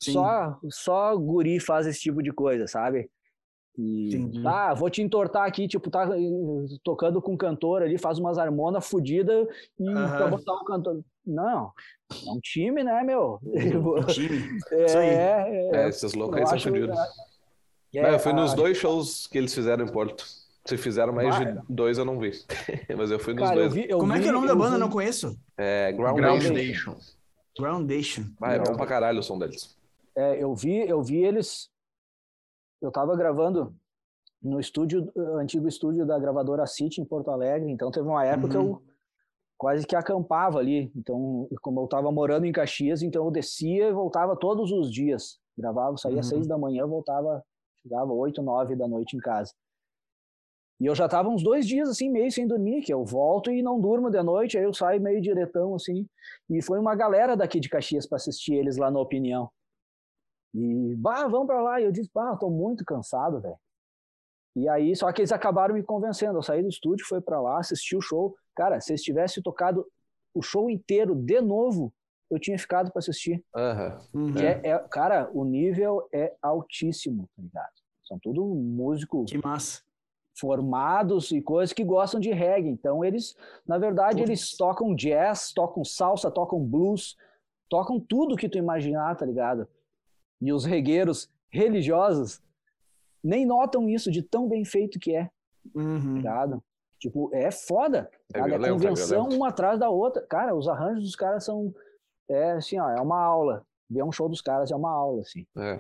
Sim. 0.03 0.13
Só, 0.13 0.59
só 0.71 1.17
guri 1.17 1.61
faz 1.61 1.87
esse 1.87 2.01
tipo 2.01 2.23
de 2.23 2.33
coisa, 2.33 2.67
sabe? 2.67 3.09
E, 3.79 4.09
Entendi. 4.15 4.43
tá, 4.43 4.75
vou 4.75 4.91
te 4.91 5.01
entortar 5.01 5.47
aqui, 5.49 5.67
tipo, 5.67 5.89
tá 5.91 6.05
eh, 6.15 6.77
tocando 6.85 7.23
com 7.23 7.33
um 7.33 7.37
cantor 7.39 7.83
ali, 7.83 7.97
faz 7.97 8.19
umas 8.19 8.37
harmonas 8.37 8.87
fodidas 8.87 9.47
e 9.81 9.85
pra 9.85 10.27
botar 10.29 10.53
um 10.55 10.65
cantor. 10.65 11.01
Não, 11.27 11.73
é 12.27 12.31
um 12.31 12.41
time, 12.41 12.83
né, 12.85 13.03
meu? 13.03 13.39
O 13.43 14.05
time. 14.05 14.59
é, 14.73 14.85
Isso 14.85 14.99
aí. 14.99 15.09
é, 15.09 15.71
É, 15.85 15.89
esses 15.89 16.13
loucos 16.13 16.37
aí 16.37 16.43
eu 16.43 16.47
são 16.49 16.59
fodidos. 16.59 16.99
é, 17.95 18.03
Não, 18.03 18.09
eu 18.11 18.19
fui 18.19 18.33
a- 18.33 18.35
nos 18.35 18.53
dois 18.55 18.77
shows 18.77 19.27
que 19.27 19.39
eles 19.39 19.55
fizeram 19.55 19.85
em 19.87 19.91
Porto. 19.91 20.25
Se 20.67 20.77
fizeram 20.77 21.13
mais 21.13 21.35
Vai. 21.35 21.53
de 21.55 21.61
dois, 21.69 21.97
eu 21.99 22.05
não 22.05 22.19
vi. 22.21 22.31
Mas 22.97 23.11
eu 23.11 23.19
fui 23.19 23.33
nos 23.35 23.43
Cara, 23.43 23.57
eu 23.57 23.61
dois. 23.71 23.73
vi, 23.75 23.87
eu 23.89 23.99
Como 23.99 24.13
é 24.13 24.21
que 24.21 24.27
é 24.29 24.31
o 24.31 24.33
vi- 24.33 24.35
nome 24.35 24.47
da 24.49 24.53
eu 24.53 24.59
banda? 24.59 24.75
vi- 24.75 24.81
Não 24.81 24.91
conheço. 24.91 25.37
É, 25.57 25.91
Groundation. 25.93 26.41
Groundation. 26.53 26.97
Groundation. 27.59 28.23
Vai, 28.39 28.57
é 28.57 28.59
bom 28.61 28.77
pra 28.77 28.87
caralho 28.87 29.19
o 29.19 29.23
som 29.23 29.39
deles. 29.39 29.77
É, 30.17 30.43
eu 30.43 30.55
vi, 30.55 30.79
eu 30.89 31.03
vi 31.03 31.23
eles. 31.25 31.71
Eu 32.81 32.91
tava 32.91 33.17
gravando 33.17 33.75
no 34.43 34.59
estúdio, 34.59 35.11
eh, 35.17 35.21
antigo 35.41 35.69
estúdio 35.69 36.05
da 36.05 36.19
gravadora 36.19 36.67
City 36.67 37.01
em 37.01 37.05
Porto 37.05 37.31
Alegre. 37.31 37.71
Então 37.71 37.91
teve 37.91 38.07
uma 38.09 38.25
época 38.25 38.49
que 38.51 38.57
Uhum. 38.59 38.71
eu 38.73 38.83
quase 39.57 39.87
que 39.87 39.95
acampava 39.95 40.59
ali. 40.59 40.91
Então, 40.97 41.49
como 41.63 41.81
eu 41.81 41.87
tava 41.87 42.11
morando 42.11 42.45
em 42.45 42.53
Caxias, 42.53 43.03
então 43.03 43.25
eu 43.25 43.31
descia 43.31 43.89
e 43.89 43.93
voltava 43.93 44.37
todos 44.37 44.73
os 44.73 44.93
dias. 44.93 45.39
Gravava, 45.57 45.97
saía 45.97 46.17
Uhum. 46.17 46.23
seis 46.25 46.47
da 46.49 46.59
manhã, 46.59 46.87
voltava, 46.87 47.45
chegava 47.83 48.13
oito, 48.13 48.43
nove 48.43 48.75
da 48.75 48.89
noite 48.89 49.17
em 49.17 49.21
casa. 49.21 49.53
E 50.81 50.87
eu 50.87 50.95
já 50.97 51.09
tava 51.09 51.29
uns 51.29 51.45
dois 51.45 51.65
dias 51.65 51.89
assim, 51.89 52.11
meio 52.11 52.33
sem 52.33 52.45
dormir, 52.49 52.83
que 52.83 52.93
eu 52.93 53.05
volto 53.05 53.53
e 53.53 53.63
não 53.63 53.81
durmo 53.81 54.11
de 54.11 54.21
noite, 54.21 54.59
aí 54.59 54.65
eu 54.65 54.75
saio 54.75 55.01
meio 55.01 55.21
diretão 55.21 55.77
assim. 55.77 56.09
E 56.51 56.61
foi 56.61 56.81
uma 56.81 56.97
galera 56.97 57.37
daqui 57.37 57.61
de 57.61 57.69
Caxias 57.69 58.05
para 58.05 58.17
assistir 58.17 58.55
eles 58.55 58.77
lá 58.77 58.91
na 58.91 58.99
Opinião. 58.99 59.49
E, 60.55 60.95
bah, 60.97 61.27
vamos 61.29 61.47
pra 61.47 61.63
lá. 61.63 61.81
E 61.81 61.85
eu 61.85 61.93
disse, 61.93 62.11
bah, 62.13 62.31
eu 62.33 62.37
tô 62.39 62.51
muito 62.51 62.85
cansado, 62.85 63.41
velho. 63.41 63.57
E 64.55 64.69
aí, 64.69 64.95
só 64.95 65.11
que 65.13 65.23
eles 65.23 65.33
acabaram 65.33 65.75
me 65.75 65.83
convencendo. 65.83 66.37
Eu 66.39 66.43
saí 66.43 66.63
do 66.63 66.69
estúdio, 66.69 67.07
fui 67.07 67.21
pra 67.21 67.41
lá, 67.41 67.59
assisti 67.59 67.97
o 67.97 68.01
show. 68.03 68.37
Cara, 68.55 68.81
se 68.81 68.93
eles 68.93 69.03
tivessem 69.03 69.43
tocado 69.43 69.87
o 70.35 70.43
show 70.43 70.69
inteiro 70.69 71.15
de 71.15 71.41
novo, 71.41 71.93
eu 72.31 72.39
tinha 72.39 72.59
ficado 72.59 72.91
pra 72.91 72.99
assistir. 72.99 73.43
Aham. 73.57 73.99
Uhum. 74.15 74.33
Que 74.35 74.45
é- 74.45 74.61
é- 74.65 74.79
cara, 74.91 75.31
o 75.33 75.45
nível 75.45 76.07
é 76.13 76.35
altíssimo, 76.43 77.29
tá 77.35 77.43
ligado? 77.43 77.73
São 78.05 78.19
tudo 78.19 78.45
músicos 78.45 79.31
Que 79.31 79.39
massa. 79.43 79.83
formados 80.39 81.31
e 81.31 81.41
coisas 81.41 81.73
que 81.73 81.85
gostam 81.85 82.21
de 82.21 82.31
reggae. 82.33 82.69
Então, 82.69 83.03
eles, 83.05 83.35
na 83.67 83.79
verdade, 83.79 84.19
Putz. 84.19 84.29
eles 84.29 84.57
tocam 84.57 84.95
jazz, 84.95 85.53
tocam 85.55 85.85
salsa, 85.85 86.31
tocam 86.31 86.59
blues, 86.63 87.17
tocam 87.71 87.99
tudo 88.01 88.37
que 88.37 88.49
tu 88.49 88.59
imaginar, 88.59 89.15
tá 89.17 89.25
ligado? 89.25 89.67
E 90.43 90.53
os 90.53 90.65
regueiros 90.65 91.31
religiosos 91.51 92.43
nem 93.23 93.47
notam 93.47 93.89
isso 93.89 94.11
de 94.11 94.23
tão 94.23 94.49
bem 94.49 94.65
feito 94.65 94.99
que 94.99 95.15
é, 95.15 95.31
Uhum. 95.75 96.17
ligado? 96.17 96.63
Tipo, 96.99 97.31
é 97.33 97.51
foda. 97.51 98.11
É 98.35 98.39
É, 98.41 98.43
violento, 98.45 98.65
é 98.67 98.71
convenção 98.73 99.23
violento. 99.23 99.37
uma 99.37 99.49
atrás 99.49 99.79
da 99.79 99.89
outra. 99.89 100.23
Cara, 100.27 100.55
os 100.55 100.69
arranjos 100.69 101.05
dos 101.05 101.17
caras 101.17 101.45
são 101.45 101.73
é 102.29 102.53
assim, 102.53 102.79
ó, 102.81 102.89
é 102.91 103.01
uma 103.01 103.21
aula. 103.23 103.65
Ver 103.91 104.03
um 104.05 104.13
show 104.13 104.29
dos 104.29 104.41
caras 104.41 104.71
é 104.71 104.77
uma 104.77 104.91
aula, 104.91 105.21
assim. 105.21 105.47
É. 105.57 105.79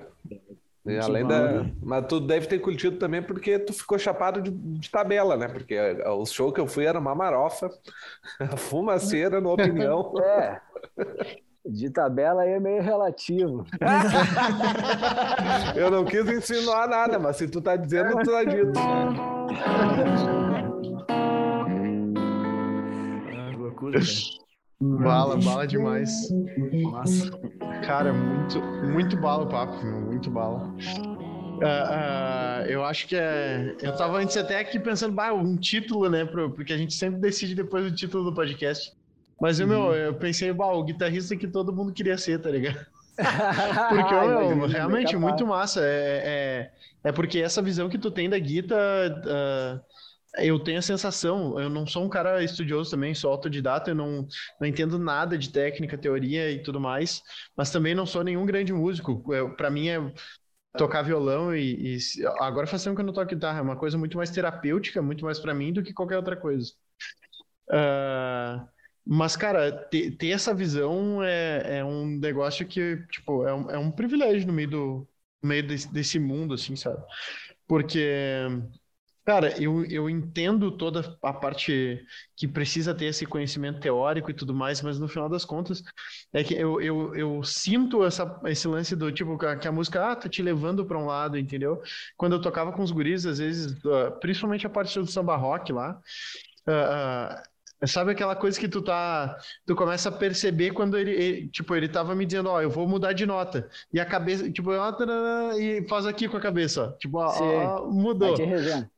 E 0.85 0.99
além 0.99 1.27
da. 1.27 1.65
Mas 1.81 2.07
tu 2.09 2.21
deve 2.21 2.47
ter 2.49 2.59
curtido 2.59 2.99
também 2.99 3.23
porque 3.23 3.59
tu 3.59 3.73
ficou 3.73 3.99
chapado 3.99 4.43
de, 4.43 4.51
de 4.51 4.91
tabela, 4.91 5.37
né? 5.37 5.49
Porque 5.49 5.79
o 6.09 6.27
show 6.27 6.53
que 6.53 6.61
eu 6.61 6.67
fui 6.67 6.85
era 6.85 6.99
uma 6.99 7.15
marofa, 7.15 7.71
fumaceira, 8.59 9.41
na 9.41 9.49
opinião. 9.53 10.13
É. 10.21 10.61
De 11.65 11.91
tabela 11.91 12.43
aí 12.43 12.51
é 12.51 12.61
meio 12.61 12.83
relativo. 12.83 13.65
eu 15.77 15.91
não 15.91 16.05
quis 16.05 16.27
insinuar 16.27 16.89
nada, 16.89 17.21
mas 17.21 17.37
se 17.37 17.47
tu 17.47 17.61
tá 17.61 17.77
dizendo, 17.77 18.19
tu 18.19 18.31
tá 18.33 18.43
dito. 18.43 18.73
Ah, 23.31 23.57
loucura, 23.57 24.01
Bala, 24.83 25.37
bala 25.37 25.65
demais. 25.65 26.11
Nossa. 26.83 27.31
Cara, 27.87 28.13
muito, 28.13 28.61
muito 28.61 29.17
bala 29.17 29.45
o 29.45 29.49
papo, 29.49 29.85
muito 29.87 30.29
bala. 30.29 30.75
Uh, 31.63 32.65
uh, 32.65 32.67
eu 32.67 32.85
acho 32.85 33.07
que 33.07 33.15
é. 33.15 33.77
Eu 33.81 33.97
tava 33.97 34.19
antes 34.19 34.37
até 34.37 34.59
aqui 34.59 34.81
pensando, 34.81 35.15
bah, 35.15 35.33
um 35.33 35.57
título, 35.57 36.11
né? 36.11 36.25
Pro, 36.25 36.51
porque 36.51 36.73
a 36.73 36.77
gente 36.77 36.95
sempre 36.95 37.21
decide 37.21 37.55
depois 37.55 37.85
do 37.85 37.95
título 37.95 38.25
do 38.25 38.35
podcast. 38.35 38.93
Mas 39.43 39.59
uhum. 39.59 39.67
meu, 39.67 39.93
eu 39.93 40.15
pensei, 40.15 40.53
bah, 40.53 40.73
o 40.73 40.85
guitarrista 40.85 41.37
que 41.37 41.49
todo 41.49 41.73
mundo 41.73 41.93
queria 41.93 42.17
ser, 42.17 42.41
tá 42.41 42.49
ligado? 42.49 42.87
porque, 43.89 44.15
meu, 44.15 44.69
realmente, 44.69 45.17
muito 45.17 45.45
massa. 45.45 45.81
É, 45.83 46.71
é, 47.03 47.09
é, 47.09 47.13
porque 47.13 47.41
essa 47.41 47.61
visão 47.61 47.89
que 47.89 47.99
tu 47.99 48.09
tem 48.09 48.31
da 48.31 48.39
guitarra. 48.39 48.81
Uh, 49.27 49.93
eu 50.39 50.59
tenho 50.61 50.79
a 50.79 50.83
sensação, 50.83 51.61
eu 51.61 51.69
não 51.69 51.87
sou 51.87 52.05
um 52.05 52.09
cara 52.09 52.43
estudioso 52.43 52.91
também, 52.93 53.15
sou 53.15 53.31
autodidata, 53.31 53.91
eu 53.91 53.95
não, 53.95 54.27
não 54.59 54.67
entendo 54.67 54.99
nada 54.99 55.37
de 55.37 55.51
técnica, 55.51 55.99
teoria 55.99 56.51
e 56.51 56.63
tudo 56.63 56.81
mais, 56.81 57.23
mas 57.55 57.71
também 57.71 57.95
não 57.95 58.07
sou 58.07 58.25
nenhum 58.25 58.47
grande 58.47 58.73
músico. 58.73 59.23
Para 59.59 59.71
mim 59.71 59.89
é 59.89 59.99
tocar 60.75 61.03
violão 61.03 61.55
e, 61.55 61.97
e, 61.97 62.27
agora 62.39 62.67
faz 62.67 62.83
tempo 62.83 62.97
que 62.97 63.03
eu 63.03 63.07
não 63.07 63.13
toco 63.13 63.29
guitarra, 63.29 63.59
é 63.59 63.63
uma 63.63 63.77
coisa 63.77 63.99
muito 63.99 64.17
mais 64.17 64.31
terapêutica, 64.31 65.03
muito 65.03 65.23
mais 65.23 65.39
para 65.39 65.53
mim 65.53 65.71
do 65.71 65.83
que 65.83 65.93
qualquer 65.93 66.17
outra 66.17 66.35
coisa. 66.35 66.73
Uh, 67.69 68.67
mas, 69.07 69.37
cara, 69.37 69.73
ter, 69.73 70.13
ter, 70.17 70.31
essa 70.31 70.55
visão 70.55 71.23
é, 71.23 71.79
é 71.79 71.85
um 71.85 72.07
negócio 72.07 72.67
que, 72.67 72.97
tipo, 73.11 73.47
é 73.47 73.55
um, 73.55 73.71
é 73.71 73.79
um 73.79 73.91
privilégio 73.91 74.47
no 74.47 74.53
meio 74.53 74.71
do 74.71 75.09
no 75.43 75.49
meio 75.49 75.67
desse, 75.67 75.93
desse 75.93 76.19
mundo, 76.21 76.55
assim, 76.55 76.77
sabe? 76.77 77.03
Porque 77.67 78.47
Cara, 79.25 79.57
eu, 79.63 79.85
eu 79.85 80.11
entendo 80.11 80.77
toda 80.77 81.17
a 81.23 81.33
parte 81.33 82.05
que 82.37 82.49
precisa 82.49 82.93
ter 82.93 83.05
esse 83.05 83.25
conhecimento 83.25 83.79
teórico 83.79 84.29
e 84.29 84.35
tudo 84.35 84.53
mais, 84.53 84.83
mas 84.83 84.99
no 84.99 85.07
final 85.07 85.29
das 85.29 85.45
contas, 85.45 85.81
é 86.33 86.43
que 86.43 86.55
eu, 86.55 86.81
eu, 86.81 87.15
eu 87.15 87.45
sinto 87.45 88.05
essa, 88.05 88.41
esse 88.47 88.67
lance 88.67 88.97
do 88.97 89.13
tipo 89.13 89.39
que 89.39 89.69
a 89.69 89.73
música 89.73 90.11
ah, 90.11 90.17
tá 90.17 90.29
te 90.29 90.43
levando 90.43 90.85
para 90.85 90.99
um 90.99 91.07
lado, 91.07 91.39
entendeu? 91.39 91.81
Quando 92.17 92.33
eu 92.33 92.41
tocava 92.41 92.73
com 92.73 92.83
os 92.83 92.91
guris, 92.91 93.25
às 93.25 93.39
vezes, 93.39 93.77
ah, 93.87 94.11
principalmente 94.11 94.67
a 94.67 94.71
parte 94.71 94.99
do 94.99 95.07
samba 95.07 95.37
rock 95.37 95.73
lá, 95.73 96.01
uh, 96.69 97.43
Sabe 97.87 98.13
aquela 98.13 98.37
coisa 98.37 98.59
que 98.59 98.69
tu 98.69 98.81
tá. 98.81 99.37
Tu 99.67 99.75
começa 99.75 100.09
a 100.09 100.13
perceber 100.13 100.71
quando 100.71 100.97
ele, 100.97 101.11
ele 101.11 101.49
tipo, 101.49 101.75
ele 101.75 101.89
tava 101.89 102.15
me 102.15 102.25
dizendo, 102.25 102.49
ó, 102.49 102.61
eu 102.61 102.71
vou 102.71 102.87
mudar 102.87 103.13
de 103.13 103.27
nota. 103.27 103.69
E 103.93 103.99
a 103.99 104.05
cabeça, 104.05 104.51
tipo, 104.51 104.71
ó, 104.71 105.53
e 105.59 105.87
faz 105.89 106.07
aqui 106.07 106.29
com 106.29 106.37
a 106.37 106.41
cabeça, 106.41 106.85
ó. 106.85 106.93
Tipo, 106.99 107.19
ó, 107.19 107.29
ó 107.29 107.91
mudou. 107.91 108.37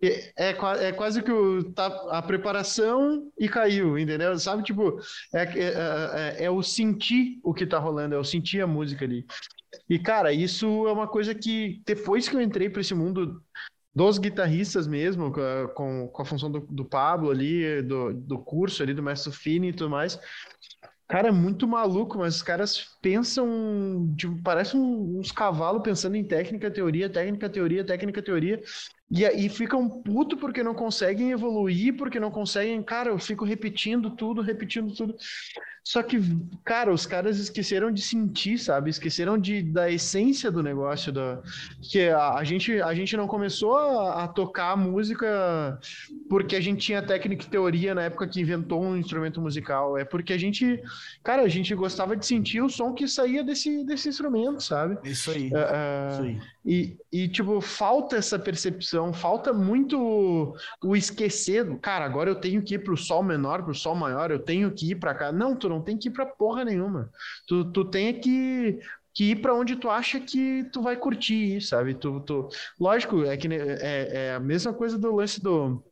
É, 0.02 0.32
é, 0.36 0.56
é, 0.88 0.92
quase 0.92 1.22
que 1.22 1.32
o, 1.32 1.64
tá, 1.72 1.86
a 2.10 2.20
preparação 2.20 3.30
e 3.38 3.48
caiu, 3.48 3.98
entendeu? 3.98 4.38
Sabe, 4.38 4.62
tipo, 4.62 5.00
é, 5.34 5.42
é, 5.42 6.38
é, 6.40 6.44
é 6.44 6.50
o 6.50 6.62
sentir 6.62 7.38
o 7.42 7.54
que 7.54 7.66
tá 7.66 7.78
rolando, 7.78 8.14
é 8.14 8.18
o 8.18 8.24
sentir 8.24 8.60
a 8.60 8.66
música 8.66 9.04
ali. 9.04 9.24
E, 9.88 9.98
cara, 9.98 10.32
isso 10.32 10.86
é 10.86 10.92
uma 10.92 11.08
coisa 11.08 11.34
que 11.34 11.82
depois 11.86 12.28
que 12.28 12.36
eu 12.36 12.40
entrei 12.40 12.68
para 12.68 12.80
esse 12.80 12.94
mundo 12.94 13.42
dos 13.94 14.18
guitarristas 14.18 14.86
mesmo, 14.86 15.32
com, 15.74 16.08
com 16.08 16.22
a 16.22 16.24
função 16.24 16.50
do, 16.50 16.60
do 16.60 16.84
Pablo 16.84 17.30
ali, 17.30 17.80
do, 17.82 18.12
do 18.12 18.38
curso 18.38 18.82
ali, 18.82 18.92
do 18.92 19.02
Mestre 19.02 19.32
Fini 19.32 19.68
e 19.68 19.72
tudo 19.72 19.90
mais. 19.90 20.18
Cara, 21.06 21.28
é 21.28 21.30
muito 21.30 21.68
maluco, 21.68 22.18
mas 22.18 22.36
os 22.36 22.42
caras 22.42 22.96
pensam, 23.02 24.12
tipo, 24.16 24.42
parece 24.42 24.74
uns 24.76 25.30
cavalos 25.30 25.82
pensando 25.82 26.16
em 26.16 26.24
técnica, 26.24 26.70
teoria, 26.70 27.10
técnica, 27.10 27.48
teoria, 27.48 27.84
técnica, 27.84 28.22
teoria. 28.22 28.60
E 29.10 29.24
aí 29.24 29.48
ficam 29.50 29.88
puto 30.02 30.36
porque 30.36 30.62
não 30.62 30.74
conseguem 30.74 31.30
evoluir, 31.30 31.94
porque 31.96 32.18
não 32.18 32.30
conseguem. 32.30 32.82
Cara, 32.82 33.10
eu 33.10 33.18
fico 33.18 33.44
repetindo 33.44 34.16
tudo, 34.16 34.40
repetindo 34.40 34.94
tudo. 34.94 35.14
Só 35.84 36.02
que, 36.02 36.18
cara, 36.64 36.90
os 36.90 37.04
caras 37.04 37.38
esqueceram 37.38 37.92
de 37.92 38.00
sentir, 38.00 38.58
sabe? 38.58 38.88
Esqueceram 38.88 39.36
de, 39.36 39.62
da 39.62 39.90
essência 39.90 40.50
do 40.50 40.62
negócio. 40.62 41.12
Da, 41.12 41.42
que 41.82 42.08
a, 42.08 42.36
a 42.36 42.42
gente, 42.44 42.80
a 42.80 42.94
gente 42.94 43.14
não 43.18 43.26
começou 43.26 43.76
a, 43.76 44.24
a, 44.24 44.28
tocar 44.28 44.78
música 44.78 45.78
porque 46.26 46.56
a 46.56 46.60
gente 46.60 46.80
tinha 46.80 47.02
técnica 47.02 47.44
e 47.44 47.48
teoria 47.48 47.94
na 47.94 48.04
época 48.04 48.26
que 48.26 48.40
inventou 48.40 48.82
um 48.82 48.96
instrumento 48.96 49.42
musical. 49.42 49.98
É 49.98 50.06
porque 50.06 50.32
a 50.32 50.38
gente, 50.38 50.82
cara, 51.22 51.42
a 51.42 51.48
gente 51.48 51.74
gostava 51.74 52.16
de 52.16 52.24
sentir 52.24 52.62
o 52.62 52.70
som 52.70 52.94
que 52.94 53.06
saía 53.06 53.44
desse, 53.44 53.84
desse 53.84 54.08
instrumento, 54.08 54.62
sabe? 54.62 54.96
Isso 55.06 55.30
aí. 55.30 55.50
Uh, 55.50 55.54
uh, 55.54 56.12
Isso 56.12 56.22
aí. 56.22 56.53
E, 56.64 56.96
e, 57.12 57.28
tipo, 57.28 57.60
falta 57.60 58.16
essa 58.16 58.38
percepção, 58.38 59.12
falta 59.12 59.52
muito 59.52 60.56
o 60.82 60.96
esquecer. 60.96 61.78
Cara, 61.80 62.06
agora 62.06 62.30
eu 62.30 62.36
tenho 62.36 62.62
que 62.62 62.74
ir 62.74 62.78
pro 62.78 62.96
sol 62.96 63.22
menor, 63.22 63.62
pro 63.62 63.74
sol 63.74 63.94
maior, 63.94 64.30
eu 64.30 64.38
tenho 64.38 64.70
que 64.72 64.92
ir 64.92 64.94
para 64.94 65.14
cá. 65.14 65.30
Não, 65.30 65.54
tu 65.54 65.68
não 65.68 65.82
tem 65.82 65.98
que 65.98 66.08
ir 66.08 66.12
pra 66.12 66.24
porra 66.24 66.64
nenhuma. 66.64 67.10
Tu, 67.46 67.70
tu 67.70 67.84
tem 67.84 68.18
que, 68.18 68.80
que 69.12 69.32
ir 69.32 69.36
para 69.42 69.54
onde 69.54 69.76
tu 69.76 69.90
acha 69.90 70.18
que 70.18 70.64
tu 70.72 70.80
vai 70.80 70.96
curtir, 70.96 71.60
sabe? 71.60 71.94
Tu, 71.94 72.20
tu... 72.20 72.48
Lógico, 72.80 73.24
é 73.24 73.36
que 73.36 73.46
é, 73.52 74.28
é 74.28 74.34
a 74.34 74.40
mesma 74.40 74.72
coisa 74.72 74.98
do 74.98 75.14
lance 75.14 75.42
do 75.42 75.84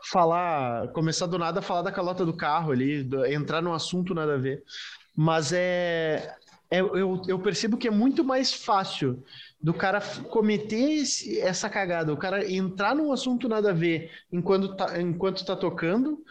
falar, 0.00 0.88
começar 0.92 1.26
do 1.26 1.38
nada 1.38 1.58
a 1.58 1.62
falar 1.62 1.82
da 1.82 1.92
calota 1.92 2.24
do 2.24 2.36
carro 2.36 2.70
ali, 2.70 3.02
do, 3.02 3.24
entrar 3.26 3.60
num 3.60 3.74
assunto 3.74 4.14
nada 4.14 4.34
a 4.34 4.38
ver. 4.38 4.62
Mas 5.16 5.52
é, 5.52 6.36
é 6.70 6.80
eu, 6.80 7.22
eu 7.26 7.38
percebo 7.38 7.76
que 7.76 7.88
é 7.88 7.90
muito 7.90 8.24
mais 8.24 8.52
fácil 8.52 9.22
do 9.60 9.72
cara 9.72 10.00
cometer 10.00 11.00
esse, 11.00 11.40
essa 11.40 11.68
cagada, 11.68 12.12
o 12.12 12.16
cara 12.16 12.48
entrar 12.50 12.94
num 12.94 13.10
assunto 13.10 13.48
nada 13.48 13.70
a 13.70 13.72
ver 13.72 14.10
enquanto 14.30 14.76
tá, 14.76 15.00
enquanto 15.00 15.44
tá 15.44 15.56
tocando, 15.56 16.22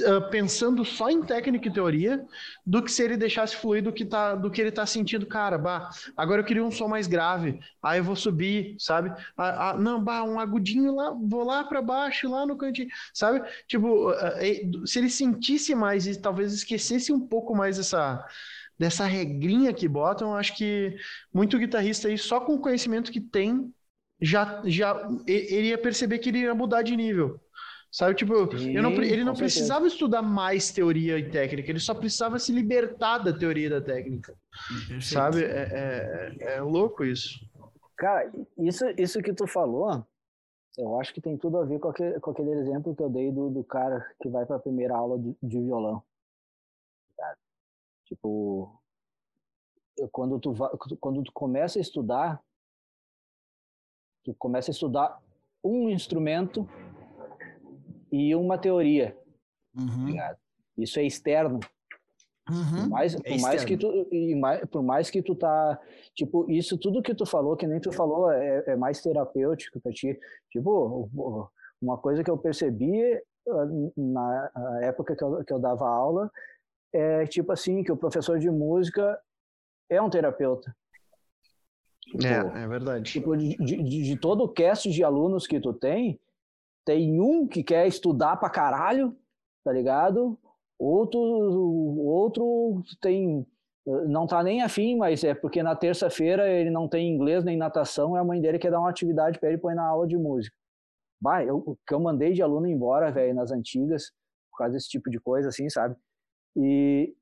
uh, 0.00 0.30
pensando 0.30 0.84
só 0.84 1.10
em 1.10 1.22
técnica 1.22 1.68
e 1.68 1.72
teoria, 1.72 2.24
do 2.64 2.82
que 2.82 2.90
se 2.90 3.02
ele 3.02 3.16
deixasse 3.16 3.56
fluir 3.56 3.82
do 3.82 3.92
que, 3.92 4.04
tá, 4.04 4.34
do 4.34 4.50
que 4.50 4.60
ele 4.60 4.70
tá 4.70 4.86
sentindo, 4.86 5.26
cara, 5.26 5.58
bah, 5.58 5.90
agora 6.16 6.40
eu 6.40 6.44
queria 6.44 6.64
um 6.64 6.70
som 6.70 6.86
mais 6.86 7.06
grave, 7.06 7.60
aí 7.82 7.98
eu 7.98 8.04
vou 8.04 8.16
subir, 8.16 8.76
sabe? 8.78 9.10
Ah, 9.36 9.70
ah, 9.70 9.74
não, 9.76 10.02
bah, 10.02 10.22
um 10.22 10.38
agudinho 10.38 10.94
lá, 10.94 11.10
vou 11.10 11.44
lá 11.44 11.64
para 11.64 11.82
baixo, 11.82 12.30
lá 12.30 12.46
no 12.46 12.56
cantinho, 12.56 12.88
sabe? 13.12 13.42
Tipo, 13.66 14.12
uh, 14.12 14.86
se 14.86 14.98
ele 14.98 15.10
sentisse 15.10 15.74
mais 15.74 16.06
e 16.06 16.18
talvez 16.18 16.52
esquecesse 16.52 17.12
um 17.12 17.20
pouco 17.20 17.54
mais 17.54 17.78
essa 17.78 18.24
dessa 18.78 19.04
regrinha 19.04 19.72
que 19.72 19.88
botam, 19.88 20.34
acho 20.34 20.56
que 20.56 20.96
muito 21.32 21.58
guitarrista 21.58 22.08
aí, 22.08 22.16
só 22.16 22.40
com 22.40 22.54
o 22.54 22.60
conhecimento 22.60 23.10
que 23.10 23.20
tem, 23.20 23.72
já, 24.20 24.62
já 24.64 25.08
ele 25.26 25.68
ia 25.68 25.78
perceber 25.78 26.18
que 26.18 26.28
ele 26.28 26.40
ia 26.40 26.54
mudar 26.54 26.82
de 26.82 26.96
nível. 26.96 27.40
Sabe, 27.90 28.14
tipo, 28.14 28.34
Sim, 28.56 28.74
não, 28.74 28.92
ele 29.02 29.24
não 29.24 29.34
precisava 29.34 29.86
estudar 29.86 30.20
mais 30.20 30.70
teoria 30.70 31.18
e 31.18 31.30
técnica, 31.30 31.70
ele 31.70 31.80
só 31.80 31.94
precisava 31.94 32.38
se 32.38 32.52
libertar 32.52 33.18
da 33.18 33.32
teoria 33.32 33.66
e 33.66 33.70
da 33.70 33.80
técnica. 33.80 34.34
Perfeito. 34.68 35.04
Sabe? 35.04 35.42
É, 35.42 36.36
é, 36.38 36.56
é, 36.56 36.60
louco 36.60 37.02
isso. 37.02 37.40
Cara, 37.96 38.30
isso, 38.58 38.84
isso 38.98 39.22
que 39.22 39.32
tu 39.32 39.46
falou, 39.46 40.06
eu 40.76 41.00
acho 41.00 41.14
que 41.14 41.20
tem 41.20 41.36
tudo 41.38 41.56
a 41.56 41.64
ver 41.64 41.78
com 41.78 41.88
aquele, 41.88 42.20
com 42.20 42.30
aquele 42.30 42.50
exemplo 42.50 42.94
que 42.94 43.02
eu 43.02 43.08
dei 43.08 43.32
do, 43.32 43.48
do 43.48 43.64
cara 43.64 44.06
que 44.20 44.28
vai 44.28 44.44
para 44.44 44.56
a 44.56 44.60
primeira 44.60 44.94
aula 44.94 45.18
de, 45.18 45.34
de 45.42 45.58
violão. 45.58 46.02
Tipo, 48.08 48.80
quando 50.10 50.40
tu, 50.40 50.54
quando 50.98 51.22
tu 51.22 51.32
começa 51.32 51.78
a 51.78 51.82
estudar, 51.82 52.42
tu 54.24 54.34
começa 54.34 54.70
a 54.70 54.72
estudar 54.72 55.22
um 55.62 55.90
instrumento 55.90 56.66
e 58.10 58.34
uma 58.34 58.56
teoria. 58.56 59.16
Uhum. 59.76 60.16
Isso 60.78 60.98
é 60.98 61.04
externo. 61.04 61.60
Uhum. 62.48 62.84
Por, 62.84 62.88
mais, 62.88 63.14
é 63.14 63.18
por 63.18 63.40
mais 63.40 63.64
que 63.64 63.76
tu 63.76 64.08
mais, 64.40 64.64
por 64.70 64.82
mais 64.82 65.10
que 65.10 65.22
tu 65.22 65.34
tá 65.34 65.78
tipo 66.14 66.50
isso 66.50 66.78
tudo 66.78 67.02
que 67.02 67.14
tu 67.14 67.26
falou 67.26 67.54
que 67.54 67.66
nem 67.66 67.78
tu 67.78 67.92
falou 67.92 68.30
é, 68.30 68.64
é 68.68 68.74
mais 68.74 69.02
terapêutico 69.02 69.78
para 69.78 69.92
ti 69.92 70.18
tipo 70.50 71.10
uma 71.78 71.98
coisa 71.98 72.24
que 72.24 72.30
eu 72.30 72.38
percebi 72.38 73.20
ah, 73.50 73.66
na 73.94 74.50
época 74.82 75.14
que 75.14 75.22
eu, 75.22 75.44
que 75.44 75.52
eu 75.52 75.58
dava 75.58 75.86
aula 75.86 76.30
é 76.92 77.26
tipo 77.26 77.52
assim, 77.52 77.82
que 77.82 77.92
o 77.92 77.96
professor 77.96 78.38
de 78.38 78.50
música 78.50 79.20
é 79.90 80.00
um 80.00 80.10
terapeuta. 80.10 80.74
Tipo, 82.02 82.26
é, 82.26 82.64
é 82.64 82.66
verdade. 82.66 83.10
Tipo, 83.10 83.36
de, 83.36 83.56
de, 83.56 84.02
de, 84.02 84.16
todo 84.16 84.44
o 84.44 84.48
cast 84.48 84.90
de 84.90 85.04
alunos 85.04 85.46
que 85.46 85.60
tu 85.60 85.74
tem, 85.74 86.18
tem 86.84 87.20
um 87.20 87.46
que 87.46 87.62
quer 87.62 87.86
estudar 87.86 88.36
pra 88.36 88.48
caralho, 88.48 89.16
tá 89.62 89.72
ligado? 89.72 90.38
Outro, 90.78 91.20
outro 91.20 92.82
tem 93.00 93.46
não 94.06 94.26
tá 94.26 94.42
nem 94.42 94.62
afim, 94.62 94.96
mas 94.96 95.24
é 95.24 95.34
porque 95.34 95.62
na 95.62 95.74
terça-feira 95.74 96.48
ele 96.48 96.70
não 96.70 96.86
tem 96.86 97.08
inglês 97.08 97.42
nem 97.42 97.56
natação, 97.56 98.14
e 98.14 98.18
a 98.18 98.24
mãe 98.24 98.40
dele 98.40 98.58
quer 98.58 98.70
dar 98.70 98.80
uma 98.80 98.90
atividade 98.90 99.38
para 99.38 99.48
ele 99.48 99.58
pôr 99.58 99.74
na 99.74 99.86
aula 99.86 100.06
de 100.06 100.16
música. 100.16 100.54
Bah, 101.20 101.42
eu, 101.42 101.56
o 101.58 101.76
que 101.86 101.94
eu 101.94 102.00
mandei 102.00 102.32
de 102.32 102.42
aluno 102.42 102.66
embora, 102.66 103.10
velho, 103.10 103.34
nas 103.34 103.50
antigas, 103.50 104.12
por 104.50 104.58
causa 104.58 104.74
desse 104.74 104.88
tipo 104.88 105.10
de 105.10 105.18
coisa, 105.18 105.48
assim, 105.48 105.68
sabe? 105.70 105.96
E, 106.60 107.14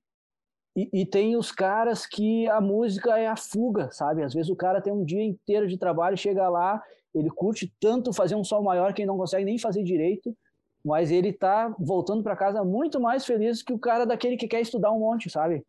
e, 0.75 1.03
e, 1.03 1.07
tem 1.07 1.37
os 1.37 1.53
caras 1.53 2.07
que 2.07 2.49
a 2.49 2.59
música 2.59 3.19
é 3.19 3.27
a 3.27 3.37
fuga, 3.37 3.91
sabe? 3.93 4.23
Às 4.23 4.33
vezes 4.33 4.51
o 4.51 4.57
cara 4.57 4.81
tem 4.81 4.93
um 4.93 5.05
dia 5.05 5.23
inteiro 5.23 5.69
de 5.69 5.77
trabalho, 5.77 6.17
chega 6.17 6.49
lá, 6.49 6.83
ele 7.15 7.29
curte 7.29 7.73
tanto 7.79 8.15
fazer 8.15 8.35
um 8.35 8.45
sol 8.45 8.63
maior 8.63 8.95
que 8.95 9.03
ele 9.03 9.09
não 9.09 9.19
consegue 9.19 9.45
nem 9.45 9.59
fazer 9.59 9.83
direito, 9.83 10.35
mas 10.83 11.11
ele 11.11 11.33
tá 11.33 11.75
voltando 11.79 12.23
para 12.23 12.37
casa 12.37 12.65
muito 12.65 12.99
mais 12.99 13.27
feliz 13.27 13.63
que 13.63 13.73
o 13.73 13.79
cara 13.79 14.07
daquele 14.07 14.39
que 14.39 14.49
quer 14.49 14.63
estudar 14.63 14.91
um 14.91 15.01
monte, 15.01 15.29
sabe? 15.29 15.63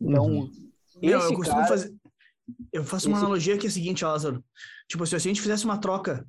Então, 0.00 0.26
uhum. 0.26 0.50
Meu, 1.00 1.20
eu 1.20 1.34
costumo 1.34 1.60
cara... 1.60 1.68
fazer. 1.68 1.94
Eu 2.72 2.82
faço 2.82 3.06
uma 3.06 3.16
esse... 3.16 3.24
analogia 3.24 3.56
que 3.56 3.66
é 3.66 3.68
a 3.68 3.72
seguinte, 3.72 4.04
Lázaro. 4.04 4.42
Tipo, 4.88 5.06
se 5.06 5.14
a 5.14 5.18
gente 5.18 5.40
fizesse 5.40 5.64
uma 5.64 5.78
troca, 5.78 6.26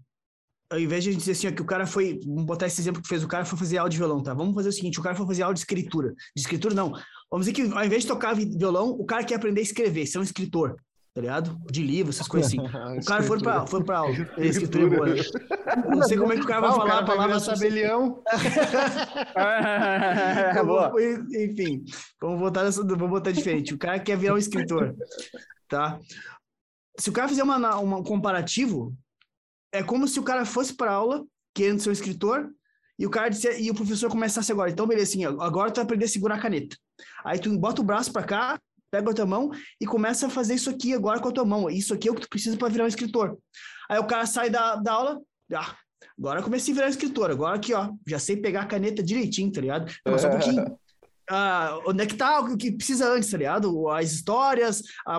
ao 0.72 0.80
invés 0.80 1.04
de 1.04 1.10
a 1.10 1.14
gente 1.14 1.22
dizer 1.22 1.34
assim, 1.34 1.48
ó, 1.48 1.52
que 1.52 1.62
o 1.62 1.66
cara 1.66 1.86
foi. 1.86 2.20
Vamos 2.26 2.46
botar 2.46 2.68
esse 2.68 2.80
exemplo 2.80 3.02
que 3.02 3.08
fez, 3.08 3.24
o 3.24 3.28
cara 3.28 3.46
foi 3.46 3.60
fazer 3.60 3.78
áudio 3.78 3.92
de 3.92 3.98
violão, 3.98 4.24
tá? 4.24 4.34
Vamos 4.34 4.56
fazer 4.56 4.70
o 4.70 4.74
seguinte: 4.74 5.00
o 5.00 5.04
cara 5.04 5.16
foi 5.16 5.28
fazer 5.28 5.44
áudio 5.44 5.56
de 5.56 5.62
escritura. 5.62 6.14
De 6.36 6.42
escritura, 6.42 6.74
não. 6.74 6.92
Vamos 7.30 7.46
dizer 7.46 7.54
que 7.54 7.74
ao 7.74 7.86
invés 7.86 8.04
de 8.04 8.08
tocar 8.08 8.34
violão, 8.34 8.90
o 8.90 9.06
cara 9.06 9.24
quer 9.24 9.36
aprender 9.36 9.60
a 9.60 9.64
escrever, 9.64 10.06
ser 10.06 10.20
um 10.20 10.24
escritor 10.24 10.76
tá 11.14 11.20
ligado? 11.20 11.60
De 11.70 11.84
livro, 11.84 12.10
essas 12.10 12.26
coisas 12.28 12.52
assim. 12.52 12.62
O 13.02 13.06
cara 13.06 13.24
foi 13.24 13.40
pra, 13.40 13.68
foi 13.68 13.84
pra 13.84 13.98
aula. 14.00 14.16
Escritura 14.38 14.90
boa. 14.90 15.10
Eu 15.10 15.18
não 15.92 16.04
sei 16.04 16.18
como 16.18 16.34
é 16.34 16.38
que 16.38 16.44
o 16.44 16.48
cara 16.48 16.62
vai 16.62 16.72
falar 16.72 17.00
a 17.00 17.06
palavra. 17.06 17.42
Tabelião. 17.42 18.24
Enfim, 21.38 21.84
vamos 22.22 22.40
botar, 22.40 22.64
nessa, 22.64 22.82
vamos 22.84 23.10
botar 23.10 23.32
diferente. 23.32 23.74
O 23.74 23.78
cara 23.78 24.00
quer 24.00 24.18
virar 24.18 24.36
um 24.36 24.38
escritor, 24.38 24.96
tá? 25.68 26.00
Se 26.98 27.10
o 27.10 27.14
cara 27.14 27.28
fizer 27.28 27.44
uma, 27.44 27.58
uma, 27.58 27.98
um 27.98 28.04
comparativo, 28.04 28.96
é 29.72 29.84
como 29.84 30.08
se 30.08 30.20
o 30.20 30.24
cara 30.24 30.46
fosse 30.46 30.74
pra 30.74 30.92
aula, 30.92 31.26
querendo 31.54 31.80
ser 31.80 31.90
um 31.90 31.94
escritor, 31.94 32.50
e 32.98 33.06
o 33.06 33.10
cara 33.10 33.30
disse, 33.30 33.50
e 33.60 33.72
o 33.72 33.74
professor 33.74 34.10
começasse 34.10 34.52
agora. 34.52 34.70
Então, 34.70 34.86
beleza, 34.86 35.10
assim, 35.10 35.26
agora 35.26 35.72
tu 35.72 35.78
vai 35.78 35.86
aprender 35.86 36.06
a 36.06 36.08
segurar 36.08 36.36
a 36.36 36.40
caneta. 36.40 36.78
Aí 37.26 37.40
tu 37.40 37.58
bota 37.58 37.82
o 37.82 37.84
braço 37.84 38.12
para 38.12 38.24
cá, 38.24 38.60
pega 38.92 39.10
a 39.10 39.14
tua 39.14 39.26
mão 39.26 39.50
e 39.80 39.88
começa 39.88 40.28
a 40.28 40.30
fazer 40.30 40.56
isso 40.56 40.70
aqui 40.70 40.94
agora 40.94 41.20
com 41.20 41.30
a 41.30 41.32
tua 41.32 41.46
mão. 41.46 41.70
Isso 41.70 41.94
aqui 41.94 42.08
é 42.08 42.12
o 42.12 42.16
que 42.16 42.22
tu 42.22 42.30
precisa 42.30 42.58
para 42.58 42.70
virar 42.70 42.84
um 42.84 42.88
escritor. 42.88 43.38
Aí 43.90 43.98
o 43.98 44.06
cara 44.06 44.26
sai 44.26 44.50
da, 44.50 44.76
da 44.76 44.92
aula, 44.92 45.22
ah, 45.54 45.76
agora 46.18 46.44
comecei 46.44 46.74
a 46.74 46.76
virar 46.76 46.88
um 46.88 46.92
escritor, 46.92 47.32
agora 47.32 47.56
aqui, 47.56 47.74
ó, 47.74 47.92
já 48.08 48.20
sei 48.20 48.38
pegar 48.38 48.62
a 48.62 48.68
caneta 48.68 49.02
direitinho, 49.02 49.52
tá 49.52 49.62
ligado? 49.62 49.92
Mas 50.06 50.22
só 50.22 50.28
um 50.28 50.32
pouquinho. 50.32 50.66
Ah, 51.34 51.80
onde 51.88 52.04
é 52.04 52.06
que 52.06 52.16
tá 52.16 52.42
o 52.42 52.58
que 52.58 52.74
precisa 52.74 53.08
antes, 53.08 53.32
tá 53.32 53.38
ligado? 53.38 53.88
As 53.90 54.12
histórias, 54.12 54.84
a, 55.08 55.16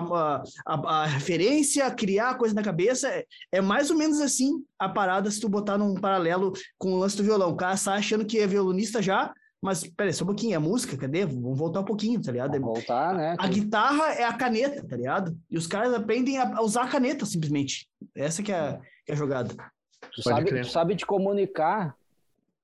a, 0.63 1.01
a, 1.01 1.05
referência, 1.07 1.89
criar 1.89 2.29
a 2.29 2.35
coisa 2.35 2.53
na 2.53 2.61
cabeça. 2.61 3.07
É, 3.07 3.25
é, 3.53 3.61
mais 3.61 3.89
ou 3.89 3.97
menos 3.97 4.21
assim 4.21 4.63
a 4.77 4.87
parada 4.87 5.31
se 5.31 5.39
tu 5.39 5.49
botar 5.49 5.75
num 5.75 5.95
paralelo 5.95 6.53
com 6.77 6.93
o 6.93 6.99
lance 6.99 7.17
do 7.17 7.23
violão. 7.23 7.49
O 7.49 7.55
cara 7.55 7.75
sai 7.77 7.97
achando 7.97 8.25
que 8.25 8.37
é 8.37 8.45
violonista 8.45 9.01
já, 9.01 9.33
mas, 9.59 9.87
peraí, 9.87 10.13
só 10.13 10.23
um 10.23 10.27
pouquinho, 10.27 10.55
a 10.55 10.59
música, 10.59 10.95
cadê? 10.95 11.25
Vamos 11.25 11.57
voltar 11.57 11.79
um 11.79 11.85
pouquinho, 11.85 12.21
tá 12.21 12.31
ligado? 12.31 12.51
Vamos 12.51 12.79
voltar, 12.79 13.15
né? 13.15 13.35
A, 13.39 13.45
a 13.45 13.47
guitarra 13.47 14.13
é 14.13 14.23
a 14.23 14.33
caneta, 14.33 14.85
tá 14.85 14.95
ligado? 14.95 15.35
E 15.49 15.57
os 15.57 15.65
caras 15.65 15.93
aprendem 15.95 16.37
a 16.37 16.61
usar 16.61 16.83
a 16.83 16.89
caneta, 16.89 17.25
simplesmente. 17.25 17.87
Essa 18.13 18.43
que 18.43 18.51
é, 18.51 18.79
que 19.03 19.13
é 19.13 19.15
a 19.15 19.17
jogada. 19.17 19.55
Tu 20.13 20.21
sabe, 20.21 20.61
tu 20.61 20.67
sabe 20.67 20.95
te 20.95 21.05
comunicar, 21.07 21.95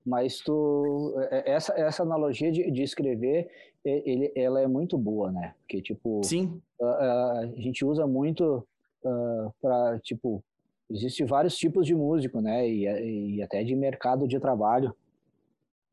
mas 0.10 0.40
tu... 0.40 1.14
É, 1.30 1.38
é, 1.38 1.52
essa, 1.52 1.74
essa 1.80 2.02
analogia 2.02 2.52
de, 2.52 2.72
de 2.72 2.82
escrever, 2.82 3.48
ele, 3.86 4.32
ela 4.36 4.60
é 4.60 4.66
muito 4.66 4.98
boa, 4.98 5.32
né? 5.32 5.54
Porque, 5.60 5.84
tipo... 5.84 6.24
Sim. 6.24 6.60
A, 6.82 7.42
a 7.42 7.46
gente 7.56 7.86
usa 7.86 8.08
muito 8.08 8.68
uh, 9.04 9.54
para, 9.62 10.00
tipo... 10.00 10.44
Existem 10.90 11.28
vários 11.28 11.56
tipos 11.56 11.86
de 11.86 11.94
músico, 11.94 12.42
né? 12.42 12.68
E, 12.68 13.36
e 13.36 13.44
até 13.44 13.64
de 13.64 13.76
mercado 13.76 14.28
de 14.28 14.40
trabalho. 14.40 14.96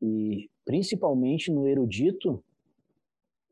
E 0.01 0.49
principalmente 0.65 1.51
no 1.51 1.67
erudito, 1.67 2.43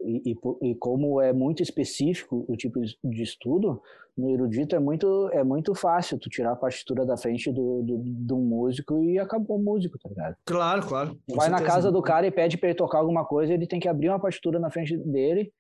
e, 0.06 0.32
e, 0.32 0.70
e, 0.70 0.76
como 0.76 1.20
é 1.20 1.34
muito 1.34 1.64
específico 1.64 2.46
o 2.48 2.56
tipo 2.56 2.80
de 2.80 3.24
estudo, 3.24 3.82
no 4.18 4.30
erudito 4.30 4.76
é 4.76 4.80
muito, 4.80 5.30
é 5.34 5.44
muito 5.44 5.76
fácil 5.76 6.18
tu 6.18 6.30
tirar 6.30 6.52
a 6.52 6.56
partitura 6.56 7.06
da 7.06 7.18
frente 7.18 7.52
do, 7.52 7.82
do, 7.82 7.98
do 7.98 8.38
músico 8.38 9.04
e 9.04 9.20
acabou 9.20 9.58
o 9.58 9.62
músico, 9.62 9.98
tá 10.00 10.08
ligado? 10.08 10.36
Claro, 10.46 10.88
claro. 10.88 11.20
Vai 11.36 11.50
na 11.50 11.62
casa 11.62 11.92
do 11.92 12.02
cara 12.02 12.26
e 12.26 12.32
pede 12.32 12.58
pra 12.58 12.70
ele 12.70 12.78
tocar 12.78 13.00
alguma 13.00 13.26
coisa, 13.26 13.54
ele 13.54 13.68
tem 13.68 13.80
que 13.80 13.90
abrir 13.90 14.10
uma 14.10 14.20
partitura 14.20 14.60
na 14.60 14.70
frente 14.70 14.96
dele. 14.98 15.52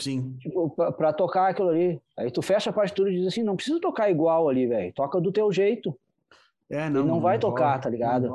Sim. 0.00 0.36
Tipo, 0.40 0.70
pra, 0.70 0.90
pra 0.90 1.12
tocar 1.12 1.50
aquilo 1.50 1.68
ali. 1.68 2.00
Aí 2.18 2.30
tu 2.30 2.42
fecha 2.42 2.70
a 2.70 2.72
partitura 2.72 3.10
e 3.10 3.18
diz 3.18 3.26
assim: 3.26 3.44
não 3.44 3.54
precisa 3.54 3.80
tocar 3.80 4.10
igual 4.10 4.48
ali, 4.48 4.66
velho. 4.66 4.92
Toca 4.94 5.20
do 5.20 5.30
teu 5.30 5.52
jeito. 5.52 5.96
É, 6.68 6.88
não, 6.88 7.00
ele 7.00 7.08
não, 7.08 7.14
não 7.16 7.20
vai 7.20 7.38
tocar, 7.38 7.78
tá 7.78 7.88
ligado? 7.88 8.26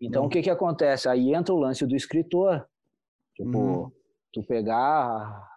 Então 0.00 0.22
não. 0.22 0.26
o 0.26 0.28
que 0.28 0.42
que 0.42 0.50
acontece? 0.50 1.08
Aí 1.08 1.32
entra 1.32 1.54
o 1.54 1.58
lance 1.58 1.86
do 1.86 1.96
escritor. 1.96 2.66
Tipo, 3.34 3.58
uhum. 3.58 3.90
Tu 4.36 4.42
pegar 4.42 5.48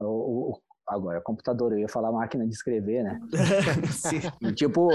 o, 0.00 0.50
o, 0.50 0.60
agora 0.88 1.20
computador, 1.20 1.72
eu 1.72 1.78
ia 1.78 1.88
falar 1.88 2.10
máquina 2.10 2.44
de 2.44 2.52
escrever, 2.52 3.04
né? 3.04 3.20
e, 4.42 4.52
tipo, 4.52 4.88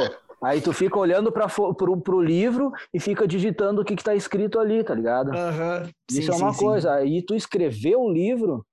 aí 0.43 0.59
tu 0.59 0.73
fica 0.73 0.99
olhando 0.99 1.31
para 1.31 1.47
pro, 1.47 2.01
pro 2.01 2.21
livro 2.21 2.71
e 2.93 2.99
fica 2.99 3.25
digitando 3.25 3.81
o 3.81 3.85
que 3.85 3.95
que 3.95 4.03
tá 4.03 4.13
escrito 4.13 4.59
ali, 4.59 4.83
tá 4.83 4.93
ligado? 4.93 5.29
Uhum. 5.29 5.89
Isso 6.09 6.33
sim, 6.33 6.41
é 6.41 6.43
uma 6.43 6.53
sim, 6.53 6.65
coisa. 6.65 6.89
Sim. 6.89 6.95
Aí 6.95 7.25
tu 7.25 7.33
escrever 7.33 7.95
o 7.95 8.11
livro 8.11 8.65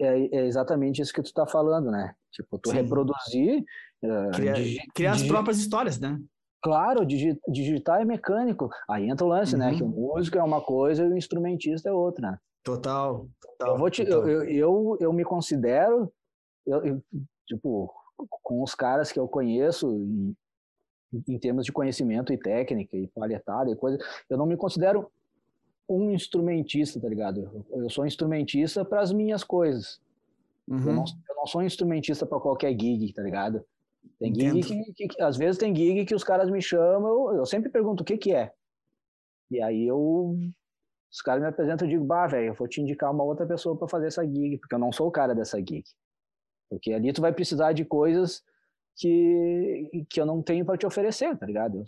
é, 0.00 0.38
é, 0.38 0.46
exatamente 0.46 1.02
isso 1.02 1.12
que 1.12 1.22
tu 1.22 1.32
tá 1.34 1.46
falando, 1.46 1.90
né? 1.90 2.14
Tipo, 2.32 2.58
tu 2.58 2.70
reproduzir 2.70 3.62
uh, 4.02 4.30
criar, 4.32 4.56
criar 4.94 5.12
as 5.12 5.22
próprias 5.22 5.58
histórias, 5.58 6.00
né? 6.00 6.18
Claro, 6.62 7.06
digitar 7.06 8.00
é 8.00 8.04
mecânico. 8.04 8.70
Aí 8.88 9.08
entra 9.08 9.26
o 9.26 9.28
lance, 9.28 9.54
uhum. 9.54 9.60
né? 9.60 9.74
Que 9.74 9.82
o 9.82 9.86
uhum. 9.86 10.14
músico 10.14 10.38
é 10.38 10.42
uma 10.42 10.62
coisa 10.62 11.04
e 11.04 11.08
o 11.08 11.16
instrumentista 11.16 11.90
é 11.90 11.92
outra. 11.92 12.40
Total. 12.62 13.28
total 13.40 13.74
eu, 13.74 13.78
vou 13.78 13.90
te, 13.90 14.04
total. 14.04 14.28
Eu, 14.28 14.44
eu, 14.44 14.96
eu, 15.00 15.12
me 15.12 15.24
considero, 15.24 16.12
eu, 16.66 16.84
eu, 16.84 17.02
tipo, 17.46 17.92
com 18.42 18.62
os 18.62 18.74
caras 18.74 19.10
que 19.10 19.18
eu 19.18 19.26
conheço, 19.26 19.88
em, 19.90 20.36
em 21.28 21.38
termos 21.38 21.64
de 21.64 21.72
conhecimento 21.72 22.32
e 22.32 22.38
técnica 22.38 22.96
e 22.96 23.06
palhetada 23.08 23.70
e 23.70 23.76
coisa, 23.76 23.98
eu 24.28 24.36
não 24.36 24.46
me 24.46 24.56
considero 24.56 25.10
um 25.88 26.12
instrumentista, 26.12 27.00
tá 27.00 27.08
ligado? 27.08 27.64
Eu, 27.70 27.82
eu 27.82 27.90
sou 27.90 28.06
instrumentista 28.06 28.84
para 28.84 29.00
as 29.00 29.12
minhas 29.12 29.42
coisas. 29.42 30.00
Uhum. 30.68 30.78
Eu, 30.78 30.92
não, 30.94 31.04
eu 31.28 31.36
não 31.36 31.46
sou 31.46 31.62
instrumentista 31.62 32.24
para 32.24 32.38
qualquer 32.38 32.70
gig, 32.78 33.12
tá 33.12 33.22
ligado? 33.22 33.64
Tem 34.18 34.32
gig 34.34 34.62
que, 34.62 34.92
que, 34.92 35.08
que, 35.08 35.22
às 35.22 35.36
vezes 35.36 35.58
tem 35.58 35.74
gig 35.74 36.04
que 36.04 36.14
os 36.14 36.22
caras 36.22 36.50
me 36.50 36.62
chamam, 36.62 37.32
eu, 37.32 37.38
eu 37.38 37.46
sempre 37.46 37.70
pergunto 37.70 38.02
o 38.02 38.06
que 38.06 38.16
que 38.16 38.32
é. 38.32 38.52
E 39.50 39.60
aí 39.60 39.84
eu 39.84 40.36
os 41.12 41.20
caras 41.20 41.42
me 41.42 41.48
apresentam 41.48 41.86
e 41.86 41.90
digo, 41.90 42.04
bah, 42.04 42.26
velho, 42.26 42.48
eu 42.48 42.54
vou 42.54 42.68
te 42.68 42.80
indicar 42.80 43.12
uma 43.12 43.24
outra 43.24 43.46
pessoa 43.46 43.76
para 43.76 43.88
fazer 43.88 44.06
essa 44.06 44.24
gig, 44.24 44.58
porque 44.58 44.74
eu 44.74 44.78
não 44.78 44.92
sou 44.92 45.08
o 45.08 45.10
cara 45.10 45.34
dessa 45.34 45.58
gig. 45.58 45.82
Porque 46.68 46.92
ali 46.92 47.12
tu 47.12 47.20
vai 47.20 47.32
precisar 47.32 47.72
de 47.72 47.84
coisas 47.84 48.42
que, 48.96 50.06
que 50.08 50.20
eu 50.20 50.26
não 50.26 50.40
tenho 50.40 50.64
para 50.64 50.78
te 50.78 50.86
oferecer, 50.86 51.36
tá 51.36 51.46
ligado? 51.46 51.78
Eu 51.78 51.84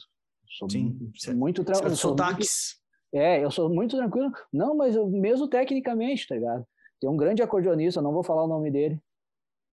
sou 0.49 0.69
Sim, 0.69 0.99
muito 1.35 1.63
tranquilo. 1.63 1.95
Sotaques. 1.95 2.81
É, 3.15 3.45
eu 3.45 3.51
sou 3.51 3.69
muito 3.69 3.97
tranquilo. 3.97 4.33
Não, 4.53 4.75
mas 4.75 4.97
eu, 4.97 5.07
mesmo 5.09 5.47
tecnicamente, 5.47 6.27
tá 6.27 6.35
ligado? 6.35 6.67
Tem 7.01 7.09
um 7.09 7.17
grande 7.17 7.43
acordeonista, 7.43 8.03
não 8.03 8.13
vou 8.13 8.25
falar 8.25 8.45
o 8.45 8.49
nome 8.49 8.71
dele, 8.71 9.01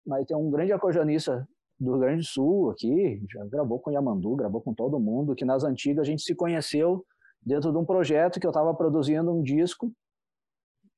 mas 0.06 0.26
tem 0.26 0.36
um 0.36 0.50
grande 0.50 0.74
acordeonista 0.74 1.48
do 1.80 1.92
Rio 1.92 2.00
Grande 2.00 2.22
do 2.22 2.26
Sul 2.26 2.72
aqui, 2.72 3.22
já 3.32 3.46
gravou 3.46 3.80
com 3.80 3.92
Yamandu, 3.92 4.36
gravou 4.36 4.62
com 4.62 4.74
todo 4.74 5.00
mundo, 5.00 5.36
que 5.36 5.46
nas 5.46 5.64
antigas 5.64 6.08
a 6.08 6.10
gente 6.10 6.24
se 6.24 6.34
conheceu 6.34 7.06
dentro 7.42 7.72
de 7.72 7.78
um 7.78 7.86
projeto 7.86 8.40
que 8.40 8.46
eu 8.46 8.52
estava 8.52 8.74
produzindo 8.74 9.32
um 9.32 9.42
disco 9.42 9.92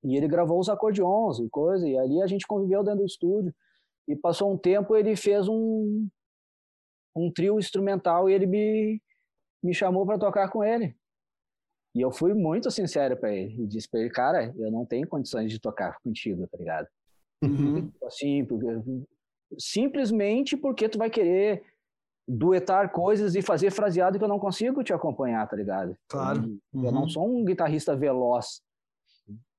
e 0.03 0.15
ele 0.15 0.27
gravou 0.27 0.59
os 0.59 0.69
acordeons 0.69 1.39
e 1.39 1.49
coisa, 1.49 1.87
e 1.87 1.97
ali 1.97 2.21
a 2.21 2.27
gente 2.27 2.47
conviveu 2.47 2.83
dentro 2.83 2.99
do 2.99 3.05
estúdio. 3.05 3.53
E 4.07 4.15
passou 4.15 4.51
um 4.51 4.57
tempo, 4.57 4.95
ele 4.95 5.15
fez 5.15 5.47
um, 5.47 6.07
um 7.15 7.31
trio 7.31 7.59
instrumental 7.59 8.29
e 8.29 8.33
ele 8.33 8.47
me, 8.47 9.01
me 9.61 9.73
chamou 9.73 10.05
para 10.05 10.17
tocar 10.17 10.49
com 10.49 10.63
ele. 10.63 10.95
E 11.93 12.01
eu 12.01 12.11
fui 12.11 12.33
muito 12.33 12.71
sincero 12.71 13.17
para 13.17 13.33
ele 13.33 13.63
e 13.63 13.67
disse 13.67 13.89
para 13.89 13.99
ele, 13.99 14.09
cara, 14.09 14.53
eu 14.57 14.71
não 14.71 14.85
tenho 14.85 15.07
condições 15.07 15.51
de 15.51 15.59
tocar 15.59 15.99
contigo, 16.01 16.47
tá 16.47 16.57
ligado? 16.57 16.87
Uhum. 17.43 17.91
Assim, 18.03 18.45
porque 18.45 18.67
simplesmente 19.57 20.55
porque 20.55 20.87
tu 20.87 20.97
vai 20.97 21.09
querer 21.09 21.63
duetar 22.29 22.91
coisas 22.91 23.33
e 23.33 23.41
fazer 23.41 23.71
fraseado 23.71 24.19
que 24.19 24.23
eu 24.23 24.29
não 24.29 24.37
consigo 24.37 24.83
te 24.83 24.93
acompanhar, 24.93 25.47
tá 25.47 25.55
ligado? 25.55 25.95
Claro. 26.07 26.43
Eu, 26.73 26.79
uhum. 26.79 26.85
eu 26.85 26.91
não 26.91 27.09
sou 27.09 27.27
um 27.27 27.43
guitarrista 27.43 27.95
veloz. 27.95 28.61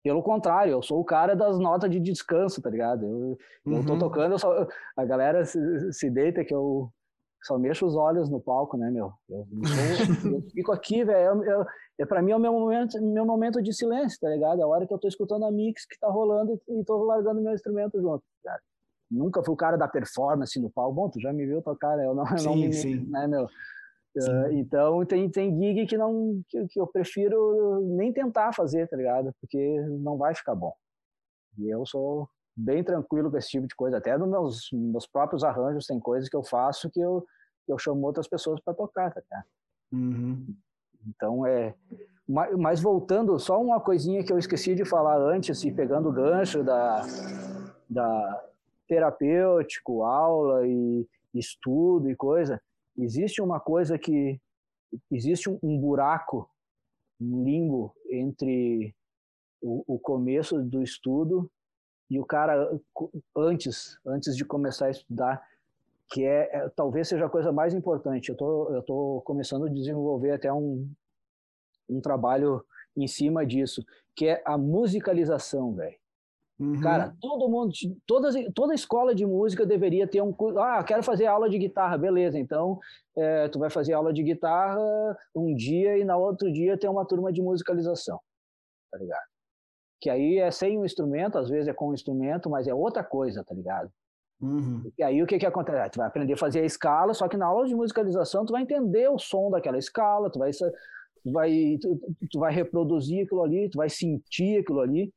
Pelo 0.02 0.22
contrário, 0.22 0.70
eu 0.70 0.82
sou 0.82 1.00
o 1.00 1.04
cara 1.04 1.34
das 1.34 1.58
notas 1.58 1.90
de 1.90 1.98
descanso, 1.98 2.62
tá 2.62 2.70
ligado? 2.70 3.04
Eu, 3.04 3.38
uhum. 3.66 3.78
eu 3.78 3.86
tô 3.86 3.92
uhum. 3.94 3.98
tocando, 3.98 4.38
só, 4.38 4.66
a 4.96 5.04
galera 5.04 5.44
se, 5.44 5.92
se, 5.92 6.08
deita 6.08 6.44
que 6.44 6.54
eu, 6.54 6.88
só 7.42 7.58
mexo 7.58 7.84
os 7.86 7.96
olhos 7.96 8.30
no 8.30 8.40
palco, 8.40 8.76
né, 8.76 8.88
meu? 8.88 9.12
Eu, 9.28 9.38
eu, 9.38 9.46
eu 10.38 10.42
fico 10.50 10.72
aqui, 10.72 11.04
velho. 11.04 11.42
Eu, 11.44 11.66
é 11.98 12.06
para 12.06 12.22
mim 12.22 12.30
é 12.30 12.36
o 12.36 12.40
meu 12.40 12.52
momento, 12.52 13.02
meu 13.02 13.26
momento 13.26 13.60
de 13.60 13.74
silêncio, 13.74 14.18
tá 14.20 14.28
ligado? 14.28 14.60
É 14.60 14.62
a 14.62 14.66
hora 14.66 14.86
que 14.86 14.94
eu 14.94 14.98
tô 14.98 15.08
escutando 15.08 15.44
a 15.44 15.50
mix 15.50 15.84
que 15.84 15.98
tá 15.98 16.08
rolando 16.08 16.58
e, 16.68 16.84
tô 16.84 17.02
largando 17.04 17.42
meu 17.42 17.52
instrumento 17.52 18.00
junto, 18.00 18.22
cara. 18.44 18.60
Nunca 19.10 19.42
fui 19.42 19.52
o 19.52 19.56
cara 19.56 19.76
da 19.76 19.88
performance 19.88 20.60
no 20.60 20.70
palco. 20.70 20.94
Bom, 20.94 21.10
tu 21.10 21.20
já 21.20 21.32
me 21.32 21.44
viu 21.44 21.60
tocar, 21.60 21.96
né? 21.96 22.06
Eu 22.06 22.14
não, 22.14 22.26
sim, 22.38 22.44
não 22.44 22.56
me, 22.56 22.72
sim. 22.72 23.06
né, 23.10 23.26
meu? 23.26 23.48
Uh, 24.16 24.52
então 24.52 25.04
tem, 25.06 25.30
tem 25.30 25.56
gig 25.56 25.86
que 25.86 25.96
não 25.96 26.42
que, 26.48 26.66
que, 26.66 26.80
eu 26.80 26.86
prefiro 26.86 27.80
nem 27.96 28.12
tentar 28.12 28.52
fazer, 28.52 28.88
tá 28.88 28.96
ligado? 28.96 29.32
Porque 29.40 29.80
não 30.00 30.16
vai 30.16 30.34
ficar 30.34 30.54
bom. 30.54 30.74
E 31.58 31.68
eu 31.68 31.84
sou 31.86 32.28
bem 32.56 32.82
tranquilo 32.82 33.30
com 33.30 33.36
esse 33.36 33.48
tipo 33.48 33.66
de 33.66 33.74
coisa. 33.74 33.98
Até 33.98 34.16
nos 34.18 34.28
meus, 34.28 34.68
meus 34.72 35.06
próprios 35.06 35.44
arranjos 35.44 35.86
tem 35.86 36.00
coisas 36.00 36.28
que 36.28 36.36
eu 36.36 36.42
faço 36.42 36.90
que 36.90 37.00
eu, 37.00 37.24
que 37.64 37.72
eu 37.72 37.78
chamo 37.78 38.04
outras 38.04 38.28
pessoas 38.28 38.60
para 38.60 38.74
tocar, 38.74 39.12
tá 39.12 39.20
ligado? 39.20 39.46
Uhum. 39.92 40.56
Então 41.06 41.46
é. 41.46 41.74
Mas 42.58 42.80
voltando, 42.80 43.36
só 43.40 43.60
uma 43.60 43.80
coisinha 43.80 44.22
que 44.22 44.32
eu 44.32 44.38
esqueci 44.38 44.74
de 44.76 44.84
falar 44.84 45.18
antes, 45.20 45.64
e 45.64 45.72
pegando 45.72 46.08
o 46.08 46.12
gancho 46.12 46.62
da, 46.62 47.02
da 47.88 48.49
terapêutico, 48.90 50.02
aula 50.02 50.66
e 50.66 51.06
estudo 51.32 52.10
e 52.10 52.16
coisa, 52.16 52.60
existe 52.98 53.40
uma 53.40 53.60
coisa 53.60 53.96
que 53.96 54.40
existe 55.08 55.48
um, 55.48 55.78
buraco, 55.78 56.50
um 57.20 57.44
limbo 57.44 57.94
entre 58.10 58.92
o, 59.62 59.94
o, 59.94 59.96
começo 59.96 60.60
do 60.60 60.82
estudo 60.82 61.48
e 62.10 62.18
o 62.18 62.24
cara 62.24 62.68
antes 63.36 63.96
antes 64.04 64.36
de 64.36 64.44
começar 64.44 64.86
a 64.86 64.90
estudar 64.90 65.40
que 66.10 66.24
é, 66.24 66.50
é 66.52 66.68
talvez 66.70 67.06
seja 67.06 67.26
a 67.26 67.30
coisa 67.30 67.52
mais 67.52 67.72
importante. 67.72 68.30
Eu 68.30 68.36
tô 68.36 68.74
eu 68.74 68.82
tô 68.82 69.22
começando 69.24 69.66
a 69.66 69.70
desenvolver 69.70 70.32
até 70.32 70.52
um 70.52 70.90
um 71.88 72.00
trabalho 72.00 72.64
em 72.96 73.06
cima 73.06 73.46
disso 73.46 73.86
que 74.16 74.26
é 74.26 74.42
a 74.44 74.58
musicalização 74.58 75.72
velho 75.74 76.00
Uhum. 76.60 76.78
Cara, 76.82 77.14
todo 77.18 77.48
mundo, 77.48 77.72
toda, 78.06 78.28
toda 78.52 78.74
escola 78.74 79.14
de 79.14 79.24
música 79.24 79.64
deveria 79.64 80.06
ter 80.06 80.20
um 80.20 80.30
curso. 80.30 80.58
Ah, 80.58 80.84
quero 80.84 81.02
fazer 81.02 81.24
aula 81.24 81.48
de 81.48 81.56
guitarra, 81.56 81.96
beleza. 81.96 82.38
Então, 82.38 82.78
é, 83.16 83.48
tu 83.48 83.58
vai 83.58 83.70
fazer 83.70 83.94
aula 83.94 84.12
de 84.12 84.22
guitarra 84.22 84.78
um 85.34 85.54
dia 85.54 85.96
e 85.96 86.04
na 86.04 86.18
outro 86.18 86.52
dia 86.52 86.76
tem 86.76 86.90
uma 86.90 87.06
turma 87.06 87.32
de 87.32 87.40
musicalização, 87.40 88.20
tá 88.92 88.98
ligado? 88.98 89.24
Que 90.02 90.10
aí 90.10 90.36
é 90.36 90.50
sem 90.50 90.78
um 90.78 90.84
instrumento, 90.84 91.38
às 91.38 91.48
vezes 91.48 91.66
é 91.66 91.72
com 91.72 91.88
um 91.88 91.94
instrumento, 91.94 92.50
mas 92.50 92.68
é 92.68 92.74
outra 92.74 93.02
coisa, 93.02 93.42
tá 93.42 93.54
ligado? 93.54 93.90
Uhum. 94.38 94.90
E 94.98 95.02
aí 95.02 95.22
o 95.22 95.26
que 95.26 95.38
que 95.38 95.46
acontece? 95.46 95.78
Ah, 95.78 95.88
tu 95.88 95.96
vai 95.96 96.08
aprender 96.08 96.34
a 96.34 96.38
fazer 96.38 96.60
a 96.60 96.66
escala, 96.66 97.14
só 97.14 97.26
que 97.26 97.38
na 97.38 97.46
aula 97.46 97.66
de 97.66 97.74
musicalização 97.74 98.44
tu 98.44 98.52
vai 98.52 98.62
entender 98.62 99.08
o 99.08 99.18
som 99.18 99.50
daquela 99.50 99.78
escala, 99.78 100.30
tu 100.30 100.38
vai, 100.38 100.50
tu 100.52 101.32
vai, 101.32 101.78
tu, 101.80 102.00
tu 102.30 102.38
vai 102.38 102.52
reproduzir 102.52 103.24
aquilo 103.24 103.42
ali, 103.42 103.70
tu 103.70 103.78
vai 103.78 103.88
sentir 103.88 104.60
aquilo 104.60 104.80
ali. 104.80 105.10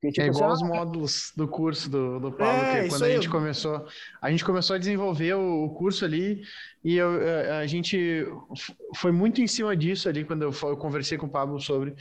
Porque, 0.00 0.12
tipo, 0.12 0.26
é 0.26 0.30
igual 0.30 0.52
assim, 0.52 0.64
os 0.64 0.68
módulos 0.70 1.32
do 1.36 1.46
curso 1.46 1.90
do, 1.90 2.18
do 2.18 2.32
Paulo, 2.32 2.62
é, 2.62 2.84
que 2.84 2.88
quando 2.88 3.04
a 3.04 3.10
gente 3.10 3.26
eu... 3.26 3.30
começou, 3.30 3.86
a 4.22 4.30
gente 4.30 4.44
começou 4.44 4.76
a 4.76 4.78
desenvolver 4.78 5.34
o, 5.34 5.64
o 5.64 5.70
curso 5.74 6.06
ali 6.06 6.42
e 6.82 6.96
eu, 6.96 7.10
a, 7.52 7.58
a, 7.58 7.66
gente 7.66 8.26
foi 8.96 9.12
muito 9.12 9.42
em 9.42 9.46
cima 9.46 9.76
disso 9.76 10.08
ali 10.08 10.24
quando 10.24 10.40
eu, 10.40 10.54
eu 10.62 10.76
conversei 10.78 11.18
com 11.18 11.26
o 11.26 11.30
Pablo 11.30 11.60
sobre. 11.60 11.94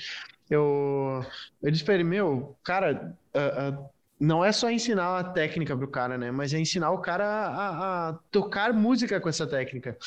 Eu, 0.50 1.26
eu 1.62 1.70
disse 1.70 1.84
para 1.84 1.96
ele, 1.96 2.06
meu, 2.06 2.56
cara, 2.64 3.16
uh, 3.36 3.76
uh, 3.76 3.90
não 4.18 4.46
é 4.46 4.54
só 4.54 4.72
ensinar 4.72 5.20
a 5.20 5.24
técnica 5.24 5.76
pro 5.76 5.88
cara, 5.88 6.18
né? 6.18 6.32
Mas 6.32 6.54
é 6.54 6.60
ensinar 6.60 6.92
o 6.92 7.00
cara 7.00 7.26
a, 7.26 8.10
a 8.10 8.14
tocar 8.32 8.72
música 8.72 9.20
com 9.20 9.28
essa 9.28 9.46
técnica. 9.46 9.98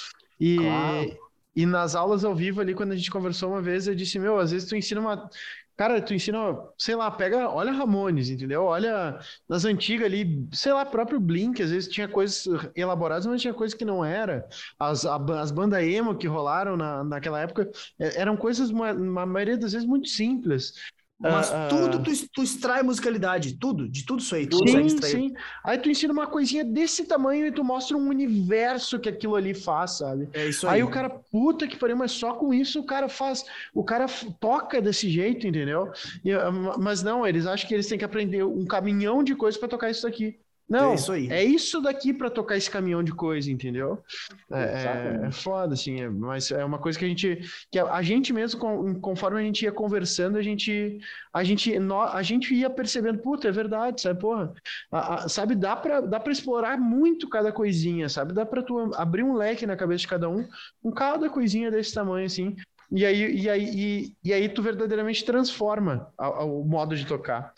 E, 0.41 0.57
claro. 0.57 1.19
e 1.55 1.67
nas 1.67 1.95
aulas 1.95 2.25
ao 2.25 2.35
vivo 2.35 2.63
ali, 2.63 2.75
quando 2.75 2.93
a 2.93 2.97
gente 2.97 3.11
conversou 3.11 3.51
uma 3.51 3.61
vez, 3.61 3.87
eu 3.87 3.95
disse, 3.95 4.19
meu, 4.19 4.39
às 4.39 4.51
vezes 4.51 4.67
tu 4.67 4.75
ensina 4.75 5.01
uma 5.01 5.31
Cara, 5.77 6.01
tu 6.03 6.15
ensina, 6.15 6.39
sei 6.79 6.95
lá, 6.95 7.11
pega, 7.11 7.49
olha 7.49 7.73
Ramones, 7.73 8.29
entendeu? 8.31 8.65
Olha 8.65 9.19
nas 9.49 9.65
antigas 9.65 10.07
ali, 10.07 10.47
sei 10.53 10.73
lá, 10.73 10.85
próprio 10.85 11.19
Blink, 11.19 11.63
às 11.63 11.71
vezes 11.71 11.89
tinha 11.93 12.07
coisas 12.07 12.45
elaboradas, 12.77 13.27
mas 13.27 13.41
tinha 13.41 13.55
coisas 13.55 13.75
que 13.77 13.85
não 13.85 14.05
era. 14.05 14.47
As, 14.79 15.05
as 15.07 15.51
bandas 15.51 15.83
emo 15.83 16.17
que 16.17 16.27
rolaram 16.27 16.77
na, 16.77 17.03
naquela 17.03 17.41
época 17.41 17.71
é, 17.99 18.21
eram 18.21 18.37
coisas, 18.37 18.71
uma, 18.71 18.93
uma 18.93 19.27
maioria 19.27 19.57
das 19.57 19.73
vezes, 19.73 19.89
muito 19.89 20.09
simples. 20.09 20.75
Mas 21.23 21.51
uh, 21.51 21.69
tudo 21.69 22.03
tu, 22.03 22.11
tu, 22.33 22.43
extrai 22.43 22.83
musicalidade, 22.83 23.57
tudo, 23.57 23.89
de 23.89 24.05
tudo 24.05 24.21
isso 24.21 24.35
aí. 24.35 24.47
Tu 24.47 24.59
sim, 24.69 24.89
sim. 25.03 25.35
Aí 25.63 25.79
tu 25.79 25.89
ensina 25.89 26.13
uma 26.13 26.27
coisinha 26.27 26.65
desse 26.65 27.05
tamanho 27.05 27.47
e 27.47 27.53
tu 27.53 27.63
mostra 27.63 27.97
um 27.97 28.09
universo 28.09 28.99
que 28.99 29.09
aquilo 29.09 29.37
ali 29.37 29.55
faz, 29.55 29.99
sabe? 29.99 30.29
É 30.33 30.49
isso 30.49 30.67
aí. 30.67 30.75
Aí 30.75 30.83
o 30.83 30.91
cara, 30.91 31.09
puta 31.09 31.69
que 31.69 31.77
pariu, 31.77 31.97
mas 31.97 32.11
só 32.11 32.35
com 32.35 32.53
isso 32.53 32.81
o 32.81 32.85
cara 32.85 33.09
faz, 33.09 33.45
o 33.73 33.85
cara 33.85 34.07
toca 34.41 34.81
desse 34.81 35.09
jeito, 35.09 35.47
entendeu? 35.47 35.93
E, 36.25 36.31
mas 36.79 37.03
não, 37.03 37.27
eles 37.27 37.47
acham 37.47 37.69
que 37.69 37.75
eles 37.75 37.87
têm 37.87 37.99
que 37.99 38.05
aprender 38.05 38.45
um 38.45 38.67
caminhão 38.67 39.23
de 39.23 39.37
coisas 39.37 39.59
para 39.59 39.69
tocar 39.69 39.91
isso 39.91 40.03
daqui. 40.03 40.37
Não, 40.69 40.93
é 40.93 40.95
isso, 40.95 41.13
aí. 41.13 41.31
é 41.31 41.45
isso 41.45 41.81
daqui 41.81 42.13
para 42.15 42.31
tocar 42.31 42.57
esse 42.57 42.71
caminhão 42.71 43.03
de 43.03 43.13
coisa, 43.13 43.51
entendeu? 43.51 44.03
É, 44.51 45.27
é, 45.27 45.31
foda, 45.31 45.75
assim, 45.75 46.01
é, 46.01 46.09
mas 46.09 46.51
é 46.51 46.65
uma 46.65 46.79
coisa 46.79 46.99
que 46.99 47.05
a 47.05 47.09
gente, 47.09 47.41
que 47.71 47.79
a, 47.79 47.93
a, 47.93 48.03
gente 48.03 48.33
mesmo, 48.33 48.99
conforme 49.01 49.41
a 49.41 49.43
gente 49.43 49.65
ia 49.65 49.73
conversando, 49.73 50.39
a 50.39 50.43
gente, 50.43 50.99
a 51.33 51.45
gente, 51.45 51.75
a 52.13 52.23
gente 52.23 52.55
ia 52.55 52.71
percebendo, 52.71 53.19
puta, 53.19 53.49
é 53.49 53.53
verdade, 53.53 54.01
sabe, 54.01 54.21
porra, 54.21 54.53
a, 54.91 55.15
a, 55.15 55.29
sabe, 55.29 55.55
dá 55.55 55.77
para 55.77 56.01
dá 56.01 56.19
para 56.19 56.33
explorar 56.33 56.79
muito 56.79 57.29
cada 57.29 57.53
coisinha, 57.53 58.09
sabe, 58.09 58.33
dá 58.33 58.47
para 58.47 58.63
tu 58.63 58.93
abrir 58.95 59.23
um 59.23 59.35
leque 59.35 59.67
na 59.67 59.77
cabeça 59.77 60.03
de 60.03 60.09
cada 60.09 60.29
um, 60.29 60.49
com 60.83 60.91
cada 60.91 61.29
coisinha 61.29 61.71
desse 61.71 61.93
tamanho, 61.93 62.27
assim, 62.27 62.57
e 62.91 63.07
aí, 63.07 63.37
e 63.37 63.49
aí, 63.49 63.71
e, 63.75 64.17
e 64.23 64.33
aí 64.33 64.49
tu 64.49 64.63
verdadeiramente 64.63 65.25
transforma 65.25 66.13
o 66.19 66.63
modo 66.63 66.95
de 66.95 67.07
tocar 67.07 67.53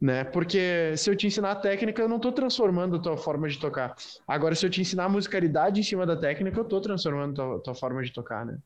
né? 0.00 0.24
Porque 0.24 0.96
se 0.96 1.10
eu 1.10 1.14
te 1.14 1.26
ensinar 1.26 1.50
a 1.50 1.56
técnica, 1.56 2.00
eu 2.00 2.08
não 2.08 2.16
estou 2.16 2.32
transformando 2.32 2.96
a 2.96 2.98
tua 2.98 3.18
forma 3.18 3.48
de 3.48 3.58
tocar. 3.58 3.94
Agora, 4.26 4.54
se 4.54 4.64
eu 4.64 4.70
te 4.70 4.80
ensinar 4.80 5.04
a 5.04 5.08
musicalidade 5.08 5.78
em 5.78 5.82
cima 5.82 6.06
da 6.06 6.16
técnica, 6.16 6.58
eu 6.58 6.62
estou 6.62 6.80
transformando 6.80 7.32
a 7.32 7.44
tua, 7.44 7.60
tua, 7.60 7.74
forma 7.74 8.02
de 8.02 8.10
tocar, 8.10 8.46
né? 8.46 8.58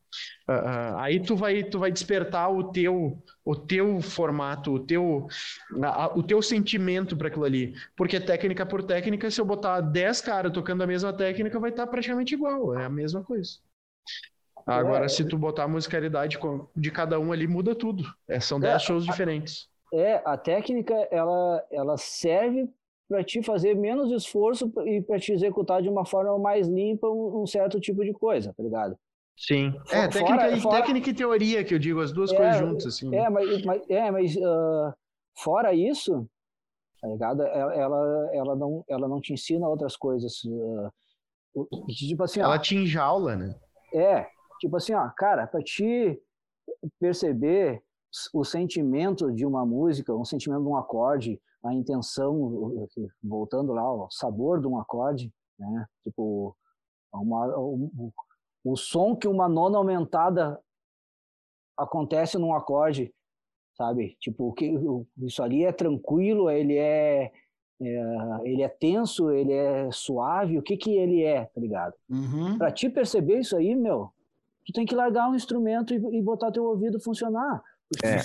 Uh, 0.47 0.53
uh, 0.53 0.97
aí 0.97 1.19
tu 1.19 1.35
vai, 1.35 1.63
tu 1.63 1.77
vai 1.77 1.91
despertar 1.91 2.49
o 2.49 2.71
teu, 2.71 3.21
o 3.43 3.55
teu 3.55 3.99
formato, 4.01 4.73
o 4.73 4.79
teu, 4.79 5.27
a, 5.83 6.17
o 6.17 6.23
teu 6.23 6.41
sentimento 6.41 7.17
para 7.17 7.27
aquilo 7.27 7.43
ali. 7.43 7.75
Porque 7.97 8.17
técnica 8.19 8.65
por 8.65 8.83
técnica, 8.83 9.29
se 9.29 9.41
eu 9.41 9.45
botar 9.45 9.81
10 9.81 10.21
caras 10.21 10.53
tocando 10.53 10.83
a 10.83 10.87
mesma 10.87 11.11
técnica, 11.11 11.59
vai 11.59 11.71
estar 11.71 11.85
tá 11.85 11.91
praticamente 11.91 12.33
igual, 12.33 12.79
é 12.79 12.85
a 12.85 12.89
mesma 12.89 13.21
coisa. 13.21 13.57
Agora, 14.65 15.05
é, 15.05 15.09
se 15.09 15.23
tu 15.25 15.37
botar 15.37 15.65
a 15.65 15.67
musicalidade 15.67 16.39
de 16.75 16.91
cada 16.91 17.19
um 17.19 17.31
ali, 17.31 17.45
muda 17.45 17.75
tudo. 17.75 18.03
É, 18.27 18.39
são 18.39 18.59
10 18.59 18.73
é, 18.73 18.79
shows 18.79 19.05
diferentes. 19.05 19.69
É, 19.93 20.21
a 20.25 20.37
técnica 20.37 20.93
ela, 21.11 21.63
ela 21.71 21.97
serve 21.97 22.69
para 23.07 23.23
te 23.23 23.41
fazer 23.43 23.75
menos 23.75 24.11
esforço 24.11 24.71
e 24.85 25.01
para 25.01 25.19
te 25.19 25.31
executar 25.31 25.81
de 25.81 25.89
uma 25.89 26.05
forma 26.05 26.37
mais 26.39 26.67
limpa 26.67 27.07
um, 27.07 27.41
um, 27.41 27.47
certo 27.47 27.79
tipo 27.79 28.03
de 28.03 28.11
coisa, 28.13 28.53
tá 28.53 28.63
ligado? 28.63 28.97
Sim. 29.37 29.73
É, 29.91 30.07
técnica, 30.07 30.27
fora, 30.27 30.51
e, 30.51 30.61
fora... 30.61 30.81
técnica 30.81 31.09
e 31.09 31.13
teoria, 31.13 31.63
que 31.63 31.73
eu 31.73 31.79
digo, 31.79 31.99
as 31.99 32.11
duas 32.11 32.31
é, 32.31 32.35
coisas 32.35 32.57
juntas, 32.57 32.85
assim. 32.87 33.13
É, 33.15 33.29
mas, 33.29 33.63
mas, 33.63 33.89
é, 33.89 34.11
mas 34.11 34.35
uh, 34.37 34.93
fora 35.37 35.73
isso, 35.73 36.27
tá 37.01 37.07
ligado? 37.07 37.43
Ela, 37.43 37.73
ela, 37.75 38.29
ela, 38.33 38.55
não, 38.55 38.83
ela 38.87 39.07
não 39.07 39.21
te 39.21 39.33
ensina 39.33 39.67
outras 39.67 39.95
coisas. 39.95 40.43
Uh, 40.45 40.91
tipo 41.89 42.23
assim, 42.23 42.39
ela 42.39 42.55
ó, 42.55 42.57
te 42.57 42.75
enjaula, 42.75 43.35
né? 43.35 43.55
É, 43.93 44.25
tipo 44.59 44.77
assim, 44.77 44.93
ó, 44.93 45.07
cara, 45.09 45.45
para 45.45 45.61
te 45.61 46.19
perceber 46.99 47.83
o 48.33 48.43
sentimento 48.43 49.31
de 49.31 49.45
uma 49.45 49.65
música, 49.65 50.15
um 50.15 50.25
sentimento 50.25 50.63
de 50.63 50.67
um 50.67 50.75
acorde, 50.75 51.41
a 51.63 51.73
intenção, 51.73 52.87
voltando 53.23 53.73
lá, 53.73 53.91
o 53.91 54.09
sabor 54.11 54.61
de 54.61 54.67
um 54.67 54.79
acorde, 54.79 55.31
né? 55.57 55.85
Tipo, 56.03 56.55
uma, 57.11 57.47
o, 57.57 58.11
o 58.63 58.75
som 58.75 59.15
que 59.15 59.27
uma 59.27 59.49
nona 59.49 59.77
aumentada 59.77 60.59
acontece 61.77 62.37
num 62.37 62.53
acorde, 62.53 63.13
sabe? 63.75 64.15
Tipo, 64.19 64.53
que 64.53 64.73
isso 65.17 65.41
ali 65.43 65.65
é 65.65 65.71
tranquilo, 65.71 66.49
ele 66.49 66.77
é, 66.77 67.31
é, 67.81 68.03
ele 68.43 68.61
é 68.61 68.69
tenso, 68.69 69.31
ele 69.31 69.51
é 69.51 69.91
suave, 69.91 70.57
o 70.57 70.63
que 70.63 70.77
que 70.77 70.95
ele 70.95 71.23
é, 71.23 71.45
tá 71.45 71.59
ligado? 71.59 71.93
Uhum. 72.09 72.57
Para 72.57 72.71
te 72.71 72.89
perceber 72.89 73.39
isso 73.39 73.57
aí, 73.57 73.75
meu, 73.75 74.11
tu 74.65 74.73
tem 74.73 74.85
que 74.85 74.95
largar 74.95 75.29
um 75.29 75.35
instrumento 75.35 75.93
e, 75.93 75.97
e 76.17 76.21
botar 76.21 76.51
teu 76.51 76.63
ouvido 76.63 76.99
funcionar. 76.99 77.61
É. 78.03 78.17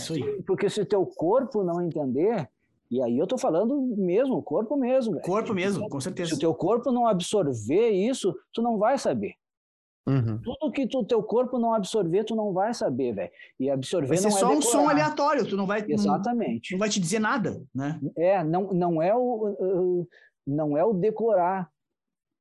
Porque 0.47 0.71
se 0.71 0.85
teu 0.85 1.05
corpo 1.07 1.63
não 1.63 1.83
entender, 1.83 2.49
e 2.91 3.03
aí 3.03 3.19
eu 3.19 3.27
tô 3.27 3.39
falando 3.39 3.81
mesmo, 3.97 4.37
o 4.37 4.43
corpo 4.43 4.77
mesmo. 4.77 5.17
O 5.17 5.21
corpo 5.21 5.55
mesmo, 5.55 5.89
com 5.89 6.01
certeza. 6.01 6.31
Se 6.31 6.37
o 6.37 6.39
teu 6.39 6.55
corpo 6.55 6.91
não 6.91 7.07
absorver 7.07 7.91
isso, 7.91 8.35
tu 8.53 8.63
não 8.63 8.79
vai 8.79 8.99
saber. 8.99 9.35
Uhum. 10.07 10.41
Tudo 10.43 10.73
que 10.73 10.89
o 10.97 11.05
teu 11.05 11.23
corpo 11.23 11.59
não 11.59 11.75
absorver, 11.75 12.25
tu 12.25 12.35
não 12.35 12.53
vai 12.53 12.75
saber, 12.75 13.13
velho. 13.13 13.31
E 13.61 13.71
absorver 13.71 14.09
vai 14.09 14.17
ser 14.17 14.29
não 14.29 14.37
é 14.37 14.39
só 14.39 14.49
decorar. 14.49 14.59
um 14.59 14.63
som 14.63 14.89
aleatório, 14.89 15.47
tu 15.47 15.57
não 15.57 15.67
vai. 15.67 15.85
Exatamente. 15.87 16.73
Não, 16.73 16.77
não, 16.77 16.81
vai 16.81 16.89
te 16.89 16.99
dizer 16.99 17.21
nada, 17.21 17.63
né? 17.73 18.01
É, 18.17 18.43
não, 18.43 18.73
não 18.73 19.03
é 19.03 19.15
o 19.15 20.07
não 20.47 20.77
é 20.77 20.85
o 20.85 20.93
decorar. 20.93 21.71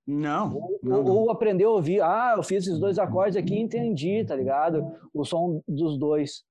Não. 0.07 0.55
Ou, 0.55 0.79
não, 0.81 1.05
ou 1.05 1.29
aprendeu 1.29 1.69
a 1.69 1.73
ouvir, 1.73 2.01
ah, 2.01 2.33
eu 2.35 2.41
fiz 2.41 2.65
esses 2.65 2.79
dois 2.79 2.97
acordes 2.97 3.37
aqui 3.37 3.53
e 3.53 3.61
entendi, 3.61 4.25
tá 4.25 4.35
ligado? 4.35 4.83
O 5.13 5.23
som 5.23 5.61
dos 5.67 5.99
dois. 5.99 6.43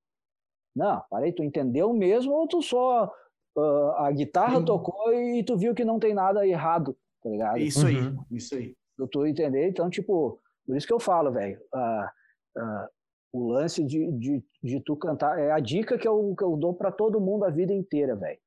Não, 0.74 1.02
parei, 1.10 1.32
tu 1.32 1.42
entendeu 1.42 1.92
mesmo 1.92 2.32
ou 2.32 2.46
tu 2.46 2.62
só 2.62 3.12
ah, 3.56 4.06
a 4.06 4.12
guitarra 4.12 4.58
Sim. 4.58 4.64
tocou 4.64 5.12
e 5.12 5.42
tu 5.44 5.56
viu 5.56 5.74
que 5.74 5.84
não 5.84 5.98
tem 5.98 6.14
nada 6.14 6.46
errado, 6.46 6.96
tá 7.22 7.28
ligado? 7.28 7.58
Isso 7.58 7.86
aí, 7.86 7.96
Uhum. 7.96 8.24
isso 8.30 8.54
aí. 8.54 8.76
Eu 8.98 9.08
tô 9.08 9.26
entendendo, 9.26 9.64
então, 9.68 9.88
tipo, 9.90 10.40
por 10.66 10.76
isso 10.76 10.86
que 10.86 10.92
eu 10.92 11.00
falo, 11.00 11.32
velho, 11.32 11.60
ah, 11.74 12.12
ah, 12.56 12.88
o 13.32 13.48
lance 13.48 13.84
de, 13.84 14.10
de, 14.12 14.44
de 14.62 14.80
tu 14.80 14.96
cantar, 14.96 15.38
é 15.38 15.50
a 15.52 15.60
dica 15.60 15.98
que 15.98 16.08
eu, 16.08 16.34
que 16.36 16.42
eu 16.42 16.56
dou 16.56 16.74
pra 16.74 16.90
todo 16.90 17.20
mundo 17.20 17.44
a 17.44 17.50
vida 17.50 17.72
inteira, 17.72 18.16
velho. 18.16 18.38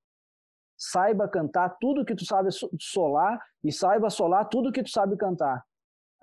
Saiba 0.77 1.27
cantar 1.27 1.77
tudo 1.79 2.03
que 2.03 2.15
tu 2.15 2.25
sabe 2.25 2.51
so- 2.51 2.69
solar 2.79 3.39
e 3.63 3.71
saiba 3.71 4.09
solar 4.09 4.45
tudo 4.45 4.71
que 4.71 4.81
tu 4.81 4.89
sabe 4.89 5.15
cantar. 5.15 5.63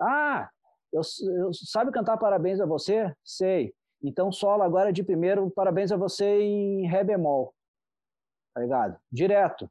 Ah, 0.01 0.49
eu, 0.91 1.01
eu 1.39 1.53
sabe 1.53 1.91
cantar 1.91 2.17
parabéns 2.17 2.59
a 2.59 2.65
você? 2.65 3.13
Sei. 3.23 3.73
Então 4.01 4.31
solo 4.31 4.63
agora 4.63 4.93
de 4.93 5.03
primeiro 5.03 5.49
parabéns 5.49 5.91
a 5.91 5.97
você 5.97 6.41
em 6.41 6.87
ré 6.87 7.03
bemol. 7.03 7.53
Tá 8.53 8.61
ligado? 8.61 8.99
Direto. 9.11 9.69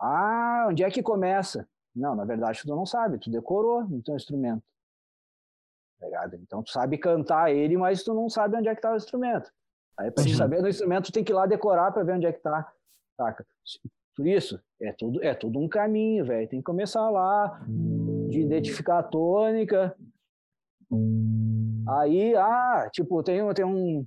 Ah, 0.00 0.66
onde 0.68 0.82
é 0.84 0.90
que 0.90 1.02
começa? 1.02 1.68
Não, 1.94 2.14
na 2.14 2.24
verdade 2.24 2.62
tu 2.62 2.68
não 2.68 2.86
sabe, 2.86 3.18
tu 3.18 3.30
decorou 3.30 3.84
no 3.84 4.02
teu 4.02 4.16
instrumento. 4.16 4.62
Tá 5.98 6.06
ligado? 6.06 6.36
Então 6.36 6.62
tu 6.62 6.70
sabe 6.70 6.98
cantar 6.98 7.52
ele, 7.52 7.76
mas 7.76 8.02
tu 8.02 8.12
não 8.14 8.28
sabe 8.28 8.56
onde 8.56 8.68
é 8.68 8.74
que 8.74 8.80
tá 8.80 8.92
o 8.92 8.96
instrumento. 8.96 9.52
Aí 9.96 10.12
Sim. 10.18 10.34
saber 10.34 10.60
do 10.60 10.68
instrumento, 10.68 11.06
tu 11.06 11.12
tem 11.12 11.22
que 11.22 11.32
ir 11.32 11.34
lá 11.34 11.46
decorar 11.46 11.92
para 11.92 12.02
ver 12.02 12.14
onde 12.14 12.26
é 12.26 12.32
que 12.32 12.40
tá. 12.40 12.72
Saca? 13.16 13.46
Por 14.16 14.26
isso, 14.26 14.60
é 14.80 14.92
tudo, 14.92 15.22
é 15.22 15.34
tudo 15.34 15.58
um 15.58 15.68
caminho, 15.68 16.24
velho. 16.24 16.48
Tem 16.48 16.60
que 16.60 16.64
começar 16.64 17.08
lá, 17.10 17.60
de 18.28 18.40
identificar 18.40 18.98
a 18.98 19.02
tônica. 19.02 19.96
Aí, 21.88 22.34
ah, 22.36 22.88
tipo, 22.92 23.22
tem, 23.22 23.42
um- 23.42 23.52
tem 23.54 23.64
um. 23.64 24.04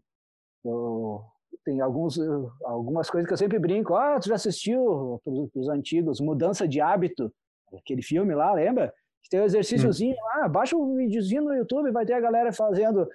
eu- 0.65 1.21
tem 1.65 1.81
alguns, 1.81 2.17
uh, 2.17 2.49
algumas 2.63 3.09
coisas 3.09 3.27
que 3.27 3.33
eu 3.33 3.37
sempre 3.37 3.59
brinco. 3.59 3.93
Ah, 3.95 4.19
tu 4.19 4.29
já 4.29 4.35
assistiu 4.35 5.21
pros 5.53 5.67
antigos, 5.69 6.19
Mudança 6.21 6.67
de 6.67 6.79
Hábito, 6.79 7.31
aquele 7.77 8.01
filme 8.01 8.33
lá, 8.33 8.53
lembra? 8.53 8.93
Que 9.23 9.29
tem 9.29 9.41
um 9.41 9.43
exercíciozinho 9.45 10.15
lá, 10.23 10.47
baixa 10.47 10.77
um 10.77 10.95
videozinho 10.95 11.41
no 11.43 11.53
YouTube, 11.53 11.91
vai 11.91 12.05
ter 12.05 12.13
a 12.13 12.21
galera 12.21 12.53
fazendo. 12.53 13.07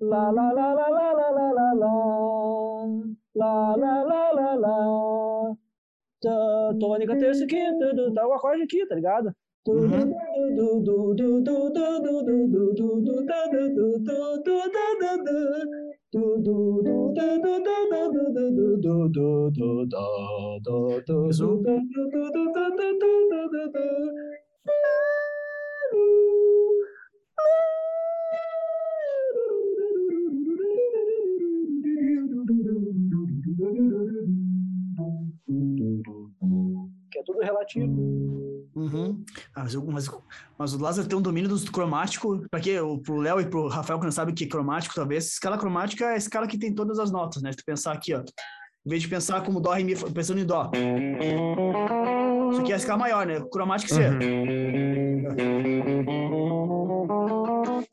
Lá, 0.00 0.30
lá, 0.30 0.52
lá, 0.52 0.74
lá, 0.74 0.88
lá, 0.88 1.12
lá, 1.12 1.30
lá, 1.30 1.52
lá, 1.52 1.72
lá, 1.72 1.72
lá, 3.34 3.76
lá, 3.76 4.02
lá, 4.04 4.32
lá, 4.32 4.54
lá. 4.54 5.54
Tá, 6.20 6.74
tônica, 6.80 7.16
terça, 7.18 7.46
quinta, 7.46 7.94
du- 7.94 8.12
tá 8.12 8.26
o 8.26 8.32
acorde 8.32 8.62
aqui, 8.62 8.84
tá 8.86 8.96
ligado? 9.74 10.12
Que 37.10 37.18
é 37.18 37.22
tudo 37.24 37.40
relativo. 37.40 38.57
Uhum. 38.74 39.24
Ah, 39.54 39.62
Mas, 39.64 39.74
o- 39.74 39.86
mas, 39.86 40.10
mas 40.58 40.72
o 40.74 40.78
Lázaro 40.78 41.08
tem 41.08 41.18
um 41.18 41.22
domínio 41.22 41.48
do 41.50 41.72
cromático. 41.72 42.44
Para 42.50 42.60
quê? 42.60 42.78
O- 42.80 42.98
Pro 42.98 43.16
Léo 43.16 43.40
e 43.40 43.46
pro 43.46 43.66
Rafael, 43.68 43.98
que 43.98 44.04
não 44.04 44.12
sabe 44.12 44.32
o 44.32 44.34
que 44.34 44.44
é 44.44 44.48
cromático, 44.48 44.94
talvez. 44.94 45.26
Escala 45.32 45.58
cromática 45.58 46.04
é 46.04 46.14
a 46.14 46.16
escala 46.16 46.46
que 46.46 46.58
tem 46.58 46.74
todas 46.74 46.98
as 46.98 47.10
notas, 47.10 47.42
né? 47.42 47.50
Se 47.52 47.58
tu 47.58 47.64
pensar 47.64 47.92
aqui, 47.92 48.14
ó. 48.14 48.20
Em 48.86 48.90
vez 48.90 49.02
de 49.02 49.08
pensar 49.08 49.42
como 49.42 49.60
Dó, 49.60 49.72
Ré, 49.72 49.82
Mi, 49.82 49.94
pensando 50.12 50.40
em 50.40 50.46
Dó. 50.46 50.70
Isso 52.52 52.60
aqui 52.60 52.72
é 52.72 52.74
a 52.74 52.78
escala 52.78 52.98
maior, 52.98 53.26
né? 53.26 53.40
Cromática 53.50 53.92
seria. 53.94 54.18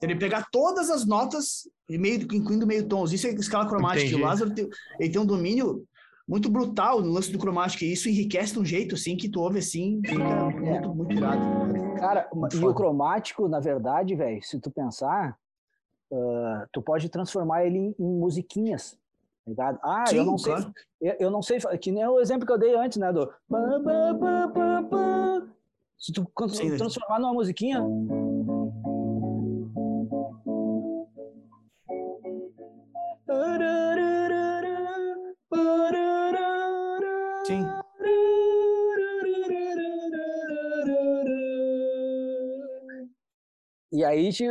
Ele 0.02 0.16
pegar 0.16 0.46
todas 0.52 0.90
as 0.90 1.06
notas, 1.06 1.68
e 1.90 1.98
meio, 1.98 2.22
incluindo 2.34 2.68
meio 2.68 2.88
tons. 2.88 3.12
Isso 3.12 3.28
é 3.28 3.32
escala 3.32 3.68
cromática. 3.68 4.04
E 4.04 4.08
Entendi. 4.08 4.22
o 4.22 4.26
Lázaro 4.26 4.54
tem, 4.54 4.70
ele 5.00 5.10
tem 5.12 5.22
um 5.22 5.26
domínio 5.26 5.84
muito 6.28 6.50
brutal 6.50 7.02
no 7.02 7.12
lance 7.12 7.32
do 7.32 7.38
cromático. 7.40 7.84
E 7.84 7.94
isso 7.94 8.10
enriquece 8.10 8.54
de 8.54 8.60
um 8.60 8.66
jeito, 8.66 8.96
assim, 8.96 9.16
que 9.16 9.30
tu 9.30 9.40
ouve, 9.42 9.60
assim, 9.60 10.02
fica 10.06 10.50
muito, 10.50 10.96
muito 10.96 11.14
irado. 11.16 11.42
Cara, 12.00 12.28
Muito 12.34 12.56
e 12.56 12.60
foda. 12.60 12.72
o 12.72 12.76
cromático, 12.76 13.48
na 13.48 13.60
verdade, 13.60 14.16
velho, 14.16 14.42
se 14.44 14.60
tu 14.60 14.70
pensar, 14.70 15.38
ah, 16.12 16.66
tu 16.72 16.82
pode 16.82 17.08
transformar 17.10 17.66
ele 17.66 17.78
em, 17.78 17.96
em 17.98 18.20
musiquinhas. 18.20 18.98
tá 19.46 19.50
ligado? 19.50 19.80
Ah, 19.84 20.04
eu 20.12 20.24
Sim, 20.24 20.26
não 20.26 20.38
sei. 20.38 20.54
Eu, 21.02 21.16
eu 21.20 21.32
não 21.32 21.42
sei. 21.42 21.60
Que 21.80 21.92
nem 21.92 22.06
o 22.06 22.20
exemplo 22.20 22.46
que 22.46 22.52
eu 22.52 22.58
dei 22.58 22.76
antes, 22.76 22.98
né? 22.98 23.14
Do. 23.14 23.32
Se 25.98 26.12
tu 26.12 26.28
Sim. 26.50 26.76
transformar 26.78 27.20
numa 27.20 27.34
musiquinha. 27.34 27.82
E 43.96 44.04
aí, 44.04 44.32
te- 44.32 44.44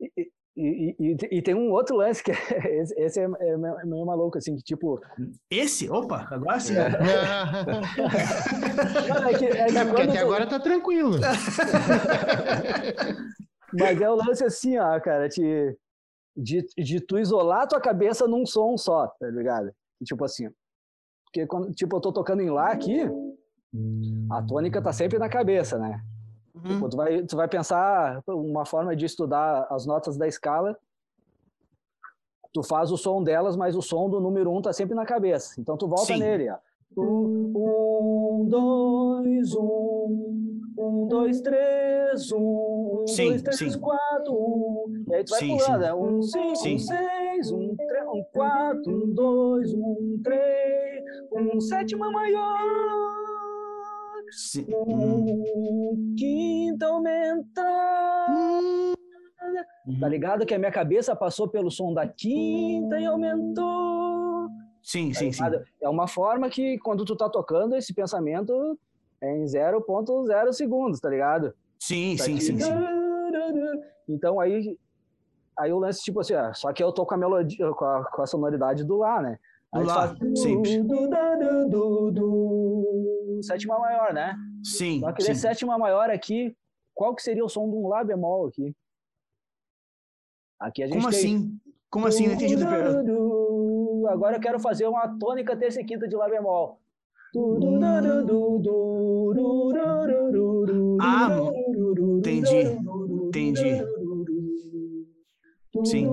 e, 0.00 0.10
e- 0.16 0.30
e- 0.56 0.96
e- 0.98 1.16
e 1.38 1.42
tem 1.42 1.54
um 1.54 1.70
outro 1.70 1.96
lance 1.96 2.22
que 2.22 2.32
é, 2.32 2.32
esse, 2.80 2.94
esse 2.98 3.20
é, 3.20 3.24
é 3.24 3.56
meio 3.56 3.78
é 3.78 3.84
meio 3.84 4.06
maluco, 4.06 4.38
assim, 4.38 4.56
que 4.56 4.62
tipo. 4.62 4.98
Esse? 5.50 5.88
Opa, 5.90 6.26
agora 6.30 6.58
sim. 6.58 6.74
Não, 9.08 9.28
é 9.28 9.34
que, 9.38 9.44
é 9.46 9.66
que 9.66 9.78
É 9.78 9.84
porque 9.84 10.02
até 10.02 10.12
tu- 10.18 10.24
agora 10.24 10.46
tá 10.46 10.58
tranquilo. 10.58 11.18
Mas 13.78 14.00
é 14.00 14.08
o 14.10 14.14
lance 14.14 14.44
assim, 14.44 14.78
ó, 14.78 14.98
cara, 15.00 15.28
de, 15.28 15.76
de, 16.36 16.64
de 16.76 17.00
tu 17.00 17.18
isolar 17.18 17.66
tua 17.68 17.80
cabeça 17.80 18.26
num 18.26 18.46
som 18.46 18.76
só, 18.76 19.06
tá 19.08 19.28
ligado? 19.28 19.70
Tipo 20.04 20.24
assim. 20.24 20.48
Porque 21.24 21.46
quando, 21.46 21.70
tipo, 21.72 21.96
eu 21.96 22.00
tô 22.00 22.12
tocando 22.12 22.42
em 22.42 22.50
Lá 22.50 22.70
aqui, 22.70 23.00
a 24.30 24.42
tônica 24.42 24.80
tá 24.80 24.92
sempre 24.92 25.18
na 25.18 25.28
cabeça, 25.28 25.78
né? 25.78 26.00
Uhum. 26.56 26.74
Tipo, 26.74 26.88
tu 26.88 26.96
vai, 26.96 27.22
tu 27.22 27.36
vai 27.36 27.48
pensar 27.48 28.22
uma 28.26 28.64
forma 28.64 28.96
de 28.96 29.04
estudar 29.04 29.66
as 29.70 29.84
notas 29.84 30.16
da 30.16 30.26
escala. 30.26 30.76
Tu 32.52 32.62
faz 32.62 32.90
o 32.90 32.96
som 32.96 33.22
delas, 33.22 33.56
mas 33.56 33.76
o 33.76 33.82
som 33.82 34.08
do 34.08 34.18
número 34.20 34.50
um 34.50 34.62
tá 34.62 34.72
sempre 34.72 34.94
na 34.94 35.04
cabeça. 35.04 35.60
Então 35.60 35.76
tu 35.76 35.86
volta 35.86 36.06
Sim. 36.06 36.18
nele, 36.18 36.48
ó. 36.50 36.56
Um, 36.98 38.46
dois, 38.48 39.54
um, 39.54 40.62
um, 40.78 41.06
dois, 41.08 41.42
três, 41.42 42.32
um, 42.32 43.02
um, 43.02 43.06
Sim, 43.06 43.28
dois, 43.28 43.42
três, 43.42 43.72
sim. 43.72 43.78
quatro, 43.78 44.32
um. 44.32 45.04
E 45.10 45.14
aí 45.14 45.24
tu 45.24 45.30
vai 45.30 45.40
Sim, 45.40 45.58
pulando, 45.58 45.82
sim. 45.82 45.88
é 45.88 45.94
um, 45.94 46.22
cinco, 46.22 46.56
Sim. 46.56 46.74
um, 46.74 46.78
seis, 46.78 47.50
um, 47.50 47.76
três, 47.76 48.06
um, 48.08 48.24
quatro, 48.32 49.04
um, 49.04 49.10
dois, 49.12 49.74
um, 49.74 50.20
três, 50.24 51.04
um, 51.32 51.60
sétima 51.60 52.10
maior. 52.10 53.25
Sim. 54.30 54.66
Hum. 54.88 56.14
Quinta 56.18 56.86
aumentar. 56.86 58.26
Tá 60.00 60.08
ligado? 60.08 60.44
Que 60.44 60.54
a 60.54 60.58
minha 60.58 60.72
cabeça 60.72 61.14
passou 61.14 61.48
pelo 61.48 61.70
som 61.70 61.94
da 61.94 62.06
quinta 62.06 62.98
e 62.98 63.06
aumentou. 63.06 64.48
Sim, 64.82 65.12
tá 65.12 65.18
sim, 65.18 65.32
sim. 65.32 65.42
É 65.80 65.88
uma 65.88 66.06
forma 66.06 66.48
que 66.48 66.78
quando 66.78 67.04
tu 67.04 67.16
tá 67.16 67.28
tocando, 67.28 67.76
esse 67.76 67.92
pensamento 67.94 68.78
é 69.20 69.36
em 69.36 69.44
0.0 69.44 70.52
segundos, 70.52 71.00
tá 71.00 71.08
ligado? 71.08 71.54
Sim, 71.78 72.16
Tá 72.16 72.24
sim, 72.24 72.34
aqui. 72.34 72.42
sim, 72.42 72.58
sim. 72.58 72.72
Então 74.08 74.38
aí, 74.40 74.78
aí 75.58 75.72
o 75.72 75.78
lance, 75.78 76.02
tipo 76.02 76.20
assim, 76.20 76.34
ó, 76.34 76.52
só 76.52 76.72
que 76.72 76.82
eu 76.82 76.92
tô 76.92 77.04
com 77.04 77.14
a 77.14 77.18
melodia, 77.18 77.70
com 77.72 77.84
a, 77.84 78.04
com 78.04 78.22
a 78.22 78.26
sonoridade 78.26 78.84
do 78.84 78.96
Lá, 78.96 79.20
né? 79.22 79.38
Do 79.72 79.80
Aí 79.80 79.84
tu 79.84 79.88
Lá, 79.88 79.94
faz 79.94 80.40
sempre 80.40 80.70
sétima 83.42 83.78
maior, 83.78 84.12
né? 84.12 84.36
Sim. 84.62 85.00
Só 85.00 85.12
que 85.12 85.22
sim. 85.22 85.34
sétima 85.34 85.78
maior 85.78 86.10
aqui, 86.10 86.56
qual 86.94 87.14
que 87.14 87.22
seria 87.22 87.44
o 87.44 87.48
som 87.48 87.68
de 87.68 87.76
um 87.76 87.86
Lá 87.88 88.02
bemol 88.02 88.46
aqui? 88.48 88.74
Aqui 90.58 90.82
a 90.82 90.86
gente 90.86 90.96
Como 90.96 91.10
tem... 91.10 91.18
assim? 91.18 91.60
Como 91.90 92.06
assim? 92.06 92.26
Não 92.26 92.34
entendi. 92.34 92.54
Agora 94.08 94.36
eu 94.36 94.40
quero 94.40 94.58
fazer 94.58 94.86
uma 94.86 95.18
tônica 95.18 95.56
terça 95.56 95.80
e 95.80 95.84
quinta 95.84 96.08
de 96.08 96.16
Lá 96.16 96.28
bemol. 96.28 96.80
Ah, 101.00 101.28
entendi. 102.18 102.78
Entendi. 103.28 103.82
Sim. 105.84 106.08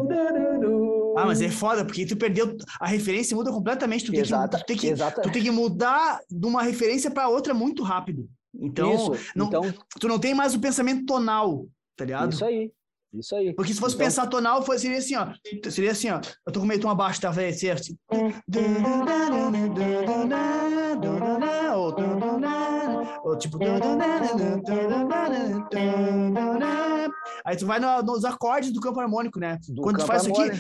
Ah, 1.18 1.26
mas 1.26 1.42
é 1.42 1.50
foda, 1.50 1.86
porque 1.86 2.06
tu 2.06 2.16
perdeu. 2.18 2.56
A 2.80 2.88
referência 2.88 3.36
muda 3.36 3.52
completamente. 3.52 4.06
Tu 4.06 4.12
tem, 4.12 4.22
Exata- 4.22 4.58
que, 4.58 4.64
tu, 4.64 4.68
tem 4.68 4.78
que, 4.78 4.96
tu 5.22 5.32
tem 5.32 5.44
que 5.44 5.52
mudar 5.52 6.20
de 6.30 6.46
uma 6.48 6.62
referência 6.64 7.10
para 7.12 7.28
outra 7.30 7.54
muito 7.54 7.84
rápido. 7.84 8.28
Então, 8.56 8.94
Isso, 8.94 9.12
não, 9.36 9.48
então, 9.48 9.74
tu 10.00 10.08
não 10.08 10.20
tem 10.20 10.34
mais 10.36 10.54
o 10.54 10.60
pensamento 10.60 11.06
tonal, 11.06 11.66
tá 11.96 12.06
ligado? 12.06 12.32
isso 12.34 12.46
aí. 12.46 12.72
Isso 13.14 13.36
aí. 13.36 13.54
Porque 13.54 13.74
se 13.74 13.80
fosse 13.80 13.94
Então- 13.96 14.06
pensar 14.08 14.26
tonal, 14.28 14.64
seria 14.78 14.98
assim, 14.98 15.16
ó. 15.16 15.28
Seria 15.70 15.92
assim, 15.92 16.10
ó. 16.10 16.20
Eu 16.48 16.52
tô 16.54 16.60
com 16.60 16.66
meio 16.66 16.82
tom 16.82 16.90
abaixo, 16.90 17.22
tá? 17.22 17.30
Vai 17.30 17.52
ser 17.54 17.72
assim. 17.72 17.96
Ou, 21.76 21.94
ou 23.24 23.38
tipo. 23.38 23.58
Aí 27.46 27.56
tu 27.58 27.66
vai 27.66 27.80
no- 27.80 28.02
nos 28.04 28.26
acordes 28.26 28.72
do 28.72 28.80
campo 28.80 29.00
harmônico, 29.00 29.40
né? 29.40 29.60
Do 29.70 29.82
Quando 29.82 30.00
tu 30.00 30.06
faz 30.06 30.24
isso 30.26 30.42
aqui. 30.42 30.60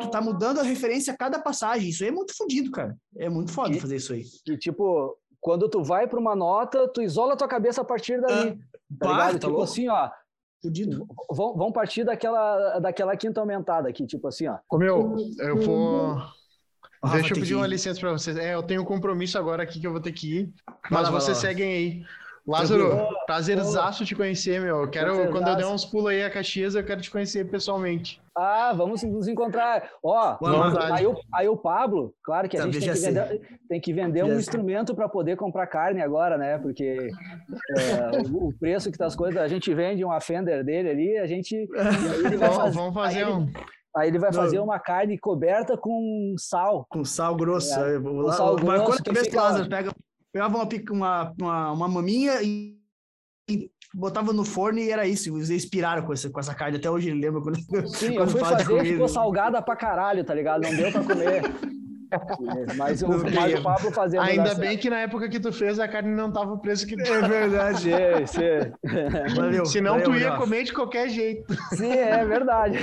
Tu 0.00 0.10
tá 0.10 0.20
mudando 0.20 0.60
a 0.60 0.62
referência 0.62 1.12
a 1.12 1.16
cada 1.16 1.38
passagem. 1.40 1.88
Isso 1.88 2.02
aí 2.02 2.08
é 2.10 2.12
muito 2.12 2.36
fodido, 2.36 2.70
cara. 2.70 2.96
É 3.16 3.28
muito 3.28 3.52
foda 3.52 3.74
E- 3.74 3.80
fazer 3.80 3.96
isso 3.96 4.12
aí. 4.12 4.24
Que, 4.44 4.56
tipo, 4.56 5.16
quando 5.40 5.68
tu 5.68 5.82
vai 5.82 6.06
pra 6.06 6.18
uma 6.20 6.34
nota, 6.36 6.88
tu 6.88 7.02
isola 7.02 7.34
a 7.34 7.36
tua 7.36 7.48
cabeça 7.48 7.80
a 7.80 7.84
partir 7.84 8.20
dali. 8.20 8.52
tá 8.56 8.58
Bah, 8.90 9.08
ligado? 9.12 9.32
tá 9.32 9.38
tipo 9.38 9.48
louco. 9.48 9.64
assim, 9.64 9.88
ó. 9.88 10.10
Fudido. 10.62 11.06
Vão, 11.30 11.56
vão 11.56 11.72
partir 11.72 12.04
daquela, 12.04 12.78
daquela 12.78 13.16
quinta 13.16 13.40
aumentada 13.40 13.88
aqui, 13.88 14.06
tipo 14.06 14.26
assim, 14.28 14.46
ó. 14.46 14.56
Ô, 14.70 14.78
meu, 14.78 15.16
eu 15.38 15.60
vou. 15.60 16.14
Rafa 17.02 17.18
Deixa 17.18 17.34
eu 17.34 17.38
pedir 17.40 17.54
uma 17.54 17.66
licença 17.66 18.00
pra 18.00 18.12
vocês. 18.12 18.34
É, 18.36 18.54
eu 18.54 18.62
tenho 18.62 18.80
um 18.80 18.84
compromisso 18.84 19.36
agora 19.36 19.62
aqui 19.62 19.78
que 19.78 19.86
eu 19.86 19.92
vou 19.92 20.00
ter 20.00 20.12
que 20.12 20.38
ir. 20.38 20.54
Vai 20.66 20.76
Mas 20.90 21.02
lá, 21.02 21.10
vai 21.10 21.20
vocês 21.20 21.36
seguem 21.36 21.72
aí. 21.72 22.04
Lázaro, 22.46 22.90
Tranquilo. 22.90 23.18
prazerzaço 23.26 24.04
te 24.04 24.14
conhecer, 24.14 24.60
meu. 24.60 24.82
Eu 24.82 24.90
quero, 24.90 25.06
Prazerzaço. 25.06 25.32
quando 25.32 25.48
eu 25.48 25.56
der 25.56 25.66
uns 25.66 25.84
pulos 25.86 26.10
aí 26.10 26.22
a 26.22 26.30
Caxias, 26.30 26.74
eu 26.74 26.84
quero 26.84 27.00
te 27.00 27.10
conhecer 27.10 27.48
pessoalmente. 27.50 28.20
Ah, 28.36 28.72
vamos 28.76 29.02
nos 29.02 29.26
encontrar. 29.28 29.88
Ó, 30.02 30.36
Vamos. 30.40 30.76
aí 30.78 31.06
o, 31.06 31.16
aí 31.32 31.48
o 31.48 31.56
Pablo, 31.56 32.12
claro 32.22 32.48
que 32.48 32.56
a 32.58 32.60
Tá, 32.60 32.66
gente 32.66 32.80
tem 32.80 32.92
que, 32.92 33.00
vender, 33.00 33.58
tem 33.68 33.80
que 33.80 33.92
vender 33.94 34.24
um 34.24 34.36
instrumento 34.38 34.94
para 34.94 35.08
poder 35.08 35.36
comprar 35.36 35.66
carne 35.68 36.02
agora, 36.02 36.36
né? 36.36 36.58
Porque 36.58 37.08
é, 37.78 38.28
o, 38.30 38.48
o 38.48 38.52
preço 38.58 38.90
que 38.90 38.98
tá 38.98 39.06
as 39.06 39.16
coisas, 39.16 39.40
a 39.40 39.48
gente 39.48 39.72
vende 39.72 40.04
uma 40.04 40.20
Fender 40.20 40.62
dele 40.64 40.90
ali, 40.90 41.16
a 41.18 41.26
gente. 41.26 41.54
aí 41.56 42.24
ele 42.26 42.36
vai 42.36 42.48
Vamos, 42.50 42.56
fazer, 42.56 42.76
vamos 42.76 42.94
fazer 42.94 43.24
aí, 43.24 43.32
um. 43.32 43.52
aí 43.96 44.08
ele 44.08 44.18
vai 44.18 44.32
fazer 44.32 44.58
uma 44.58 44.78
carne 44.78 45.16
coberta 45.18 45.76
com 45.78 46.34
sal. 46.36 46.84
Com 46.90 47.04
sal 47.04 47.34
grosso. 47.36 47.72
É, 47.78 47.98
o- 47.98 48.32
sal 48.32 48.56
grosso 48.56 48.90
na 48.90 49.12
que 49.12 49.14
fica- 49.14 49.40
Lázaro. 49.40 49.68
Pega, 49.70 49.92
pegava 50.34 50.56
uma, 50.56 50.66
pica- 50.66 50.92
uma, 50.92 51.32
uma, 51.40 51.70
uma 51.72 51.88
maminha 51.88 52.42
e, 52.42 52.76
e 53.48 53.70
botava 53.94 54.32
no 54.32 54.44
forno 54.44 54.80
e 54.80 54.90
era 54.90 55.06
isso. 55.06 55.34
Eles 55.36 55.48
inspiraram 55.48 56.02
com 56.04 56.12
essa, 56.12 56.28
com 56.28 56.40
essa 56.40 56.52
carne. 56.54 56.76
Até 56.76 56.90
hoje 56.90 57.08
ele 57.08 57.20
lembra 57.20 57.40
quando, 57.40 57.56
Sim, 57.88 58.08
eu 58.14 58.14
quando 58.16 58.30
fui 58.30 58.40
fala 58.40 58.56
de 58.56 58.64
fazer, 58.64 58.84
ficou 58.84 59.08
salgada 59.08 59.62
pra 59.62 59.76
caralho, 59.76 60.24
tá 60.24 60.34
ligado? 60.34 60.62
Não 60.62 60.74
deu 60.74 60.90
pra 60.90 61.04
comer. 61.04 61.42
Mas 62.76 63.02
o, 63.02 63.08
mas 63.08 63.54
o. 63.54 63.62
Pablo 63.62 63.90
fazendo. 63.90 64.20
Ainda 64.22 64.54
bem 64.54 64.78
que 64.78 64.88
na 64.88 65.00
época 65.00 65.28
que 65.28 65.40
tu 65.40 65.52
fez, 65.52 65.80
a 65.80 65.88
carne 65.88 66.14
não 66.14 66.30
tava 66.32 66.52
o 66.52 66.58
preço 66.60 66.86
que 66.86 66.94
É 66.94 67.20
verdade. 67.26 67.90
Sim, 67.90 68.26
sim. 68.26 69.34
Valeu. 69.34 69.66
Senão 69.66 69.94
valeu, 69.94 70.04
tu 70.12 70.16
ia 70.16 70.36
comer 70.36 70.62
de 70.62 70.72
qualquer 70.72 71.08
jeito. 71.08 71.52
Sim, 71.76 71.90
é 71.90 72.24
verdade. 72.24 72.78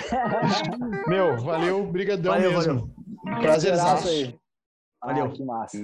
Meu, 1.07 1.37
valeu, 1.37 1.85
brigadão 1.85 2.33
Valeu, 2.33 2.51
mesmo. 2.51 2.93
Prazerzaço. 3.39 4.09
aí. 4.09 4.35
Valeu. 5.01 5.25
Ah, 5.27 5.29
que 5.29 5.45
massa. 5.45 5.77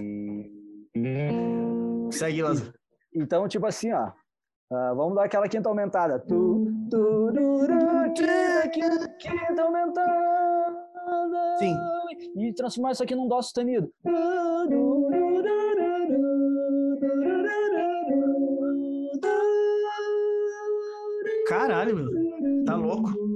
Segue, 2.11 2.41
Lázaro. 2.41 2.73
Então, 3.13 3.47
tipo 3.47 3.65
assim, 3.65 3.91
ó. 3.91 4.11
ah, 4.71 4.93
vamos 4.95 5.15
dar 5.15 5.25
aquela 5.25 5.47
quinta 5.47 5.69
aumentada. 5.69 6.19
Tu, 6.19 6.65
tururu, 6.89 8.13
quinta, 8.13 8.69
quinta, 8.71 9.09
quinta 9.19 9.61
aumentada. 9.61 10.87
Sim. 11.59 11.75
E 12.37 12.53
transformar 12.53 12.91
isso 12.91 13.03
aqui 13.03 13.15
num 13.15 13.27
dó 13.27 13.41
sustenido. 13.41 13.91
Caralho, 21.47 21.95
meu. 21.95 22.65
Tá 22.65 22.75
louco. 22.75 23.26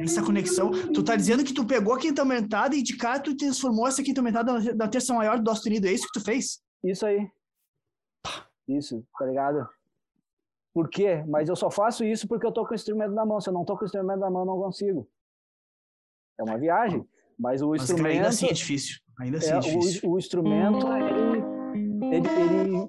Essa 0.00 0.22
conexão. 0.22 0.70
Tu 0.92 1.02
tá 1.02 1.16
dizendo 1.16 1.44
que 1.44 1.52
tu 1.52 1.66
pegou 1.66 1.94
a 1.94 1.98
quinta 1.98 2.22
aumentada 2.22 2.76
e 2.76 2.82
de 2.82 2.96
cara 2.96 3.20
tu 3.20 3.36
transformou 3.36 3.88
essa 3.88 4.02
quinta 4.02 4.20
aumentada 4.20 4.52
na, 4.74 4.88
terça 4.88 5.12
maior 5.12 5.38
do 5.38 5.44
Dó 5.44 5.54
sustenido. 5.54 5.86
É 5.86 5.92
isso 5.92 6.06
que 6.06 6.18
tu 6.18 6.24
fez? 6.24 6.62
Isso 6.84 7.04
aí. 7.04 7.28
Isso, 8.68 9.04
tá 9.18 9.26
ligado? 9.26 9.68
Por 10.72 10.88
quê? 10.88 11.24
Mas 11.26 11.48
eu 11.48 11.56
só 11.56 11.70
faço 11.70 12.04
isso 12.04 12.28
porque 12.28 12.46
eu 12.46 12.52
tô 12.52 12.64
com 12.64 12.72
o 12.72 12.74
instrumento 12.74 13.12
na 13.12 13.26
mão. 13.26 13.40
Se 13.40 13.48
eu 13.48 13.54
não 13.54 13.64
tô 13.64 13.76
com 13.76 13.82
o 13.82 13.86
instrumento 13.86 14.20
na 14.20 14.30
mão, 14.30 14.42
eu 14.42 14.46
não 14.46 14.58
consigo. 14.58 15.08
É 16.38 16.44
uma 16.44 16.58
viagem. 16.58 17.04
Mas 17.38 17.62
o 17.62 17.70
Mas 17.70 17.80
cara, 17.80 17.92
instrumento. 17.92 18.14
ainda 18.14 18.28
assim 18.28 18.46
é 18.46 18.52
difícil. 18.52 18.98
Ainda 19.20 19.38
assim 19.38 19.52
é, 19.52 19.56
é, 19.56 19.60
difícil. 19.60 20.08
o, 20.08 20.12
o 20.14 20.18
instrumento, 20.18 20.86
ele, 20.86 21.42
ele, 22.14 22.28
ele 22.28 22.88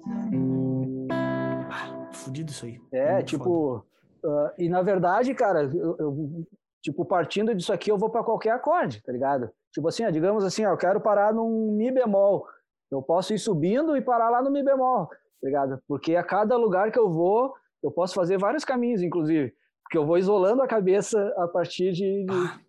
Fudido 2.12 2.50
isso 2.50 2.66
aí. 2.66 2.80
é 2.92 3.14
muito 3.14 3.26
tipo. 3.26 3.84
ah, 4.24 4.54
e 4.58 4.68
na 4.68 4.82
verdade, 4.82 5.34
cara, 5.34 5.62
eu, 5.62 5.96
eu, 5.98 6.46
tipo, 6.82 7.04
partindo 7.04 7.54
disso 7.54 7.72
aqui, 7.72 7.90
eu 7.90 7.98
vou 7.98 8.10
para 8.10 8.24
qualquer 8.24 8.50
acorde, 8.50 9.02
tá 9.02 9.12
ligado? 9.12 9.50
Tipo 9.72 9.88
assim, 9.88 10.04
ó, 10.04 10.10
digamos 10.10 10.44
assim, 10.44 10.64
ó, 10.64 10.70
eu 10.72 10.76
quero 10.76 11.00
parar 11.00 11.32
num 11.32 11.72
Mi 11.72 11.90
bemol. 11.90 12.46
Eu 12.90 13.00
posso 13.02 13.32
ir 13.32 13.38
subindo 13.38 13.96
e 13.96 14.00
parar 14.00 14.30
lá 14.30 14.42
no 14.42 14.50
Mi 14.50 14.62
bemol, 14.64 15.06
tá 15.06 15.16
ligado? 15.44 15.80
Porque 15.86 16.16
a 16.16 16.24
cada 16.24 16.56
lugar 16.56 16.90
que 16.90 16.98
eu 16.98 17.10
vou, 17.10 17.52
eu 17.82 17.90
posso 17.90 18.14
fazer 18.14 18.38
vários 18.38 18.64
caminhos, 18.64 19.02
inclusive. 19.02 19.54
Porque 19.84 19.96
eu 19.98 20.06
vou 20.06 20.18
isolando 20.18 20.62
a 20.62 20.66
cabeça 20.68 21.32
a 21.36 21.46
partir 21.48 21.92
de. 21.92 22.24
de- 22.24 22.60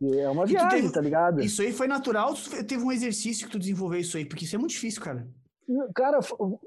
de- 0.00 0.18
é 0.20 0.28
uma 0.30 0.46
viagem, 0.46 0.80
teve- 0.82 0.92
tá 0.92 1.00
ligado? 1.00 1.40
Isso 1.40 1.60
aí 1.62 1.72
foi 1.72 1.86
natural? 1.86 2.34
teve 2.66 2.82
um 2.82 2.92
exercício 2.92 3.46
que 3.46 3.52
tu 3.52 3.58
desenvolveu 3.58 4.00
isso 4.00 4.16
aí? 4.16 4.24
Porque 4.24 4.44
isso 4.44 4.56
é 4.56 4.58
muito 4.58 4.72
difícil, 4.72 5.02
cara. 5.02 5.26
Cara, 5.94 6.18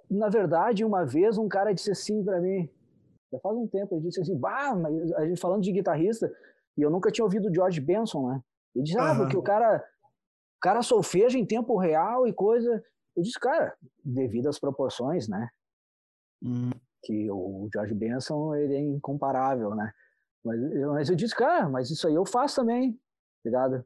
na 0.09 0.29
verdade, 0.29 0.85
uma 0.85 1.03
vez 1.03 1.37
um 1.37 1.47
cara 1.49 1.73
disse 1.73 1.91
assim 1.91 2.23
pra 2.23 2.39
mim, 2.39 2.69
já 3.31 3.39
faz 3.39 3.57
um 3.57 3.67
tempo, 3.67 3.95
ele 3.95 4.03
disse 4.05 4.21
assim, 4.21 4.37
bah, 4.37 4.73
mas 4.75 5.11
a 5.13 5.25
gente 5.25 5.39
falando 5.41 5.61
de 5.61 5.71
guitarrista, 5.71 6.31
e 6.77 6.81
eu 6.81 6.89
nunca 6.89 7.11
tinha 7.11 7.23
ouvido 7.25 7.49
o 7.49 7.53
George 7.53 7.79
Benson, 7.81 8.29
né? 8.29 8.41
Ele 8.75 8.83
disse, 8.85 8.97
ah, 8.97 9.03
Aham. 9.11 9.17
porque 9.17 9.37
o 9.37 9.41
cara, 9.41 9.77
o 9.77 10.59
cara 10.61 10.81
solfeja 10.81 11.37
em 11.37 11.45
tempo 11.45 11.77
real 11.77 12.27
e 12.27 12.33
coisa. 12.33 12.83
Eu 13.15 13.21
disse, 13.23 13.39
cara, 13.39 13.75
devido 14.03 14.47
às 14.49 14.59
proporções, 14.59 15.27
né? 15.27 15.47
Que 17.03 17.29
o 17.29 17.69
George 17.73 17.93
Benson, 17.93 18.55
ele 18.55 18.75
é 18.75 18.79
incomparável, 18.79 19.75
né? 19.75 19.91
Mas, 20.43 20.61
eu- 20.73 20.91
mas 20.93 21.09
eu 21.09 21.15
disse, 21.15 21.35
cara, 21.35 21.69
mas 21.69 21.89
isso 21.89 22.07
aí 22.07 22.15
eu 22.15 22.25
faço 22.25 22.55
também, 22.55 22.93
tá 22.93 22.99
ligado? 23.45 23.85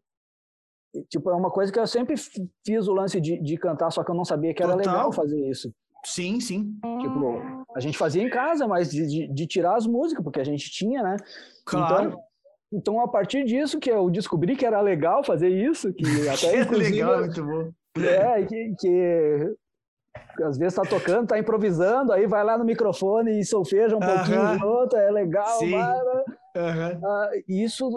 E, 0.95 1.03
Tipo, 1.03 1.29
é 1.29 1.35
uma 1.35 1.51
coisa 1.51 1.71
que 1.71 1.79
eu 1.79 1.85
sempre 1.85 2.15
fiz 2.17 2.87
o 2.87 2.93
lance 2.93 3.19
de, 3.19 3.37
de 3.41 3.57
cantar, 3.57 3.91
só 3.91 4.03
que 4.03 4.09
eu 4.09 4.15
não 4.15 4.25
sabia 4.25 4.53
que 4.53 4.63
era 4.63 4.71
Total. 4.75 4.87
legal 4.93 5.11
fazer 5.11 5.39
isso. 5.49 5.73
Sim, 6.05 6.39
sim. 6.39 6.79
Tipo, 7.01 7.65
a 7.75 7.79
gente 7.79 7.97
fazia 7.97 8.23
em 8.23 8.29
casa, 8.29 8.67
mas 8.67 8.89
de, 8.89 9.05
de, 9.05 9.27
de 9.33 9.47
tirar 9.47 9.75
as 9.75 9.85
músicas, 9.85 10.23
porque 10.23 10.39
a 10.39 10.43
gente 10.43 10.71
tinha, 10.71 11.03
né? 11.03 11.17
Claro. 11.65 12.07
Então, 12.09 12.23
então, 12.71 12.99
a 12.99 13.07
partir 13.07 13.43
disso 13.45 13.79
que 13.79 13.89
eu 13.89 14.09
descobri 14.09 14.55
que 14.55 14.65
era 14.65 14.81
legal 14.81 15.23
fazer 15.23 15.49
isso, 15.49 15.93
que 15.93 16.05
até 16.29 16.55
é 16.55 16.61
inclusive, 16.61 16.95
legal, 16.95 17.19
muito 17.19 17.43
bom. 17.45 17.71
é, 17.97 18.43
que, 18.45 18.75
que 18.79 19.55
às 20.43 20.57
vezes 20.57 20.75
tá 20.75 20.85
tocando, 20.85 21.27
tá 21.27 21.39
improvisando, 21.39 22.11
aí 22.13 22.27
vai 22.27 22.43
lá 22.43 22.57
no 22.57 22.65
microfone 22.65 23.39
e 23.39 23.45
solfeja 23.45 23.95
um 23.95 24.01
pouquinho 24.01 24.41
Aham. 24.41 24.57
junto, 24.59 24.95
é 24.95 25.09
legal, 25.09 25.59
Sim. 25.59 25.71
vai. 25.71 25.97
Aham. 26.55 27.01
Ah, 27.03 27.29
isso, 27.47 27.89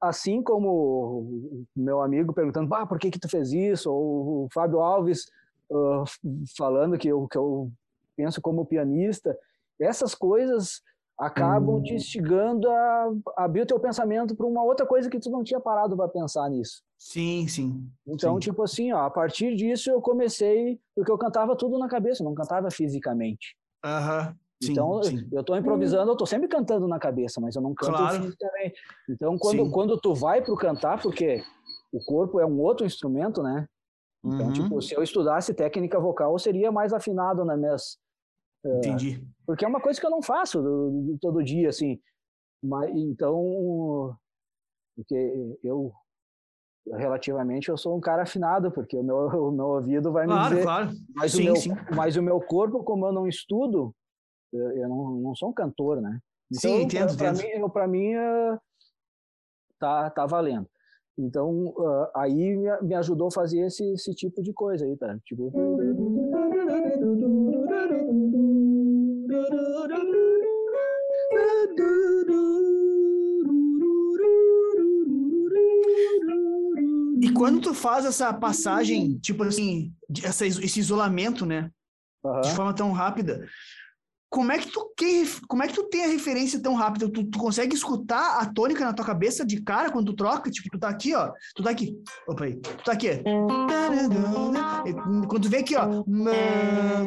assim 0.00 0.42
como 0.42 0.68
o 0.70 1.64
meu 1.76 2.00
amigo 2.00 2.32
perguntando, 2.32 2.72
ah, 2.74 2.86
por 2.86 2.98
que 2.98 3.10
que 3.10 3.18
tu 3.18 3.28
fez 3.28 3.52
isso? 3.52 3.92
Ou 3.92 4.44
o 4.44 4.48
Fábio 4.52 4.80
Alves 4.80 5.26
ah, 5.72 6.04
falando 6.56 6.98
que 6.98 7.08
eu, 7.08 7.28
que 7.28 7.38
eu 7.38 7.70
penso 8.16 8.40
como 8.40 8.66
pianista. 8.66 9.36
Essas 9.80 10.14
coisas 10.14 10.82
acabam 11.18 11.82
te 11.82 11.94
instigando 11.94 12.68
a 12.70 13.10
abrir 13.36 13.62
o 13.62 13.66
teu 13.66 13.78
pensamento 13.78 14.34
para 14.34 14.46
uma 14.46 14.62
outra 14.64 14.84
coisa 14.86 15.08
que 15.08 15.18
tu 15.20 15.30
não 15.30 15.42
tinha 15.44 15.60
parado 15.60 15.96
para 15.96 16.08
pensar 16.08 16.48
nisso. 16.50 16.82
Sim, 16.98 17.46
sim. 17.48 17.88
Então, 18.06 18.34
Sim. 18.34 18.40
tipo 18.40 18.62
assim, 18.62 18.92
ó, 18.92 19.00
a 19.04 19.10
partir 19.10 19.54
disso 19.54 19.90
eu 19.90 20.00
comecei, 20.00 20.80
porque 20.94 21.10
eu 21.10 21.18
cantava 21.18 21.56
tudo 21.56 21.78
na 21.78 21.88
cabeça, 21.88 22.24
não 22.24 22.34
cantava 22.34 22.70
fisicamente. 22.70 23.56
Aham. 23.84 24.34
Sim, 24.62 24.72
Então, 24.72 25.02
sim. 25.02 25.28
eu 25.32 25.44
tô 25.44 25.54
improvisando, 25.56 26.10
eu 26.12 26.16
tô 26.16 26.24
sempre 26.24 26.48
cantando 26.48 26.88
na 26.88 26.98
cabeça, 26.98 27.40
mas 27.40 27.54
eu 27.54 27.60
não 27.62 27.74
canto 27.74 27.96
Claro. 27.96 28.22
fisicamente. 28.22 28.80
Então, 29.08 29.36
quando, 29.38 29.70
quando 29.70 30.00
tu 30.00 30.14
vai 30.14 30.42
pro 30.42 30.56
cantar, 30.56 31.02
porque 31.02 31.42
o 31.92 32.02
corpo 32.04 32.40
é 32.40 32.46
um 32.46 32.58
outro 32.60 32.86
instrumento, 32.86 33.42
né? 33.42 33.66
Então, 34.24 34.46
Uhum. 34.46 34.52
tipo, 34.52 34.80
se 34.80 34.94
eu 34.94 35.02
estudasse 35.02 35.52
técnica 35.52 36.00
vocal, 36.00 36.32
eu 36.32 36.38
seria 36.38 36.72
mais 36.72 36.92
afinado 36.92 37.44
nas 37.44 37.58
minhas... 37.58 37.98
Entendi. 38.64 39.26
Porque 39.46 39.64
é 39.64 39.68
uma 39.68 39.80
coisa 39.80 40.00
que 40.00 40.06
eu 40.06 40.10
não 40.10 40.22
faço 40.22 40.62
do- 40.62 40.90
do- 40.90 41.18
todo 41.18 41.44
dia, 41.44 41.68
assim. 41.68 42.00
Mas, 42.62 42.90
então, 42.96 44.16
porque 44.96 45.58
eu, 45.62 45.92
relativamente, 46.92 47.68
eu 47.68 47.76
sou 47.76 47.96
um 47.96 48.00
cara 48.00 48.22
afinado, 48.22 48.70
porque 48.72 48.96
o 48.96 49.02
meu, 49.02 49.16
o 49.16 49.52
meu 49.52 49.66
ouvido 49.66 50.12
vai 50.12 50.26
me 50.26 50.32
Claro, 50.32 50.48
dizer... 50.50 50.62
claro. 50.62 50.90
Mas, 51.14 51.32
Sim, 51.32 51.42
o 51.42 51.44
meu, 51.44 51.56
sim. 51.56 51.70
mas 51.94 52.16
o 52.16 52.22
meu 52.22 52.40
corpo, 52.40 52.82
como 52.82 53.06
eu 53.06 53.12
não 53.12 53.28
estudo, 53.28 53.94
eu, 54.52 54.88
não, 54.88 55.10
não 55.20 55.34
sou 55.34 55.50
um 55.50 55.52
cantor, 55.52 56.00
né? 56.00 56.18
Sim, 56.52 56.82
entendo, 56.82 57.12
entendo. 57.12 57.38
mim, 57.38 57.48
eu- 57.48 57.70
pra 57.70 57.86
mim 57.88 58.12
eh, 58.14 58.58
tá, 59.78 60.10
tá 60.10 60.26
valendo. 60.26 60.68
Então, 61.16 61.68
uh, 61.68 62.08
aí 62.16 62.34
me, 62.56 62.82
me, 62.82 62.94
ajudou 62.96 63.28
a 63.28 63.30
fazer 63.30 63.60
esse, 63.66 63.84
esse 63.92 64.12
tipo 64.14 64.42
de 64.42 64.52
coisa 64.52 64.84
aí, 64.84 64.96
tá? 64.96 65.16
Tipo. 65.24 65.52
E 77.20 77.32
quando 77.32 77.60
tu 77.60 77.74
faz 77.74 78.04
essa 78.04 78.32
passagem, 78.32 79.18
tipo 79.18 79.42
assim, 79.44 79.92
essa, 80.22 80.46
esse 80.46 80.80
isolamento, 80.80 81.46
né? 81.46 81.70
Uhum. 82.24 82.40
De 82.40 82.50
forma 82.54 82.74
tão 82.74 82.92
rápida, 82.92 83.46
como 84.34 84.50
é 84.50 84.58
que 84.58 84.68
tu 84.68 84.92
tem, 84.96 85.24
como 85.46 85.62
é 85.62 85.68
que 85.68 85.74
tu 85.74 85.84
tem 85.84 86.04
a 86.04 86.08
referência 86.08 86.60
tão 86.60 86.74
rápida? 86.74 87.08
Tu, 87.08 87.22
tu, 87.24 87.38
consegue 87.38 87.72
escutar 87.72 88.40
a 88.40 88.52
tônica 88.52 88.84
na 88.84 88.92
tua 88.92 89.04
cabeça 89.04 89.46
de 89.46 89.62
cara 89.62 89.92
quando 89.92 90.06
tu 90.06 90.16
troca? 90.16 90.50
Tipo, 90.50 90.70
tu 90.70 90.78
tá 90.78 90.88
aqui, 90.88 91.14
ó. 91.14 91.30
Tu 91.54 91.62
tá 91.62 91.70
aqui. 91.70 91.96
Opa 92.26 92.44
aí. 92.44 92.56
Tu 92.56 92.84
tá 92.84 92.92
aqui. 92.92 93.22
Quando 95.28 95.42
tu 95.42 95.48
vê 95.48 95.58
aqui, 95.58 95.76
ó. 95.76 96.02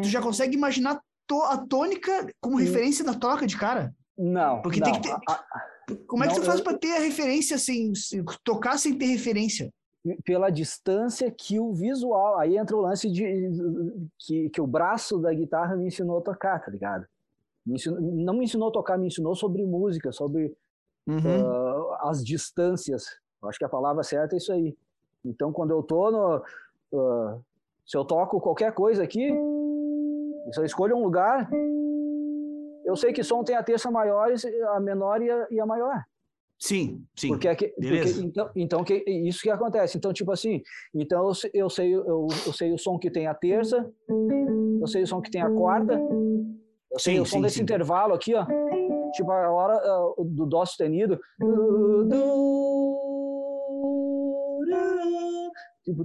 Tu 0.02 0.08
já 0.08 0.22
consegue 0.22 0.56
imaginar 0.56 1.02
a 1.44 1.58
tônica 1.58 2.32
como 2.40 2.58
referência 2.58 3.04
da 3.04 3.14
troca 3.14 3.46
de 3.46 3.58
cara? 3.58 3.94
Não. 4.18 4.62
Porque 4.62 4.80
não. 4.80 4.92
tem 4.92 5.02
que 5.02 5.10
ter. 5.10 6.06
Como 6.06 6.24
é 6.24 6.28
que 6.28 6.34
não, 6.34 6.42
tu 6.42 6.46
faz 6.46 6.60
eu... 6.60 6.64
para 6.64 6.78
ter 6.78 6.98
a 6.98 7.00
referência 7.00 7.58
sem, 7.58 7.94
sem 7.96 8.24
tocar 8.44 8.78
sem 8.78 8.98
ter 8.98 9.06
referência? 9.06 9.72
pela 10.24 10.50
distância 10.50 11.30
que 11.32 11.60
o 11.60 11.74
visual. 11.74 12.38
Aí 12.38 12.58
entra 12.58 12.76
o 12.76 12.82
lance 12.82 13.10
de 13.10 13.24
que, 14.20 14.50
que 14.50 14.62
o 14.62 14.68
braço 14.68 15.20
da 15.20 15.34
guitarra 15.34 15.76
me 15.76 15.88
ensinou 15.88 16.20
a 16.20 16.22
tocar, 16.22 16.64
tá 16.64 16.72
ligado? 16.72 17.06
Me 17.66 17.76
ensinou, 17.76 18.00
não 18.00 18.34
me 18.34 18.46
ensinou 18.46 18.70
a 18.70 18.72
tocar, 18.72 18.98
me 18.98 19.08
ensinou 19.08 19.36
sobre 19.36 19.66
música, 19.66 20.12
sobre 20.12 20.56
uhum. 21.08 21.18
uh, 21.18 21.94
as 22.02 22.24
distâncias. 22.24 23.06
acho 23.44 23.60
que 23.60 23.66
a 23.66 23.70
palavra 23.70 24.04
certa 24.04 24.36
é 24.36 24.38
isso 24.38 24.54
aí. 24.54 24.78
Então, 25.26 25.52
quando 25.52 25.72
eu 25.72 25.84
tô 25.84 26.12
no. 26.12 26.44
Uh, 26.92 27.44
se 27.86 27.98
eu 27.98 28.06
toco 28.06 28.40
qualquer 28.40 28.74
coisa 28.74 29.04
aqui, 29.04 29.32
eu 30.56 30.64
escolho 30.64 30.96
um 30.96 31.04
lugar, 31.04 31.50
eu 32.86 32.96
sei 32.96 33.12
que 33.12 33.24
som 33.24 33.44
tem 33.44 33.56
a 33.56 33.64
terça 33.64 33.92
maior, 33.92 34.30
a 34.76 34.80
menor 34.80 35.22
e 35.22 35.30
a, 35.30 35.48
e 35.52 35.60
a 35.60 35.66
maior. 35.66 36.04
Sim, 36.60 37.06
sim. 37.16 37.28
Porque, 37.30 37.56
que, 37.56 37.68
porque 37.68 38.20
então, 38.20 38.50
então 38.56 38.84
que, 38.84 39.04
isso 39.08 39.42
que 39.42 39.50
acontece. 39.50 39.98
Então, 39.98 40.12
tipo 40.12 40.32
assim, 40.32 40.62
então 40.94 41.28
eu, 41.28 41.34
eu, 41.54 41.70
sei, 41.70 41.94
eu, 41.94 42.28
eu 42.46 42.54
sei 42.54 42.74
o 42.74 42.78
som 42.78 42.98
que 42.98 43.12
tem 43.12 43.28
a 43.28 43.34
terça, 43.34 43.88
eu 44.80 44.88
sei 44.88 45.04
o 45.04 45.08
som 45.08 45.22
que 45.22 45.30
tem 45.30 45.42
a 45.42 45.52
quarta, 45.52 45.94
eu 46.92 47.00
sei 47.00 47.16
sim, 47.16 47.20
o 47.20 47.26
som 47.26 47.38
sim, 47.38 47.42
desse 47.44 47.58
sim. 47.58 47.64
intervalo 47.64 48.14
aqui, 48.14 48.34
ó. 48.34 48.46
Tipo, 49.14 49.32
a 49.32 49.52
hora 49.52 50.14
uh, 50.18 50.24
do 50.26 50.46
dó 50.46 50.66
sustenido. 50.66 51.20
Tipo. 55.84 56.04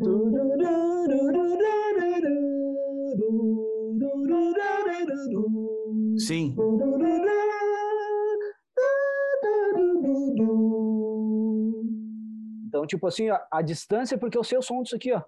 Sim. 6.18 6.54
Então, 12.66 12.86
tipo 12.86 13.06
assim, 13.06 13.28
a, 13.28 13.46
a 13.50 13.62
distância, 13.62 14.16
porque 14.16 14.36
eu 14.36 14.44
sei 14.44 14.58
o 14.58 14.62
som 14.62 14.82
disso 14.82 14.96
aqui, 14.96 15.12
ó. 15.12 15.22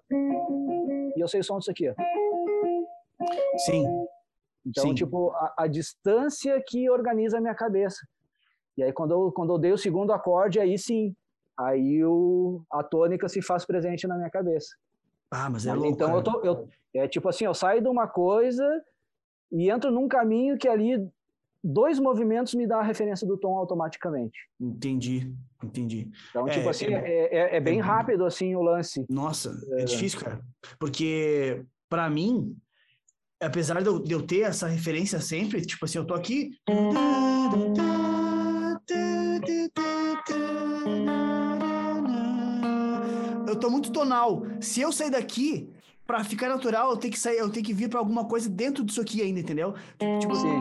E 1.15 1.19
eu 1.19 1.27
sei 1.27 1.41
o 1.41 1.43
som 1.43 1.59
disso 1.59 1.71
aqui, 1.71 1.89
ó. 1.89 1.93
Sim. 3.57 3.85
Então, 4.65 4.85
Sim. 4.85 4.95
tipo, 4.95 5.31
a, 5.31 5.53
a, 5.59 5.67
distância 5.67 6.61
que 6.65 6.89
organiza 6.89 7.37
a 7.37 7.41
minha 7.41 7.53
cabeça. 7.53 8.05
E 8.75 8.83
aí, 8.83 8.91
quando 8.91 9.11
eu, 9.11 9.31
quando 9.31 9.53
eu 9.53 9.59
dei 9.59 9.71
o 9.71 9.77
segundo 9.77 10.11
acorde, 10.11 10.59
aí 10.59 10.77
sim, 10.77 11.15
aí 11.57 12.03
o, 12.03 12.61
a 12.71 12.83
tônica 12.83 13.29
se 13.29 13.41
faz 13.41 13.63
presente 13.63 14.07
na 14.07 14.15
minha 14.15 14.29
cabeça. 14.29 14.75
Ah, 15.29 15.49
mas 15.49 15.65
é 15.65 15.73
louco. 15.73 15.89
Então, 15.89 16.15
eu 16.15 16.23
tô, 16.23 16.41
eu, 16.41 16.67
é 16.95 17.07
tipo 17.07 17.29
assim, 17.29 17.45
eu 17.45 17.53
saio 17.53 17.81
de 17.81 17.87
uma 17.87 18.07
coisa 18.07 18.65
e 19.55 19.69
entro 19.69 19.89
num 19.89 20.07
caminho 20.07 20.57
que 20.57 20.67
ali 20.67 20.97
dois 21.63 21.97
movimentos 21.97 22.53
me 22.53 22.67
dá 22.67 22.79
a 22.79 22.83
referência 22.83 23.25
do 23.25 23.37
tom 23.37 23.57
automaticamente. 23.57 24.37
Entendi, 24.59 25.33
entendi. 25.63 26.11
Então, 26.29 26.45
tipo 26.45 26.67
é, 26.67 26.69
assim, 26.69 26.85
é, 26.87 27.29
é, 27.31 27.55
é 27.55 27.59
bem 27.61 27.79
é, 27.79 27.81
rápido, 27.81 28.25
assim, 28.25 28.53
o 28.53 28.61
lance. 28.61 29.05
Nossa, 29.09 29.57
é, 29.77 29.85
difícil, 29.85 30.19
cara. 30.19 30.41
Porque, 30.77 31.63
para 31.89 32.09
mim, 32.09 32.55
apesar 33.41 33.81
de 33.81 33.87
eu, 33.87 33.99
de 33.99 34.13
eu, 34.13 34.21
ter 34.21 34.41
essa 34.41 34.67
referência 34.67 35.21
sempre, 35.21 35.61
tipo 35.61 35.85
assim, 35.85 35.99
eu 35.99 36.05
tô 36.05 36.13
aqui... 36.13 36.51
Eu 43.47 43.55
tô 43.55 43.69
muito 43.69 43.89
tonal. 43.89 44.43
Se 44.59 44.81
eu 44.81 44.91
sair 44.91 45.11
daqui, 45.11 45.73
para 46.05 46.23
ficar 46.23 46.49
natural, 46.49 46.91
eu 46.91 46.97
tenho 46.97 47.13
que 47.13 47.19
sair, 47.19 47.37
eu 47.37 47.49
tenho 47.49 47.65
que 47.65 47.73
vir 47.73 47.89
para 47.89 47.99
alguma 47.99 48.25
coisa 48.25 48.49
dentro 48.49 48.83
disso 48.83 49.01
aqui 49.01 49.21
ainda, 49.21 49.39
entendeu? 49.39 49.73
Tipo 50.19 50.35
Sim. 50.35 50.59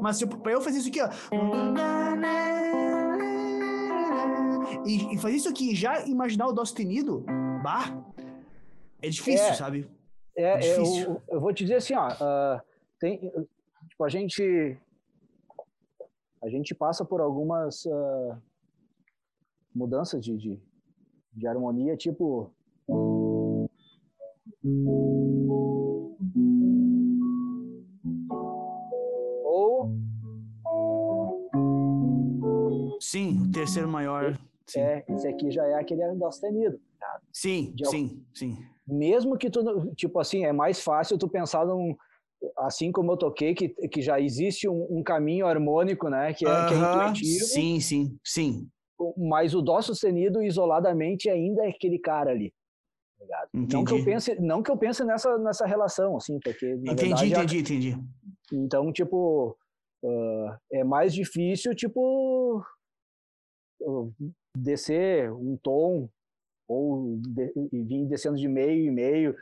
Mas 0.00 0.18
tipo, 0.18 0.38
para 0.38 0.52
eu 0.52 0.60
fazer 0.60 0.78
isso 0.78 0.88
aqui, 0.88 1.00
ó. 1.02 1.08
E, 4.86 5.14
e 5.14 5.18
fazer 5.18 5.36
isso 5.36 5.48
aqui, 5.48 5.74
já 5.74 6.06
imaginar 6.06 6.46
o 6.46 6.52
dó 6.52 6.64
sustenido, 6.64 7.24
bah, 7.62 7.94
é 9.02 9.08
difícil, 9.08 9.46
é, 9.46 9.54
sabe? 9.54 9.88
É, 10.36 10.52
é 10.52 10.58
difícil. 10.58 11.04
Eu, 11.04 11.22
eu, 11.28 11.40
vou 11.40 11.52
te 11.52 11.62
dizer 11.64 11.76
assim, 11.76 11.94
ó, 11.94 12.08
uh, 12.08 12.60
tem, 12.98 13.18
tipo, 13.88 14.04
a 14.04 14.08
gente 14.08 14.78
a 16.42 16.48
gente 16.48 16.74
passa 16.74 17.04
por 17.04 17.20
algumas 17.20 17.84
uh, 17.84 18.36
mudanças 19.74 20.24
de, 20.24 20.36
de, 20.36 20.60
de, 21.32 21.46
harmonia, 21.46 21.96
tipo. 21.96 22.52
Ou. 22.86 23.68
Sim, 33.00 33.42
o 33.42 33.50
terceiro 33.50 33.88
maior. 33.88 34.38
Sim. 34.66 34.80
É, 34.80 35.04
esse 35.08 35.26
aqui 35.26 35.50
já 35.50 35.64
é 35.66 35.74
aquele 35.74 36.14
dó 36.14 36.30
sustenido. 36.30 36.78
Tá? 37.00 37.20
Sim, 37.32 37.72
de, 37.74 37.86
sim, 37.88 38.24
sim. 38.34 38.58
Mesmo 38.86 39.36
que 39.36 39.50
tu, 39.50 39.94
tipo 39.94 40.18
assim, 40.20 40.44
é 40.44 40.52
mais 40.52 40.80
fácil 40.80 41.18
tu 41.18 41.28
pensar 41.28 41.66
num, 41.66 41.96
assim 42.58 42.92
como 42.92 43.12
eu 43.12 43.16
toquei, 43.16 43.54
que, 43.54 43.68
que 43.68 44.02
já 44.02 44.20
existe 44.20 44.68
um, 44.68 44.86
um 44.90 45.02
caminho 45.02 45.46
harmônico, 45.46 46.08
né? 46.08 46.32
Que 46.32 46.46
é, 46.46 46.48
uh 46.48 46.52
-huh. 46.52 46.68
que 46.68 46.74
é 46.74 46.78
intuitivo. 46.78 47.44
Sim, 47.44 47.80
sim, 47.80 48.18
sim. 48.24 48.68
Mas 49.16 49.54
o 49.54 49.62
dó 49.62 49.80
sustenido 49.80 50.42
isoladamente 50.42 51.30
ainda 51.30 51.64
é 51.64 51.68
aquele 51.68 51.98
cara 51.98 52.30
ali. 52.30 52.52
Tá 53.26 53.48
não 53.52 53.84
que 53.84 53.92
eu 53.92 54.04
pense, 54.04 54.40
não 54.40 54.62
que 54.62 54.70
eu 54.70 54.76
pense 54.76 55.04
nessa, 55.04 55.36
nessa 55.38 55.66
relação, 55.66 56.16
assim, 56.16 56.38
porque 56.38 56.66
entendi, 56.66 57.26
verdade, 57.26 57.58
entendi, 57.58 57.58
entendi. 57.58 57.96
Então, 58.52 58.92
tipo, 58.92 59.56
uh, 60.04 60.50
é 60.72 60.84
mais 60.84 61.12
difícil, 61.12 61.74
tipo, 61.74 62.64
uh, 63.82 64.14
descer 64.56 65.32
um 65.32 65.56
tom 65.60 66.08
ou 66.68 67.18
de, 67.18 67.52
vir 67.72 68.06
descendo 68.06 68.36
de 68.36 68.46
meio 68.46 68.84
e 68.84 68.90
meio. 68.90 69.34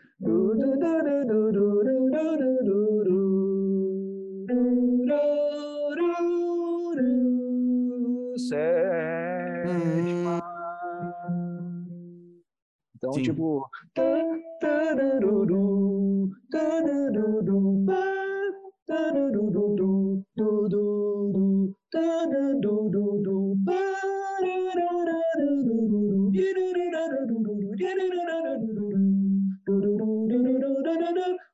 Sétima. 8.39 10.41
Então, 12.95 13.13
Sim. 13.13 13.23
tipo. 13.23 13.69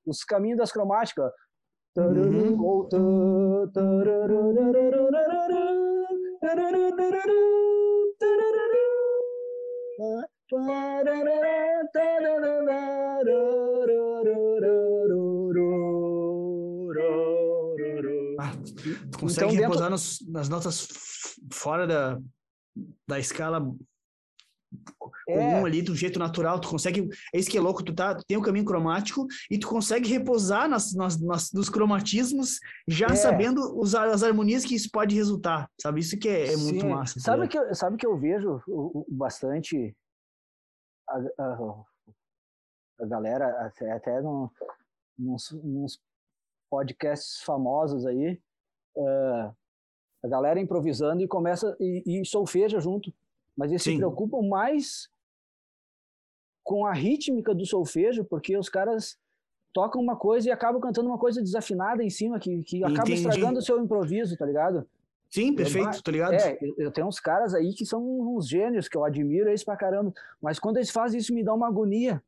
Os 0.04 0.24
caminhos 0.24 0.58
das 0.58 0.70
cromáticas. 0.70 1.32
Uhum. 1.94 2.56
Ah, 18.38 18.52
tu 19.10 19.18
consegue 19.18 19.54
então, 19.54 19.60
repousar 19.60 19.90
dentro... 19.90 19.90
nas, 19.90 20.18
nas 20.28 20.48
notas 20.48 20.88
fora 21.52 21.86
da, 21.86 22.18
da 23.06 23.18
escala 23.18 23.60
é. 25.28 25.34
comum 25.34 25.66
ali, 25.66 25.82
do 25.82 25.94
jeito 25.94 26.18
natural, 26.18 26.60
tu 26.60 26.68
consegue, 26.68 27.08
é 27.34 27.38
isso 27.38 27.50
que 27.50 27.58
é 27.58 27.60
louco, 27.60 27.82
tu 27.82 27.94
tá, 27.94 28.14
tem 28.26 28.36
o 28.36 28.40
um 28.40 28.42
caminho 28.42 28.64
cromático 28.64 29.26
e 29.50 29.58
tu 29.58 29.68
consegue 29.68 30.08
reposar 30.08 30.68
nas, 30.68 30.94
nas, 30.94 31.20
nas 31.20 31.52
nos 31.52 31.68
cromatismos 31.68 32.58
já 32.86 33.06
é. 33.06 33.14
sabendo 33.14 33.78
usar 33.78 34.08
as 34.08 34.22
harmonias 34.22 34.64
que 34.64 34.74
isso 34.74 34.88
pode 34.92 35.14
resultar, 35.14 35.68
sabe? 35.80 36.00
Isso 36.00 36.18
que 36.18 36.28
é, 36.28 36.52
é 36.52 36.56
muito 36.56 36.86
massa. 36.86 37.14
Tá 37.14 37.20
sabe 37.20 37.48
que, 37.48 37.58
eu, 37.58 37.74
sabe 37.74 37.96
que 37.96 38.06
eu 38.06 38.16
vejo 38.16 38.60
bastante 39.08 39.94
a, 41.08 41.18
a, 41.38 41.84
a 43.00 43.06
galera, 43.06 43.48
até, 43.66 43.92
até 43.92 44.20
num, 44.20 44.48
nos, 45.18 45.50
nos 45.62 46.00
podcasts 46.70 47.42
famosos 47.42 48.06
aí, 48.06 48.40
uh, 48.96 49.54
a 50.24 50.28
galera 50.28 50.60
improvisando 50.60 51.22
e 51.22 51.28
começa 51.28 51.76
e, 51.80 52.02
e 52.06 52.24
solfeja 52.24 52.80
junto. 52.80 53.12
Mas 53.56 53.70
eles 53.70 53.82
Sim. 53.82 53.92
se 53.92 53.96
preocupam 53.98 54.48
mais 54.48 55.10
com 56.62 56.86
a 56.86 56.92
rítmica 56.92 57.54
do 57.54 57.66
solfejo, 57.66 58.24
porque 58.24 58.56
os 58.56 58.68
caras 58.68 59.16
tocam 59.72 60.00
uma 60.00 60.16
coisa 60.16 60.48
e 60.48 60.52
acabam 60.52 60.80
cantando 60.80 61.08
uma 61.08 61.18
coisa 61.18 61.40
desafinada 61.40 62.02
em 62.02 62.10
cima, 62.10 62.38
que, 62.38 62.62
que 62.62 62.84
acaba 62.84 63.08
Entendi. 63.08 63.14
estragando 63.14 63.58
o 63.58 63.62
seu 63.62 63.82
improviso, 63.82 64.36
tá 64.36 64.44
ligado? 64.44 64.86
Sim, 65.30 65.54
perfeito, 65.54 65.96
eu, 65.96 66.02
tá 66.02 66.12
ligado? 66.12 66.34
É, 66.34 66.58
eu 66.76 66.90
tenho 66.90 67.06
uns 67.06 67.18
caras 67.18 67.54
aí 67.54 67.72
que 67.72 67.86
são 67.86 68.02
uns 68.02 68.46
gênios, 68.46 68.86
que 68.86 68.96
eu 68.96 69.04
admiro 69.04 69.48
eles 69.48 69.64
pra 69.64 69.76
caramba, 69.76 70.12
mas 70.42 70.58
quando 70.58 70.76
eles 70.76 70.90
fazem 70.90 71.18
isso 71.18 71.32
me 71.32 71.42
dá 71.42 71.54
uma 71.54 71.68
agonia. 71.68 72.22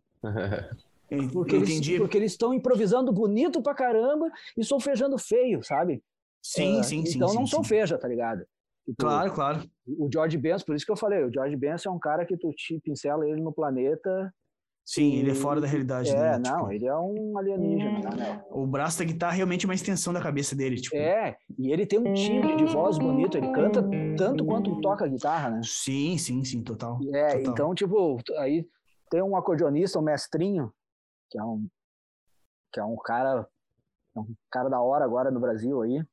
porque, 1.31 1.57
Entendi. 1.57 1.91
eles, 1.93 2.01
porque 2.01 2.17
eles 2.17 2.33
estão 2.33 2.55
improvisando 2.55 3.13
bonito 3.13 3.63
pra 3.63 3.75
caramba 3.75 4.33
e 4.57 4.65
solfejando 4.65 5.19
feio, 5.19 5.63
sabe? 5.63 6.03
Sim, 6.43 6.81
uh, 6.81 6.85
sim, 6.85 7.01
então 7.01 7.11
sim. 7.11 7.17
Então 7.17 7.35
não 7.35 7.47
sim, 7.47 7.53
solfeja, 7.53 7.99
tá 7.99 8.09
ligado? 8.09 8.47
Tipo, 8.85 8.97
claro, 8.99 9.33
claro. 9.33 9.71
O 9.99 10.09
George 10.13 10.37
Benson, 10.37 10.65
por 10.67 10.77
isso 10.77 10.85
que 10.85 10.93
eu 10.93 10.97
falei, 10.97 11.25
o 11.25 11.33
George 11.33 11.57
Benson 11.57 11.91
é 11.91 11.93
um 11.93 11.99
cara 11.99 12.27
que 12.27 12.37
tu 12.37 12.51
te 12.53 12.79
pincela 12.81 13.27
ele 13.27 13.41
no 13.41 13.53
planeta. 13.53 14.33
Sim, 14.85 15.13
e... 15.13 15.21
ele 15.21 15.31
é 15.31 15.35
fora 15.35 15.61
da 15.61 15.67
realidade. 15.67 16.11
É, 16.11 16.39
né? 16.39 16.43
não, 16.47 16.59
tipo... 16.59 16.73
ele 16.73 16.87
é 16.87 16.95
um 16.95 17.39
alienígena. 17.39 18.11
Né? 18.11 18.45
O 18.51 18.67
braço 18.67 18.99
da 18.99 19.05
guitarra 19.07 19.33
é 19.33 19.37
realmente 19.37 19.65
uma 19.65 19.75
extensão 19.75 20.13
da 20.13 20.21
cabeça 20.21 20.55
dele. 20.55 20.77
Tipo... 20.77 20.97
É, 20.97 21.35
e 21.59 21.73
ele 21.73 21.87
tem 21.87 21.99
um 21.99 22.13
timbre 22.13 22.57
de 22.57 22.67
voz 22.67 22.99
bonito, 22.99 23.39
ele 23.39 23.51
canta 23.53 23.83
tanto 24.19 24.45
quanto 24.45 24.79
toca 24.83 25.07
a 25.07 25.09
guitarra, 25.09 25.51
né? 25.51 25.61
Sim, 25.65 26.19
sim, 26.19 26.45
sim, 26.45 26.63
total. 26.63 26.99
É, 27.15 27.39
total. 27.39 27.53
então, 27.53 27.75
tipo, 27.75 28.19
aí 28.37 28.69
tem 29.11 29.23
um 29.23 29.37
acordeonista, 29.37 29.99
um 29.99 30.03
mestrinho, 30.03 30.71
que 31.31 31.39
é 31.39 31.43
um, 31.43 31.67
que 32.71 32.81
é 32.81 32.85
um 32.85 32.97
cara, 32.97 33.49
é 34.15 34.21
um 34.21 34.35
cara 34.51 34.69
da 34.69 34.81
hora 34.81 35.05
agora 35.05 35.31
no 35.31 35.41
Brasil 35.41 35.81
aí. 35.81 36.05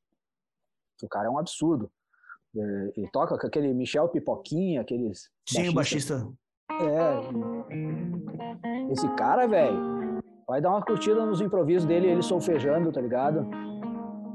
O 1.03 1.09
cara 1.09 1.27
é 1.27 1.29
um 1.29 1.37
absurdo. 1.37 1.91
É, 2.55 2.93
ele 2.97 3.09
toca 3.11 3.37
com 3.37 3.47
aquele 3.47 3.73
Michel 3.73 4.09
Pipoquinha, 4.09 4.81
aqueles. 4.81 5.29
Sim, 5.47 5.69
o 5.69 5.73
baixista. 5.73 6.27
É. 6.69 7.21
Esse 8.91 9.07
cara, 9.15 9.47
velho, 9.47 10.21
vai 10.47 10.61
dar 10.61 10.71
uma 10.71 10.83
curtida 10.83 11.25
nos 11.25 11.41
improvisos 11.41 11.85
dele, 11.85 12.07
ele 12.07 12.21
solfejando, 12.21 12.91
tá 12.91 12.99
ligado? 12.99 13.47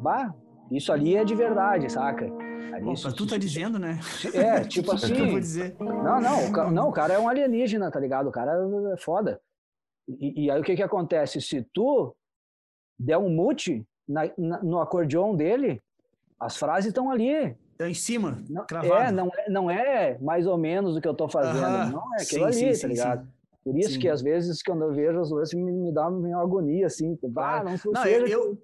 Bah, 0.00 0.34
isso 0.70 0.92
ali 0.92 1.16
é 1.16 1.24
de 1.24 1.34
verdade, 1.34 1.90
saca? 1.90 2.26
Ali, 2.74 2.92
isso, 2.92 3.14
tu 3.14 3.26
tá 3.26 3.36
dizendo, 3.36 3.78
né? 3.78 3.98
É, 4.34 4.60
tipo 4.64 4.92
assim. 4.94 5.16
eu 5.16 5.30
vou 5.30 5.40
dizer. 5.40 5.76
Não, 5.78 6.20
não, 6.20 6.46
o, 6.46 6.70
não, 6.70 6.88
o 6.88 6.92
cara 6.92 7.14
é 7.14 7.18
um 7.18 7.28
alienígena, 7.28 7.90
tá 7.90 8.00
ligado? 8.00 8.28
O 8.28 8.32
cara 8.32 8.52
é 8.92 8.96
foda. 8.96 9.40
E, 10.08 10.44
e 10.44 10.50
aí 10.50 10.60
o 10.60 10.64
que 10.64 10.76
que 10.76 10.82
acontece? 10.82 11.40
Se 11.40 11.62
tu 11.72 12.14
der 12.98 13.18
um 13.18 13.28
mute 13.28 13.86
na, 14.08 14.22
na, 14.38 14.62
no 14.62 14.80
acordeon 14.80 15.34
dele, 15.34 15.82
as 16.38 16.56
frases 16.56 16.88
estão 16.88 17.10
ali. 17.10 17.56
Estão 17.76 17.88
em 17.88 17.94
cima, 17.94 18.42
não, 18.48 18.64
É, 18.94 19.12
não 19.12 19.26
é, 19.28 19.50
não 19.50 19.70
é 19.70 20.18
mais 20.18 20.46
ou 20.46 20.56
menos 20.56 20.96
o 20.96 21.00
que 21.00 21.06
eu 21.06 21.12
estou 21.12 21.28
fazendo. 21.28 21.58
-huh. 21.58 21.92
Não 21.92 22.14
é 22.14 22.22
aquilo 22.22 22.50
sim, 22.50 22.64
ali, 22.64 22.74
sim, 22.74 22.80
tá 22.80 22.88
ligado? 22.88 23.24
Sim. 23.24 23.30
Por 23.62 23.78
isso 23.78 23.98
que 23.98 24.08
às 24.08 24.22
vezes, 24.22 24.62
quando 24.62 24.82
eu 24.84 24.92
vejo 24.94 25.20
os 25.20 25.30
lances, 25.30 25.52
me, 25.52 25.70
me 25.70 25.92
dá 25.92 26.08
uma 26.08 26.40
agonia, 26.40 26.86
assim. 26.86 27.18
Ah, 27.36 27.62
não, 27.64 27.92
não 27.92 28.06
eu, 28.06 28.26
eu, 28.26 28.58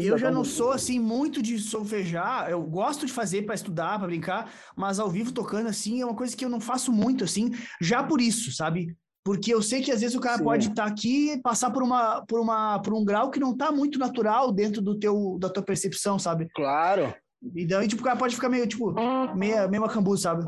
eu 0.00 0.18
já 0.18 0.30
não 0.30 0.44
sou 0.44 0.72
assim 0.72 1.00
muito 1.00 1.40
de 1.40 1.58
solfejar. 1.58 2.50
Eu 2.50 2.62
gosto 2.62 3.06
de 3.06 3.12
fazer 3.12 3.42
para 3.42 3.54
estudar, 3.54 3.98
para 3.98 4.08
brincar, 4.08 4.52
mas 4.76 4.98
ao 5.00 5.08
vivo 5.08 5.32
tocando 5.32 5.68
assim 5.68 6.00
é 6.02 6.04
uma 6.04 6.14
coisa 6.14 6.36
que 6.36 6.44
eu 6.44 6.50
não 6.50 6.60
faço 6.60 6.92
muito 6.92 7.24
assim, 7.24 7.50
já 7.80 8.02
por 8.02 8.20
isso, 8.20 8.52
sabe? 8.52 8.94
Porque 9.24 9.52
eu 9.52 9.62
sei 9.62 9.82
que 9.82 9.90
às 9.90 10.00
vezes 10.00 10.16
o 10.16 10.20
cara 10.20 10.38
Sim. 10.38 10.44
pode 10.44 10.68
estar 10.68 10.84
tá 10.84 10.88
aqui 10.88 11.32
e 11.32 11.40
passar 11.40 11.70
por, 11.70 11.82
uma, 11.82 12.24
por, 12.26 12.40
uma, 12.40 12.78
por 12.80 12.94
um 12.94 13.04
grau 13.04 13.30
que 13.30 13.40
não 13.40 13.52
está 13.52 13.70
muito 13.70 13.98
natural 13.98 14.52
dentro 14.52 14.82
do 14.82 14.98
teu, 14.98 15.36
da 15.40 15.48
tua 15.48 15.62
percepção, 15.62 16.18
sabe? 16.18 16.48
Claro. 16.54 17.14
E 17.54 17.64
daí, 17.66 17.86
tipo, 17.86 18.02
o 18.02 18.04
cara 18.04 18.16
pode 18.16 18.34
ficar 18.34 18.48
meio, 18.48 18.66
tipo, 18.66 18.92
meio, 19.36 19.68
meio 19.70 19.80
macambuzo, 19.82 20.22
sabe? 20.22 20.44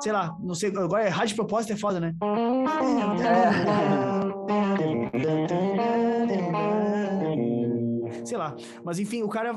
Sei 0.00 0.10
lá, 0.10 0.36
não 0.40 0.54
sei. 0.54 0.70
Agora, 0.70 1.08
rádio 1.08 1.28
de 1.28 1.34
propósito 1.36 1.72
é 1.72 1.76
foda, 1.76 2.00
né? 2.00 2.12
É. 8.10 8.24
Sei 8.24 8.36
lá. 8.36 8.56
Mas 8.84 8.98
enfim, 8.98 9.22
o 9.22 9.28
cara 9.28 9.54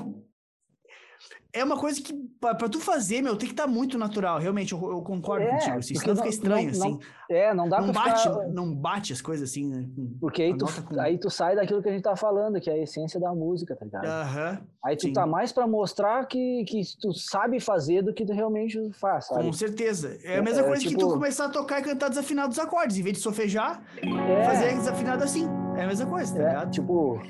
é 1.56 1.64
uma 1.64 1.78
coisa 1.78 2.02
que, 2.02 2.14
para 2.40 2.68
tu 2.68 2.82
fazer, 2.82 3.22
meu, 3.22 3.38
tem 3.38 3.48
que 3.48 3.54
estar 3.54 3.64
tá 3.64 3.70
muito 3.70 3.98
natural. 3.98 4.40
Realmente, 4.40 4.74
eu, 4.74 4.92
eu 4.92 5.02
concordo 5.02 5.46
é, 5.46 5.52
contigo. 5.52 5.78
Assim, 5.78 5.96
senão 5.96 6.14
não, 6.14 6.16
fica 6.18 6.30
estranho, 6.30 6.66
não, 6.66 6.72
assim. 6.72 6.92
Não, 6.92 7.00
é, 7.30 7.54
não 7.54 7.70
dá 7.70 7.80
não 7.80 7.94
pra 7.94 8.04
bate, 8.04 8.24
ficar... 8.24 8.48
Não 8.50 8.76
bate 8.76 9.14
as 9.14 9.22
coisas 9.22 9.50
assim, 9.50 9.70
né? 9.70 9.88
Porque 10.20 10.42
aí 10.44 10.58
tu, 10.58 10.66
com... 10.84 11.00
aí 11.00 11.18
tu 11.18 11.30
sai 11.30 11.56
daquilo 11.56 11.82
que 11.82 11.88
a 11.88 11.94
gente 11.94 12.04
tá 12.04 12.16
falando, 12.18 12.60
que 12.60 12.70
é 12.70 12.74
a 12.74 12.78
essência 12.78 13.20
da 13.22 13.34
música, 13.34 13.74
tá 13.74 13.86
ligado? 13.86 14.06
Uhum, 14.06 14.68
aí 14.84 14.98
tu 14.98 15.04
sim. 15.04 15.14
tá 15.14 15.26
mais 15.26 15.54
para 15.54 15.66
mostrar 15.66 16.26
que, 16.26 16.66
que 16.66 16.82
tu 17.00 17.14
sabe 17.14 17.62
fazer 17.62 18.02
do 18.02 18.14
que 18.14 18.26
tu 18.26 18.34
realmente 18.34 18.92
faz, 18.92 19.28
sabe? 19.28 19.46
Com 19.46 19.54
certeza. 19.54 20.20
É 20.24 20.40
a 20.40 20.44
mesma 20.44 20.62
é, 20.62 20.66
coisa 20.66 20.82
tipo... 20.82 20.92
que 20.92 20.98
tu 20.98 21.08
tipo 21.08 21.14
começar 21.14 21.46
a 21.46 21.50
tocar 21.50 21.80
e 21.80 21.84
cantar 21.84 22.10
desafinado 22.10 22.52
os 22.52 22.60
acordes. 22.60 22.98
Em 22.98 23.02
vez 23.02 23.16
de 23.16 23.24
sofejar, 23.24 23.82
é... 24.02 24.44
fazer 24.44 24.74
desafinado 24.76 25.24
assim. 25.24 25.48
É 25.78 25.84
a 25.84 25.88
mesma 25.88 26.06
coisa, 26.06 26.36
tá 26.36 26.42
é, 26.42 26.48
ligado? 26.48 26.72
Tipo 26.72 27.22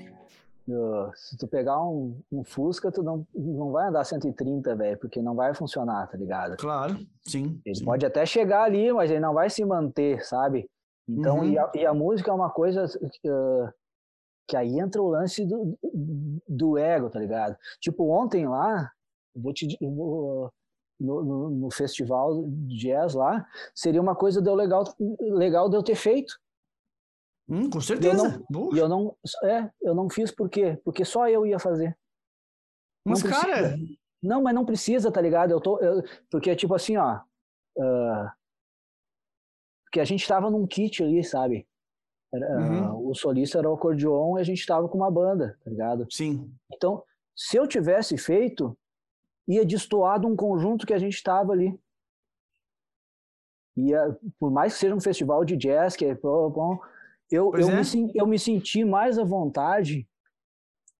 se 1.15 1.37
tu 1.37 1.47
pegar 1.47 1.79
um, 1.81 2.19
um, 2.31 2.43
Fusca, 2.43 2.91
tu 2.91 3.03
não, 3.03 3.25
não 3.33 3.71
vai 3.71 3.87
andar 3.87 4.03
130, 4.03 4.75
velho, 4.75 4.97
porque 4.97 5.21
não 5.21 5.35
vai 5.35 5.53
funcionar, 5.53 6.07
tá 6.07 6.17
ligado? 6.17 6.57
Claro, 6.57 6.97
sim. 7.23 7.61
Ele 7.65 7.75
sim. 7.75 7.85
pode 7.85 8.05
até 8.05 8.25
chegar 8.25 8.63
ali, 8.63 8.91
mas 8.91 9.11
ele 9.11 9.19
não 9.19 9.33
vai 9.33 9.49
se 9.49 9.63
manter, 9.63 10.25
sabe? 10.25 10.67
Então, 11.07 11.39
uhum. 11.39 11.45
e, 11.45 11.57
a, 11.57 11.71
e, 11.75 11.85
a, 11.85 11.93
música 11.93 12.31
é 12.31 12.33
uma 12.33 12.49
coisa 12.49 12.85
uh, 12.85 13.69
que 14.47 14.57
aí 14.57 14.79
entra 14.79 15.01
o 15.01 15.09
lance 15.09 15.45
do, 15.45 15.77
do 16.47 16.77
ego, 16.77 17.09
tá 17.09 17.19
ligado? 17.19 17.55
Tipo, 17.79 18.09
ontem 18.09 18.47
lá, 18.47 18.91
vou 19.35 19.53
te, 19.53 19.77
vou, 19.79 20.51
no, 20.99 21.23
no, 21.23 21.49
no, 21.51 21.71
festival 21.71 22.43
de 22.47 22.77
jazz 22.77 23.13
lá, 23.13 23.45
seria 23.73 24.01
uma 24.01 24.15
coisa 24.15 24.41
deu 24.41 24.55
legal, 24.55 24.83
legal 25.19 25.69
de 25.69 25.75
eu 25.75 25.83
ter 25.83 25.95
feito. 25.95 26.39
Hum, 27.47 27.69
com 27.69 27.79
certeza. 27.79 28.43
E 28.73 28.77
eu 28.77 28.89
não, 28.89 29.15
é, 29.43 29.69
eu 29.81 29.93
não 29.93 30.09
fiz 30.09 30.31
por 30.31 30.49
quê? 30.49 30.79
Porque 30.83 31.05
só 31.05 31.29
eu 31.29 31.45
ia 31.45 31.59
fazer. 31.59 31.95
Mas, 33.05 33.21
cara. 33.21 33.77
Não, 34.21 34.41
mas 34.41 34.55
não 34.55 34.65
precisa, 34.65 35.11
tá 35.11 35.21
ligado? 35.21 35.51
Eu 35.51 35.61
tô. 35.61 35.79
Eu, 35.79 36.03
porque, 36.29 36.55
tipo 36.55 36.73
assim, 36.73 36.97
ó. 36.97 37.19
Uh, 37.77 38.29
porque 39.85 39.99
a 39.99 40.05
gente 40.05 40.27
tava 40.27 40.49
num 40.49 40.65
kit 40.65 41.03
ali, 41.03 41.23
sabe? 41.23 41.67
Era, 42.33 42.57
uhum. 42.57 42.95
uh, 42.95 43.09
o 43.09 43.15
solista 43.15 43.59
era 43.59 43.69
o 43.69 43.73
acordeon 43.75 44.37
e 44.37 44.41
a 44.41 44.43
gente 44.43 44.65
tava 44.65 44.89
com 44.89 44.97
uma 44.97 45.11
banda, 45.11 45.57
tá 45.63 45.69
ligado? 45.69 46.07
Sim. 46.09 46.51
Então, 46.73 47.03
se 47.35 47.57
eu 47.57 47.67
tivesse 47.67 48.17
feito, 48.17 48.75
ia 49.47 49.63
destoado 49.63 50.27
um 50.27 50.35
conjunto 50.35 50.87
que 50.87 50.93
a 50.93 50.97
gente 50.97 51.21
tava 51.21 51.53
ali. 51.53 51.79
Ia, 53.77 54.17
por 54.39 54.49
mais 54.49 54.73
que 54.73 54.79
seja 54.79 54.95
um 54.95 55.01
festival 55.01 55.45
de 55.45 55.55
jazz, 55.55 55.95
que 55.95 56.05
é 56.05 56.15
bom, 56.15 56.79
eu, 57.31 57.51
eu, 57.55 57.69
é. 57.69 57.81
me, 57.81 58.11
eu 58.15 58.27
me 58.27 58.39
senti 58.39 58.83
mais 58.83 59.17
à 59.17 59.23
vontade 59.23 60.07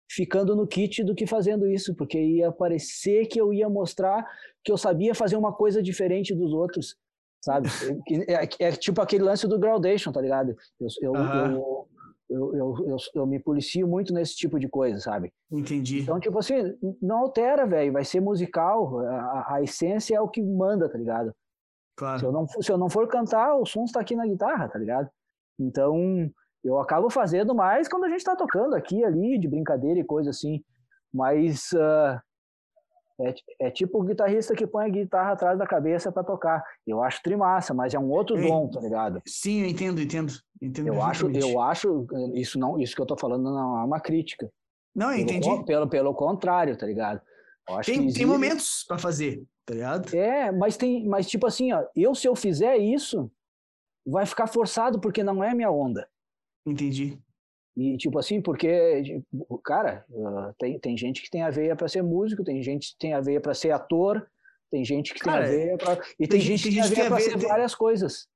ficando 0.10 0.56
no 0.56 0.68
kit 0.68 1.04
do 1.04 1.16
que 1.16 1.26
fazendo 1.26 1.68
isso, 1.68 1.96
porque 1.96 2.20
ia 2.20 2.52
parecer 2.52 3.26
que 3.28 3.40
eu 3.40 3.54
ia 3.54 3.70
mostrar 3.70 4.26
que 4.64 4.72
eu 4.72 4.78
sabia 4.78 5.14
fazer 5.14 5.36
uma 5.36 5.54
coisa 5.54 5.82
diferente 5.82 6.34
dos 6.34 6.54
outros, 6.54 6.96
sabe? 7.44 7.68
é, 8.28 8.68
é, 8.68 8.72
tipo 8.72 9.02
aquele 9.02 9.24
lance 9.24 9.48
do 9.48 9.60
Groundation, 9.60 10.12
tá 10.12 10.22
ligado? 10.22 10.56
Eu, 10.80 10.88
eu, 11.02 11.16
eu, 11.16 11.86
eu, 12.30 12.56
eu, 12.56 12.88
eu, 12.88 12.98
eu, 13.14 13.28
me 13.28 13.40
policio 13.40 13.88
muito 13.88 14.14
nesse 14.14 14.36
tipo 14.36 14.60
de 14.60 14.68
coisa, 14.68 15.00
sabe? 15.00 15.32
Entendi. 15.52 16.02
Então, 16.02 16.20
tipo 16.20 16.38
assim, 16.40 16.56
não 17.02 17.20
altera, 17.20 17.66
velho, 17.66 17.94
vai 17.94 18.04
ser 18.04 18.20
musical, 18.20 19.00
a, 19.00 19.56
a, 19.56 19.64
essência 19.64 20.16
é 20.16 20.22
o 20.22 20.28
que 20.28 20.42
manda, 20.42 20.90
tá 20.90 20.98
ligado? 20.98 21.34
Claro. 21.96 22.20
Se 22.20 22.26
eu, 22.26 22.32
não, 22.32 22.48
se 22.48 22.72
eu 22.72 22.78
não 22.78 22.90
for 22.90 23.08
cantar, 23.08 23.56
o 23.56 23.66
som 23.66 23.86
está 23.86 24.02
aqui 24.02 24.16
na 24.16 24.26
guitarra, 24.26 24.68
tá 24.68 24.78
ligado? 24.78 25.10
Então, 25.60 26.30
eu 26.64 26.80
acabo 26.80 27.10
fazendo 27.10 27.54
mais 27.54 27.88
quando 27.88 28.06
a 28.06 28.10
gente 28.10 28.20
está 28.20 28.36
tocando 28.36 28.76
aqui, 28.76 29.04
ali, 29.04 29.40
de 29.40 29.48
brincadeira 29.48 30.00
e 30.00 30.04
coisa 30.04 30.32
assim. 30.32 30.64
Mas 31.14 31.72
uh, 31.74 32.20
é, 33.22 33.34
é, 33.62 33.72
tipo 33.72 34.00
o 34.00 34.04
guitarrista 34.04 34.54
que 34.54 34.68
põe 34.68 34.86
a 34.86 34.90
guitarra 34.90 35.32
atrás 35.32 35.58
da 35.58 35.66
cabeça 35.66 36.12
para 36.12 36.24
tocar. 36.24 36.64
Eu 36.86 37.02
acho 37.02 37.22
trimassa, 37.24 37.74
mas 37.74 37.94
é 37.94 38.00
um 38.00 38.10
outro 38.10 38.38
Ei, 38.38 38.48
dom, 38.48 38.70
tá 38.70 38.82
ligado? 38.82 39.22
Sim, 39.26 39.62
eu 39.62 39.68
entendo, 39.68 40.02
entendo. 40.02 40.34
entendo 40.62 40.88
eu 40.88 41.02
acho, 41.02 41.30
eu 41.32 41.62
acho, 41.62 42.06
isso 42.34 42.60
não, 42.60 42.80
isso 42.80 42.96
que 42.96 43.02
eu 43.02 43.06
tô 43.06 43.18
falando 43.18 43.44
não 43.44 43.80
é 43.80 43.84
uma 43.84 44.00
crítica. 44.00 44.50
Não, 44.94 45.12
eu 45.12 45.20
entendi. 45.20 45.50
Pelo, 45.66 45.88
pelo 45.88 46.14
contrário, 46.14 46.78
tá 46.78 46.86
ligado? 46.86 47.22
tem, 47.86 48.12
tem 48.12 48.26
momentos 48.26 48.84
para 48.88 48.98
fazer. 48.98 49.44
tá 49.66 49.74
ligado? 49.74 50.14
É, 50.14 50.52
mas 50.52 50.78
tem, 50.78 51.08
mas 51.08 51.28
tipo 51.28 51.48
assim, 51.48 51.72
ó, 51.72 51.84
eu 51.96 52.14
se 52.14 52.28
eu 52.28 52.36
fizer 52.36 52.78
isso, 52.78 53.32
vai 54.06 54.26
ficar 54.26 54.48
forçado 54.48 55.00
porque 55.00 55.24
não 55.24 55.44
é 55.44 55.54
minha 55.54 55.72
onda. 55.72 56.08
Entendi. 56.66 57.18
E 57.78 57.98
tipo 57.98 58.18
assim, 58.18 58.42
porque, 58.42 59.04
tipo, 59.04 59.58
cara, 59.60 60.06
uh, 60.10 60.54
tem, 60.58 60.80
tem 60.80 60.98
gente 60.98 61.22
que 61.22 61.30
tem 61.30 61.42
a 61.44 61.50
veia 61.50 61.76
para 61.76 61.88
ser 61.90 62.02
músico, 62.02 62.44
tem 62.44 62.62
gente 62.64 62.92
que 62.92 62.98
tem 62.98 63.14
a 63.14 63.20
veia 63.20 63.42
para 63.42 63.54
ser 63.54 63.72
ator, 63.72 64.26
tem 64.72 64.84
gente 64.86 65.14
que 65.14 65.20
Cara, 65.20 65.46
tem 65.46 65.54
a 65.56 65.58
veia 65.66 65.78
para 65.78 65.94
e 66.20 66.28
tem, 66.28 66.28
tem 66.28 66.42
gente 66.42 66.72
gente 66.72 66.74
que 66.74 66.76
tem 66.76 66.82
a 66.82 66.88
veia 66.88 66.96
tem 66.96 67.06
a 67.06 67.08
para 67.10 67.18
veia- 67.18 67.30
ser 67.32 67.38
tem- 67.40 67.48
várias 67.50 67.76
coisas. 67.76 68.28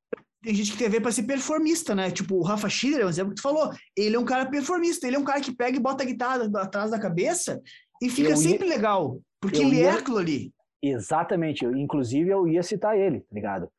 Tem 0.41 0.53
gente 0.55 0.71
que 0.71 0.77
tem 0.77 0.87
a 0.87 0.89
ver 0.89 1.01
pra 1.01 1.11
ser 1.11 1.23
performista, 1.23 1.93
né? 1.93 2.09
Tipo, 2.11 2.35
o 2.35 2.41
Rafa 2.43 2.69
Schiller, 2.69 3.01
é 3.01 3.05
um 3.05 3.09
exemplo 3.09 3.31
que 3.31 3.41
tu 3.41 3.41
falou. 3.41 3.71
Ele 3.95 4.15
é 4.15 4.19
um 4.19 4.23
cara 4.25 4.45
performista, 4.45 5.05
ele 5.05 5.17
é 5.17 5.19
um 5.19 5.23
cara 5.25 5.41
que 5.41 5.53
pega 5.53 5.75
e 5.75 5.81
bota 5.81 6.03
a 6.03 6.05
guitarra 6.05 6.49
atrás 6.61 6.91
da 6.91 6.99
cabeça 6.99 7.61
e 8.01 8.09
fica 8.09 8.29
Eu 8.29 8.31
ia- 8.31 8.37
sempre 8.37 8.67
legal. 8.67 9.19
Porque 9.41 9.57
eu 9.57 9.63
ele 9.63 9.79
é 9.79 9.83
ia- 9.83 9.93
aquilo 9.95 10.17
ali. 10.17 10.53
Exatamente, 10.81 11.63
eu- 11.65 11.75
inclusive 11.75 12.29
eu 12.29 12.47
ia 12.47 12.63
citar 12.63 12.97
ele, 12.97 13.19
tá 13.19 13.35
ligado? 13.35 13.69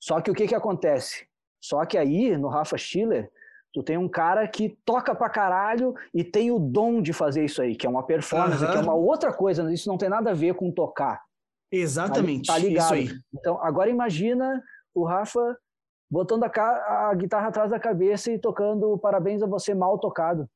Só 0.00 0.20
que 0.22 0.30
o 0.30 0.34
que 0.34 0.46
que 0.48 0.54
acontece? 0.54 1.26
Só 1.60 1.84
que 1.84 1.96
aí, 1.98 2.36
no 2.36 2.48
Rafa 2.48 2.76
Schiller, 2.78 3.30
tu 3.72 3.82
tem 3.82 3.96
um 3.98 4.08
cara 4.08 4.46
que 4.48 4.78
toca 4.84 5.14
pra 5.14 5.28
caralho 5.28 5.94
e 6.14 6.22
tem 6.24 6.50
o 6.50 6.58
dom 6.58 7.02
de 7.02 7.12
fazer 7.12 7.44
isso 7.44 7.60
aí, 7.60 7.74
que 7.76 7.86
é 7.86 7.90
uma 7.90 8.02
performance, 8.04 8.62
Aham. 8.64 8.72
que 8.72 8.78
é 8.78 8.82
uma 8.82 8.94
outra 8.94 9.32
coisa, 9.32 9.70
isso 9.72 9.88
não 9.88 9.98
tem 9.98 10.08
nada 10.08 10.30
a 10.30 10.34
ver 10.34 10.54
com 10.54 10.70
tocar. 10.70 11.22
Exatamente. 11.70 12.46
Tá 12.46 12.58
ligado. 12.58 12.96
Isso 12.96 13.12
aí. 13.12 13.18
Então, 13.34 13.58
agora 13.62 13.90
imagina 13.90 14.62
o 14.94 15.04
Rafa 15.04 15.56
botando 16.10 16.44
a, 16.44 17.08
a 17.10 17.14
guitarra 17.14 17.48
atrás 17.48 17.70
da 17.70 17.80
cabeça 17.80 18.30
e 18.30 18.38
tocando 18.38 18.96
Parabéns 18.98 19.42
a 19.42 19.46
Você 19.46 19.74
Mal 19.74 19.98
Tocado. 19.98 20.48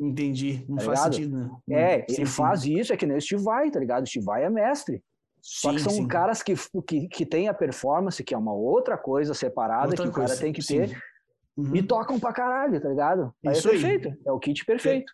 Entendi. 0.00 0.64
Não 0.68 0.76
Tá 0.76 0.84
faz 0.84 0.98
ligado? 0.98 1.14
sentido, 1.14 1.38
né? 1.68 2.00
É, 2.00 2.06
Sim, 2.08 2.22
ele 2.22 2.26
faz 2.26 2.64
isso, 2.64 2.92
é 2.92 2.96
que 2.96 3.06
nem 3.06 3.16
o 3.16 3.20
Steve 3.20 3.42
Vai, 3.44 3.70
tá 3.70 3.78
ligado? 3.78 4.04
O 4.04 4.06
Steve 4.08 4.24
Vai 4.24 4.42
é 4.44 4.50
mestre. 4.50 5.02
Só 5.46 5.72
que 5.74 5.78
são 5.80 5.92
sim. 5.92 6.08
caras 6.08 6.42
que, 6.42 6.54
que, 6.86 7.06
que 7.06 7.26
têm 7.26 7.48
a 7.48 7.54
performance, 7.54 8.24
que 8.24 8.32
é 8.34 8.38
uma 8.38 8.54
outra 8.54 8.96
coisa 8.96 9.34
separada 9.34 9.88
Outra 9.90 10.04
que 10.04 10.08
o 10.08 10.12
cara 10.12 10.26
coisa, 10.28 10.40
tem 10.40 10.52
que 10.54 10.62
sim. 10.62 10.78
ter, 10.86 10.98
Uhum. 11.56 11.76
e 11.76 11.82
tocam 11.82 12.18
pra 12.18 12.32
caralho, 12.32 12.80
tá 12.80 12.88
ligado? 12.88 13.32
Aí 13.46 13.52
Isso 13.52 13.68
é 13.68 13.72
aí. 13.72 13.80
perfeito, 13.80 14.18
é 14.26 14.32
o 14.32 14.38
kit 14.40 14.64
perfeito. 14.64 15.12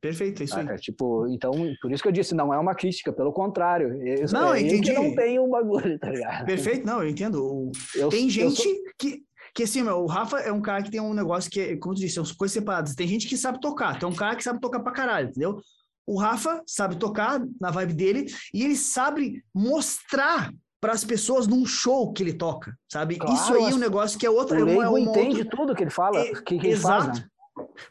Perfeito, 0.00 0.40
é 0.40 0.44
isso 0.46 0.58
aí. 0.58 0.64
saca? 0.66 0.76
Tipo, 0.78 1.28
então, 1.28 1.52
por 1.80 1.92
isso 1.92 2.02
que 2.02 2.08
eu 2.08 2.12
disse, 2.12 2.34
não 2.34 2.52
é 2.52 2.58
uma 2.58 2.74
crítica, 2.74 3.12
pelo 3.12 3.32
contrário. 3.32 3.92
Eu, 4.02 4.26
Não, 4.32 4.52
é 4.54 4.62
eu 4.62 4.66
entendi. 4.66 4.90
que 4.90 4.98
não 4.98 5.14
tenho 5.14 5.44
um 5.44 5.50
bagulho, 5.50 5.96
tá 6.00 6.10
ligado? 6.10 6.44
Perfeito, 6.46 6.84
não, 6.84 7.02
eu 7.02 7.08
entendo. 7.08 7.70
Eu- 7.94 8.08
Tem 8.08 8.24
eu 8.24 8.30
gente 8.30 8.56
sou- 8.62 8.72
que, 8.98 9.22
que 9.54 9.62
assim, 9.62 9.82
meu, 9.84 9.98
o 9.98 10.06
Rafa 10.06 10.40
é 10.40 10.50
um 10.50 10.60
cara 10.60 10.82
que 10.82 10.90
tem 10.90 11.00
um 11.00 11.14
negócio 11.14 11.48
que, 11.50 11.60
é, 11.60 11.76
como 11.76 11.94
tu 11.94 12.00
disse, 12.00 12.14
são 12.16 12.24
coisas 12.36 12.52
separadas. 12.54 12.94
Tem 12.96 13.06
gente 13.06 13.28
que 13.28 13.36
sabe 13.36 13.60
tocar, 13.60 13.96
tem 13.98 14.08
um 14.08 14.14
cara 14.14 14.34
que 14.34 14.42
sabe 14.42 14.58
tocar 14.60 14.80
pra 14.80 14.90
caralho, 14.92 15.28
entendeu? 15.28 15.60
O 16.06 16.18
Rafa 16.18 16.62
sabe 16.66 16.96
tocar 16.96 17.40
na 17.60 17.70
vibe 17.70 17.94
dele 17.94 18.26
e 18.54 18.62
ele 18.64 18.76
sabe 18.76 19.42
mostrar 19.54 20.52
para 20.80 20.92
as 20.92 21.02
pessoas 21.04 21.46
num 21.46 21.66
show 21.66 22.12
que 22.12 22.22
ele 22.22 22.32
toca, 22.34 22.76
sabe? 22.90 23.16
Claro, 23.16 23.34
Isso 23.34 23.54
aí 23.54 23.64
é 23.72 23.74
um 23.74 23.78
negócio 23.78 24.18
que 24.18 24.24
é 24.26 24.30
outra. 24.30 24.56
o 24.56 24.60
é 24.60 24.62
uma- 24.62 24.70
é 24.72 24.76
leigo 24.76 24.90
uma 24.90 25.00
entende 25.00 25.40
outra- 25.42 25.56
tudo 25.56 25.74
que 25.74 25.82
ele 25.82 25.90
fala, 25.90 26.18
É, 26.20 26.32
que, 26.34 26.58
que 26.58 26.66
ele 26.66 26.76
faz, 26.76 27.04
exato. 27.04 27.20
né? 27.20 27.28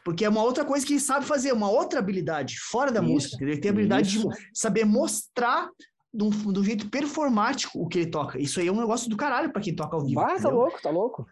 Porque 0.04 0.24
é 0.24 0.28
uma 0.28 0.42
outra 0.42 0.64
coisa 0.64 0.86
que 0.86 0.92
ele 0.94 1.00
sabe 1.00 1.26
fazer, 1.26 1.52
uma 1.52 1.68
outra 1.68 1.98
habilidade, 1.98 2.58
fora 2.60 2.90
da 2.92 3.00
Isso, 3.02 3.10
música. 3.12 3.44
Ele 3.44 3.58
tem 3.58 3.68
a 3.70 3.72
habilidade 3.72 4.16
isso. 4.16 4.28
de 4.28 4.36
saber 4.54 4.84
mostrar 4.84 5.68
de 6.14 6.22
um, 6.24 6.30
de 6.30 6.62
jeito 6.64 6.88
performático 6.88 7.78
o 7.82 7.86
que 7.88 7.98
ele 7.98 8.10
toca. 8.10 8.40
Isso 8.40 8.60
aí 8.60 8.68
é 8.68 8.72
um 8.72 8.80
negócio 8.80 9.10
do 9.10 9.16
caralho 9.16 9.52
para 9.52 9.60
quem 9.60 9.74
toca 9.74 9.94
ao 9.96 10.02
vivo. 10.04 10.20
Vai, 10.20 10.40
tá 10.40 10.48
louco, 10.48 10.80
tá 10.80 10.88
louco. 10.90 11.26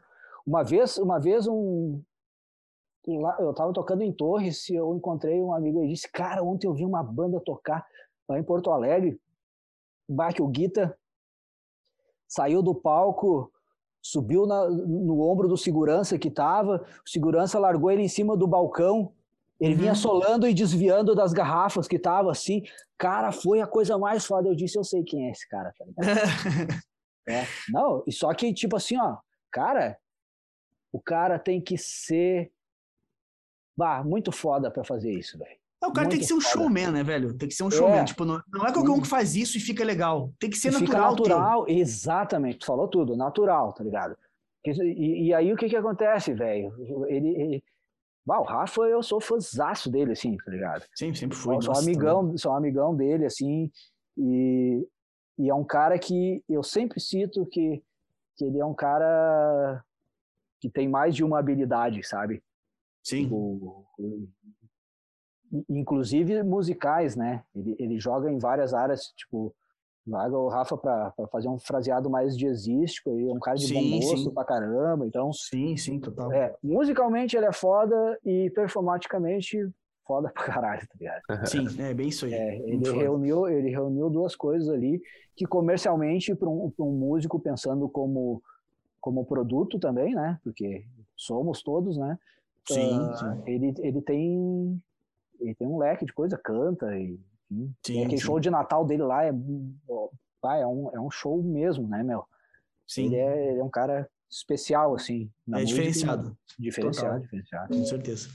Uma 0.46 0.62
vez, 0.62 0.98
uma 0.98 1.18
vez 1.20 1.46
um 1.46 2.02
lá- 3.06 3.36
eu 3.40 3.52
tava 3.54 3.72
tocando 3.72 4.02
em 4.02 4.12
Torres 4.12 4.68
e 4.68 4.74
eu 4.74 4.94
encontrei 4.96 5.40
um 5.42 5.52
amigo 5.52 5.82
e 5.84 5.88
disse: 5.88 6.10
"Cara, 6.10 6.42
ontem 6.42 6.66
eu 6.66 6.74
vi 6.74 6.84
uma 6.84 7.02
banda 7.02 7.40
tocar 7.40 7.84
lá 8.28 8.38
em 8.38 8.42
Porto 8.42 8.70
Alegre. 8.70 9.20
Bah, 10.08 10.32
que 10.32 10.42
o 10.42 10.48
Guita 10.48 10.96
saiu 12.28 12.62
do 12.62 12.74
palco, 12.74 13.50
subiu 14.02 14.46
na- 14.46 14.68
no 14.68 15.20
ombro 15.20 15.48
do 15.48 15.56
segurança 15.56 16.18
que 16.18 16.30
tava, 16.30 16.84
o 17.04 17.08
segurança 17.08 17.58
largou 17.58 17.90
ele 17.90 18.02
em 18.02 18.08
cima 18.08 18.36
do 18.36 18.46
balcão. 18.46 19.12
Ele 19.60 19.74
vinha 19.74 19.90
Uhum. 19.92 19.96
solando 19.96 20.48
e 20.48 20.52
desviando 20.52 21.14
das 21.14 21.32
garrafas 21.32 21.86
que 21.86 21.98
tava 21.98 22.30
assim. 22.30 22.62
Cara, 22.98 23.30
foi 23.32 23.60
a 23.60 23.66
coisa 23.66 23.96
mais 23.96 24.26
foda. 24.26 24.48
Eu 24.48 24.54
disse, 24.54 24.76
eu 24.76 24.84
sei 24.84 25.02
quem 25.04 25.28
é 25.28 25.30
esse 25.30 25.48
cara, 25.48 25.72
tá 25.78 25.84
ligado? 25.84 26.04
É, 27.26 27.44
não, 27.70 28.02
e 28.06 28.12
só 28.12 28.34
que, 28.34 28.52
tipo 28.52 28.76
assim, 28.76 28.98
ó, 29.00 29.16
cara, 29.50 29.96
o 30.92 31.00
cara 31.00 31.38
tem 31.38 31.58
que 31.58 31.78
ser 31.78 32.52
bah, 33.76 34.02
muito 34.04 34.30
foda 34.32 34.70
pra 34.70 34.84
fazer 34.84 35.12
isso, 35.12 35.38
velho. 35.38 35.56
É, 35.82 35.86
o 35.86 35.92
cara 35.92 36.08
tem 36.08 36.18
Muito 36.18 36.20
que 36.20 36.26
ser 36.26 36.34
um 36.34 36.40
foda. 36.40 36.64
showman, 36.64 36.90
né, 36.92 37.02
velho? 37.02 37.34
Tem 37.34 37.48
que 37.48 37.54
ser 37.54 37.62
um 37.64 37.68
É. 37.68 37.70
showman. 37.70 38.04
Tipo, 38.04 38.24
não, 38.24 38.40
não 38.52 38.66
é 38.66 38.72
qualquer 38.72 38.90
um 38.90 38.94
Sim. 38.96 39.02
que 39.02 39.08
faz 39.08 39.36
isso 39.36 39.58
e 39.58 39.60
fica 39.60 39.84
legal. 39.84 40.32
Tem 40.38 40.48
que 40.48 40.56
ser 40.56 40.68
E 40.68 40.80
natural. 40.80 41.10
Natural, 41.10 41.64
exatamente, 41.68 42.58
tu 42.60 42.66
falou 42.66 42.88
tudo, 42.88 43.16
natural, 43.16 43.72
tá 43.74 43.84
ligado? 43.84 44.16
E, 44.64 45.26
e 45.26 45.34
aí 45.34 45.52
o 45.52 45.56
que 45.56 45.68
que 45.68 45.76
acontece, 45.76 46.32
velho? 46.32 46.72
Ele, 47.08 47.28
ele... 47.28 47.64
Bah, 48.24 48.40
o 48.40 48.44
Rafa, 48.44 48.80
eu 48.84 49.02
sou 49.02 49.20
fãzaço 49.20 49.90
dele, 49.90 50.12
assim, 50.12 50.38
tá 50.38 50.50
ligado? 50.50 50.80
Teu. 50.80 50.88
Sempre, 50.94 51.18
sempre 51.18 51.36
foi. 51.36 51.60
Sou, 51.60 51.74
nossa, 51.74 51.82
amigão, 51.82 52.38
sou 52.38 52.52
amigão 52.54 52.96
dele, 52.96 53.26
assim, 53.26 53.70
e, 54.16 54.88
e 55.38 55.50
é 55.50 55.54
um 55.54 55.64
cara 55.64 55.98
que 55.98 56.42
eu 56.48 56.62
sempre 56.62 56.98
cito 56.98 57.44
que, 57.44 57.82
que 58.36 58.44
ele 58.46 58.58
é 58.58 58.64
um 58.64 58.72
cara 58.72 59.84
que 60.58 60.70
tem 60.70 60.88
mais 60.88 61.14
de 61.14 61.22
uma 61.22 61.38
habilidade, 61.38 62.02
sabe? 62.02 62.42
Sim. 63.04 63.28
O- 63.30 63.84
o- 63.98 64.28
inclusive 65.68 66.42
musicais, 66.42 67.14
né? 67.14 67.44
Ele, 67.54 67.76
ele 67.78 68.00
joga 68.00 68.30
em 68.30 68.38
várias 68.38 68.74
áreas, 68.74 69.12
tipo, 69.16 69.54
joga 70.06 70.36
o 70.36 70.48
Rafa 70.48 70.76
para 70.76 71.12
fazer 71.30 71.48
um 71.48 71.58
fraseado 71.58 72.10
mais 72.10 72.36
jazzístico, 72.36 73.10
ele 73.10 73.30
é 73.30 73.32
um 73.32 73.38
cara 73.38 73.56
de 73.56 73.66
Sim, 73.68 73.74
bom 73.74 74.00
gosto 74.00 74.28
sim. 74.28 74.34
pra 74.34 74.44
caramba, 74.44 75.06
então, 75.06 75.32
Sim, 75.32 75.76
sim, 75.76 76.00
total. 76.00 76.32
é, 76.32 76.54
musicalmente 76.62 77.36
ele 77.36 77.46
é 77.46 77.52
foda 77.52 78.18
e 78.24 78.50
performaticamente 78.50 79.58
foda 80.06 80.28
pra 80.30 80.44
caralho, 80.44 80.86
tá 80.86 80.94
ligado? 80.98 81.22
Sim, 81.46 81.80
é 81.82 81.94
bem 81.94 82.08
isso 82.08 82.26
aí. 82.26 82.32
É, 82.34 82.56
ele 82.70 82.84
foda. 82.84 82.98
reuniu, 82.98 83.48
ele 83.48 83.70
reuniu 83.70 84.10
duas 84.10 84.34
coisas 84.36 84.68
ali 84.68 85.00
que 85.36 85.46
comercialmente 85.46 86.34
para 86.34 86.48
um, 86.48 86.70
pra 86.70 86.84
um 86.84 86.92
músico 86.92 87.38
pensando 87.40 87.88
como 87.88 88.42
como 89.00 89.24
produto 89.26 89.78
também, 89.78 90.14
né? 90.14 90.38
Porque 90.42 90.84
somos 91.16 91.62
todos, 91.62 91.96
né? 91.98 92.18
Sim, 92.66 92.98
Ah, 93.10 93.16
sim. 93.16 93.42
Ele, 93.50 93.74
ele 93.78 94.00
tem 94.02 94.82
ele 95.40 95.54
tem 95.54 95.66
um 95.68 95.78
leque 95.78 96.04
de 96.06 96.12
coisa, 96.12 96.38
canta 96.38 96.96
e 96.96 97.18
enfim. 97.50 97.74
Sim, 97.84 97.94
E 98.00 98.04
aquele 98.04 98.20
sim. 98.20 98.26
show 98.26 98.40
de 98.40 98.50
Natal 98.50 98.84
dele 98.86 99.02
lá 99.02 99.24
é 99.24 99.32
vai, 100.40 100.62
é 100.62 100.66
um, 100.66 100.90
é 100.94 101.00
um 101.00 101.10
show 101.10 101.42
mesmo, 101.42 101.86
né, 101.88 102.02
meu? 102.02 102.24
Sim, 102.86 103.06
Ele 103.06 103.16
é, 103.16 103.50
ele 103.50 103.60
é 103.60 103.64
um 103.64 103.70
cara 103.70 104.08
especial 104.30 104.94
assim, 104.94 105.30
é 105.48 105.50
música, 105.52 105.66
diferenciado, 105.66 106.36
diferenciado, 106.58 107.06
Total. 107.08 107.20
diferenciado. 107.20 107.68
com 107.74 107.84
certeza. 107.84 108.28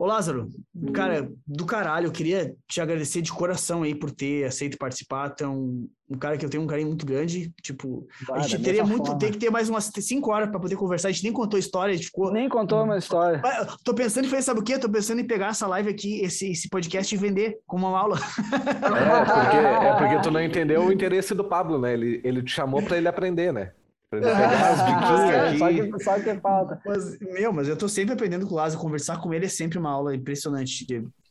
Ô 0.00 0.06
Lázaro, 0.06 0.48
cara, 0.94 1.30
do 1.46 1.66
caralho, 1.66 2.06
eu 2.06 2.10
queria 2.10 2.54
te 2.66 2.80
agradecer 2.80 3.20
de 3.20 3.30
coração 3.30 3.82
aí 3.82 3.94
por 3.94 4.10
ter 4.10 4.46
aceito 4.46 4.78
participar. 4.78 5.28
Tu 5.28 5.44
é 5.44 5.46
um, 5.46 5.86
um 6.08 6.16
cara 6.16 6.38
que 6.38 6.44
eu 6.46 6.48
tenho 6.48 6.62
um 6.62 6.66
carinho 6.66 6.88
muito 6.88 7.04
grande. 7.04 7.52
Tipo, 7.62 8.06
a 8.30 8.38
Vai, 8.38 8.48
gente 8.48 8.62
teria 8.62 8.82
muito, 8.82 9.04
forma. 9.04 9.18
tem 9.18 9.30
que 9.30 9.36
ter 9.36 9.50
mais 9.50 9.68
umas 9.68 9.90
cinco 9.94 10.32
horas 10.32 10.48
para 10.48 10.58
poder 10.58 10.76
conversar. 10.76 11.08
A 11.08 11.12
gente 11.12 11.24
nem 11.24 11.34
contou 11.34 11.58
a 11.58 11.60
história, 11.60 11.92
a 11.92 11.96
gente 11.98 12.06
ficou. 12.06 12.32
Nem 12.32 12.48
contou 12.48 12.82
uma 12.82 12.96
história. 12.96 13.42
Ah, 13.44 13.76
Tô 13.84 13.92
pensando 13.92 14.24
em 14.24 14.30
fazer, 14.30 14.40
sabe 14.40 14.60
o 14.60 14.62
quê? 14.62 14.78
Tô 14.78 14.88
pensando 14.88 15.20
em 15.20 15.26
pegar 15.26 15.48
essa 15.48 15.66
live 15.66 15.90
aqui, 15.90 16.22
esse, 16.22 16.50
esse 16.50 16.70
podcast 16.70 17.14
e 17.14 17.18
vender 17.18 17.58
como 17.66 17.86
uma 17.86 17.98
aula. 18.00 18.16
É 18.16 19.34
porque, 19.34 19.56
é 19.56 19.94
porque 19.98 20.22
tu 20.22 20.30
não 20.30 20.42
entendeu 20.42 20.82
o 20.82 20.90
interesse 20.90 21.34
do 21.34 21.44
Pablo, 21.44 21.78
né? 21.78 21.92
Ele, 21.92 22.22
ele 22.24 22.42
te 22.42 22.52
chamou 22.52 22.82
pra 22.82 22.96
ele 22.96 23.06
aprender, 23.06 23.52
né? 23.52 23.72
Pra 24.10 24.18
ele 24.18 24.26
pegar 24.28 24.50
as 24.72 24.80
É, 24.80 25.52
diquinhas 25.52 25.58
só, 25.58 25.64
aqui. 25.66 25.92
que, 25.92 26.04
só 26.04 26.20
que 26.20 26.40
falta. 26.40 26.80
Mas, 26.84 27.18
meu, 27.20 27.52
mas 27.52 27.68
eu 27.68 27.76
tô 27.76 27.88
sempre 27.88 28.14
aprendendo 28.14 28.46
com 28.46 28.54
o 28.54 28.56
Lázaro. 28.56 28.80
Conversar 28.82 29.20
com 29.20 29.32
ele 29.32 29.46
é 29.46 29.48
sempre 29.48 29.78
uma 29.78 29.90
aula 29.90 30.14
impressionante. 30.14 30.84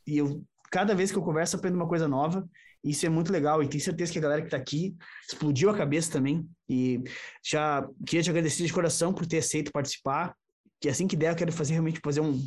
E 0.06 0.16
eu, 0.18 0.42
cada 0.70 0.94
vez 0.94 1.12
que 1.12 1.18
eu 1.18 1.22
converso, 1.22 1.56
aprendo 1.56 1.76
uma 1.76 1.86
coisa 1.88 2.08
nova. 2.08 2.48
E 2.82 2.90
Isso 2.92 3.04
é 3.04 3.10
muito 3.10 3.30
legal. 3.30 3.62
E 3.62 3.68
tenho 3.68 3.82
certeza 3.84 4.10
que 4.10 4.18
a 4.18 4.22
galera 4.22 4.40
que 4.42 4.48
tá 4.48 4.56
aqui 4.56 4.96
explodiu 5.30 5.68
a 5.68 5.76
cabeça 5.76 6.10
também. 6.10 6.48
E 6.68 7.02
já 7.44 7.86
queria 8.06 8.22
te 8.22 8.30
agradecer 8.30 8.64
de 8.64 8.72
coração 8.72 9.12
por 9.12 9.26
ter 9.26 9.38
aceito 9.38 9.70
participar. 9.70 10.34
Que 10.80 10.88
assim 10.88 11.06
que 11.06 11.14
der, 11.16 11.32
eu 11.32 11.36
quero 11.36 11.52
fazer 11.52 11.74
realmente 11.74 12.00
fazer 12.02 12.22
um, 12.22 12.40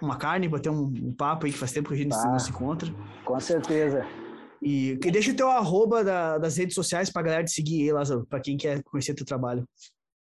uma 0.00 0.16
carne, 0.16 0.46
bater 0.48 0.70
um, 0.70 0.84
um 0.84 1.12
papo 1.12 1.46
aí 1.46 1.52
que 1.52 1.58
faz 1.58 1.72
tempo 1.72 1.88
que 1.88 1.94
a 1.96 1.98
gente 1.98 2.10
Tá. 2.12 2.28
não 2.28 2.38
se 2.38 2.50
encontra. 2.50 2.88
Com 3.24 3.40
certeza. 3.40 4.06
E 4.62 4.96
que 4.98 5.10
deixa 5.10 5.32
o 5.32 5.36
teu 5.36 5.48
arroba 5.50 6.04
da- 6.04 6.38
das 6.38 6.56
redes 6.56 6.74
sociais 6.74 7.10
pra 7.10 7.22
galera 7.22 7.44
te 7.44 7.50
seguir 7.50 7.82
aí, 7.82 7.92
Lázaro, 7.92 8.24
pra 8.26 8.38
quem 8.40 8.56
quer 8.56 8.82
conhecer 8.84 9.14
teu 9.14 9.26
trabalho. 9.26 9.66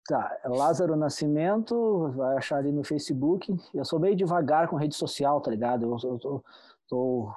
Tá, 0.08 0.38
Lázaro 0.46 0.96
Nascimento, 0.96 2.12
vai 2.16 2.38
achar 2.38 2.58
ali 2.58 2.72
no 2.72 2.84
Facebook. 2.84 3.54
Eu 3.74 3.84
sou 3.84 4.00
meio 4.00 4.16
devagar 4.16 4.68
com 4.70 4.76
rede 4.78 4.96
social, 4.96 5.42
tá 5.42 5.52
ligado? 5.52 5.84
Eu, 5.86 5.98
eu 6.12 6.18
tô, 6.20 6.44
tô, 6.88 7.30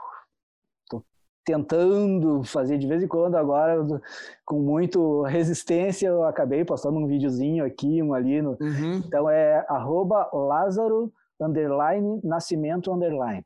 tô 0.88 1.04
tentando 1.44 2.44
fazer 2.44 2.78
de 2.78 2.86
vez 2.86 3.02
em 3.02 3.08
quando 3.08 3.34
agora, 3.34 3.84
com 4.44 4.60
muito 4.60 5.22
resistência, 5.22 6.06
eu 6.06 6.22
acabei 6.24 6.64
postando 6.64 6.98
um 6.98 7.06
videozinho 7.08 7.64
aqui, 7.64 8.00
um 8.02 8.14
ali. 8.14 8.40
No, 8.40 8.56
então 9.04 9.28
é 9.28 9.64
arroba 9.68 10.28
Lázaro 10.32 11.12
underline 11.40 12.20
Nascimento 12.22 12.92
underline. 12.92 13.44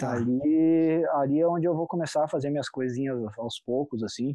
Tá. 0.00 0.12
Ali, 0.14 1.04
ali 1.12 1.40
é 1.40 1.46
onde 1.46 1.66
eu 1.66 1.76
vou 1.76 1.86
começar 1.86 2.24
a 2.24 2.28
fazer 2.28 2.48
minhas 2.48 2.68
coisinhas 2.70 3.18
aos 3.38 3.60
poucos, 3.60 4.02
assim. 4.02 4.34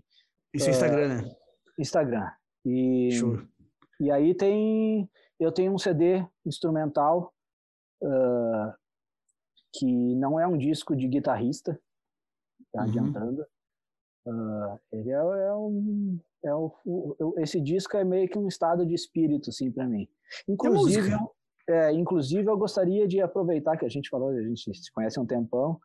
Isso 0.53 0.67
é 0.67 0.71
Instagram, 0.71 1.07
né? 1.07 1.35
Instagram. 1.79 2.31
E, 2.65 3.11
Show. 3.11 3.41
e 3.99 4.11
aí 4.11 4.35
tem. 4.35 5.09
Eu 5.39 5.51
tenho 5.51 5.73
um 5.73 5.77
CD 5.77 6.25
instrumental 6.45 7.33
uh, 8.01 8.73
que 9.73 10.15
não 10.15 10.39
é 10.39 10.47
um 10.47 10.57
disco 10.57 10.95
de 10.95 11.07
guitarrista, 11.07 11.79
tá 12.71 12.83
Uhum. 12.83 12.87
adiantando. 12.89 13.45
Uh, 14.27 14.79
ele 14.91 15.09
é, 15.11 15.15
é 15.15 15.53
um. 15.53 16.19
É 16.43 17.41
esse 17.41 17.59
disco 17.59 17.97
é 17.97 18.03
meio 18.03 18.29
que 18.29 18.37
um 18.37 18.47
estado 18.47 18.85
de 18.85 18.93
espírito, 18.93 19.49
assim, 19.49 19.71
para 19.71 19.87
mim. 19.87 20.07
Inclusive, 20.47 21.09
música. 21.09 21.34
É, 21.69 21.91
inclusive, 21.93 22.49
eu 22.49 22.57
gostaria 22.57 23.07
de 23.07 23.21
aproveitar 23.21 23.77
que 23.77 23.85
a 23.85 23.89
gente 23.89 24.09
falou, 24.09 24.29
a 24.29 24.41
gente 24.41 24.73
se 24.75 24.91
conhece 24.91 25.17
há 25.17 25.21
um 25.21 25.25
tempão, 25.25 25.79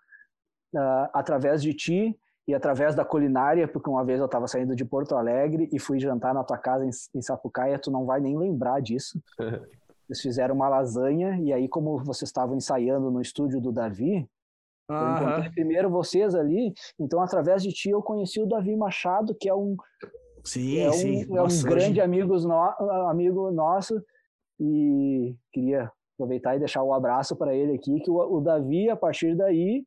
ah, 0.77 1.11
através 1.15 1.62
de 1.62 1.73
ti 1.74 2.19
e 2.48 2.55
através 2.55 2.94
da 2.94 3.05
culinária, 3.05 3.66
porque 3.69 3.89
uma 3.89 4.05
vez 4.05 4.19
eu 4.20 4.27
estava 4.27 4.47
saindo 4.47 4.74
de 4.74 4.85
Porto 4.85 5.15
Alegre 5.15 5.69
e 5.73 5.78
fui 5.78 5.98
jantar 6.01 6.35
na 6.35 6.43
tua 6.44 6.59
casa 6.59 6.85
em, 6.85 6.90
em 7.15 7.23
Sapucaia, 7.23 7.78
tu 7.78 7.90
não 7.90 8.05
vai 8.07 8.20
nem 8.20 8.36
lembrar 8.36 8.81
disso. 8.81 9.20
Eles 10.09 10.20
fizeram 10.20 10.57
uma 10.57 10.69
lasanha 10.69 11.39
e 11.40 11.52
aí, 11.52 11.69
como 11.69 11.98
vocês 12.05 12.28
estavam 12.28 12.57
ensaiando 12.57 13.11
no 13.12 13.20
estúdio 13.20 13.61
do 13.61 13.70
Davi, 13.70 14.28
eu 14.89 14.97
encontrei 14.97 15.51
primeiro 15.51 15.89
vocês 15.89 16.35
ali, 16.35 16.74
então 16.98 17.23
através 17.23 17.62
de 17.62 17.70
ti 17.70 17.90
eu 17.90 18.02
conheci 18.02 18.40
o 18.40 18.47
Davi 18.47 18.74
Machado, 18.74 19.32
que 19.36 19.48
é 19.48 19.55
um, 19.55 19.77
Sim, 20.44 20.81
é 20.81 20.89
um, 20.89 20.93
sim. 20.93 21.23
é 21.23 21.27
um 21.27 21.35
Nossa, 21.44 21.62
grande 21.69 21.90
hoje- 21.93 22.01
amigos 22.01 22.44
no, 22.44 22.55
amigo 23.09 23.52
nosso 23.52 24.02
e 24.61 25.35
queria 25.53 25.91
aproveitar 26.15 26.55
e 26.57 26.59
deixar 26.59 26.82
o 26.82 26.93
abraço 26.93 27.35
para 27.37 27.55
ele 27.55 27.74
aqui, 27.74 27.99
que 28.01 28.11
o, 28.11 28.16
o 28.16 28.41
Davi, 28.41 28.91
a 28.91 28.97
partir 28.97 29.35
daí, 29.37 29.85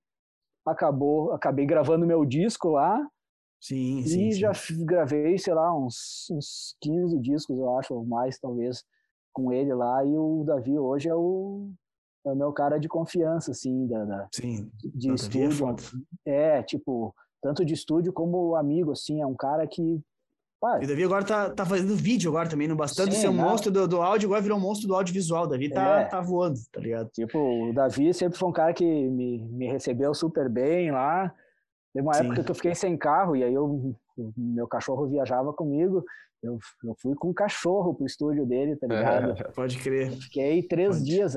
acabou, 0.65 1.31
acabei 1.31 1.65
gravando 1.65 2.07
meu 2.07 2.25
disco 2.25 2.69
lá 2.69 2.99
Sim, 3.61 4.01
sim. 4.05 4.27
e 4.27 4.31
sim. 4.33 4.39
já 4.39 4.51
f- 4.53 4.83
gravei, 4.83 5.37
sei 5.37 5.53
lá, 5.53 5.73
uns, 5.77 6.27
uns 6.31 6.75
15 6.81 7.19
discos, 7.19 7.57
eu 7.57 7.77
acho, 7.77 7.93
ou 7.93 8.05
mais 8.05 8.39
talvez, 8.39 8.83
com 9.31 9.51
ele 9.53 9.73
lá, 9.73 10.03
e 10.05 10.17
o 10.17 10.43
Davi 10.45 10.77
hoje 10.77 11.07
é 11.09 11.15
o, 11.15 11.69
é 12.25 12.31
o 12.31 12.35
meu 12.35 12.51
cara 12.51 12.77
de 12.79 12.87
confiança, 12.87 13.51
assim, 13.51 13.87
da, 13.87 14.03
da- 14.05 14.27
Sim. 14.33 14.69
de 14.95 15.11
é 15.11 15.13
estúdio. 15.13 15.51
foda. 15.51 15.81
É, 16.25 16.63
tipo, 16.63 17.13
tanto 17.41 17.63
de 17.65 17.73
estúdio 17.73 18.11
como 18.13 18.55
amigo, 18.55 18.91
assim, 18.91 19.21
é 19.21 19.25
um 19.27 19.35
cara 19.35 19.67
que. 19.67 20.01
Pá, 20.63 20.79
E 20.81 20.85
o 20.85 20.87
Davi 20.87 21.03
agora 21.03 21.25
tá, 21.25 21.49
tá 21.49 21.65
fazendo 21.65 21.93
vídeo 21.95 22.29
agora 22.29 22.47
também, 22.49 22.67
não 22.69 22.75
bastando 22.75 23.11
Sim, 23.13 23.19
ser 23.19 23.29
um 23.29 23.33
né? 23.33 23.43
monstro 23.43 23.69
do, 23.69 23.85
do 23.85 24.01
áudio, 24.01 24.27
agora 24.27 24.41
virou 24.41 24.57
um 24.57 24.61
monstro 24.61 24.87
do 24.87 24.95
audiovisual. 24.95 25.43
O 25.43 25.47
Davi 25.47 25.69
tá, 25.69 26.01
É. 26.01 26.05
tá 26.05 26.21
voando, 26.21 26.57
tá 26.71 26.79
ligado? 26.79 27.09
Tipo, 27.09 27.37
o 27.69 27.73
Davi 27.73 28.13
sempre 28.13 28.37
foi 28.37 28.47
um 28.47 28.53
cara 28.53 28.73
que 28.73 28.85
me, 28.85 29.43
me 29.43 29.67
recebeu 29.67 30.13
super 30.13 30.47
bem 30.49 30.89
lá. 30.91 31.33
Teve 31.93 32.07
uma 32.07 32.13
Sim. 32.13 32.25
época 32.25 32.43
que 32.43 32.51
eu 32.51 32.55
fiquei 32.55 32.73
sem 32.73 32.97
carro 32.97 33.35
e 33.35 33.43
aí 33.43 33.53
eu, 33.53 33.93
meu 34.37 34.67
cachorro 34.67 35.07
viajava 35.07 35.51
comigo. 35.51 36.03
Eu, 36.41 36.57
eu 36.83 36.95
fui 37.01 37.13
com 37.15 37.29
o 37.29 37.33
cachorro 37.33 37.93
pro 37.93 38.05
estúdio 38.05 38.45
dele, 38.45 38.75
tá 38.75 38.87
ligado? 38.87 39.53
Pode 39.53 39.77
crer. 39.79 40.11
Fiquei 40.11 40.63
três 40.63 40.97
Pode. 40.97 41.05
dias 41.05 41.35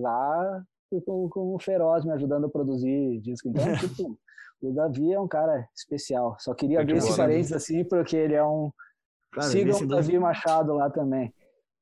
lá 0.00 0.62
com, 1.06 1.28
com 1.28 1.54
o 1.54 1.58
Feroz 1.58 2.04
me 2.04 2.12
ajudando 2.12 2.46
a 2.46 2.50
produzir 2.50 3.20
disco. 3.20 3.48
Então, 3.48 3.64
tipo, 3.78 4.18
o 4.66 4.72
Davi 4.72 5.12
é 5.12 5.20
um 5.20 5.28
cara 5.28 5.66
especial. 5.76 6.36
Só 6.38 6.54
queria 6.54 6.80
abrir 6.80 6.96
esse 6.96 7.16
parênteses 7.16 7.52
assim, 7.52 7.84
porque 7.84 8.16
ele 8.16 8.34
é 8.34 8.44
um. 8.44 8.70
Claro, 9.32 9.50
Sigam 9.50 9.76
o 9.80 9.86
Davi- 9.86 10.18
Machado 10.18 10.74
lá 10.74 10.90
também. 10.90 11.32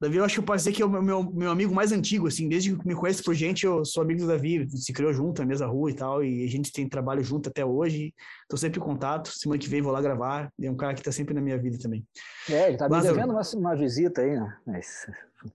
Davi, 0.00 0.16
eu 0.16 0.24
acho 0.24 0.40
que 0.40 0.46
posso 0.46 0.58
dizer 0.64 0.72
que 0.72 0.80
é 0.82 0.86
o 0.86 0.88
meu, 0.88 1.22
meu, 1.30 1.50
amigo 1.50 1.74
mais 1.74 1.92
antigo, 1.92 2.26
assim, 2.26 2.48
desde 2.48 2.74
que 2.74 2.88
me 2.88 2.94
conheço 2.94 3.22
por 3.22 3.34
gente, 3.34 3.66
eu 3.66 3.84
sou 3.84 4.02
amigo 4.02 4.20
do 4.22 4.28
Davi, 4.28 4.66
se 4.70 4.94
criou 4.94 5.12
junto 5.12 5.42
na 5.42 5.46
mesma 5.46 5.66
rua 5.66 5.90
e 5.90 5.94
tal, 5.94 6.24
e 6.24 6.42
a 6.42 6.48
gente 6.48 6.72
tem 6.72 6.88
trabalho 6.88 7.22
junto 7.22 7.50
até 7.50 7.62
hoje, 7.66 8.14
tô 8.48 8.56
sempre 8.56 8.80
em 8.80 8.82
contato, 8.82 9.28
semana 9.28 9.58
que 9.60 9.68
vem 9.68 9.82
vou 9.82 9.92
lá 9.92 10.00
gravar, 10.00 10.50
é 10.58 10.70
um 10.70 10.74
cara 10.76 10.94
que 10.94 11.02
tá 11.02 11.12
sempre 11.12 11.34
na 11.34 11.42
minha 11.42 11.58
vida 11.58 11.76
também. 11.78 12.02
É, 12.48 12.68
ele 12.68 12.78
tá 12.78 12.88
me 12.88 12.94
Lázaro. 12.94 13.14
devendo 13.14 13.32
uma, 13.32 13.42
uma 13.56 13.76
visita 13.76 14.22
aí, 14.22 14.40
né? 14.40 14.56
Mas, 14.66 15.06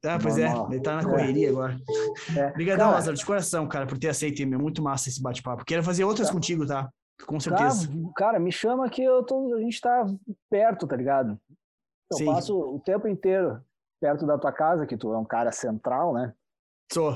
Ah, 0.04 0.20
pois 0.22 0.38
é, 0.38 0.48
ele 0.70 0.80
tá 0.80 0.96
na 0.98 1.02
É. 1.02 1.06
correria 1.06 1.50
agora. 1.50 1.76
é. 2.38 2.48
Obrigadão, 2.50 2.86
Cara, 2.86 2.96
Lázaro, 2.98 3.18
de 3.18 3.26
coração, 3.26 3.68
cara, 3.68 3.88
por 3.88 3.98
ter 3.98 4.10
aceito, 4.10 4.46
meu, 4.46 4.60
muito 4.60 4.80
massa 4.80 5.10
esse 5.10 5.20
bate-papo. 5.24 5.66
Quero 5.66 5.82
fazer 5.82 6.04
outras 6.04 6.28
Tá. 6.28 6.34
contigo, 6.36 6.68
tá? 6.68 6.88
Com 7.26 7.38
Cara, 7.40 7.72
certeza. 7.72 7.90
cara, 8.16 8.40
me 8.40 8.52
chama 8.52 8.90
que 8.90 9.04
eu 9.04 9.24
tô, 9.24 9.54
a 9.56 9.60
gente 9.60 9.80
tá 9.80 10.06
perto, 10.50 10.86
tá 10.86 10.96
ligado? 10.96 11.40
Eu 12.12 12.18
Sim. 12.18 12.26
passo 12.26 12.58
o 12.60 12.80
tempo 12.80 13.08
inteiro 13.08 13.62
perto 14.02 14.26
da 14.26 14.38
tua 14.38 14.52
casa, 14.52 14.86
que 14.86 14.98
tu 14.98 15.14
é 15.14 15.18
um 15.18 15.26
cara 15.26 15.52
central, 15.52 16.14
né? 16.14 16.34
Sou. 16.92 17.14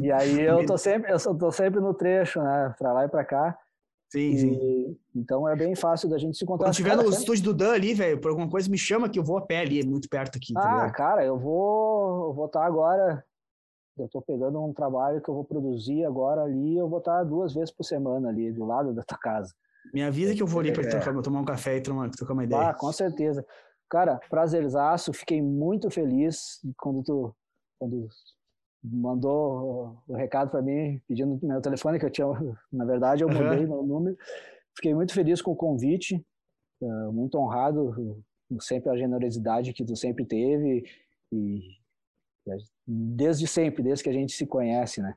E 0.00 0.12
aí 0.12 0.40
eu 0.46 0.64
tô 0.66 0.76
sempre, 0.78 1.10
eu 1.10 1.18
tô 1.38 1.50
sempre 1.50 1.80
no 1.80 1.94
trecho, 1.94 2.40
né? 2.42 2.74
Pra 2.78 2.92
lá 2.92 3.04
e 3.04 3.08
pra 3.08 3.24
cá. 3.24 3.58
Sim, 4.12 4.36
sim. 4.36 4.52
E, 4.52 4.96
então 5.16 5.48
é 5.48 5.56
bem 5.56 5.74
fácil 5.74 6.08
da 6.08 6.18
gente 6.18 6.36
se 6.36 6.44
encontrar. 6.44 6.66
Quando 6.68 6.74
tiver 6.76 6.90
Cara, 6.90 7.02
no 7.02 7.08
sempre- 7.08 7.18
estúdio 7.18 7.44
do 7.44 7.54
Dan 7.54 7.72
ali, 7.72 7.94
velho, 7.94 8.20
por 8.20 8.28
alguma 8.28 8.48
coisa, 8.48 8.70
me 8.70 8.78
chama 8.78 9.08
que 9.08 9.18
eu 9.18 9.24
vou 9.24 9.38
a 9.38 9.42
pé 9.46 9.60
ali, 9.60 9.80
é 9.80 9.84
muito 9.84 10.08
perto 10.08 10.36
aqui, 10.36 10.52
tá 10.54 10.60
Ah, 10.64 10.72
ligado? 10.74 10.92
cara, 10.92 11.24
eu 11.24 11.36
vou 11.38 12.28
eu 12.28 12.34
vou 12.34 12.46
estar 12.46 12.64
agora. 12.64 13.24
Eu 13.98 14.08
tô 14.08 14.20
pegando 14.20 14.62
um 14.62 14.72
trabalho 14.74 15.20
que 15.22 15.28
eu 15.28 15.34
vou 15.34 15.44
produzir 15.44 16.04
agora 16.04 16.42
ali. 16.42 16.76
Eu 16.76 16.88
vou 16.88 16.98
estar 16.98 17.24
duas 17.24 17.54
vezes 17.54 17.70
por 17.70 17.84
semana 17.84 18.28
ali, 18.28 18.52
do 18.52 18.64
lado 18.64 18.92
da 18.92 19.02
tua 19.02 19.16
casa. 19.18 19.54
Me 19.92 20.02
avisa 20.02 20.34
que 20.34 20.42
eu 20.42 20.46
vou 20.46 20.60
ali 20.60 20.72
pra 20.72 20.82
É. 20.84 21.22
tomar 21.22 21.40
um 21.40 21.44
café 21.44 21.76
e 21.76 21.80
tomar, 21.80 22.10
trocar 22.10 22.34
uma 22.34 22.42
Ah, 22.42 22.46
ideia. 22.46 22.74
com 22.74 22.92
certeza. 22.92 23.44
Cara, 23.88 24.20
prazerzaço, 24.28 25.12
fiquei 25.12 25.40
muito 25.40 25.90
feliz 25.90 26.60
quando 26.78 27.02
tu 27.02 27.34
quando 27.78 28.08
mandou 28.82 30.02
o 30.08 30.14
recado 30.14 30.50
para 30.50 30.62
mim 30.62 31.00
pedindo 31.06 31.38
meu 31.42 31.60
telefone 31.60 31.98
que 31.98 32.06
eu 32.06 32.10
tinha, 32.10 32.26
na 32.72 32.84
verdade 32.84 33.22
eu 33.22 33.28
mudei 33.28 33.66
meu 33.66 33.82
número. 33.82 34.16
Fiquei 34.74 34.94
muito 34.94 35.12
feliz 35.14 35.40
com 35.40 35.52
o 35.52 35.56
convite, 35.56 36.24
eh, 36.82 36.86
muito 37.12 37.38
honrado, 37.38 38.22
sempre 38.60 38.90
a 38.90 38.96
generosidade 38.96 39.72
que 39.72 39.84
tu 39.84 39.94
sempre 39.96 40.24
teve 40.26 40.84
e 41.32 41.60
desde 42.86 43.46
sempre, 43.46 43.82
desde 43.82 44.04
que 44.04 44.10
a 44.10 44.12
gente 44.12 44.32
se 44.32 44.46
conhece, 44.46 45.00
né? 45.02 45.14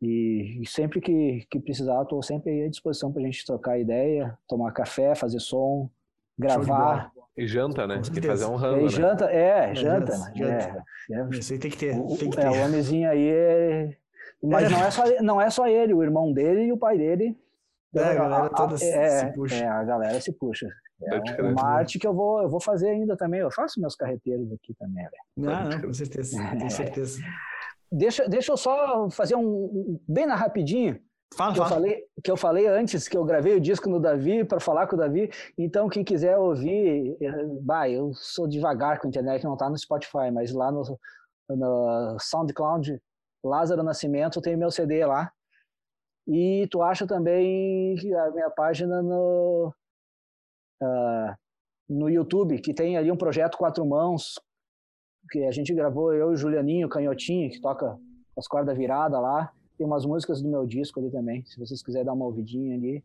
E, 0.00 0.58
e 0.62 0.66
sempre 0.66 1.00
que, 1.00 1.46
que 1.50 1.60
precisar, 1.60 2.02
estou 2.02 2.22
sempre 2.22 2.50
aí 2.50 2.64
à 2.64 2.68
disposição 2.68 3.12
para 3.12 3.22
a 3.22 3.24
gente 3.24 3.44
trocar 3.46 3.78
ideia, 3.78 4.36
tomar 4.48 4.72
café, 4.72 5.14
fazer 5.14 5.38
som, 5.40 5.88
gravar. 6.38 7.12
E 7.36 7.46
janta, 7.46 7.86
né? 7.86 7.96
Com 7.96 8.00
E 8.02 8.04
certeza. 8.06 8.28
fazer 8.28 8.46
um 8.46 8.54
É, 8.54 8.58
rango, 8.58 8.80
e 8.80 8.82
né? 8.82 8.88
janta, 8.90 9.24
é, 9.30 9.74
janta, 9.74 10.12
janta. 10.12 10.32
janta. 10.34 10.84
É, 11.10 11.14
é, 11.14 11.28
Isso 11.38 11.52
aí 11.52 11.58
tem 11.58 11.70
que 11.70 11.78
ter, 11.78 11.96
o, 11.98 12.16
tem 12.18 12.30
que 12.30 12.38
é, 12.40 12.42
ter. 12.42 12.48
o 12.48 12.64
homenzinho 12.64 13.08
aí 13.08 13.28
é... 13.28 13.96
Mas 14.42 14.70
não 14.70 14.82
é, 14.84 14.90
só, 14.90 15.04
não 15.22 15.40
é 15.40 15.48
só 15.50 15.68
ele, 15.68 15.94
o 15.94 16.02
irmão 16.02 16.32
dele 16.32 16.64
e 16.64 16.72
o 16.72 16.76
pai 16.76 16.98
dele. 16.98 17.38
É, 17.94 18.00
a 18.02 18.14
galera 18.14 18.50
toda 18.50 18.76
se- 18.76 18.90
é, 18.90 19.08
se 19.28 19.32
puxa. 19.34 19.54
É, 19.54 19.68
a 19.68 19.84
galera 19.84 20.20
se 20.20 20.32
puxa. 20.32 20.68
É 21.06 21.42
um- 21.42 21.50
uma 21.52 21.62
arte 21.64 21.98
que 21.98 22.06
eu 22.06 22.14
vou, 22.14 22.42
eu 22.42 22.48
vou 22.48 22.60
fazer 22.60 22.90
ainda 22.90 23.16
também. 23.16 23.40
Eu 23.40 23.50
faço 23.50 23.80
meus 23.80 23.94
carreteiros 23.96 24.50
aqui 24.52 24.74
também, 24.78 25.04
velho. 25.36 25.50
Ah, 25.50 25.64
não, 25.68 25.80
com 25.80 25.92
certeza, 25.92 26.36
com 26.60 26.68
certeza. 26.70 27.20
Deixa, 27.90 28.28
deixa 28.28 28.52
eu 28.52 28.56
só 28.56 29.08
fazer 29.10 29.34
um, 29.36 29.98
bem 30.08 30.26
na 30.26 30.34
rapidinho. 30.34 30.98
Fala, 31.34 31.52
que 31.54 31.60
eu 31.60 31.64
fala. 31.64 31.74
falei 31.76 32.04
que 32.22 32.30
eu 32.30 32.36
falei 32.36 32.66
antes 32.66 33.08
que 33.08 33.16
eu 33.16 33.24
gravei 33.24 33.56
o 33.56 33.60
disco 33.60 33.88
no 33.88 33.98
Davi 33.98 34.44
para 34.44 34.60
falar 34.60 34.86
com 34.86 34.96
o 34.96 34.98
Davi. 34.98 35.30
Então 35.56 35.88
quem 35.88 36.04
quiser 36.04 36.36
ouvir, 36.36 37.16
eh, 37.22 37.44
bah, 37.62 37.88
eu 37.88 38.12
sou 38.14 38.46
devagar 38.46 38.98
com 39.00 39.06
a 39.06 39.08
internet, 39.08 39.42
não 39.44 39.56
tá 39.56 39.68
no 39.70 39.78
Spotify, 39.78 40.30
mas 40.30 40.52
lá 40.52 40.70
no, 40.70 40.82
no 41.48 42.16
SoundCloud, 42.20 43.00
Lázaro 43.42 43.82
Nascimento 43.82 44.42
tem 44.42 44.56
meu 44.56 44.70
CD 44.70 45.04
lá. 45.06 45.32
E 46.28 46.68
tu 46.70 46.82
acha 46.82 47.06
também 47.06 47.96
a 48.14 48.30
minha 48.30 48.50
página 48.50 49.02
no 49.02 49.72
ah, 50.82 51.36
no 51.88 52.08
YouTube, 52.08 52.60
que 52.60 52.74
tem 52.74 52.96
ali 52.96 53.10
um 53.10 53.16
projeto 53.16 53.56
quatro 53.56 53.86
mãos 53.86 54.34
que 55.30 55.44
a 55.44 55.50
gente 55.50 55.74
gravou 55.74 56.12
eu 56.12 56.30
e 56.30 56.34
o 56.34 56.36
Julianinho 56.36 56.88
Canhotinho, 56.88 57.50
que 57.50 57.60
toca 57.60 57.96
as 58.36 58.46
cordas 58.46 58.76
viradas 58.76 59.20
lá. 59.20 59.52
Tem 59.76 59.86
umas 59.86 60.04
músicas 60.04 60.42
do 60.42 60.48
meu 60.48 60.66
disco 60.66 61.00
ali 61.00 61.10
também. 61.10 61.44
Se 61.44 61.58
vocês 61.58 61.82
quiserem 61.82 62.06
dar 62.06 62.12
uma 62.12 62.26
ouvidinha 62.26 62.76
ali, 62.76 63.04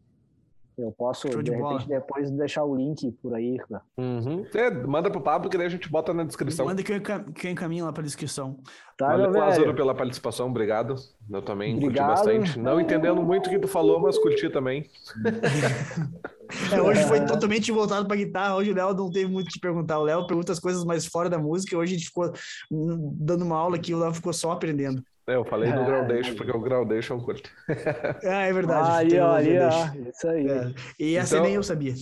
eu 0.78 0.92
posso, 0.92 1.32
Show 1.32 1.42
de, 1.42 1.52
de 1.52 1.58
repente, 1.58 1.88
depois 1.88 2.30
deixar 2.30 2.64
o 2.64 2.76
link 2.76 3.12
por 3.14 3.34
aí. 3.34 3.58
cara. 3.58 3.82
Uhum. 3.98 4.46
É, 4.54 4.70
manda 4.70 5.10
pro 5.10 5.20
Pablo 5.20 5.50
que 5.50 5.58
daí 5.58 5.66
a 5.66 5.70
gente 5.70 5.90
bota 5.90 6.14
na 6.14 6.24
descrição. 6.24 6.68
Manda 6.68 6.84
que 6.84 6.92
eu, 6.92 7.52
encaminho 7.52 7.86
lá 7.86 7.92
pra 7.92 8.04
descrição. 8.04 8.60
Tá, 8.96 9.08
Valeu, 9.08 9.32
meu 9.32 9.42
Lázaro, 9.42 9.66
velho? 9.66 9.76
pela 9.76 9.96
participação, 9.96 10.50
obrigado. 10.50 10.96
Eu 11.30 11.42
também 11.42 11.74
curti 11.74 11.86
Obrigado. 11.88 12.10
bastante. 12.10 12.60
Não 12.60 12.80
entendendo 12.80 13.22
muito 13.24 13.48
o 13.48 13.50
que 13.50 13.60
tu 13.60 13.68
falou, 13.68 14.00
mas 14.00 14.18
curti 14.18 14.50
também. 14.50 14.90
É, 16.72 16.82
hoje 16.82 17.04
foi 17.04 17.26
totalmente 17.26 17.70
voltado 17.74 18.08
pra 18.08 18.16
guitarra. 18.16 18.56
Hoje 18.56 18.72
o 18.72 18.74
Léo 18.74 18.94
não 18.94 19.12
teve 19.12 19.30
muito 19.30 19.50
o 19.50 19.52
que 19.52 19.60
perguntar. 19.60 20.00
O 20.00 20.04
Léo 20.04 20.26
pergunta 20.26 20.54
as 20.54 20.60
coisas 20.60 20.86
mais 20.86 21.06
fora 21.06 21.30
da 21.30 21.38
música. 21.38 21.78
Hoje 21.78 21.94
a 21.94 21.98
gente 21.98 22.08
ficou 22.08 22.32
hum, 22.72 23.14
dando 23.20 23.44
uma 23.44 23.58
aula 23.58 23.76
aqui, 23.76 23.94
o 23.94 24.00
Léo 24.00 24.14
ficou 24.14 24.32
só 24.32 24.52
aprendendo. 24.52 25.04
É, 25.28 25.36
eu 25.36 25.44
falei 25.44 25.72
do 25.72 25.80
Ah, 25.82 25.84
Groundation, 25.86 26.36
porque 26.36 26.52
o 26.52 26.60
Groundation 26.60 27.16
eu 27.16 27.22
curto. 27.22 27.50
Ah, 28.26 28.44
é 28.44 28.54
verdade. 28.54 28.90
Ah, 28.90 28.98
aí, 28.98 29.20
ó, 29.20 29.32
ali, 29.34 29.60
ó. 29.60 30.10
Isso 30.10 30.28
aí. 30.28 30.48
É. 30.48 30.74
E 31.00 31.16
essa 31.18 31.36
Então- 31.36 31.46
nem 31.46 31.56
eu 31.56 31.64
sabia. 31.64 31.94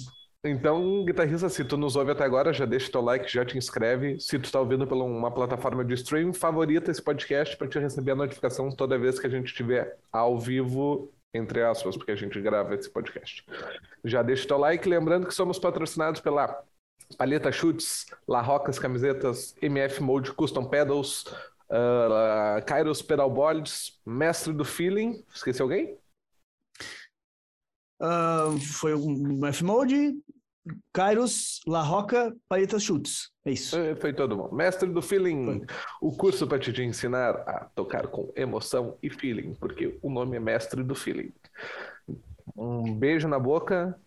Então, 0.47 1.03
guitarrista, 1.03 1.49
se 1.49 1.65
tu 1.65 1.75
nos 1.75 1.95
ouve 1.95 2.11
até 2.11 2.23
agora, 2.23 2.53
já 2.53 2.65
deixa 2.65 2.91
teu 2.91 3.01
like, 3.01 3.27
já 3.33 3.43
te 3.43 3.57
inscreve. 3.57 4.19
Se 4.19 4.37
tu 4.37 4.51
tá 4.51 4.59
ouvindo 4.59 4.85
por 4.85 4.95
uma 4.95 5.31
plataforma 5.31 5.83
de 5.83 5.95
stream, 5.95 6.31
favorita 6.33 6.91
esse 6.91 7.01
podcast 7.01 7.57
para 7.57 7.67
te 7.67 7.79
receber 7.79 8.11
a 8.11 8.15
notificação 8.15 8.69
toda 8.69 8.95
vez 8.95 9.19
que 9.19 9.25
a 9.25 9.29
gente 9.29 9.47
estiver 9.47 9.97
ao 10.13 10.39
vivo 10.39 11.11
entre 11.33 11.61
aspas, 11.63 11.97
porque 11.97 12.11
a 12.11 12.15
gente 12.15 12.39
grava 12.39 12.75
esse 12.75 12.89
podcast. 12.89 13.43
Já 14.05 14.21
deixa 14.21 14.45
o 14.45 14.47
teu 14.47 14.57
like, 14.57 14.87
lembrando 14.87 15.27
que 15.27 15.33
somos 15.33 15.59
patrocinados 15.59 16.21
pela 16.21 16.63
Palheta 17.17 17.51
Chutes, 17.51 18.05
La 18.25 18.39
Rocas 18.41 18.79
Camisetas, 18.79 19.53
MF 19.61 20.01
Mode 20.01 20.31
Custom 20.31 20.63
Pedals, 20.65 21.25
uh, 21.69 22.65
Kairos 22.65 23.01
Pedalboards, 23.01 23.99
Mestre 24.05 24.53
do 24.53 24.65
Feeling, 24.65 25.23
esqueci 25.33 25.61
alguém? 25.61 25.97
Uh, 28.01 28.59
foi 28.59 28.93
o 28.93 29.45
F-Mode, 29.45 30.15
Kairos, 30.91 31.61
La 31.67 31.81
Roca, 31.81 32.35
Paletas 32.49 32.83
Chutes. 32.83 33.31
É 33.45 33.51
isso. 33.51 33.77
É, 33.77 33.95
foi 33.95 34.13
todo 34.13 34.35
mundo. 34.35 34.53
Mestre 34.53 34.89
do 34.89 35.01
Feeling, 35.01 35.45
foi. 35.45 35.61
o 36.01 36.11
curso 36.11 36.47
para 36.47 36.59
te 36.59 36.81
ensinar 36.81 37.35
a 37.47 37.65
tocar 37.75 38.07
com 38.07 38.31
emoção 38.35 38.97
e 39.01 39.09
feeling, 39.09 39.53
porque 39.53 39.97
o 40.01 40.09
nome 40.09 40.35
é 40.37 40.39
Mestre 40.39 40.83
do 40.83 40.95
Feeling. 40.95 41.31
Um 42.55 42.93
beijo 42.93 43.27
na 43.27 43.39
boca. 43.39 43.99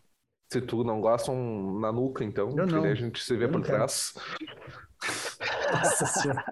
Se 0.51 0.63
tu 0.63 0.83
não 0.83 1.01
gosta, 1.01 1.31
um 1.31 1.79
na 1.79 1.93
nuca, 1.93 2.25
então. 2.25 2.55
Eu 2.57 2.67
não. 2.67 2.85
a 2.85 2.95
gente 2.95 3.23
se 3.23 3.37
vê 3.37 3.45
Eu 3.45 3.53
por 3.53 3.61
trás. 3.61 4.15
Nossa 5.73 6.07
senhora. 6.07 6.45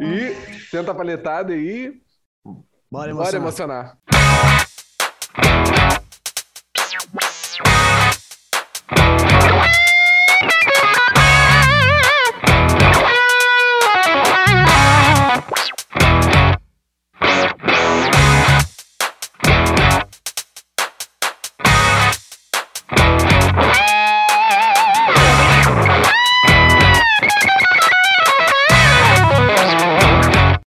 E 0.00 0.34
tenta 0.70 0.92
a 0.92 0.94
paletada 0.94 1.52
aí. 1.52 1.92
Bora 2.90 3.10
emocionar. 3.10 3.32
Bora 3.32 3.36
emocionar. 3.36 3.98